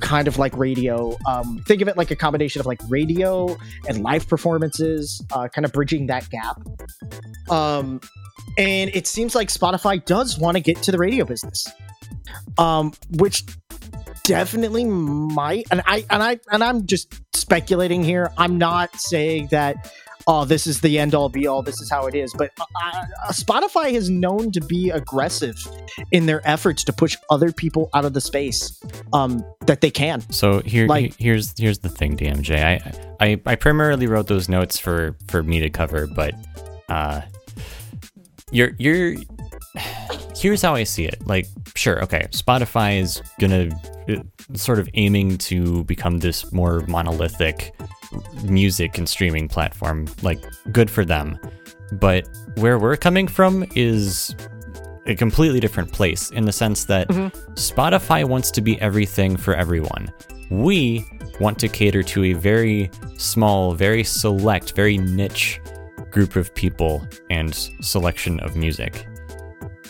kind 0.00 0.26
of 0.26 0.38
like 0.38 0.56
radio. 0.56 1.16
Um, 1.26 1.62
think 1.66 1.82
of 1.82 1.88
it 1.88 1.96
like 1.96 2.10
a 2.10 2.16
combination 2.16 2.58
of 2.60 2.66
like 2.66 2.80
radio 2.88 3.19
and 3.88 4.02
live 4.02 4.28
performances, 4.28 5.24
uh, 5.32 5.48
kind 5.48 5.64
of 5.64 5.72
bridging 5.72 6.06
that 6.06 6.28
gap. 6.30 6.56
Um, 7.50 8.00
and 8.58 8.90
it 8.94 9.06
seems 9.06 9.34
like 9.34 9.48
Spotify 9.48 10.04
does 10.04 10.38
want 10.38 10.56
to 10.56 10.60
get 10.60 10.82
to 10.82 10.92
the 10.92 10.98
radio 10.98 11.24
business, 11.24 11.66
um, 12.58 12.92
which 13.12 13.44
definitely 14.24 14.84
might. 14.84 15.66
And 15.70 15.82
I 15.86 16.04
and 16.10 16.22
I 16.22 16.38
and 16.50 16.62
I'm 16.62 16.86
just 16.86 17.20
speculating 17.34 18.02
here. 18.02 18.30
I'm 18.38 18.58
not 18.58 18.94
saying 18.96 19.48
that. 19.50 19.92
Oh, 20.32 20.44
this 20.44 20.68
is 20.68 20.80
the 20.80 20.96
end 20.96 21.12
all 21.12 21.28
be 21.28 21.48
all. 21.48 21.60
This 21.60 21.80
is 21.80 21.90
how 21.90 22.06
it 22.06 22.14
is. 22.14 22.32
But 22.32 22.52
uh, 22.60 22.64
uh, 23.24 23.32
Spotify 23.32 23.90
is 23.90 24.08
known 24.08 24.52
to 24.52 24.60
be 24.60 24.88
aggressive 24.90 25.56
in 26.12 26.26
their 26.26 26.40
efforts 26.48 26.84
to 26.84 26.92
push 26.92 27.16
other 27.30 27.50
people 27.50 27.90
out 27.94 28.04
of 28.04 28.12
the 28.14 28.20
space 28.20 28.80
um, 29.12 29.44
that 29.66 29.80
they 29.80 29.90
can. 29.90 30.20
So 30.30 30.60
here, 30.60 30.86
Like- 30.86 31.16
he- 31.16 31.24
here's 31.24 31.58
here's 31.58 31.80
the 31.80 31.88
thing, 31.88 32.16
DMJ. 32.16 32.62
I, 32.62 33.16
I 33.20 33.40
I 33.44 33.54
primarily 33.56 34.06
wrote 34.06 34.28
those 34.28 34.48
notes 34.48 34.78
for 34.78 35.16
for 35.26 35.42
me 35.42 35.58
to 35.60 35.68
cover, 35.68 36.06
but 36.06 36.32
uh, 36.88 37.22
you're 38.52 38.70
you're 38.78 39.16
here's 40.36 40.62
how 40.62 40.76
I 40.76 40.84
see 40.84 41.06
it. 41.06 41.26
Like, 41.26 41.46
sure, 41.74 42.02
okay, 42.04 42.28
Spotify 42.30 43.00
is 43.00 43.20
gonna 43.40 43.70
uh, 44.08 44.22
sort 44.54 44.78
of 44.78 44.88
aiming 44.94 45.38
to 45.38 45.82
become 45.84 46.18
this 46.20 46.52
more 46.52 46.84
monolithic 46.86 47.74
music 48.44 48.98
and 48.98 49.08
streaming 49.08 49.48
platform. 49.48 50.06
Like, 50.22 50.40
good 50.72 50.90
for 50.90 51.04
them. 51.04 51.38
But 51.92 52.28
where 52.56 52.78
we're 52.78 52.96
coming 52.96 53.26
from 53.26 53.64
is 53.74 54.34
a 55.06 55.14
completely 55.14 55.60
different 55.60 55.92
place 55.92 56.30
in 56.30 56.44
the 56.44 56.52
sense 56.52 56.84
that 56.84 57.08
mm-hmm. 57.08 57.28
Spotify 57.54 58.24
wants 58.24 58.50
to 58.52 58.60
be 58.60 58.80
everything 58.80 59.36
for 59.36 59.54
everyone. 59.54 60.12
We 60.50 61.04
want 61.40 61.58
to 61.60 61.68
cater 61.68 62.02
to 62.02 62.24
a 62.24 62.32
very 62.34 62.90
small, 63.16 63.72
very 63.72 64.04
select, 64.04 64.74
very 64.76 64.98
niche 64.98 65.60
group 66.10 66.36
of 66.36 66.54
people 66.54 67.06
and 67.30 67.54
selection 67.80 68.40
of 68.40 68.56
music. 68.56 69.06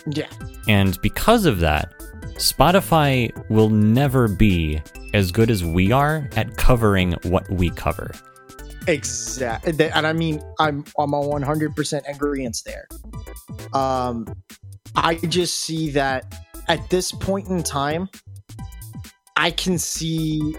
Yeah. 0.07 0.29
And 0.67 0.99
because 1.01 1.45
of 1.45 1.59
that, 1.59 1.93
Spotify 2.41 3.31
will 3.49 3.69
never 3.69 4.27
be 4.27 4.81
as 5.13 5.31
good 5.31 5.51
as 5.51 5.63
we 5.63 5.91
are 5.91 6.27
at 6.35 6.57
covering 6.57 7.11
what 7.21 7.47
we 7.51 7.69
cover. 7.69 8.11
Exactly, 8.87 9.91
and 9.91 10.07
I 10.07 10.13
mean, 10.13 10.41
I'm 10.59 10.83
I'm 10.97 11.13
a 11.13 11.21
100 11.21 11.75
percent 11.75 12.03
agreement 12.09 12.63
there. 12.65 12.87
Um, 13.73 14.25
I 14.95 15.15
just 15.15 15.59
see 15.59 15.91
that 15.91 16.33
at 16.67 16.89
this 16.89 17.11
point 17.11 17.47
in 17.47 17.61
time, 17.61 18.09
I 19.35 19.51
can 19.51 19.77
see 19.77 20.55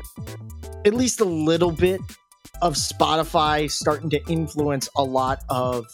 at 0.84 0.94
least 0.94 1.20
a 1.20 1.24
little 1.24 1.72
bit 1.72 2.00
of 2.62 2.74
Spotify 2.74 3.68
starting 3.68 4.09
to 4.10 4.20
influence 4.28 4.88
a 4.94 5.02
lot 5.02 5.40
of 5.48 5.84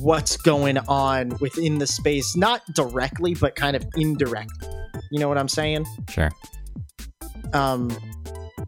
what's 0.00 0.36
going 0.36 0.78
on 0.78 1.36
within 1.40 1.78
the 1.78 1.86
space, 1.86 2.36
not 2.36 2.62
directly, 2.74 3.34
but 3.34 3.56
kind 3.56 3.74
of 3.76 3.84
indirectly. 3.96 4.68
You 5.10 5.18
know 5.18 5.28
what 5.28 5.38
I'm 5.38 5.48
saying? 5.48 5.86
Sure. 6.08 6.30
um 7.52 7.90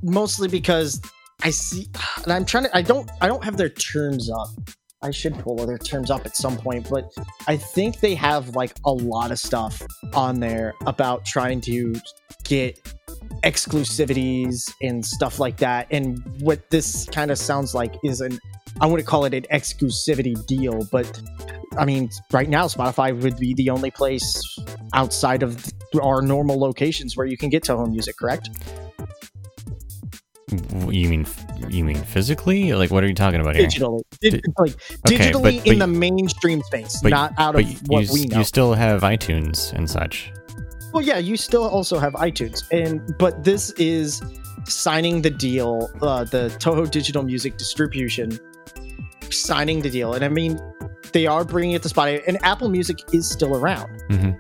mostly 0.03 0.49
because 0.49 1.01
i 1.45 1.51
see 1.51 1.87
and 2.25 2.33
i'm 2.33 2.45
trying 2.45 2.65
to 2.65 2.77
i 2.77 2.83
don't 2.83 3.09
i 3.21 3.29
don't 3.29 3.45
have 3.45 3.57
their 3.57 3.69
terms 3.69 4.29
up 4.31 4.49
i 5.03 5.11
should 5.11 5.39
pull 5.39 5.55
their 5.67 5.79
terms 5.79 6.11
up 6.11 6.27
at 6.27 6.37
some 6.37 6.57
point 6.57 6.89
but 6.91 7.09
i 7.47 7.57
think 7.57 8.01
they 8.01 8.15
have 8.15 8.57
like 8.57 8.75
a 8.85 8.91
lot 8.93 9.31
of 9.31 9.39
stuff 9.39 9.81
on 10.15 10.41
there 10.41 10.75
about 10.87 11.25
trying 11.25 11.61
to 11.61 11.95
get 12.45 12.77
exclusivities 13.45 14.73
and 14.83 15.05
stuff 15.05 15.39
like 15.39 15.57
that 15.59 15.87
and 15.91 16.21
what 16.41 16.69
this 16.71 17.07
kind 17.13 17.31
of 17.31 17.39
sounds 17.39 17.75
like 17.75 17.95
is 18.03 18.21
an 18.21 18.39
i 18.81 18.87
wouldn't 18.87 19.07
call 19.09 19.25
it 19.25 19.35
an 19.35 19.45
exclusivity 19.53 20.35
deal 20.47 20.87
but 20.91 21.21
i 21.79 21.85
mean 21.85 22.09
right 22.33 22.49
now 22.49 22.65
spotify 22.67 23.19
would 23.23 23.37
be 23.39 23.55
the 23.55 23.69
only 23.71 23.91
place 23.91 24.41
outside 24.95 25.43
of 25.43 25.65
our 26.03 26.23
normal 26.23 26.59
locations 26.59 27.17
where 27.17 27.27
you 27.27 27.37
can 27.37 27.49
get 27.51 27.63
toho 27.65 27.89
music 27.91 28.17
correct 28.19 28.49
You 30.91 31.09
mean 31.09 31.27
you 31.71 31.83
mean 31.85 31.97
physically? 31.97 32.75
Like 32.75 32.91
what 32.91 33.03
are 33.03 33.07
you 33.07 33.15
talking 33.15 33.41
about 33.41 33.57
here? 33.57 33.67
digitally, 33.67 34.03
Di- 34.21 34.31
like 34.59 34.75
Okay, 35.07 35.17
digitally 35.33 35.59
but- 35.59 35.67
in 35.67 35.79
the 35.79 35.87
mainstream 35.87 36.61
space, 36.63 37.01
But- 37.03 37.09
not 37.11 37.33
out 37.39 37.55
but 37.55 37.65
of 37.65 37.71
you, 37.71 37.79
what 37.87 38.05
you, 38.07 38.13
we 38.13 38.27
know. 38.27 38.39
you 38.39 38.45
still 38.45 38.75
have 38.75 39.01
iTunes 39.01 39.73
and 39.73 39.89
such. 39.89 40.31
well, 40.93 41.03
yeah, 41.03 41.17
you 41.17 41.39
still 41.39 41.65
also 41.67 41.99
have 41.99 42.13
iTunes, 42.15 42.65
and 42.71 43.01
but 43.19 43.45
this 43.45 43.71
is 43.79 44.21
signing 44.67 45.23
the 45.23 45.31
deal, 45.31 45.89
uh, 46.03 46.25
the 46.25 46.51
Toho 46.61 46.91
Digital 46.91 47.23
Music 47.23 47.57
Distribution, 47.57 48.39
signing 49.33 49.83
the 49.83 49.91
deal, 49.91 50.15
and 50.15 50.25
I 50.25 50.29
mean, 50.29 50.61
they 51.13 51.27
are 51.27 51.45
bringing 51.45 51.73
it 51.75 51.83
to 51.83 51.89
Spotify, 51.89 52.23
and 52.27 52.39
Apple 52.45 52.69
Music 52.69 52.99
is 53.13 53.29
still 53.31 53.57
around. 53.57 53.89
hmm 54.11 54.31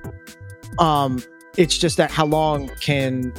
Um, 0.79 1.23
it's 1.59 1.77
just 1.77 1.97
that 1.99 2.11
how 2.11 2.25
long 2.27 2.69
can 2.81 3.33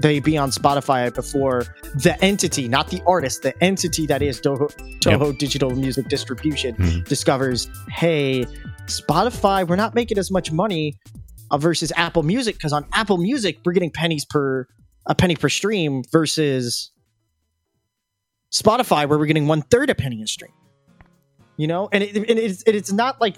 they 0.00 0.18
be 0.20 0.36
on 0.36 0.50
Spotify 0.50 1.14
before 1.14 1.64
the 1.94 2.16
entity, 2.22 2.68
not 2.68 2.88
the 2.88 3.02
artist, 3.06 3.42
the 3.42 3.54
entity 3.64 4.06
that 4.06 4.22
is 4.22 4.40
Toho, 4.40 4.68
Toho 5.00 5.36
Digital 5.38 5.70
Music 5.70 6.08
Distribution 6.08 6.74
Mhm. 6.76 7.04
discovers, 7.08 7.68
hey, 7.90 8.46
Spotify, 8.86 9.66
we're 9.66 9.76
not 9.76 9.94
making 9.94 10.18
as 10.18 10.30
much 10.30 10.50
money 10.52 10.98
uh, 11.50 11.58
versus 11.58 11.92
Apple 11.96 12.22
Music 12.22 12.54
because 12.56 12.72
on 12.72 12.86
Apple 12.92 13.18
Music 13.18 13.58
we're 13.64 13.72
getting 13.72 13.90
pennies 13.90 14.24
per 14.24 14.66
a 15.06 15.14
penny 15.14 15.34
per 15.36 15.48
stream 15.48 16.02
versus 16.12 16.90
Spotify 18.52 19.08
where 19.08 19.18
we're 19.18 19.26
getting 19.26 19.46
one 19.48 19.62
third 19.62 19.90
a 19.90 19.94
penny 19.94 20.22
a 20.22 20.26
stream. 20.26 20.52
You 21.60 21.66
know, 21.66 21.90
and, 21.92 22.02
it, 22.02 22.16
and 22.16 22.38
it's 22.38 22.62
it's 22.66 22.90
not 22.90 23.20
like 23.20 23.36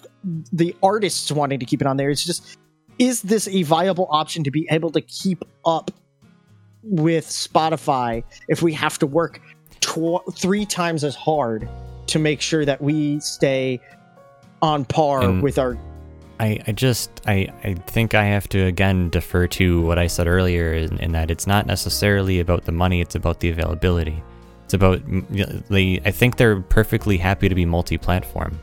the 0.52 0.76
artists 0.80 1.32
wanting 1.32 1.58
to 1.58 1.66
keep 1.66 1.80
it 1.80 1.88
on 1.88 1.96
there. 1.96 2.08
It's 2.08 2.24
just 2.24 2.56
is 3.00 3.20
this 3.22 3.48
a 3.48 3.64
viable 3.64 4.06
option 4.12 4.44
to 4.44 4.52
be 4.52 4.64
able 4.70 4.92
to 4.92 5.00
keep 5.00 5.42
up 5.66 5.90
with 6.84 7.26
Spotify 7.26 8.22
if 8.46 8.62
we 8.62 8.72
have 8.74 8.96
to 9.00 9.08
work 9.08 9.40
tw- 9.80 10.22
three 10.36 10.64
times 10.64 11.02
as 11.02 11.16
hard 11.16 11.68
to 12.06 12.20
make 12.20 12.40
sure 12.40 12.64
that 12.64 12.80
we 12.80 13.18
stay 13.18 13.80
on 14.62 14.84
par 14.84 15.24
And- 15.24 15.42
with 15.42 15.58
our 15.58 15.76
I, 16.38 16.60
I 16.68 16.70
just 16.70 17.10
I, 17.26 17.48
I 17.64 17.74
think 17.74 18.14
I 18.14 18.26
have 18.26 18.48
to 18.50 18.66
again 18.66 19.10
defer 19.10 19.48
to 19.48 19.82
what 19.82 19.98
I 19.98 20.06
said 20.06 20.28
earlier 20.28 20.74
in, 20.74 20.96
in 20.98 21.10
that 21.10 21.28
it's 21.28 21.48
not 21.48 21.66
necessarily 21.66 22.38
about 22.38 22.66
the 22.66 22.72
money, 22.72 23.00
it's 23.00 23.16
about 23.16 23.40
the 23.40 23.50
availability. 23.50 24.22
It's 24.72 24.74
about 24.74 25.02
they 25.68 26.00
I 26.06 26.10
think 26.10 26.38
they're 26.38 26.60
perfectly 26.60 27.18
happy 27.18 27.46
to 27.46 27.54
be 27.54 27.66
multi-platform. 27.66 28.58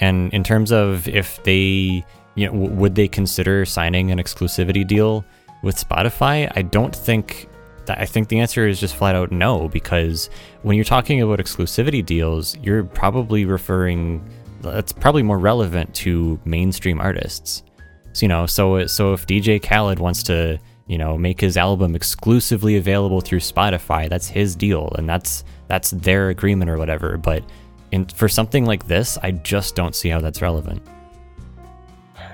And 0.00 0.32
in 0.32 0.44
terms 0.44 0.70
of 0.70 1.08
if 1.08 1.42
they 1.42 2.04
you 2.36 2.46
know 2.46 2.52
w- 2.52 2.70
would 2.70 2.94
they 2.94 3.08
consider 3.08 3.64
signing 3.64 4.12
an 4.12 4.18
exclusivity 4.18 4.86
deal 4.86 5.24
with 5.64 5.76
Spotify? 5.76 6.52
I 6.54 6.62
don't 6.62 6.94
think 6.94 7.48
I 7.88 8.06
think 8.06 8.28
the 8.28 8.38
answer 8.38 8.68
is 8.68 8.78
just 8.78 8.94
flat 8.94 9.16
out 9.16 9.32
no 9.32 9.68
because 9.68 10.30
when 10.62 10.76
you're 10.76 10.84
talking 10.84 11.20
about 11.22 11.40
exclusivity 11.40 12.06
deals, 12.06 12.56
you're 12.58 12.84
probably 12.84 13.46
referring 13.46 14.24
that's 14.60 14.92
probably 14.92 15.24
more 15.24 15.40
relevant 15.40 15.92
to 15.96 16.38
mainstream 16.44 17.00
artists. 17.00 17.64
So, 18.12 18.24
you 18.24 18.28
know, 18.28 18.46
so 18.46 18.86
so 18.86 19.12
if 19.12 19.26
DJ 19.26 19.60
Khaled 19.60 19.98
wants 19.98 20.22
to, 20.24 20.60
you 20.86 20.98
know, 20.98 21.18
make 21.18 21.40
his 21.40 21.56
album 21.56 21.94
exclusively 21.94 22.76
available 22.76 23.20
through 23.20 23.40
Spotify, 23.40 24.08
that's 24.08 24.28
his 24.28 24.54
deal 24.54 24.92
and 24.96 25.08
that's 25.08 25.44
that's 25.68 25.90
their 25.90 26.28
agreement 26.28 26.70
or 26.70 26.78
whatever. 26.78 27.16
But 27.16 27.42
in, 27.90 28.06
for 28.06 28.28
something 28.28 28.64
like 28.66 28.86
this, 28.86 29.18
I 29.22 29.32
just 29.32 29.74
don't 29.74 29.94
see 29.94 30.08
how 30.08 30.20
that's 30.20 30.42
relevant. 30.42 30.82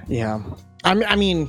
Yeah, 0.08 0.42
I 0.84 0.94
mean, 0.94 1.04
I 1.08 1.16
mean, 1.16 1.48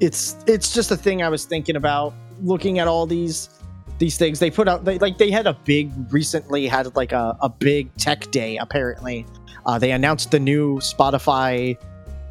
it's 0.00 0.36
it's 0.46 0.72
just 0.72 0.90
a 0.90 0.96
thing 0.96 1.22
I 1.22 1.28
was 1.28 1.44
thinking 1.44 1.76
about 1.76 2.14
looking 2.42 2.78
at 2.78 2.88
all 2.88 3.06
these 3.06 3.50
these 3.98 4.16
things 4.16 4.38
they 4.38 4.50
put 4.50 4.68
out. 4.68 4.84
They 4.84 4.98
like 4.98 5.18
they 5.18 5.30
had 5.30 5.46
a 5.46 5.54
big 5.64 5.90
recently 6.12 6.66
had 6.66 6.94
like 6.96 7.12
a, 7.12 7.36
a 7.40 7.48
big 7.48 7.94
tech 7.96 8.30
day. 8.30 8.56
Apparently, 8.58 9.26
uh, 9.66 9.78
they 9.78 9.92
announced 9.92 10.30
the 10.30 10.40
new 10.40 10.76
Spotify 10.78 11.76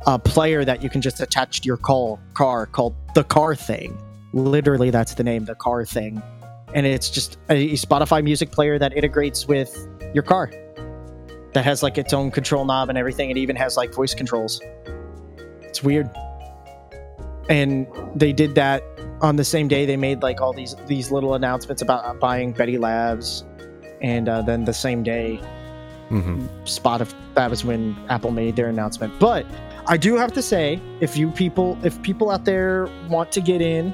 uh, 0.06 0.18
player 0.18 0.64
that 0.66 0.84
you 0.84 0.90
can 0.90 1.02
just 1.02 1.20
attach 1.20 1.62
to 1.62 1.68
your 1.68 1.78
call 1.78 2.20
car 2.34 2.66
called 2.66 2.96
the 3.16 3.24
Car 3.24 3.56
Thing. 3.56 3.98
Literally, 4.34 4.90
that's 4.90 5.14
the 5.14 5.24
name, 5.24 5.46
the 5.46 5.56
Car 5.56 5.86
Thing, 5.86 6.22
and 6.74 6.86
it's 6.86 7.10
just 7.10 7.38
a 7.50 7.74
Spotify 7.74 8.24
music 8.24 8.52
player 8.52 8.78
that 8.80 8.96
integrates 8.96 9.48
with 9.48 9.88
your 10.14 10.24
car. 10.24 10.52
That 11.54 11.64
has 11.64 11.82
like 11.82 11.98
its 11.98 12.14
own 12.14 12.32
control 12.32 12.66
knob 12.66 12.90
and 12.90 12.98
everything. 12.98 13.30
It 13.30 13.38
even 13.38 13.56
has 13.56 13.78
like 13.78 13.94
voice 13.94 14.14
controls. 14.14 14.62
It's 15.62 15.82
weird. 15.82 16.10
And 17.48 17.88
they 18.14 18.34
did 18.34 18.56
that 18.56 18.84
on 19.22 19.38
the 19.38 19.44
same 19.44 19.68
day 19.68 19.86
they 19.86 19.98
made 19.98 20.22
like 20.22 20.42
all 20.42 20.54
these 20.54 20.76
these 20.88 21.12
little 21.12 21.36
announcements 21.36 21.82
about 21.82 22.20
buying 22.20 22.52
Betty 22.52 22.78
Labs, 22.78 23.44
and 24.02 24.28
uh, 24.28 24.42
then 24.42 24.66
the 24.66 24.74
same 24.74 25.04
day, 25.04 25.38
hmm 26.10 26.46
Spotify 26.66 27.14
that 27.36 27.50
was 27.50 27.64
when 27.66 27.96
Apple 28.10 28.32
made 28.32 28.56
their 28.56 28.68
announcement. 28.68 29.18
But 29.20 29.46
I 29.88 29.98
do 29.98 30.16
have 30.16 30.32
to 30.34 30.42
say, 30.42 30.80
if 31.00 31.16
you 31.16 31.30
people, 31.32 31.78
if 31.84 32.02
people 32.02 32.32
out 32.32 32.46
there 32.46 32.90
want 33.10 33.32
to 33.34 33.42
get 33.42 33.62
in 33.62 33.94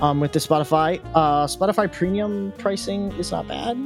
um, 0.00 0.18
with 0.20 0.32
the 0.32 0.38
Spotify, 0.40 1.00
uh, 1.14 1.46
Spotify 1.46 1.90
Premium 1.92 2.52
pricing 2.58 3.12
is 3.12 3.30
not 3.30 3.46
bad. 3.46 3.76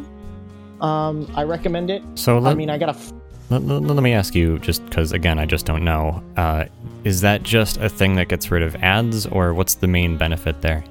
Um, 0.80 1.30
I 1.34 1.42
recommend 1.44 1.90
it. 1.90 2.02
So 2.14 2.38
let, 2.38 2.52
I 2.52 2.54
mean, 2.54 2.70
I 2.70 2.78
got 2.78 2.88
a 2.90 2.98
f- 2.98 3.12
let, 3.50 3.62
let- 3.62 3.82
let 3.82 4.02
me 4.02 4.12
ask 4.12 4.34
you, 4.34 4.58
just 4.60 4.84
because 4.86 5.12
again, 5.12 5.38
I 5.38 5.46
just 5.46 5.66
don't 5.66 5.84
know. 5.84 6.22
Uh, 6.36 6.64
is 7.04 7.20
that 7.20 7.42
just 7.42 7.76
a 7.78 7.88
thing 7.88 8.16
that 8.16 8.28
gets 8.28 8.50
rid 8.50 8.62
of 8.62 8.74
ads, 8.76 9.26
or 9.26 9.54
what's 9.54 9.74
the 9.76 9.86
main 9.86 10.16
benefit 10.16 10.60
there? 10.62 10.84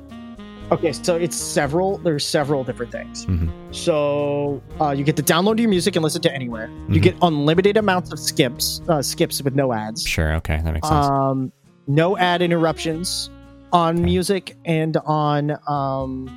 Okay, 0.71 0.91
so 0.93 1.15
it's 1.15 1.35
several. 1.35 1.97
There's 1.99 2.25
several 2.25 2.63
different 2.63 2.91
things. 2.91 3.25
Mhm. 3.27 3.49
So 3.71 4.61
uh, 4.81 4.91
you 4.91 5.03
get 5.03 5.15
to 5.17 5.23
download 5.23 5.59
your 5.59 5.69
music 5.69 5.95
and 5.95 6.01
listen 6.03 6.21
to 6.23 6.33
anywhere. 6.33 6.69
You 6.89 6.99
Mhm. 6.99 7.03
get 7.03 7.15
unlimited 7.21 7.77
amounts 7.77 8.11
of 8.11 8.17
skips, 8.19 8.81
uh, 8.89 9.01
skips 9.03 9.41
with 9.43 9.53
no 9.55 9.73
ads. 9.73 10.03
Sure, 10.03 10.33
okay, 10.35 10.59
that 10.63 10.73
makes 10.73 10.87
sense. 10.87 11.05
Um, 11.05 11.51
no 11.87 12.17
ad 12.17 12.41
interruptions 12.41 13.29
on 13.71 13.95
Okay. 13.97 14.05
music 14.05 14.57
and 14.65 14.97
on 15.05 15.51
um, 15.67 16.29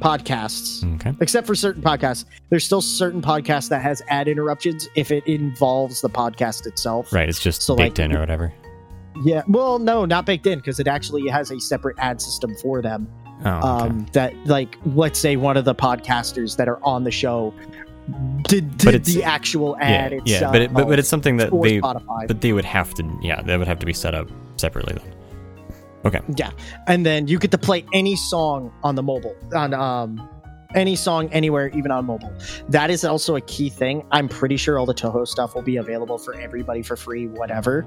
podcasts, 0.00 0.82
okay, 0.96 1.12
except 1.20 1.46
for 1.46 1.54
certain 1.54 1.82
podcasts. 1.82 2.24
There's 2.48 2.64
still 2.64 2.80
certain 2.80 3.20
podcasts 3.22 3.68
that 3.68 3.82
has 3.82 4.02
ad 4.08 4.26
interruptions 4.28 4.88
if 4.96 5.10
it 5.12 5.24
involves 5.26 6.00
the 6.00 6.08
podcast 6.10 6.66
itself. 6.66 7.12
right. 7.12 7.28
It's 7.28 7.38
just 7.40 7.62
so, 7.62 7.76
baked 7.76 7.98
like, 7.98 8.06
in 8.10 8.16
or 8.16 8.20
whatever. 8.20 8.52
Yeah. 9.24 9.42
Well, 9.48 9.78
no, 9.78 10.04
not 10.04 10.26
baked 10.26 10.46
in 10.46 10.58
because 10.58 10.80
it 10.80 10.86
actually 10.86 11.26
has 11.28 11.50
a 11.50 11.60
separate 11.60 11.96
ad 11.98 12.20
system 12.22 12.54
for 12.62 12.80
them 12.82 13.08
Oh, 13.44 13.48
okay. 13.50 13.66
um, 13.66 14.06
that 14.12 14.34
like 14.46 14.76
let's 14.94 15.18
say 15.18 15.36
one 15.36 15.56
of 15.56 15.64
the 15.64 15.74
podcasters 15.74 16.56
that 16.58 16.68
are 16.68 16.78
on 16.84 17.04
the 17.04 17.10
show 17.10 17.54
did, 18.42 18.76
did 18.76 18.94
it's- 18.94 19.14
the 19.14 19.24
actual 19.24 19.76
yeah, 19.80 19.86
ad 19.86 20.12
yeah, 20.12 20.18
itself 20.18 20.52
but 20.52 20.62
it, 20.62 20.72
but, 20.74 20.88
but 20.88 20.98
it's 20.98 21.08
something 21.08 21.38
that 21.38 21.50
they 21.50 21.80
Spotify. 21.80 22.28
but 22.28 22.40
they 22.42 22.52
would 22.52 22.64
have 22.66 22.92
to 22.94 23.18
yeah 23.22 23.40
that 23.42 23.58
would 23.58 23.66
have 23.68 23.78
to 23.78 23.86
be 23.86 23.92
set 23.94 24.14
up 24.14 24.28
separately 24.56 24.94
then. 24.94 25.14
Okay. 26.04 26.20
Yeah, 26.36 26.50
and 26.86 27.04
then 27.04 27.28
you 27.28 27.38
get 27.38 27.50
to 27.50 27.58
play 27.58 27.84
any 27.92 28.16
song 28.16 28.72
on 28.82 28.94
the 28.94 29.02
mobile 29.02 29.36
on 29.54 29.72
um 29.74 30.28
any 30.74 30.96
song 30.96 31.28
anywhere, 31.32 31.68
even 31.68 31.90
on 31.90 32.06
mobile. 32.06 32.32
That 32.68 32.90
is 32.90 33.04
also 33.04 33.36
a 33.36 33.40
key 33.40 33.68
thing. 33.68 34.06
I'm 34.10 34.28
pretty 34.28 34.56
sure 34.56 34.78
all 34.78 34.86
the 34.86 34.94
Toho 34.94 35.26
stuff 35.26 35.54
will 35.54 35.62
be 35.62 35.76
available 35.76 36.18
for 36.18 36.34
everybody 36.34 36.82
for 36.82 36.96
free, 36.96 37.26
whatever. 37.26 37.86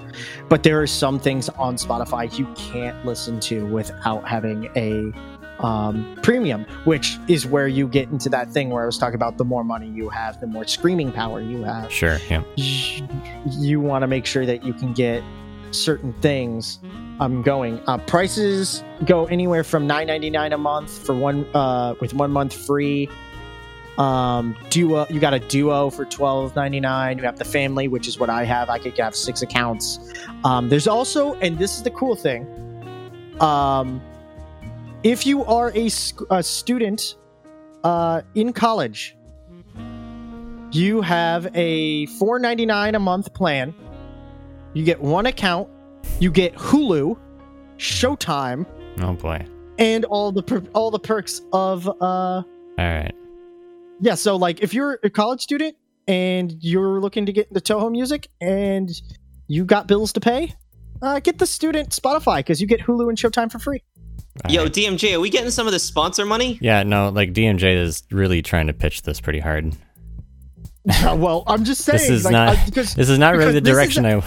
But 0.49 0.64
there 0.64 0.81
are 0.81 0.88
some 0.88 1.19
things 1.19 1.49
on 1.49 1.76
Spotify 1.76 2.38
you 2.38 2.47
can't 2.55 3.05
listen 3.05 3.39
to 3.41 3.65
without 3.68 4.27
having 4.27 4.69
a 4.76 5.14
um, 5.60 6.18
premium, 6.22 6.65
which 6.84 7.18
is 7.27 7.45
where 7.45 7.68
you 7.68 7.88
get 7.88 8.10
into 8.10 8.30
that 8.30 8.51
thing 8.51 8.69
where 8.69 8.84
I 8.84 8.85
was 8.85 8.97
talking 8.97 9.15
about 9.15 9.38
the 9.38 9.45
more 9.45 9.64
money 9.64 9.88
you 9.88 10.10
have, 10.10 10.39
the 10.39 10.47
more 10.47 10.65
screaming 10.65 11.11
power 11.11 11.41
you 11.41 11.64
have. 11.64 11.91
Sure. 11.91 12.18
Yeah. 12.30 12.43
You 12.55 13.80
want 13.80 14.03
to 14.03 14.07
make 14.07 14.26
sure 14.26 14.45
that 14.45 14.64
you 14.64 14.73
can 14.73 14.93
get 14.93 15.23
certain 15.72 16.14
things 16.22 16.80
um, 17.19 17.41
going. 17.41 17.81
Uh, 17.88 17.98
prices 17.98 18.84
go 19.06 19.26
anywhere 19.26 19.64
from 19.64 19.88
nine 19.88 20.07
ninety 20.07 20.30
nine 20.30 20.53
a 20.53 20.57
month 20.57 21.06
for 21.06 21.15
one 21.15 21.45
uh, 21.53 21.95
with 21.99 22.14
one 22.14 22.31
month 22.31 22.53
free. 22.53 23.10
Um, 23.98 24.56
duo, 24.69 25.06
you 25.10 25.19
got 25.19 25.35
a 25.35 25.40
duo 25.40 25.91
for 25.91 26.06
twelve 26.06 26.56
ninety 26.56 26.80
nine. 26.80 27.18
You 27.18 27.26
have 27.26 27.38
the 27.38 27.45
family, 27.45 27.88
which 27.88 28.07
is 28.07 28.19
what 28.19 28.30
I 28.30 28.44
have. 28.44 28.69
I 28.69 28.80
could 28.80 28.98
have 28.98 29.15
six 29.15 29.41
accounts. 29.44 29.99
Um, 30.44 30.69
there's 30.69 30.88
also, 30.88 31.35
and 31.35 31.60
this 31.60 31.77
is 31.77 31.84
the 31.84 31.91
cool 31.91 32.15
thing. 32.15 32.48
Um, 33.40 34.02
if 35.03 35.26
you 35.27 35.44
are 35.45 35.72
a, 35.76 35.90
a 36.31 36.41
student 36.41 37.15
uh, 37.84 38.22
in 38.34 38.52
college, 38.53 39.15
you 40.72 41.02
have 41.02 41.48
a 41.53 42.07
four 42.18 42.40
ninety 42.40 42.65
nine 42.65 42.95
a 42.95 42.99
month 42.99 43.34
plan. 43.34 43.76
You 44.73 44.84
get 44.84 44.99
one 44.99 45.27
account. 45.27 45.69
You 46.19 46.31
get 46.31 46.53
Hulu, 46.56 47.18
Showtime, 47.77 48.65
Oh 49.02 49.14
boy. 49.14 49.45
and 49.77 50.06
all 50.06 50.31
the 50.31 50.44
per- 50.44 50.64
all 50.73 50.90
the 50.91 50.99
perks 50.99 51.41
of 51.52 51.88
uh 51.88 51.91
All 52.02 52.44
right. 52.77 53.14
yeah. 53.99 54.15
So 54.15 54.35
like 54.38 54.61
if 54.64 54.73
you're 54.73 54.99
a 55.03 55.10
college 55.10 55.41
student 55.41 55.76
and 56.07 56.56
you're 56.61 57.02
looking 57.02 57.26
to 57.26 57.34
get 57.34 57.48
into 57.49 57.60
Toho 57.60 57.91
music 57.91 58.30
and 58.40 58.90
you 59.48 59.65
got 59.65 59.88
bills 59.88 60.14
to 60.14 60.19
pay, 60.22 60.53
uh, 61.02 61.19
get 61.19 61.40
the 61.40 61.45
student 61.48 61.90
Spotify 61.90 62.38
because 62.38 62.61
you 62.61 62.68
get 62.68 62.80
Hulu 62.81 63.10
and 63.10 63.18
Showtime 63.18 63.52
for 63.52 63.60
free. 63.60 63.84
All 64.45 64.52
Yo, 64.52 64.64
right. 64.64 64.72
DMJ, 64.73 65.15
are 65.15 65.19
we 65.19 65.30
getting 65.30 65.52
some 65.52 65.68
of 65.68 65.73
the 65.73 65.80
sponsor 65.80 66.26
money? 66.26 66.57
Yeah. 66.61 66.84
No. 66.84 67.10
Like 67.10 67.34
DMJ 67.34 67.76
is 67.81 68.03
really 68.11 68.41
trying 68.41 68.68
to 68.68 68.73
pitch 68.73 69.02
this 69.02 69.19
pretty 69.19 69.40
hard. 69.40 69.76
Well, 71.03 71.44
I'm 71.48 71.64
just 71.64 71.81
saying 71.85 71.98
This 71.99 72.10
is 72.10 72.26
like, 72.26 72.31
not- 72.34 72.57
I- 72.57 72.65
because 72.65 72.94
This 72.95 73.10
is 73.10 73.18
not 73.19 73.35
really 73.35 73.53
the 73.53 73.61
Because 73.61 73.77
this 73.88 73.88
is 73.88 73.95
direction 74.02 74.06
I. 74.06 74.23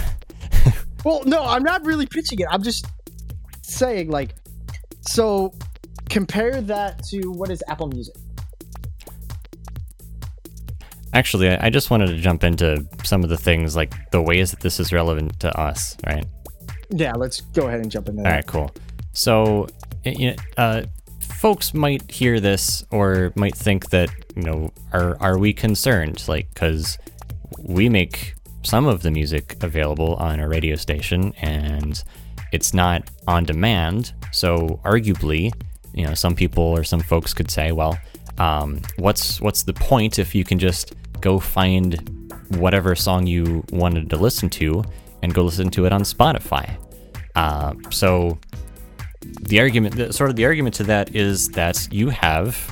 Well, 1.07 1.23
no, 1.25 1.45
I'm 1.45 1.63
not 1.63 1.85
really 1.85 2.05
pitching 2.05 2.41
it. 2.41 2.49
I'm 2.51 2.65
just 2.65 2.85
saying, 3.63 4.11
like, 4.11 4.35
so 5.03 5.55
compare 6.11 6.61
that 6.63 7.01
to 7.11 7.31
what 7.31 7.49
is 7.49 7.63
Apple 7.69 7.87
Music? 7.87 8.17
Actually, 11.13 11.51
I 11.51 11.71
just 11.71 11.93
wanted 11.93 12.09
to 12.09 12.17
jump 12.17 12.43
into 12.43 12.85
some 13.05 13.23
of 13.23 13.31
the 13.31 13.37
things, 13.37 13.77
like 13.77 13.95
the 14.11 14.21
ways 14.21 14.51
that 14.51 14.59
this 14.59 14.81
is 14.81 14.93
relevant 14.93 15.39
to 15.39 15.57
us, 15.57 15.97
right? 16.05 16.27
Yeah, 16.91 17.13
let's 17.13 17.41
go 17.41 17.69
ahead 17.69 17.79
and 17.79 17.89
jump 17.89 18.09
into 18.09 18.25
that. 18.25 18.29
All 18.29 18.35
right, 18.35 18.47
cool. 18.47 18.75
So, 19.13 19.69
you 20.05 20.33
know, 20.33 20.37
uh, 20.57 20.83
folks 21.21 21.73
might 21.73 22.11
hear 22.11 22.41
this 22.41 22.85
or 22.91 23.33
might 23.37 23.55
think 23.55 23.91
that 23.91 24.11
you 24.35 24.43
know, 24.43 24.73
are 24.93 25.17
are 25.21 25.39
we 25.39 25.53
concerned? 25.53 26.27
Like, 26.27 26.53
because 26.53 26.99
we 27.63 27.89
make 27.89 28.35
some 28.67 28.87
of 28.87 29.03
the 29.03 29.11
music 29.11 29.57
available 29.63 30.15
on 30.17 30.41
a 30.41 30.49
radio 30.49 30.77
station, 30.77 31.33
and 31.41 32.03
it's 32.53 32.75
not 32.75 33.09
on 33.27 33.45
demand. 33.45 34.13
So, 34.33 34.81
arguably, 34.85 35.53
you 35.95 36.07
know, 36.07 36.15
some 36.15 36.35
people 36.35 36.63
or 36.63 36.85
some 36.85 37.01
folks 37.01 37.33
could 37.33 37.51
say, 37.51 37.73
well, 37.73 37.99
um, 38.39 38.83
what's 38.97 39.41
what's 39.41 39.63
the 39.63 39.73
point 39.73 40.19
if 40.19 40.35
you 40.35 40.45
can 40.45 40.59
just 40.59 40.95
go 41.21 41.39
find 41.39 42.35
whatever 42.59 42.95
song 42.95 43.27
you 43.27 43.65
wanted 43.73 44.11
to 44.11 44.17
listen 44.17 44.51
to 44.51 44.85
and 45.23 45.33
go 45.33 45.43
listen 45.43 45.71
to 45.71 45.87
it 45.87 45.93
on 45.93 46.03
Spotify? 46.03 46.77
Uh, 47.35 47.75
so 47.91 48.39
the 49.43 49.61
argument, 49.61 49.97
the, 49.97 50.13
sort 50.13 50.31
of 50.31 50.37
the 50.37 50.45
argument 50.45 50.75
to 50.75 50.85
that 50.85 51.15
is 51.15 51.49
that 51.51 51.89
you 51.91 52.09
have 52.11 52.71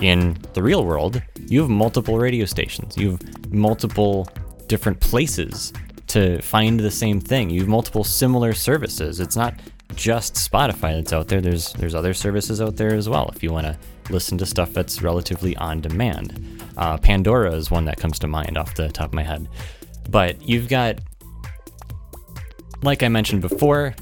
in 0.00 0.36
the 0.52 0.62
real 0.62 0.84
world, 0.84 1.22
you 1.46 1.60
have 1.60 1.70
multiple 1.70 2.18
radio 2.18 2.44
stations, 2.44 2.96
you 2.96 3.12
have 3.12 3.52
multiple 3.52 4.28
different 4.68 5.00
places 5.00 5.72
to 6.08 6.40
find 6.42 6.78
the 6.78 6.90
same 6.90 7.20
thing. 7.20 7.50
You 7.50 7.60
have 7.60 7.68
multiple 7.68 8.04
similar 8.04 8.52
services. 8.52 9.20
It's 9.20 9.36
not 9.36 9.54
just 9.94 10.34
Spotify 10.34 10.96
that's 10.96 11.12
out 11.12 11.28
there. 11.28 11.40
There's 11.40 11.72
there's 11.74 11.94
other 11.94 12.14
services 12.14 12.60
out 12.60 12.76
there 12.76 12.94
as 12.94 13.08
well. 13.08 13.30
If 13.34 13.42
you 13.42 13.52
want 13.52 13.66
to 13.66 13.78
listen 14.10 14.38
to 14.38 14.46
stuff 14.46 14.72
that's 14.72 15.02
relatively 15.02 15.56
on 15.56 15.80
demand, 15.80 16.62
uh, 16.76 16.96
Pandora 16.98 17.52
is 17.54 17.70
one 17.70 17.84
that 17.86 17.96
comes 17.96 18.18
to 18.20 18.26
mind 18.26 18.56
off 18.56 18.74
the 18.74 18.88
top 18.88 19.08
of 19.08 19.14
my 19.14 19.22
head. 19.22 19.48
But 20.08 20.40
you've 20.42 20.68
got 20.68 21.00
like 22.82 23.02
I 23.02 23.08
mentioned 23.08 23.42
before, 23.42 23.94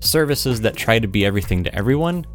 services 0.00 0.60
that 0.62 0.76
try 0.76 0.98
to 0.98 1.08
be 1.08 1.24
everything 1.24 1.64
to 1.64 1.74
everyone, 1.74 2.26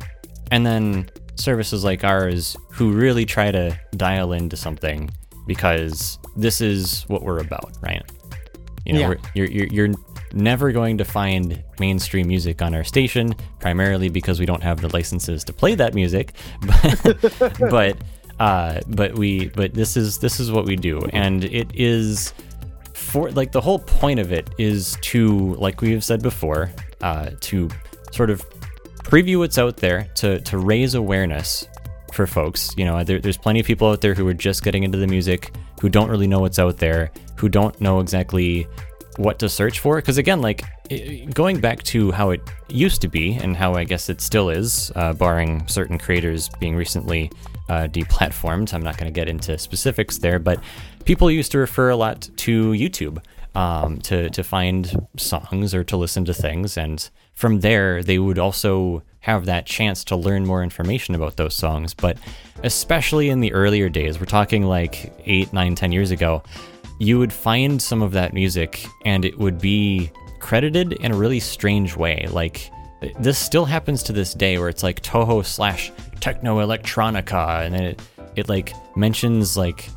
and 0.51 0.65
then 0.65 1.09
services 1.35 1.83
like 1.83 2.03
ours 2.03 2.57
who 2.71 2.91
really 2.91 3.25
try 3.25 3.51
to 3.51 3.77
dial 3.95 4.33
into 4.33 4.57
something 4.57 5.09
because 5.47 6.19
this 6.39 6.61
is 6.61 7.03
what 7.07 7.21
we're 7.23 7.39
about, 7.39 7.71
right? 7.81 8.03
You 8.85 8.93
know, 8.93 8.99
Yeah. 8.99 9.07
we're, 9.09 9.17
you're, 9.35 9.47
you're, 9.47 9.67
you're 9.67 9.95
never 10.33 10.71
going 10.71 10.97
to 10.99 11.05
find 11.05 11.63
mainstream 11.79 12.27
music 12.27 12.61
on 12.61 12.73
our 12.73 12.83
station, 12.83 13.35
primarily 13.59 14.09
because 14.09 14.39
we 14.39 14.45
don't 14.45 14.63
have 14.63 14.81
the 14.81 14.87
licenses 14.93 15.43
to 15.45 15.53
play 15.53 15.75
that 15.75 15.93
music. 15.93 16.33
But, 16.61 17.57
but, 17.69 17.97
uh, 18.39 18.79
but 18.87 19.15
we, 19.15 19.49
but 19.49 19.73
this 19.73 19.97
is 19.97 20.17
this 20.19 20.39
is 20.39 20.51
what 20.51 20.65
we 20.65 20.75
do, 20.77 20.99
and 21.11 21.43
it 21.43 21.71
is 21.73 22.33
for 22.93 23.31
like 23.31 23.51
the 23.51 23.59
whole 23.61 23.79
point 23.79 24.19
of 24.19 24.31
it 24.31 24.49
is 24.57 24.97
to 25.01 25.55
like 25.55 25.81
we 25.81 25.91
have 25.91 26.03
said 26.03 26.21
before 26.21 26.71
uh, 27.01 27.31
to 27.41 27.67
sort 28.11 28.29
of 28.29 28.41
preview 29.03 29.39
what's 29.39 29.57
out 29.57 29.75
there 29.77 30.03
to 30.15 30.39
to 30.41 30.57
raise 30.57 30.93
awareness 30.95 31.67
for 32.13 32.27
folks. 32.27 32.71
You 32.77 32.85
know 32.85 33.03
there, 33.03 33.19
there's 33.19 33.37
plenty 33.37 33.59
of 33.59 33.65
people 33.65 33.89
out 33.89 34.01
there 34.01 34.13
who 34.13 34.27
are 34.27 34.33
just 34.33 34.63
getting 34.63 34.83
into 34.83 34.97
the 34.97 35.07
music 35.07 35.53
who 35.81 35.89
don't 35.89 36.09
really 36.09 36.27
know 36.27 36.39
what's 36.39 36.59
out 36.59 36.77
there 36.77 37.11
who 37.35 37.49
don't 37.49 37.79
know 37.79 37.99
exactly 37.99 38.67
what 39.17 39.39
to 39.39 39.49
search 39.49 39.79
for. 39.79 39.97
Because 39.97 40.17
again 40.17 40.41
like 40.41 40.63
going 41.33 41.59
back 41.59 41.83
to 41.83 42.11
how 42.11 42.31
it 42.31 42.41
used 42.67 43.01
to 43.01 43.07
be 43.07 43.33
and 43.33 43.55
how 43.55 43.75
i 43.75 43.83
guess 43.83 44.09
it 44.09 44.21
still 44.21 44.49
is 44.49 44.91
uh, 44.95 45.13
barring 45.13 45.65
certain 45.67 45.97
creators 45.97 46.49
being 46.59 46.75
recently 46.75 47.31
uh, 47.69 47.87
deplatformed 47.87 48.73
i'm 48.73 48.81
not 48.81 48.97
going 48.97 49.11
to 49.11 49.13
get 49.13 49.29
into 49.29 49.57
specifics 49.57 50.17
there 50.17 50.39
but 50.39 50.59
people 51.05 51.29
used 51.29 51.51
to 51.51 51.59
refer 51.59 51.89
a 51.89 51.95
lot 51.95 52.27
to 52.37 52.71
youtube 52.71 53.23
um, 53.55 53.97
to, 54.01 54.29
to 54.29 54.43
find 54.43 55.07
songs 55.17 55.73
or 55.73 55.83
to 55.83 55.97
listen 55.97 56.23
to 56.25 56.33
things 56.33 56.77
and 56.77 57.09
from 57.39 57.61
there 57.61 58.03
they 58.03 58.19
would 58.19 58.37
also 58.37 59.01
have 59.21 59.45
that 59.45 59.65
chance 59.65 60.03
to 60.03 60.15
learn 60.15 60.45
more 60.45 60.63
information 60.63 61.15
about 61.15 61.35
those 61.37 61.55
songs 61.55 61.93
but 61.93 62.17
especially 62.63 63.29
in 63.29 63.39
the 63.39 63.51
earlier 63.53 63.89
days 63.89 64.19
we're 64.19 64.25
talking 64.25 64.63
like 64.63 65.13
eight 65.25 65.51
nine 65.53 65.75
ten 65.75 65.91
years 65.91 66.11
ago 66.11 66.43
you 66.99 67.17
would 67.17 67.33
find 67.33 67.81
some 67.81 68.01
of 68.01 68.11
that 68.11 68.33
music 68.33 68.85
and 69.05 69.23
it 69.23 69.39
would 69.39 69.59
be 69.59 70.11
credited 70.39 70.93
in 70.93 71.11
a 71.11 71.15
really 71.15 71.39
strange 71.39 71.95
way. 71.95 72.27
Like 72.29 72.69
this 73.19 73.39
still 73.39 73.65
happens 73.65 74.03
to 74.03 74.13
this 74.13 74.33
day 74.33 74.59
where 74.59 74.69
it's 74.69 74.83
like 74.83 75.01
Toho 75.01 75.45
slash 75.45 75.91
techno 76.19 76.59
electronica 76.59 77.65
and 77.65 77.73
then 77.73 77.83
it, 77.83 78.01
it 78.35 78.49
like 78.49 78.73
mentions 78.97 79.55
like 79.55 79.89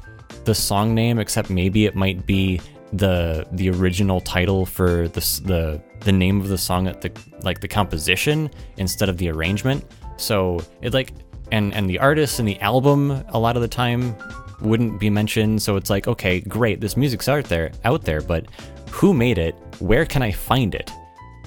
the 0.44 0.54
song 0.54 0.94
name 0.94 1.18
except 1.18 1.50
maybe 1.50 1.86
it 1.86 1.96
might 1.96 2.24
be 2.24 2.60
the 2.92 3.46
the 3.52 3.70
original 3.70 4.20
title 4.20 4.66
for 4.66 5.08
the 5.08 5.20
the 5.44 5.82
the 6.00 6.12
name 6.12 6.40
of 6.40 6.48
the 6.48 6.58
song 6.58 6.88
at 6.88 7.00
the 7.00 7.10
like 7.42 7.60
the 7.60 7.68
composition 7.68 8.50
instead 8.76 9.08
of 9.08 9.18
the 9.18 9.30
arrangement. 9.30 9.84
So 10.16 10.60
it 10.82 10.92
like 10.92 11.12
and 11.50 11.74
and 11.74 11.88
the 11.88 11.98
artist 11.98 12.38
and 12.38 12.46
the 12.46 12.60
album 12.60 13.24
a 13.28 13.38
lot 13.38 13.56
of 13.56 13.62
the 13.62 13.68
time 13.68 14.14
wouldn't 14.60 15.00
be 15.00 15.10
mentioned. 15.10 15.62
So 15.62 15.76
it's 15.76 15.90
like 15.90 16.06
okay 16.06 16.40
great 16.40 16.80
this 16.80 16.96
music's 16.96 17.28
out 17.28 17.44
there 17.44 17.72
out 17.84 18.02
there 18.02 18.20
but 18.20 18.46
who 18.90 19.14
made 19.14 19.38
it? 19.38 19.54
Where 19.78 20.04
can 20.04 20.22
i 20.22 20.30
find 20.30 20.74
it? 20.74 20.90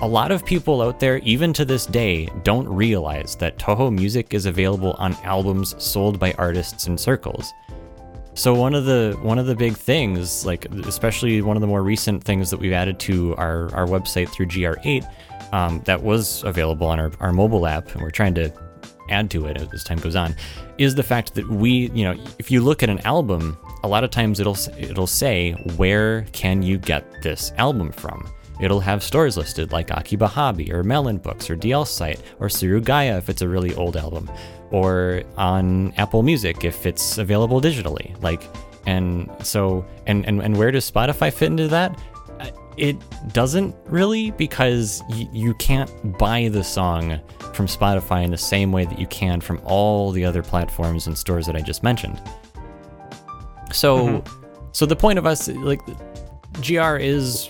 A 0.02 0.08
lot 0.08 0.32
of 0.32 0.44
people 0.44 0.82
out 0.82 1.00
there 1.00 1.20
even 1.20 1.54
to 1.54 1.64
this 1.64 1.86
day 1.86 2.26
don't 2.44 2.68
realize 2.68 3.36
that 3.38 3.58
toho 3.58 3.94
music 3.94 4.34
is 4.34 4.46
available 4.46 4.94
on 4.98 5.14
albums 5.24 5.74
sold 5.82 6.20
by 6.20 6.34
artists 6.34 6.88
in 6.88 6.98
circles 6.98 7.54
so 8.36 8.54
one 8.54 8.76
of 8.76 8.86
the 8.86 9.18
one 9.22 9.40
of 9.40 9.46
the 9.46 9.56
big 9.56 9.76
things 9.76 10.46
like 10.46 10.66
especially 10.86 11.42
one 11.42 11.56
of 11.58 11.62
the 11.62 11.68
more 11.68 11.82
recent 11.82 12.24
things 12.24 12.50
that 12.50 12.58
we've 12.58 12.74
added 12.74 13.00
to 13.00 13.36
our 13.38 13.74
our 13.74 13.88
website 13.88 14.30
through 14.30 14.46
gr8 14.46 15.08
um, 15.54 15.82
that 15.86 16.04
was 16.04 16.44
available 16.44 16.86
on 16.86 17.00
our, 17.00 17.12
our 17.20 17.32
mobile 17.32 17.66
app 17.66 17.90
and 17.94 18.02
we're 18.02 18.12
trying 18.12 18.36
to 18.36 18.52
add 19.10 19.30
to 19.32 19.46
it 19.46 19.58
as 19.74 19.84
time 19.84 20.00
goes 20.00 20.16
on 20.16 20.36
is 20.78 20.96
the 20.96 21.04
fact 21.04 21.34
that 21.36 21.48
we 21.50 21.90
you 21.94 22.04
know 22.04 22.22
if 22.38 22.52
you 22.52 22.62
look 22.62 22.84
at 22.84 22.90
an 22.90 23.00
album 23.00 23.58
a 23.84 23.88
lot 23.88 24.04
of 24.04 24.10
times 24.10 24.40
it'll 24.40 24.58
it'll 24.78 25.08
say 25.08 25.52
where 25.78 26.24
can 26.34 26.62
you 26.62 26.78
get 26.78 27.06
this 27.22 27.52
album 27.58 27.92
from 27.92 28.28
it'll 28.60 28.80
have 28.80 29.04
stores 29.04 29.38
listed 29.38 29.72
like 29.72 29.92
Akiba 29.92 30.28
Hobby 30.28 30.72
or 30.72 30.84
Melon 30.84 31.18
Books 31.18 31.50
or 31.50 31.56
DLsite 31.58 32.20
or 32.40 32.48
Surugaya 32.48 33.18
if 33.18 33.30
it's 33.30 33.42
a 33.42 33.48
really 33.48 33.74
old 33.76 33.98
album 33.98 34.30
or 34.72 35.24
on 35.38 35.94
Apple 35.98 36.24
Music 36.24 36.64
if 36.64 36.86
it's 36.86 37.18
available 37.18 37.60
digitally 37.62 38.16
like 38.24 38.44
and 38.88 39.30
so 39.44 39.86
and 40.08 40.26
and, 40.26 40.42
and 40.42 40.58
where 40.58 40.72
does 40.72 40.90
Spotify 40.90 41.32
fit 41.34 41.48
into 41.48 41.68
that 41.68 42.00
Uh, 42.40 42.50
it 42.78 42.98
doesn't 43.34 43.74
really 43.88 44.32
because 44.32 45.02
y- 45.10 45.30
you 45.32 45.54
can't 45.56 46.18
buy 46.18 46.48
the 46.50 46.64
song 46.64 47.20
from 47.54 47.68
Spotify 47.68 48.24
in 48.24 48.32
the 48.32 48.38
same 48.38 48.72
way 48.72 48.84
that 48.86 49.00
you 49.00 49.08
can 49.08 49.40
from 49.42 49.62
all 49.66 50.12
the 50.12 50.26
other 50.26 50.44
platforms 50.44 51.08
and 51.08 51.18
stores 51.18 51.46
that 51.46 51.56
I 51.56 51.62
just 51.62 51.84
mentioned. 51.84 52.22
So, 53.72 54.24
so 54.74 54.86
the 54.86 54.96
point 54.96 55.18
of 55.20 55.26
us, 55.26 55.48
like, 55.48 55.80
GR 56.62 56.98
is 56.98 57.50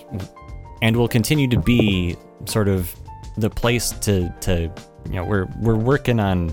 and 0.82 0.96
will 0.96 1.08
continue 1.08 1.48
to 1.48 1.58
be 1.58 2.16
sort 2.44 2.68
of 2.68 2.94
the 3.36 3.50
place 3.50 3.90
to 3.90 4.32
to 4.40 4.70
you 5.06 5.12
know 5.12 5.24
we're 5.24 5.46
we're 5.60 5.76
working 5.76 6.20
on 6.20 6.52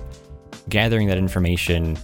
gathering 0.69 1.07
that 1.07 1.17
information 1.17 1.97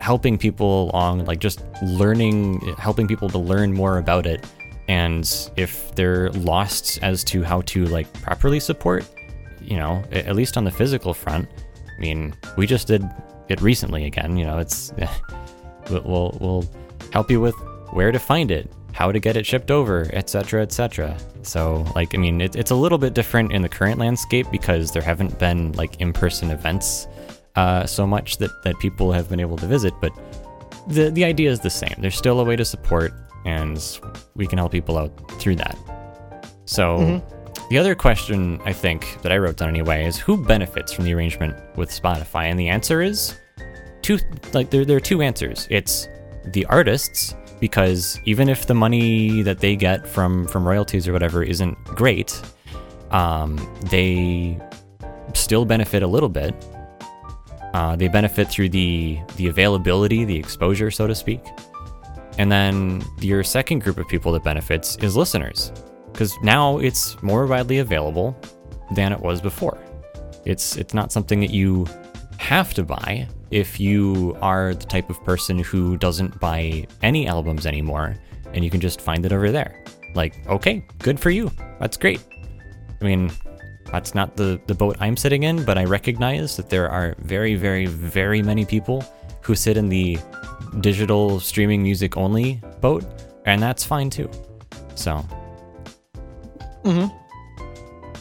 helping 0.00 0.38
people 0.38 0.90
along 0.90 1.24
like 1.24 1.38
just 1.38 1.62
learning 1.82 2.60
helping 2.78 3.06
people 3.06 3.28
to 3.28 3.38
learn 3.38 3.72
more 3.72 3.98
about 3.98 4.26
it. 4.26 4.46
And 4.88 5.50
if 5.56 5.94
they're 5.96 6.30
lost 6.30 6.98
as 7.02 7.22
to 7.24 7.42
how 7.42 7.60
to 7.62 7.84
like 7.86 8.10
properly 8.22 8.58
support 8.58 9.04
you 9.68 9.76
know 9.76 10.02
at 10.12 10.34
least 10.34 10.56
on 10.56 10.64
the 10.64 10.70
physical 10.70 11.12
front 11.12 11.48
i 11.96 12.00
mean 12.00 12.34
we 12.56 12.66
just 12.66 12.86
did 12.86 13.04
it 13.48 13.60
recently 13.60 14.06
again 14.06 14.36
you 14.36 14.44
know 14.44 14.58
it's 14.58 14.92
we'll 15.90 16.02
we'll, 16.04 16.38
we'll 16.40 16.64
help 17.12 17.30
you 17.30 17.40
with 17.40 17.54
where 17.92 18.10
to 18.10 18.18
find 18.18 18.50
it 18.50 18.70
how 18.92 19.12
to 19.12 19.20
get 19.20 19.36
it 19.36 19.46
shipped 19.46 19.70
over 19.70 20.10
etc 20.12 20.62
etc 20.62 21.16
so 21.42 21.84
like 21.94 22.14
i 22.14 22.18
mean 22.18 22.40
it, 22.40 22.56
it's 22.56 22.70
a 22.70 22.74
little 22.74 22.98
bit 22.98 23.14
different 23.14 23.52
in 23.52 23.62
the 23.62 23.68
current 23.68 23.98
landscape 23.98 24.46
because 24.50 24.92
there 24.92 25.02
haven't 25.02 25.38
been 25.38 25.72
like 25.72 26.00
in-person 26.00 26.50
events 26.50 27.06
uh, 27.56 27.84
so 27.84 28.06
much 28.06 28.36
that 28.38 28.50
that 28.62 28.78
people 28.78 29.10
have 29.10 29.28
been 29.28 29.40
able 29.40 29.56
to 29.56 29.66
visit 29.66 29.92
but 30.00 30.12
the 30.88 31.10
the 31.10 31.24
idea 31.24 31.50
is 31.50 31.60
the 31.60 31.70
same. 31.70 31.94
There's 31.98 32.16
still 32.16 32.40
a 32.40 32.44
way 32.44 32.56
to 32.56 32.64
support 32.64 33.12
and 33.44 33.78
we 34.34 34.46
can 34.46 34.58
help 34.58 34.72
people 34.72 34.98
out 34.98 35.12
through 35.40 35.56
that. 35.56 35.76
So 36.64 37.22
the 37.70 37.78
other 37.78 37.94
question 37.94 38.60
i 38.64 38.72
think 38.72 39.20
that 39.20 39.30
i 39.30 39.36
wrote 39.36 39.58
down 39.58 39.68
anyway 39.68 40.06
is 40.06 40.16
who 40.16 40.42
benefits 40.42 40.90
from 40.90 41.04
the 41.04 41.12
arrangement 41.12 41.54
with 41.76 41.90
spotify? 41.90 42.44
And 42.44 42.58
the 42.58 42.68
answer 42.68 43.02
is 43.02 43.38
two 44.02 44.18
like 44.54 44.70
there, 44.70 44.84
there 44.84 44.96
are 44.96 45.00
two 45.00 45.22
answers. 45.22 45.66
It's 45.70 46.08
the 46.46 46.64
artists 46.66 47.34
because 47.60 48.20
even 48.24 48.48
if 48.48 48.66
the 48.66 48.74
money 48.74 49.42
that 49.42 49.58
they 49.58 49.76
get 49.76 50.06
from 50.06 50.46
from 50.48 50.66
royalties 50.66 51.08
or 51.08 51.12
whatever 51.12 51.42
isn't 51.42 51.76
great 51.84 52.40
um, 53.10 53.56
they 53.90 54.58
still 55.34 55.64
benefit 55.64 56.02
a 56.02 56.06
little 56.06 56.28
bit. 56.28 56.54
Uh, 57.74 57.96
they 57.96 58.08
benefit 58.08 58.48
through 58.48 58.68
the 58.68 59.18
the 59.36 59.46
availability 59.46 60.24
the 60.24 60.36
exposure 60.36 60.90
so 60.90 61.06
to 61.06 61.14
speak. 61.14 61.40
And 62.38 62.52
then 62.52 63.02
your 63.20 63.42
second 63.42 63.80
group 63.80 63.98
of 63.98 64.06
people 64.08 64.32
that 64.32 64.44
benefits 64.44 64.96
is 64.98 65.16
listeners 65.16 65.72
because 66.12 66.36
now 66.42 66.78
it's 66.78 67.20
more 67.22 67.46
widely 67.46 67.78
available 67.78 68.36
than 68.92 69.12
it 69.12 69.20
was 69.20 69.40
before. 69.40 69.78
It's 70.44 70.76
it's 70.76 70.94
not 70.94 71.12
something 71.12 71.40
that 71.40 71.50
you 71.50 71.86
have 72.38 72.72
to 72.74 72.82
buy 72.82 73.28
if 73.50 73.78
you 73.78 74.36
are 74.40 74.74
the 74.74 74.86
type 74.86 75.10
of 75.10 75.22
person 75.24 75.58
who 75.58 75.96
doesn't 75.96 76.38
buy 76.40 76.86
any 77.02 77.26
albums 77.26 77.66
anymore 77.66 78.16
and 78.52 78.64
you 78.64 78.70
can 78.70 78.80
just 78.80 79.00
find 79.00 79.26
it 79.26 79.32
over 79.32 79.50
there. 79.50 79.84
Like, 80.14 80.46
okay, 80.46 80.84
good 80.98 81.20
for 81.20 81.30
you. 81.30 81.50
That's 81.80 81.96
great. 81.96 82.24
I 83.00 83.04
mean, 83.04 83.30
that's 83.86 84.14
not 84.14 84.36
the, 84.36 84.60
the 84.66 84.74
boat 84.74 84.96
I'm 85.00 85.16
sitting 85.16 85.44
in, 85.44 85.64
but 85.64 85.78
I 85.78 85.84
recognize 85.84 86.56
that 86.56 86.70
there 86.70 86.88
are 86.90 87.14
very, 87.20 87.54
very, 87.54 87.86
very 87.86 88.42
many 88.42 88.64
people 88.64 89.04
who 89.40 89.54
sit 89.54 89.76
in 89.76 89.88
the 89.88 90.18
digital 90.80 91.40
streaming 91.40 91.82
music 91.82 92.16
only 92.16 92.60
boat, 92.80 93.04
and 93.46 93.62
that's 93.62 93.84
fine 93.84 94.10
too. 94.10 94.30
So, 94.94 95.24
mm-hmm. 96.84 97.06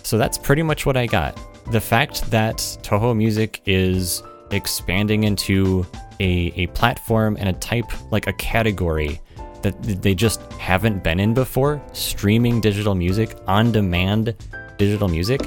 so 0.03 0.17
that's 0.17 0.37
pretty 0.37 0.63
much 0.63 0.85
what 0.85 0.95
I 0.95 1.05
got. 1.05 1.37
The 1.69 1.81
fact 1.81 2.31
that 2.31 2.57
Toho 2.81 3.15
Music 3.15 3.61
is 3.65 4.23
expanding 4.51 5.25
into 5.25 5.85
a, 6.19 6.53
a 6.55 6.67
platform 6.67 7.35
and 7.37 7.49
a 7.49 7.53
type, 7.53 7.91
like 8.11 8.27
a 8.27 8.33
category 8.33 9.19
that 9.63 9.81
they 9.83 10.15
just 10.15 10.41
haven't 10.53 11.03
been 11.03 11.19
in 11.19 11.33
before, 11.33 11.81
streaming 11.91 12.61
digital 12.61 12.95
music, 12.95 13.35
on 13.47 13.71
demand 13.71 14.33
digital 14.77 15.09
music, 15.09 15.41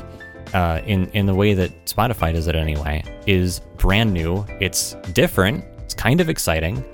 uh, 0.53 0.83
in, 0.85 1.07
in 1.13 1.25
the 1.25 1.35
way 1.35 1.55
that 1.55 1.87
Spotify 1.87 2.35
does 2.35 2.49
it 2.49 2.55
anyway, 2.55 3.03
is 3.27 3.61
brand 3.79 4.13
new. 4.13 4.45
It's 4.61 4.95
different, 5.15 5.65
it's 5.79 5.95
kind 5.95 6.21
of 6.21 6.29
exciting, 6.29 6.85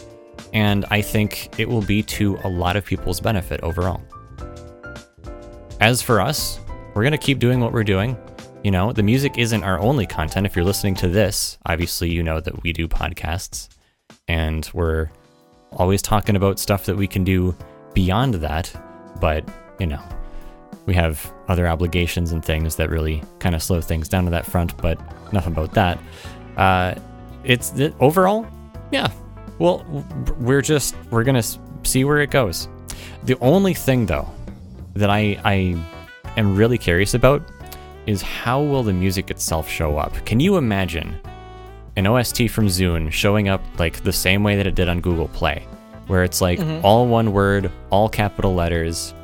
and 0.52 0.84
I 0.90 1.00
think 1.00 1.58
it 1.58 1.68
will 1.68 1.82
be 1.82 2.02
to 2.04 2.38
a 2.44 2.48
lot 2.48 2.76
of 2.76 2.84
people's 2.84 3.20
benefit 3.20 3.60
overall. 3.62 4.02
As 5.80 6.00
for 6.00 6.20
us, 6.20 6.60
we're 6.94 7.02
going 7.02 7.12
to 7.12 7.18
keep 7.18 7.38
doing 7.40 7.60
what 7.60 7.72
we're 7.72 7.84
doing. 7.84 8.16
You 8.62 8.70
know, 8.72 8.92
the 8.92 9.02
music 9.02 9.38
isn't 9.38 9.62
our 9.62 9.78
only 9.78 10.06
content. 10.06 10.46
If 10.46 10.56
you're 10.56 10.64
listening 10.64 10.96
to 10.96 11.08
this, 11.08 11.56
obviously 11.66 12.10
you 12.10 12.22
know 12.22 12.40
that 12.40 12.62
we 12.62 12.72
do 12.72 12.88
podcasts 12.88 13.68
and 14.26 14.68
we're 14.74 15.08
always 15.72 16.02
talking 16.02 16.36
about 16.36 16.58
stuff 16.58 16.84
that 16.86 16.96
we 16.96 17.06
can 17.06 17.22
do 17.22 17.54
beyond 17.94 18.34
that. 18.34 18.72
But, 19.20 19.48
you 19.78 19.86
know, 19.86 20.02
we 20.86 20.94
have 20.94 21.32
other 21.48 21.68
obligations 21.68 22.32
and 22.32 22.44
things 22.44 22.76
that 22.76 22.90
really 22.90 23.22
kind 23.38 23.54
of 23.54 23.62
slow 23.62 23.80
things 23.80 24.08
down 24.08 24.24
to 24.24 24.30
that 24.30 24.46
front, 24.46 24.76
but 24.78 24.98
enough 25.30 25.46
about 25.46 25.72
that. 25.74 25.98
Uh, 26.56 26.94
it's 27.44 27.70
the, 27.70 27.94
overall, 28.00 28.46
yeah. 28.90 29.10
Well, 29.58 29.84
we're 30.38 30.62
just, 30.62 30.94
we're 31.10 31.24
going 31.24 31.40
to 31.40 31.58
see 31.84 32.04
where 32.04 32.20
it 32.20 32.30
goes. 32.30 32.68
The 33.24 33.38
only 33.40 33.74
thing, 33.74 34.06
though, 34.06 34.28
that 34.94 35.10
I, 35.10 35.40
I 35.44 35.76
am 36.36 36.56
really 36.56 36.78
curious 36.78 37.14
about 37.14 37.42
is 38.06 38.22
how 38.22 38.62
will 38.62 38.82
the 38.82 38.92
music 38.92 39.30
itself 39.30 39.68
show 39.68 39.98
up? 39.98 40.14
Can 40.24 40.40
you 40.40 40.56
imagine 40.56 41.18
an 41.96 42.06
OST 42.06 42.48
from 42.50 42.68
ZUN 42.68 43.10
showing 43.10 43.48
up 43.48 43.62
like 43.78 44.02
the 44.02 44.12
same 44.12 44.42
way 44.42 44.56
that 44.56 44.66
it 44.66 44.74
did 44.74 44.88
on 44.88 45.00
Google 45.00 45.28
Play, 45.28 45.66
where 46.06 46.24
it's 46.24 46.40
like 46.40 46.58
mm-hmm. 46.58 46.84
all 46.84 47.06
one 47.06 47.32
word, 47.32 47.70
all 47.90 48.08
capital 48.08 48.54
letters? 48.54 49.14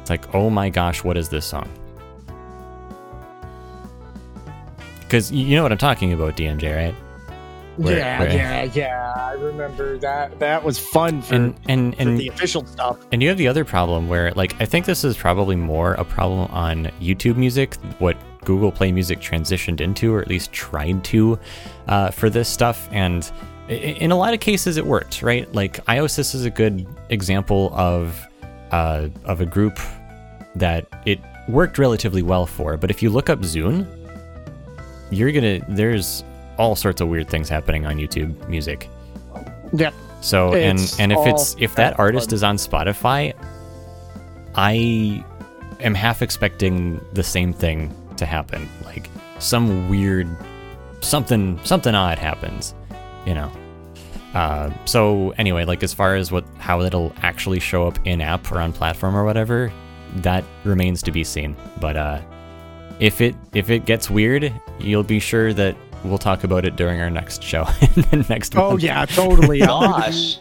It's 0.00 0.10
like, 0.10 0.34
oh 0.34 0.50
my 0.50 0.68
gosh, 0.70 1.02
what 1.02 1.16
is 1.16 1.28
this 1.28 1.46
song? 1.46 1.68
Because 5.00 5.32
you 5.32 5.56
know 5.56 5.62
what 5.62 5.72
I'm 5.72 5.78
talking 5.78 6.12
about, 6.12 6.36
DMJ, 6.36 6.76
right? 6.76 6.94
Where- 7.76 7.96
yeah, 7.98 8.18
where- 8.20 8.32
yeah, 8.32 8.62
yeah. 8.74 9.12
I 9.16 9.32
remember 9.32 9.98
that. 9.98 10.38
That 10.38 10.62
was 10.62 10.78
fun 10.78 11.22
for, 11.22 11.34
And 11.34 11.54
and 11.68 11.94
for 11.96 12.02
and 12.02 12.18
the 12.18 12.28
official 12.28 12.64
stuff. 12.66 12.98
And 13.12 13.22
you 13.22 13.28
have 13.28 13.38
the 13.38 13.48
other 13.48 13.64
problem 13.64 14.08
where, 14.08 14.30
like, 14.32 14.54
I 14.60 14.64
think 14.64 14.86
this 14.86 15.04
is 15.04 15.16
probably 15.16 15.56
more 15.56 15.94
a 15.94 16.04
problem 16.04 16.50
on 16.52 16.86
YouTube 17.00 17.36
Music, 17.36 17.74
what 17.98 18.16
Google 18.44 18.70
Play 18.70 18.92
Music 18.92 19.20
transitioned 19.20 19.80
into, 19.80 20.12
or 20.14 20.20
at 20.20 20.28
least 20.28 20.52
tried 20.52 21.02
to, 21.04 21.38
uh, 21.88 22.10
for 22.10 22.28
this 22.30 22.48
stuff. 22.48 22.88
And 22.92 23.30
in 23.68 24.10
a 24.10 24.16
lot 24.16 24.34
of 24.34 24.40
cases, 24.40 24.76
it 24.76 24.84
worked, 24.86 25.22
right? 25.22 25.50
Like, 25.54 25.84
IOSYS 25.86 26.34
is 26.34 26.44
a 26.44 26.50
good 26.50 26.86
example 27.08 27.72
of 27.74 28.20
uh, 28.70 29.08
of 29.24 29.40
a 29.40 29.46
group 29.46 29.78
that 30.56 30.86
it 31.06 31.20
worked 31.48 31.78
relatively 31.78 32.22
well 32.22 32.44
for. 32.46 32.76
But 32.76 32.90
if 32.90 33.02
you 33.02 33.08
look 33.10 33.30
up 33.30 33.40
ZUN, 33.40 33.86
you're 35.10 35.32
gonna 35.32 35.60
there's 35.68 36.24
all 36.58 36.76
sorts 36.76 37.00
of 37.00 37.08
weird 37.08 37.28
things 37.28 37.48
happening 37.48 37.86
on 37.86 37.96
YouTube 37.96 38.48
Music. 38.48 38.88
Yeah. 39.72 39.90
So 40.20 40.54
It's 40.54 40.98
and 40.98 41.12
and 41.12 41.12
if 41.20 41.26
it's 41.26 41.56
if 41.58 41.74
that 41.74 41.90
that 41.92 41.98
artist 42.00 42.30
fun. 42.30 42.34
is 42.34 42.42
on 42.42 42.56
Spotify, 42.56 43.34
I 44.54 45.24
am 45.80 45.94
half 45.94 46.22
expecting 46.22 47.00
the 47.12 47.22
same 47.22 47.52
thing 47.52 47.92
to 48.16 48.26
happen. 48.26 48.68
Like 48.84 49.10
some 49.38 49.88
weird 49.88 50.28
something 51.00 51.60
something 51.64 51.94
odd 51.94 52.18
happens, 52.18 52.74
you 53.26 53.34
know. 53.34 53.50
Uh, 54.34 54.70
so 54.84 55.30
anyway, 55.38 55.64
like 55.64 55.82
as 55.82 55.92
far 55.92 56.16
as 56.16 56.32
what 56.32 56.44
how 56.58 56.80
it'll 56.80 57.12
actually 57.22 57.60
show 57.60 57.86
up 57.86 57.98
in 58.06 58.20
app 58.20 58.50
or 58.50 58.60
on 58.60 58.72
platform 58.72 59.14
or 59.16 59.24
whatever, 59.24 59.72
that 60.16 60.44
remains 60.64 61.02
to 61.02 61.12
be 61.12 61.22
seen. 61.22 61.54
But 61.80 61.96
uh, 61.96 62.20
if 62.98 63.20
it 63.20 63.34
if 63.52 63.70
it 63.70 63.84
gets 63.84 64.08
weird, 64.10 64.52
you'll 64.78 65.02
be 65.04 65.20
sure 65.20 65.52
that 65.52 65.76
we'll 66.04 66.18
talk 66.18 66.44
about 66.44 66.64
it 66.64 66.76
during 66.76 67.00
our 67.00 67.10
next 67.10 67.42
show 67.42 67.64
next 68.28 68.54
month. 68.54 68.72
Oh 68.72 68.76
yeah, 68.76 69.04
totally. 69.06 69.58
Gosh, 69.66 70.38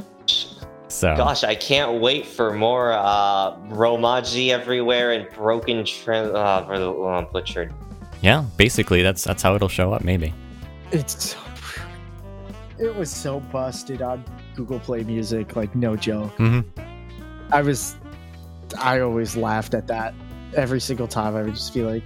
So 0.87 1.15
gosh, 1.17 1.43
I 1.43 1.55
can't 1.55 1.99
wait 2.01 2.25
for 2.25 2.53
more 2.53 2.91
uh, 2.93 3.55
Romaji 3.69 4.49
everywhere 4.49 5.11
and 5.13 5.27
broken 5.33 5.83
trend 5.85 6.35
uh, 6.35 6.65
for 6.65 6.77
the 6.77 6.91
uh, 6.91 7.21
butchered. 7.31 7.73
yeah, 8.21 8.45
basically 8.57 9.01
that's 9.01 9.23
that's 9.23 9.41
how 9.41 9.55
it'll 9.55 9.69
show 9.69 9.91
up. 9.93 10.03
Maybe. 10.03 10.33
it's 10.91 11.31
so, 11.31 11.37
it 12.79 12.95
was 12.95 13.09
so 13.09 13.39
busted 13.39 14.01
on 14.01 14.23
Google 14.55 14.79
Play 14.79 15.03
Music, 15.03 15.55
like 15.55 15.73
no 15.75 15.95
joke. 15.95 16.35
Mhm. 16.37 16.63
I 17.51 17.61
was, 17.61 17.95
I 18.79 18.99
always 18.99 19.35
laughed 19.35 19.73
at 19.73 19.87
that 19.87 20.13
every 20.55 20.79
single 20.79 21.07
time. 21.07 21.35
I 21.35 21.43
would 21.43 21.53
just 21.55 21.73
be 21.73 21.83
like, 21.83 22.03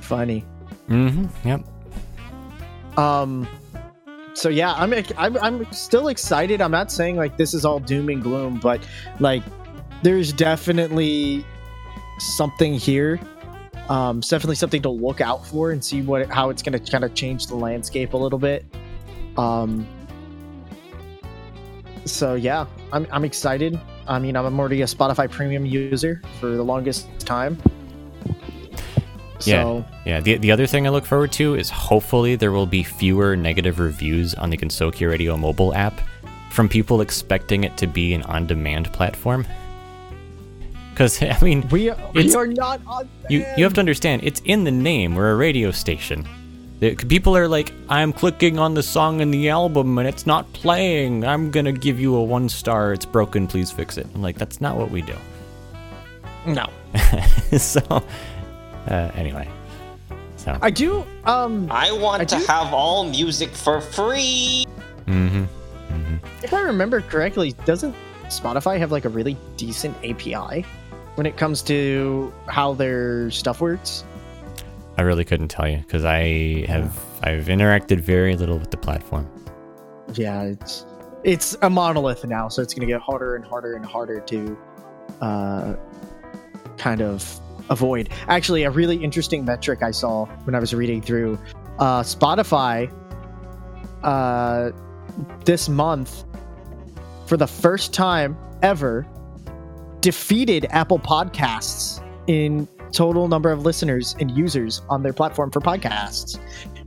funny. 0.00 0.44
Mm-hmm. 0.88 1.48
Yep. 1.48 1.64
Um, 3.00 3.48
so 4.34 4.48
yeah, 4.48 4.74
I'm, 4.74 4.92
I'm 5.16 5.36
I'm 5.38 5.72
still 5.72 6.08
excited. 6.08 6.60
I'm 6.60 6.70
not 6.70 6.92
saying 6.92 7.16
like 7.16 7.36
this 7.36 7.54
is 7.54 7.64
all 7.64 7.80
doom 7.80 8.08
and 8.10 8.22
gloom, 8.22 8.60
but 8.60 8.86
like 9.18 9.42
there's 10.02 10.32
definitely 10.32 11.44
something 12.18 12.74
here. 12.74 13.18
Um, 13.88 14.18
it's 14.18 14.28
definitely 14.28 14.56
something 14.56 14.82
to 14.82 14.90
look 14.90 15.20
out 15.20 15.46
for 15.46 15.72
and 15.72 15.84
see 15.84 16.02
what 16.02 16.28
how 16.28 16.50
it's 16.50 16.62
going 16.62 16.78
to 16.78 16.90
kind 16.90 17.04
of 17.04 17.14
change 17.14 17.46
the 17.46 17.56
landscape 17.56 18.12
a 18.12 18.16
little 18.16 18.38
bit. 18.38 18.64
Um, 19.36 19.86
so 22.04 22.34
yeah, 22.34 22.66
I'm 22.92 23.06
I'm 23.10 23.24
excited. 23.24 23.80
I 24.06 24.18
mean, 24.18 24.36
I'm 24.36 24.58
already 24.58 24.82
a 24.82 24.86
Spotify 24.86 25.30
Premium 25.30 25.64
user 25.64 26.22
for 26.38 26.48
the 26.48 26.62
longest 26.62 27.08
time. 27.20 27.58
Yeah. 29.46 29.62
So 29.62 29.84
Yeah, 30.04 30.20
the, 30.20 30.36
the 30.38 30.50
other 30.50 30.66
thing 30.66 30.86
I 30.86 30.90
look 30.90 31.04
forward 31.04 31.32
to 31.32 31.54
is 31.54 31.70
hopefully 31.70 32.36
there 32.36 32.52
will 32.52 32.66
be 32.66 32.82
fewer 32.82 33.36
negative 33.36 33.78
reviews 33.78 34.34
on 34.34 34.50
the 34.50 34.56
Gensokyo 34.56 35.08
Radio 35.08 35.36
mobile 35.36 35.74
app 35.74 36.00
from 36.50 36.68
people 36.68 37.00
expecting 37.00 37.64
it 37.64 37.76
to 37.78 37.86
be 37.86 38.12
an 38.12 38.22
on 38.24 38.46
demand 38.46 38.92
platform. 38.92 39.46
Because, 40.90 41.22
I 41.22 41.38
mean, 41.42 41.66
we 41.70 41.90
we 42.14 42.34
are 42.34 42.46
not 42.46 42.80
on. 42.86 43.08
you, 43.28 43.44
you 43.56 43.64
have 43.64 43.74
to 43.74 43.80
understand, 43.80 44.22
it's 44.24 44.42
in 44.44 44.64
the 44.64 44.70
name. 44.70 45.14
We're 45.14 45.32
a 45.32 45.36
radio 45.36 45.70
station. 45.70 46.26
People 46.80 47.36
are 47.36 47.46
like, 47.46 47.72
I'm 47.90 48.10
clicking 48.10 48.58
on 48.58 48.72
the 48.72 48.82
song 48.82 49.20
in 49.20 49.30
the 49.30 49.50
album 49.50 49.98
and 49.98 50.08
it's 50.08 50.26
not 50.26 50.50
playing. 50.54 51.26
I'm 51.26 51.50
going 51.50 51.66
to 51.66 51.72
give 51.72 52.00
you 52.00 52.14
a 52.16 52.22
one 52.22 52.48
star. 52.48 52.94
It's 52.94 53.04
broken. 53.04 53.46
Please 53.46 53.70
fix 53.70 53.98
it. 53.98 54.06
I'm 54.14 54.22
like, 54.22 54.38
that's 54.38 54.62
not 54.62 54.76
what 54.76 54.90
we 54.90 55.02
do. 55.02 55.14
no. 56.46 56.70
so, 57.58 58.02
uh, 58.88 59.10
anyway. 59.14 59.48
So, 60.36 60.56
I 60.62 60.70
do. 60.70 61.04
Um, 61.24 61.68
I 61.70 61.92
want 61.92 62.22
I 62.22 62.24
to 62.24 62.38
do- 62.38 62.44
have 62.46 62.72
all 62.72 63.04
music 63.04 63.50
for 63.50 63.80
free. 63.80 64.66
mm-hmm 65.06 65.44
if 66.42 66.52
I 66.54 66.60
remember 66.60 67.00
correctly, 67.00 67.52
doesn't 67.64 67.94
Spotify 68.24 68.78
have 68.78 68.92
like 68.92 69.04
a 69.04 69.08
really 69.08 69.36
decent 69.56 69.96
API 70.04 70.62
when 71.16 71.26
it 71.26 71.36
comes 71.36 71.62
to 71.62 72.32
how 72.46 72.74
their 72.74 73.30
stuff 73.30 73.60
works? 73.60 74.04
I 74.96 75.02
really 75.02 75.24
couldn't 75.24 75.48
tell 75.48 75.68
you 75.68 75.78
because 75.78 76.04
I 76.04 76.64
have 76.66 76.98
I've 77.22 77.46
interacted 77.46 78.00
very 78.00 78.36
little 78.36 78.58
with 78.58 78.70
the 78.70 78.76
platform. 78.76 79.28
Yeah, 80.14 80.42
it's 80.42 80.86
it's 81.24 81.56
a 81.62 81.70
monolith 81.70 82.24
now, 82.24 82.48
so 82.48 82.62
it's 82.62 82.74
going 82.74 82.86
to 82.86 82.92
get 82.92 83.00
harder 83.00 83.36
and 83.36 83.44
harder 83.44 83.74
and 83.74 83.84
harder 83.84 84.20
to 84.20 84.58
uh, 85.20 85.74
kind 86.78 87.02
of 87.02 87.40
avoid. 87.70 88.10
Actually, 88.28 88.64
a 88.64 88.70
really 88.70 88.96
interesting 88.96 89.44
metric 89.44 89.82
I 89.82 89.92
saw 89.92 90.26
when 90.44 90.54
I 90.54 90.58
was 90.58 90.74
reading 90.74 91.00
through 91.00 91.38
uh, 91.78 92.02
Spotify 92.02 92.92
uh, 94.02 94.70
this 95.44 95.68
month, 95.68 96.24
for 97.26 97.36
the 97.36 97.46
first 97.46 97.94
time 97.94 98.36
ever, 98.62 99.06
defeated 100.00 100.66
Apple 100.70 100.98
Podcasts 100.98 102.04
in 102.26 102.68
total 102.92 103.28
number 103.28 103.50
of 103.50 103.62
listeners 103.62 104.16
and 104.20 104.36
users 104.36 104.82
on 104.88 105.02
their 105.02 105.12
platform 105.12 105.50
for 105.50 105.60
podcasts. 105.60 106.38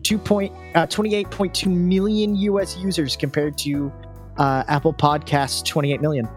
2 0.04 0.18
point, 0.18 0.54
uh, 0.76 0.86
28.2 0.88 1.68
million 1.68 2.36
US 2.36 2.78
users 2.78 3.16
compared 3.16 3.58
to 3.60 3.92
uh, 4.38 4.64
Apple 4.68 4.94
Podcasts 4.94 5.66
28 5.66 6.02
million. 6.02 6.28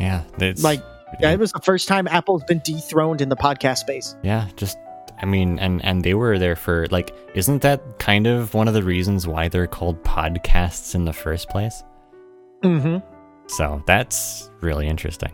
Yeah, 0.00 0.24
it's 0.38 0.62
Like, 0.62 0.82
Yeah, 1.20 1.30
it 1.30 1.38
was 1.38 1.52
the 1.52 1.60
first 1.60 1.88
time 1.88 2.08
Apple's 2.08 2.44
been 2.44 2.60
dethroned 2.64 3.20
in 3.20 3.28
the 3.28 3.36
podcast 3.36 3.78
space. 3.78 4.16
yeah, 4.22 4.48
just 4.56 4.78
I 5.22 5.26
mean, 5.26 5.58
and 5.58 5.84
and 5.84 6.02
they 6.02 6.14
were 6.14 6.38
there 6.38 6.56
for 6.56 6.86
like, 6.90 7.14
isn't 7.34 7.62
that 7.62 7.98
kind 7.98 8.26
of 8.26 8.54
one 8.54 8.68
of 8.68 8.74
the 8.74 8.82
reasons 8.82 9.26
why 9.26 9.48
they're 9.48 9.66
called 9.66 10.02
podcasts 10.02 10.94
in 10.94 11.04
the 11.04 11.12
first 11.12 11.48
place? 11.48 11.82
Mm-hmm. 12.62 12.98
So 13.46 13.82
that's 13.86 14.50
really 14.60 14.88
interesting. 14.88 15.32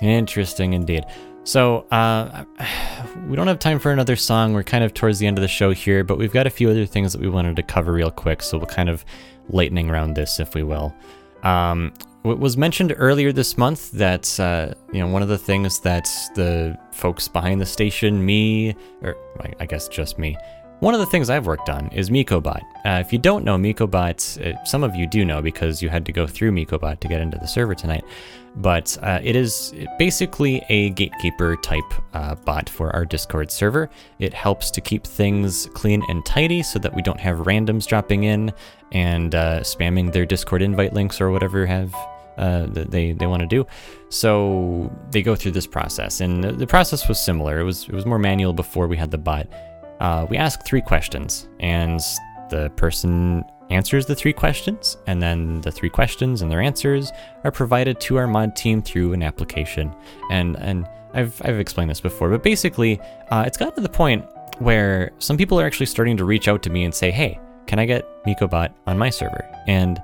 Interesting 0.00 0.72
indeed. 0.72 1.04
So, 1.44 1.86
uh, 1.90 2.44
we 3.28 3.36
don't 3.36 3.46
have 3.46 3.58
time 3.58 3.78
for 3.78 3.92
another 3.92 4.16
song. 4.16 4.54
We're 4.54 4.62
kind 4.62 4.82
of 4.82 4.94
towards 4.94 5.18
the 5.18 5.26
end 5.26 5.38
of 5.38 5.42
the 5.42 5.48
show 5.48 5.72
here, 5.72 6.02
but 6.02 6.18
we've 6.18 6.32
got 6.32 6.46
a 6.46 6.50
few 6.50 6.70
other 6.70 6.86
things 6.86 7.12
that 7.12 7.20
we 7.20 7.28
wanted 7.28 7.56
to 7.56 7.62
cover 7.62 7.92
real 7.92 8.10
quick. 8.10 8.42
So, 8.42 8.58
we'll 8.58 8.66
kind 8.66 8.88
of 8.88 9.04
lightning 9.50 9.90
around 9.90 10.14
this, 10.14 10.40
if 10.40 10.54
we 10.54 10.62
will. 10.62 10.94
Um, 11.42 11.92
it 12.32 12.38
was 12.38 12.56
mentioned 12.56 12.94
earlier 12.96 13.32
this 13.32 13.58
month 13.58 13.90
that, 13.92 14.38
uh, 14.40 14.72
you 14.92 15.00
know, 15.00 15.08
one 15.08 15.22
of 15.22 15.28
the 15.28 15.38
things 15.38 15.80
that 15.80 16.08
the 16.34 16.76
folks 16.90 17.28
behind 17.28 17.60
the 17.60 17.66
station, 17.66 18.24
me, 18.24 18.74
or 19.02 19.16
I- 19.60 19.66
guess 19.66 19.88
just 19.88 20.18
me, 20.18 20.36
one 20.80 20.92
of 20.94 21.00
the 21.00 21.06
things 21.06 21.30
I've 21.30 21.46
worked 21.46 21.70
on 21.70 21.88
is 21.92 22.10
MikoBot. 22.10 22.60
Uh, 22.84 23.00
if 23.00 23.12
you 23.12 23.18
don't 23.18 23.44
know 23.44 23.56
MikoBot, 23.56 24.54
uh, 24.54 24.64
some 24.64 24.82
of 24.82 24.94
you 24.94 25.06
do 25.06 25.24
know 25.24 25.40
because 25.40 25.82
you 25.82 25.88
had 25.88 26.04
to 26.06 26.12
go 26.12 26.26
through 26.26 26.52
MikoBot 26.52 27.00
to 27.00 27.08
get 27.08 27.20
into 27.20 27.38
the 27.38 27.46
server 27.46 27.74
tonight. 27.74 28.04
But 28.56 28.96
uh, 29.02 29.20
it 29.22 29.34
is 29.36 29.74
basically 29.98 30.62
a 30.68 30.90
gatekeeper 30.90 31.56
type 31.56 31.92
uh, 32.12 32.34
bot 32.34 32.68
for 32.68 32.94
our 32.94 33.04
Discord 33.04 33.50
server. 33.50 33.88
It 34.18 34.34
helps 34.34 34.70
to 34.72 34.80
keep 34.80 35.06
things 35.06 35.68
clean 35.74 36.02
and 36.08 36.24
tidy 36.24 36.62
so 36.62 36.78
that 36.80 36.94
we 36.94 37.02
don't 37.02 37.20
have 37.20 37.38
randoms 37.38 37.86
dropping 37.86 38.24
in 38.24 38.52
and 38.92 39.34
uh, 39.34 39.60
spamming 39.60 40.12
their 40.12 40.26
Discord 40.26 40.62
invite 40.62 40.92
links 40.92 41.20
or 41.20 41.30
whatever 41.30 41.66
have 41.66 41.94
uh, 42.38 42.66
that 42.66 42.90
they 42.90 43.12
they 43.12 43.26
want 43.26 43.40
to 43.40 43.46
do. 43.46 43.66
So 44.08 44.92
they 45.10 45.22
go 45.22 45.34
through 45.34 45.52
this 45.52 45.66
process, 45.66 46.20
and 46.20 46.42
the- 46.44 46.52
the 46.52 46.66
process 46.66 47.08
was 47.08 47.18
similar. 47.18 47.58
It 47.60 47.64
was 47.64 47.84
it 47.88 47.92
was 47.94 48.06
more 48.06 48.18
manual 48.18 48.52
before 48.52 48.86
we 48.86 48.96
had 48.96 49.10
the 49.10 49.18
bot. 49.18 49.46
Uh, 50.00 50.26
we 50.28 50.36
ask 50.36 50.64
three 50.66 50.80
questions, 50.82 51.48
and 51.60 52.00
the 52.50 52.70
person 52.76 53.42
answers 53.70 54.04
the 54.06 54.14
three 54.14 54.32
questions, 54.32 54.98
and 55.06 55.22
then 55.22 55.60
the 55.62 55.70
three 55.70 55.88
questions 55.88 56.42
and 56.42 56.50
their 56.50 56.60
answers 56.60 57.10
are 57.44 57.50
provided 57.50 57.98
to 58.00 58.16
our 58.18 58.26
mod 58.26 58.54
team 58.54 58.82
through 58.82 59.12
an 59.14 59.22
application. 59.22 59.94
And 60.30 60.56
and 60.58 60.86
I've 61.14 61.40
I've 61.44 61.58
explained 61.60 61.90
this 61.90 62.00
before, 62.00 62.28
but 62.30 62.42
basically, 62.42 63.00
uh, 63.30 63.44
it's 63.46 63.56
gotten 63.56 63.74
to 63.76 63.80
the 63.80 63.88
point 63.88 64.24
where 64.58 65.10
some 65.18 65.36
people 65.36 65.58
are 65.60 65.66
actually 65.66 65.86
starting 65.86 66.16
to 66.16 66.24
reach 66.24 66.46
out 66.48 66.62
to 66.64 66.70
me 66.70 66.84
and 66.84 66.94
say, 66.94 67.10
"Hey, 67.10 67.38
can 67.66 67.78
I 67.78 67.86
get 67.86 68.04
MikoBot 68.24 68.70
on 68.86 68.98
my 68.98 69.10
server?" 69.10 69.44
And 69.66 70.00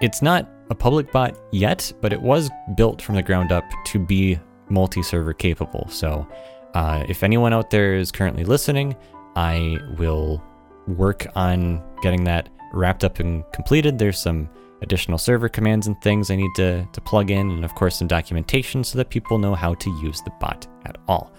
it's 0.00 0.22
not 0.22 0.48
a 0.70 0.74
public 0.74 1.12
bot 1.12 1.36
yet, 1.52 1.92
but 2.00 2.12
it 2.12 2.22
was 2.22 2.48
built 2.76 3.02
from 3.02 3.16
the 3.16 3.22
ground 3.22 3.52
up 3.52 3.64
to 3.86 3.98
be 3.98 4.38
multi-server 4.68 5.32
capable. 5.32 5.86
So, 5.90 6.26
uh, 6.74 7.04
if 7.08 7.24
anyone 7.24 7.52
out 7.52 7.70
there 7.70 7.94
is 7.94 8.12
currently 8.12 8.44
listening, 8.44 8.96
I 9.34 9.78
will 9.98 10.42
work 10.86 11.26
on 11.34 11.82
getting 12.02 12.24
that 12.24 12.48
wrapped 12.72 13.04
up 13.04 13.18
and 13.18 13.44
completed. 13.52 13.98
There's 13.98 14.18
some 14.18 14.48
additional 14.82 15.18
server 15.18 15.48
commands 15.48 15.86
and 15.86 16.00
things 16.00 16.30
I 16.30 16.36
need 16.36 16.54
to, 16.56 16.86
to 16.90 17.00
plug 17.00 17.30
in, 17.30 17.50
and 17.50 17.64
of 17.64 17.74
course, 17.74 17.96
some 17.96 18.08
documentation 18.08 18.84
so 18.84 18.96
that 18.98 19.10
people 19.10 19.38
know 19.38 19.54
how 19.54 19.74
to 19.74 19.90
use 20.02 20.20
the 20.22 20.32
bot 20.40 20.66
at 20.86 20.96
all. 21.08 21.32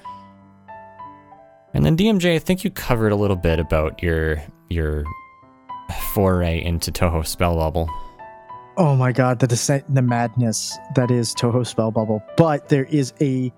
And 1.73 1.85
then 1.85 1.95
DMJ, 1.95 2.35
I 2.35 2.39
think 2.39 2.63
you 2.63 2.69
covered 2.69 3.13
a 3.13 3.15
little 3.15 3.37
bit 3.37 3.59
about 3.59 4.03
your 4.03 4.43
your 4.69 5.05
foray 6.13 6.63
into 6.63 6.91
Toho 6.91 7.25
Spell 7.25 7.55
Bubble. 7.55 7.89
Oh 8.81 8.95
my 8.95 9.11
god, 9.11 9.37
the 9.37 9.45
descent 9.45 9.85
in 9.87 9.93
the 9.93 10.01
madness 10.01 10.75
that 10.95 11.11
is 11.11 11.35
Toho 11.35 11.67
Spell 11.67 11.91
Bubble. 11.91 12.23
But 12.35 12.69
there 12.69 12.85
is 12.85 13.13
a 13.21 13.53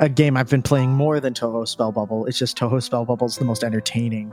a 0.00 0.08
game 0.10 0.36
I've 0.36 0.50
been 0.50 0.60
playing 0.60 0.90
more 0.90 1.18
than 1.18 1.32
Toho 1.32 1.66
Spell 1.66 1.92
Bubble. 1.92 2.26
It's 2.26 2.38
just 2.38 2.54
Toho 2.58 2.82
Spell 2.82 3.06
Bubble 3.06 3.26
is 3.26 3.38
the 3.38 3.46
most 3.46 3.64
entertaining 3.64 4.30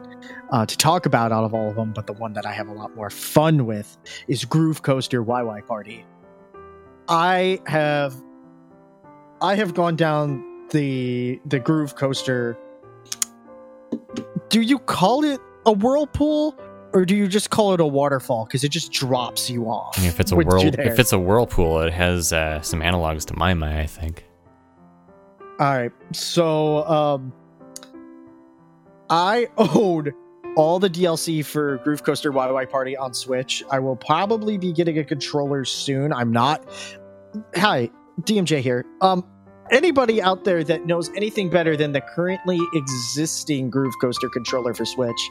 uh, 0.52 0.66
to 0.66 0.76
talk 0.76 1.06
about 1.06 1.32
out 1.32 1.46
of 1.46 1.54
all 1.54 1.70
of 1.70 1.78
them. 1.78 1.94
But 1.94 2.08
the 2.08 2.14
one 2.14 2.34
that 2.34 2.46
I 2.46 2.52
have 2.52 2.68
a 2.68 2.74
lot 2.74 2.94
more 2.94 3.10
fun 3.10 3.66
with 3.66 3.98
is 4.28 4.44
Groove 4.44 4.82
Coaster 4.82 5.24
YY 5.24 5.66
Party. 5.66 6.06
I 7.08 7.62
have 7.66 8.14
I 9.40 9.56
have 9.56 9.74
gone 9.74 9.96
down 9.96 10.44
the 10.72 11.40
the 11.46 11.60
Groove 11.60 11.96
Coaster. 11.96 12.58
Do 14.50 14.60
you 14.60 14.78
call 14.78 15.24
it 15.24 15.40
a 15.66 15.72
whirlpool? 15.72 16.60
Or 16.94 17.06
do 17.06 17.16
you 17.16 17.28
just 17.28 17.50
call 17.50 17.74
it 17.74 17.80
a 17.80 17.86
waterfall 17.86 18.46
because 18.46 18.64
it 18.64 18.70
just 18.70 18.92
drops 18.92 19.50
you 19.50 19.66
off? 19.66 19.98
If 19.98 20.20
it's 20.20 20.32
a 20.32 20.36
whirl, 20.36 20.66
if 20.66 21.00
it's 21.00 21.14
a 21.14 21.20
whirlpool, 21.20 21.80
it 21.82 21.94
has 21.94 22.34
uh, 22.34 22.62
some 22.62 22.82
analogs 22.82 23.26
to 23.28 23.38
my 23.38 23.54
my, 23.54 23.82
I 23.82 23.86
think. 23.86 24.26
All 25.60 25.74
right. 25.74 25.92
So, 26.12 26.86
um, 26.88 27.32
I 29.10 29.48
own 29.58 30.12
all 30.56 30.80
the 30.80 30.90
DLC 30.90 31.46
for 31.46 31.78
Groove 31.78 32.04
Coaster 32.04 32.32
YY 32.32 32.70
Party 32.70 32.98
on 32.98 33.14
Switch. 33.14 33.64
I 33.72 33.80
will 33.80 33.96
probably 33.96 34.58
be 34.58 34.74
getting 34.74 34.98
a 34.98 35.04
controller 35.04 35.64
soon. 35.64 36.12
I'm 36.12 36.32
not. 36.32 36.68
Hi, 37.56 37.90
DMJ 38.22 38.60
here. 38.60 38.86
Um, 39.02 39.26
anybody 39.72 40.22
out 40.22 40.44
there 40.44 40.64
that 40.64 40.86
knows 40.86 41.10
anything 41.16 41.50
better 41.50 41.78
than 41.78 41.94
the 41.94 42.02
currently 42.02 42.60
existing 42.74 43.70
Groove 43.70 43.94
Coaster 44.02 44.30
controller 44.30 44.74
for 44.74 44.84
Switch? 44.86 45.30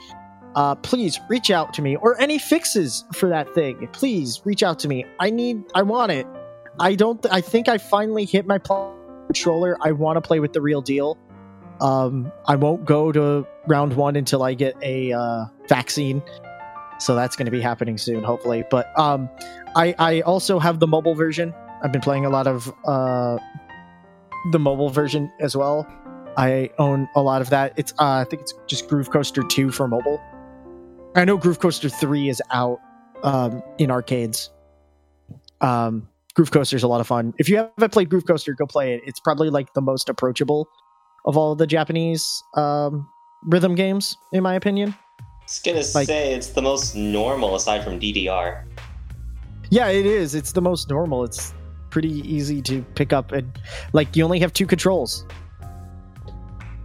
Uh, 0.54 0.74
please 0.76 1.18
reach 1.28 1.50
out 1.50 1.72
to 1.74 1.82
me 1.82 1.96
or 1.96 2.20
any 2.20 2.38
fixes 2.38 3.04
for 3.12 3.28
that 3.28 3.52
thing. 3.54 3.88
Please 3.92 4.40
reach 4.44 4.62
out 4.62 4.78
to 4.80 4.88
me. 4.88 5.04
I 5.18 5.30
need. 5.30 5.62
I 5.74 5.82
want 5.82 6.12
it. 6.12 6.26
I 6.78 6.94
don't. 6.94 7.24
I 7.30 7.40
think 7.40 7.68
I 7.68 7.78
finally 7.78 8.24
hit 8.24 8.46
my 8.46 8.58
pl- 8.58 8.96
controller. 9.26 9.76
I 9.80 9.92
want 9.92 10.16
to 10.16 10.20
play 10.20 10.40
with 10.40 10.52
the 10.52 10.60
real 10.60 10.82
deal. 10.82 11.18
Um, 11.80 12.30
I 12.46 12.56
won't 12.56 12.84
go 12.84 13.12
to 13.12 13.46
round 13.66 13.94
one 13.94 14.16
until 14.16 14.42
I 14.42 14.54
get 14.54 14.76
a 14.82 15.12
uh, 15.12 15.44
vaccine, 15.68 16.22
so 16.98 17.14
that's 17.14 17.36
going 17.36 17.46
to 17.46 17.52
be 17.52 17.60
happening 17.60 17.96
soon, 17.96 18.22
hopefully. 18.22 18.64
But 18.70 18.98
um, 18.98 19.30
I 19.76 19.94
I 19.98 20.20
also 20.22 20.58
have 20.58 20.80
the 20.80 20.86
mobile 20.86 21.14
version 21.14 21.54
I've 21.82 21.92
been 21.92 22.00
playing 22.00 22.26
a 22.26 22.30
lot 22.30 22.46
of 22.46 22.72
uh, 22.84 23.38
the 24.52 24.58
mobile 24.58 24.90
version 24.90 25.32
as 25.40 25.56
well. 25.56 25.86
I 26.36 26.70
own 26.78 27.08
a 27.14 27.22
lot 27.22 27.42
of 27.42 27.50
that. 27.50 27.72
It's 27.76 27.92
uh, 27.92 28.20
I 28.20 28.24
think 28.24 28.42
it's 28.42 28.54
just 28.66 28.88
Groove 28.88 29.10
Coaster 29.10 29.42
2 29.42 29.70
for 29.70 29.88
mobile. 29.88 30.20
I 31.14 31.24
know 31.24 31.36
Groove 31.36 31.58
Coaster 31.58 31.88
3 31.88 32.28
is 32.28 32.42
out 32.50 32.80
um, 33.22 33.62
in 33.78 33.90
arcades. 33.90 34.50
Um, 35.60 36.08
Groove 36.34 36.52
Coaster 36.52 36.76
is 36.76 36.82
a 36.82 36.88
lot 36.88 37.00
of 37.00 37.06
fun. 37.06 37.34
If 37.38 37.48
you 37.48 37.56
haven't 37.56 37.92
played 37.92 38.08
Groove 38.08 38.26
Coaster, 38.26 38.54
go 38.54 38.66
play 38.66 38.94
it. 38.94 39.02
It's 39.06 39.20
probably 39.20 39.50
like 39.50 39.72
the 39.74 39.80
most 39.80 40.08
approachable 40.08 40.68
of 41.26 41.36
all 41.36 41.54
the 41.54 41.66
Japanese 41.66 42.42
um, 42.56 43.08
rhythm 43.44 43.74
games, 43.74 44.16
in 44.32 44.42
my 44.42 44.54
opinion. 44.54 44.94
I 45.20 45.24
was 45.44 45.60
gonna 45.64 45.76
Like- 45.94 46.06
say 46.06 46.32
it's 46.32 46.48
the 46.48 46.62
most 46.62 46.94
normal 46.94 47.56
aside 47.56 47.82
from 47.84 47.98
DDR. 47.98 48.64
Yeah, 49.70 49.88
it 49.88 50.06
is. 50.06 50.34
It's 50.34 50.52
the 50.52 50.62
most 50.62 50.88
normal. 50.88 51.24
It's 51.24 51.52
pretty 51.90 52.20
easy 52.20 52.62
to 52.62 52.82
pick 52.94 53.12
up, 53.12 53.32
and 53.32 53.50
like 53.92 54.14
you 54.16 54.24
only 54.24 54.38
have 54.40 54.52
two 54.52 54.66
controls. 54.66 55.24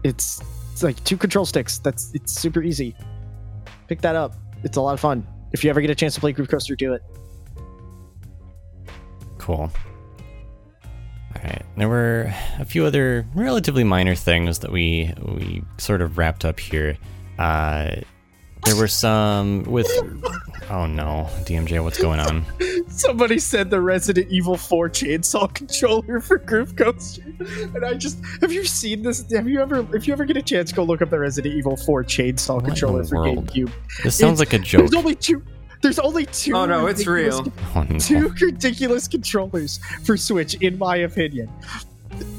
It's 0.04 0.42
it's 0.72 0.84
like 0.84 1.02
two 1.04 1.18
control 1.18 1.46
sticks. 1.46 1.78
That's 1.80 2.12
it's 2.14 2.34
super 2.34 2.62
easy. 2.62 2.96
Pick 3.88 4.02
that 4.02 4.16
up. 4.16 4.36
It's 4.64 4.78
a 4.78 4.82
lot 4.82 4.94
of 4.94 5.00
fun. 5.00 5.26
If 5.52 5.64
you 5.64 5.70
ever 5.70 5.82
get 5.82 5.90
a 5.90 5.96
chance 5.96 6.16
to 6.16 6.20
play 6.20 6.32
Groove 6.32 6.50
Coaster, 6.50 6.76
do 6.76 6.94
it. 6.94 7.02
Cool. 9.38 9.72
All 11.36 11.42
right. 11.44 11.64
There 11.78 11.90
were 11.90 12.34
a 12.60 12.66
few 12.66 12.86
other 12.86 13.26
relatively 13.36 13.84
minor 13.84 14.16
things 14.16 14.60
that 14.60 14.72
we 14.72 15.14
we 15.22 15.64
sort 15.78 16.02
of 16.02 16.18
wrapped 16.18 16.46
up 16.46 16.60
here. 16.60 16.98
Uh, 17.38 17.98
there 18.66 18.76
were 18.76 18.88
some 18.88 19.64
with. 19.64 19.88
Oh 20.70 20.88
no, 20.88 21.30
DMJ, 21.44 21.84
what's 21.84 22.00
going 22.02 22.20
on? 22.20 22.44
Somebody 22.90 23.38
said 23.40 23.70
the 23.70 23.80
Resident 23.82 24.32
Evil 24.32 24.58
4 24.58 24.90
chainsaw 24.90 25.54
controller 25.54 26.20
for 26.20 26.40
Groove 26.40 26.76
Coaster, 26.76 27.22
and 27.76 27.86
I 27.86 27.94
just 27.94 28.18
have 28.42 28.52
you 28.52 28.66
seen 28.66 29.04
this? 29.04 29.24
Have 29.32 29.48
you 29.48 29.62
ever? 29.62 29.86
If 29.96 30.08
you 30.08 30.14
ever 30.14 30.26
get 30.26 30.38
a 30.38 30.42
chance, 30.42 30.72
go 30.72 30.84
look 30.84 31.02
up 31.04 31.10
the 31.12 31.20
Resident 31.20 31.54
Evil 31.56 31.78
4 31.78 32.04
chainsaw 32.04 32.56
What 32.56 32.66
controller 32.66 33.04
the 33.04 33.10
for 33.10 33.16
world? 33.18 33.48
GameCube. 33.52 33.72
This 34.04 34.16
sounds 34.16 34.42
It's- 34.42 34.54
like 34.54 34.60
a 34.60 34.64
joke. 34.64 34.80
There's 34.82 34.96
only 34.96 35.16
two. 35.16 35.44
There's 35.82 36.00
only 36.00 36.26
two. 36.26 36.56
Oh 36.56 36.66
no, 36.66 36.88
it's 36.88 37.06
ridiculous 37.06 37.46
real. 37.46 37.54
Oh, 37.76 37.84
no. 37.88 38.00
two 38.00 38.30
ridiculous 38.42 39.08
controllers 39.08 39.80
for 40.04 40.18
Switch, 40.18 40.56
in 40.56 40.80
my 40.80 40.96
opinion. 40.98 41.48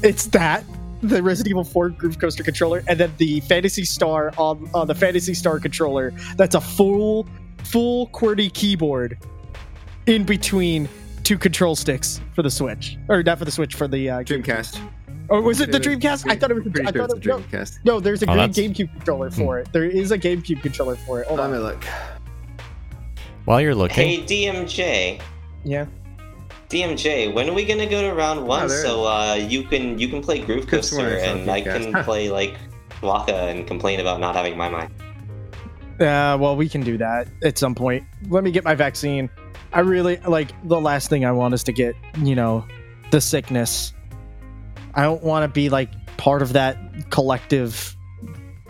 It's 0.03 0.25
that 0.27 0.65
the 1.01 1.21
Resident 1.21 1.51
Evil 1.51 1.63
4 1.63 1.89
Groove 1.89 2.19
Coaster 2.19 2.43
controller, 2.43 2.83
and 2.87 2.99
then 2.99 3.13
the 3.17 3.39
Phantasy 3.41 3.85
Star 3.85 4.33
on, 4.37 4.69
on 4.73 4.87
the 4.87 4.95
Phantasy 4.95 5.33
Star 5.33 5.59
controller. 5.59 6.11
That's 6.35 6.55
a 6.55 6.61
full, 6.61 7.27
full 7.63 8.07
QWERTY 8.09 8.53
keyboard 8.53 9.17
in 10.07 10.23
between 10.23 10.87
two 11.23 11.37
control 11.37 11.75
sticks 11.75 12.21
for 12.33 12.41
the 12.41 12.49
Switch, 12.51 12.97
or 13.09 13.21
not 13.23 13.37
for 13.39 13.45
the 13.45 13.51
Switch 13.51 13.75
for 13.75 13.87
the 13.87 14.09
uh, 14.09 14.19
Dreamcast. 14.23 14.79
Or 15.29 15.41
was 15.41 15.59
it 15.59 15.73
the 15.73 15.79
Dreamcast? 15.79 16.29
I 16.31 16.37
thought 16.37 16.51
it 16.51 16.53
was. 16.53 16.63
the, 16.63 16.81
I 16.87 16.91
sure 16.91 17.05
thought 17.07 17.17
it, 17.17 17.25
a 17.25 17.27
no, 17.27 17.39
Dreamcast. 17.39 17.79
no, 17.83 17.99
there's 17.99 18.23
a 18.23 18.29
Oh, 18.31 18.33
great 18.33 18.51
GameCube 18.51 18.91
controller 18.93 19.29
for 19.29 19.59
it. 19.59 19.67
There 19.73 19.83
is 19.83 20.11
a 20.11 20.17
GameCube 20.17 20.61
controller 20.61 20.95
for 20.95 21.19
it. 21.21 21.27
Hold 21.27 21.41
Let 21.41 21.51
me 21.51 21.57
look. 21.57 21.83
While 23.43 23.59
you're 23.61 23.75
looking, 23.75 24.07
Hey 24.07 24.21
DMJ, 24.21 25.21
Yeah. 25.65 25.85
DMJ, 26.69 27.33
when 27.33 27.49
are 27.49 27.53
we 27.53 27.65
gonna 27.65 27.85
go 27.85 28.01
to 28.01 28.13
round 28.13 28.45
one 28.45 28.63
Oh, 28.63 28.67
so 28.67 29.05
uh, 29.07 29.35
you 29.35 29.63
can 29.63 29.97
you 29.97 30.09
can 30.09 30.21
play 30.21 30.39
Groove 30.39 30.67
Coaster 30.67 31.17
and 31.17 31.49
I 31.49 31.61
can 31.61 31.93
play 32.03 32.29
like 32.29 32.57
WACCA 33.01 33.51
and 33.51 33.67
complain 33.67 33.99
about 33.99 34.19
not 34.19 34.35
having 34.35 34.57
my 34.57 34.69
mind. 34.69 34.91
Uh, 35.99 36.37
well, 36.39 36.55
we 36.55 36.69
can 36.69 36.81
do 36.81 36.97
that 36.97 37.27
at 37.43 37.57
some 37.57 37.73
point. 37.73 38.03
Let 38.29 38.43
me 38.43 38.51
get 38.51 38.63
my 38.63 38.75
vaccine. 38.75 39.29
I 39.73 39.79
really 39.79 40.17
like 40.17 40.51
the 40.67 40.79
last 40.79 41.09
thing 41.09 41.25
I 41.25 41.31
want 41.31 41.53
is 41.53 41.63
to 41.63 41.71
get, 41.71 41.95
you 42.17 42.35
know, 42.35 42.65
the 43.11 43.21
sickness. 43.21 43.93
I 44.93 45.03
don't 45.03 45.23
want 45.23 45.43
to 45.43 45.47
be 45.47 45.69
like 45.69 45.89
part 46.17 46.41
of 46.41 46.53
that 46.53 47.09
collective. 47.09 47.95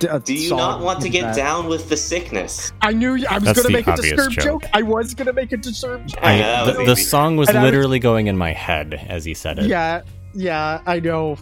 Uh, 0.06 0.20
Do 0.20 0.34
you 0.34 0.50
song 0.50 0.58
not 0.60 0.82
want 0.82 1.02
to 1.02 1.10
get 1.10 1.22
that. 1.22 1.36
down 1.36 1.68
with 1.68 1.90
the 1.90 1.98
sickness? 1.98 2.72
I 2.82 2.92
knew 2.94 3.26
I 3.30 3.40
was 3.40 3.54
going 3.54 3.66
to 3.68 3.70
make 3.74 3.88
a 3.88 3.96
disturbed 3.96 4.34
joke. 4.36 4.62
joke. 4.64 4.66
I 4.74 4.82
was 4.84 5.14
going 5.16 5.26
to 5.28 5.34
make 5.34 5.52
a 5.52 5.58
disturbed 5.58 6.10
joke. 6.10 6.20
I 6.24 6.34
I- 6.36 6.40
know, 6.66 6.74
the, 6.78 6.86
the 6.86 6.96
song 6.96 7.36
was 7.38 7.50
And 7.50 7.58
I 7.58 7.64
was- 7.64 7.72
literally 7.72 8.00
going 8.00 8.28
in 8.28 8.38
my 8.38 8.54
head 8.54 8.94
as 9.10 9.26
he 9.26 9.34
said 9.34 9.60
it. 9.60 9.66
Yeah, 9.66 10.02
yeah, 10.34 10.82
I 10.86 11.00
know. 11.00 11.38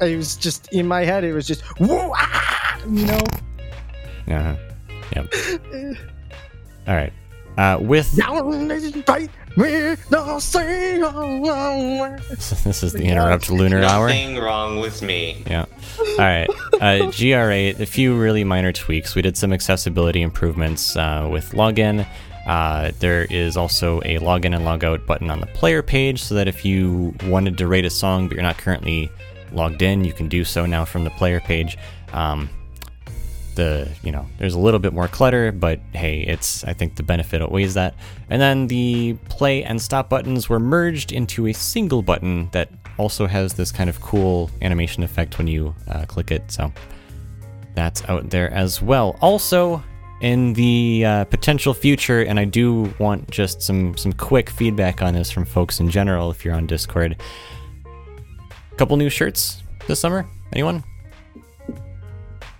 It 0.00 0.16
was 0.16 0.36
just 0.36 0.72
in 0.72 0.86
my 0.86 1.04
head. 1.04 1.24
It 1.24 1.32
was 1.32 1.46
just 1.46 1.62
whoa, 1.80 2.12
ah, 2.14 2.78
you 2.86 3.06
know. 3.06 3.20
Uh-huh. 4.28 4.56
Yep. 5.14 5.32
All 6.88 6.94
right. 6.94 7.12
Uh, 7.56 7.78
with 7.80 8.18
Down 9.56 9.96
this 10.34 10.52
fight 10.52 10.98
with 11.00 11.10
the 12.30 12.60
this 12.64 12.82
is 12.82 12.92
the 12.92 13.04
interrupt 13.04 13.50
lunar 13.50 13.82
hour. 13.82 14.08
Nothing 14.08 14.36
wrong 14.36 14.80
with 14.80 15.00
me. 15.00 15.42
Yeah. 15.46 15.64
All 15.98 16.16
right. 16.18 16.48
Uh, 16.74 17.08
GR8, 17.08 17.80
a 17.80 17.86
few 17.86 18.18
really 18.18 18.44
minor 18.44 18.72
tweaks. 18.72 19.14
We 19.14 19.22
did 19.22 19.36
some 19.36 19.54
accessibility 19.54 20.20
improvements 20.20 20.94
uh, 20.96 21.28
with 21.30 21.52
login. 21.52 22.06
Uh, 22.46 22.92
there 23.00 23.24
is 23.24 23.56
also 23.56 24.00
a 24.00 24.18
login 24.18 24.54
and 24.54 24.64
logout 24.64 25.06
button 25.06 25.30
on 25.30 25.40
the 25.40 25.46
player 25.46 25.82
page 25.82 26.22
so 26.22 26.34
that 26.34 26.46
if 26.46 26.64
you 26.64 27.14
wanted 27.24 27.56
to 27.58 27.66
rate 27.66 27.84
a 27.86 27.90
song 27.90 28.28
but 28.28 28.34
you're 28.34 28.42
not 28.42 28.58
currently 28.58 29.10
logged 29.52 29.80
in, 29.80 30.04
you 30.04 30.12
can 30.12 30.28
do 30.28 30.44
so 30.44 30.66
now 30.66 30.84
from 30.84 31.04
the 31.04 31.10
player 31.10 31.40
page. 31.40 31.78
Um, 32.12 32.50
the 33.56 33.88
you 34.02 34.12
know 34.12 34.26
there's 34.38 34.54
a 34.54 34.58
little 34.58 34.78
bit 34.78 34.92
more 34.92 35.08
clutter 35.08 35.50
but 35.50 35.80
hey 35.92 36.20
it's 36.20 36.62
i 36.64 36.72
think 36.72 36.94
the 36.96 37.02
benefit 37.02 37.42
outweighs 37.42 37.74
that. 37.74 37.94
And 38.30 38.40
then 38.40 38.66
the 38.66 39.14
play 39.28 39.64
and 39.64 39.80
stop 39.80 40.08
buttons 40.08 40.48
were 40.48 40.60
merged 40.60 41.12
into 41.12 41.46
a 41.46 41.52
single 41.52 42.02
button 42.02 42.48
that 42.52 42.70
also 42.98 43.26
has 43.26 43.54
this 43.54 43.72
kind 43.72 43.90
of 43.90 44.00
cool 44.00 44.50
animation 44.62 45.02
effect 45.02 45.38
when 45.38 45.46
you 45.46 45.74
uh, 45.88 46.04
click 46.06 46.30
it. 46.30 46.50
So 46.50 46.72
that's 47.74 48.02
out 48.08 48.30
there 48.30 48.50
as 48.52 48.80
well. 48.80 49.16
Also 49.20 49.82
in 50.22 50.54
the 50.54 51.04
uh, 51.04 51.24
potential 51.24 51.74
future 51.74 52.22
and 52.22 52.40
i 52.40 52.44
do 52.44 52.90
want 52.98 53.30
just 53.30 53.60
some 53.60 53.94
some 53.98 54.14
quick 54.14 54.48
feedback 54.48 55.02
on 55.02 55.12
this 55.12 55.30
from 55.30 55.44
folks 55.44 55.78
in 55.78 55.90
general 55.90 56.30
if 56.30 56.44
you're 56.44 56.54
on 56.54 56.66
discord. 56.66 57.16
A 57.84 58.76
couple 58.76 58.96
new 58.96 59.10
shirts 59.10 59.62
this 59.86 60.00
summer? 60.00 60.26
Anyone? 60.52 60.84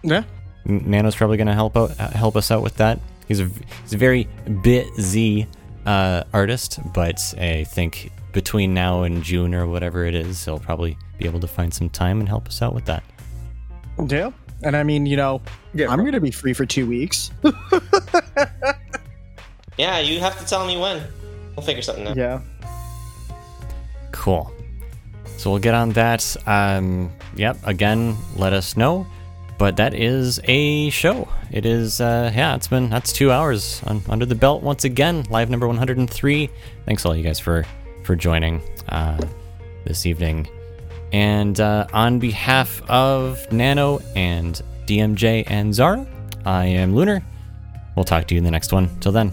Yeah. 0.02 0.24
N- 0.68 0.82
Nano's 0.86 1.14
probably 1.16 1.36
going 1.36 1.47
to 1.47 1.55
help 1.55 1.76
out, 1.76 1.98
uh, 2.01 2.09
help 2.10 2.36
us 2.36 2.51
out 2.51 2.62
with 2.62 2.76
that. 2.76 2.98
He's 3.28 3.40
a 3.40 3.48
he's 3.82 3.93
a 3.94 3.98
very 3.98 4.28
busy 4.62 5.47
uh, 5.84 6.24
artist, 6.32 6.78
but 6.94 7.34
I 7.38 7.64
think 7.64 8.10
between 8.32 8.74
now 8.74 9.02
and 9.02 9.22
June 9.22 9.55
or 9.55 9.66
whatever 9.66 10.05
it 10.05 10.14
is, 10.14 10.44
he'll 10.44 10.59
probably 10.60 10.97
be 11.18 11.24
able 11.26 11.40
to 11.40 11.48
find 11.48 11.72
some 11.72 11.88
time 11.88 12.20
and 12.20 12.28
help 12.28 12.47
us 12.48 12.60
out 12.62 12.74
with 12.74 12.84
that. 12.86 13.02
Yeah. 14.09 14.30
And 14.62 14.76
I 14.76 14.82
mean, 14.84 15.06
you 15.06 15.16
know, 15.16 15.43
Yeah, 15.74 15.88
I'm 15.90 16.01
going 16.01 16.12
to 16.12 16.20
be 16.20 16.30
free 16.30 16.52
for 16.52 16.64
two 16.66 16.86
weeks. 16.86 17.30
Yeah, 19.78 19.98
you 19.98 20.20
have 20.20 20.38
to 20.38 20.47
tell 20.47 20.66
me 20.66 20.78
when. 20.78 21.02
We'll 21.55 21.64
figure 21.64 21.82
something 21.82 22.06
out. 22.09 22.16
yeah. 22.16 22.40
Cool. 24.12 24.51
So 25.36 25.51
we'll 25.51 25.59
get 25.60 25.74
on 25.74 25.90
that. 25.90 26.34
Um, 26.47 27.12
yep. 27.34 27.59
Again, 27.64 28.16
let 28.36 28.55
us 28.55 28.76
know. 28.76 29.06
But 29.59 29.77
that 29.77 29.95
is 29.95 30.41
a 30.45 30.91
show. 30.91 31.28
It 31.51 31.65
is. 31.65 32.01
Uh, 32.01 32.31
yeah. 32.35 32.55
It's 32.57 32.69
been. 32.69 32.91
That's 32.91 33.12
two 33.12 33.31
hours 33.31 33.83
on, 33.85 34.03
under 34.09 34.27
the 34.27 34.35
belt 34.35 34.62
once 34.62 34.85
again. 34.85 35.24
Live 35.31 35.49
number 35.49 35.66
103. 35.66 36.51
Thanks 36.85 37.07
all 37.07 37.16
you 37.16 37.23
guys 37.23 37.41
for 37.41 37.65
for 38.05 38.15
joining 38.15 38.61
uh, 38.89 39.20
this 39.85 40.07
evening. 40.07 40.49
And 41.12 41.59
uh, 41.61 41.87
on 41.93 42.19
behalf 42.19 42.83
of 42.91 43.51
Nano 43.53 44.01
and 44.15 44.61
DMJ 44.87 45.45
and 45.47 45.74
Zara, 45.74 46.07
I 46.45 46.66
am 46.66 46.95
Lunar. 46.95 47.23
We'll 47.95 48.05
talk 48.05 48.27
to 48.28 48.35
you 48.35 48.39
in 48.39 48.45
the 48.45 48.51
next 48.51 48.73
one. 48.73 48.89
Till 49.01 49.12
then. 49.12 49.33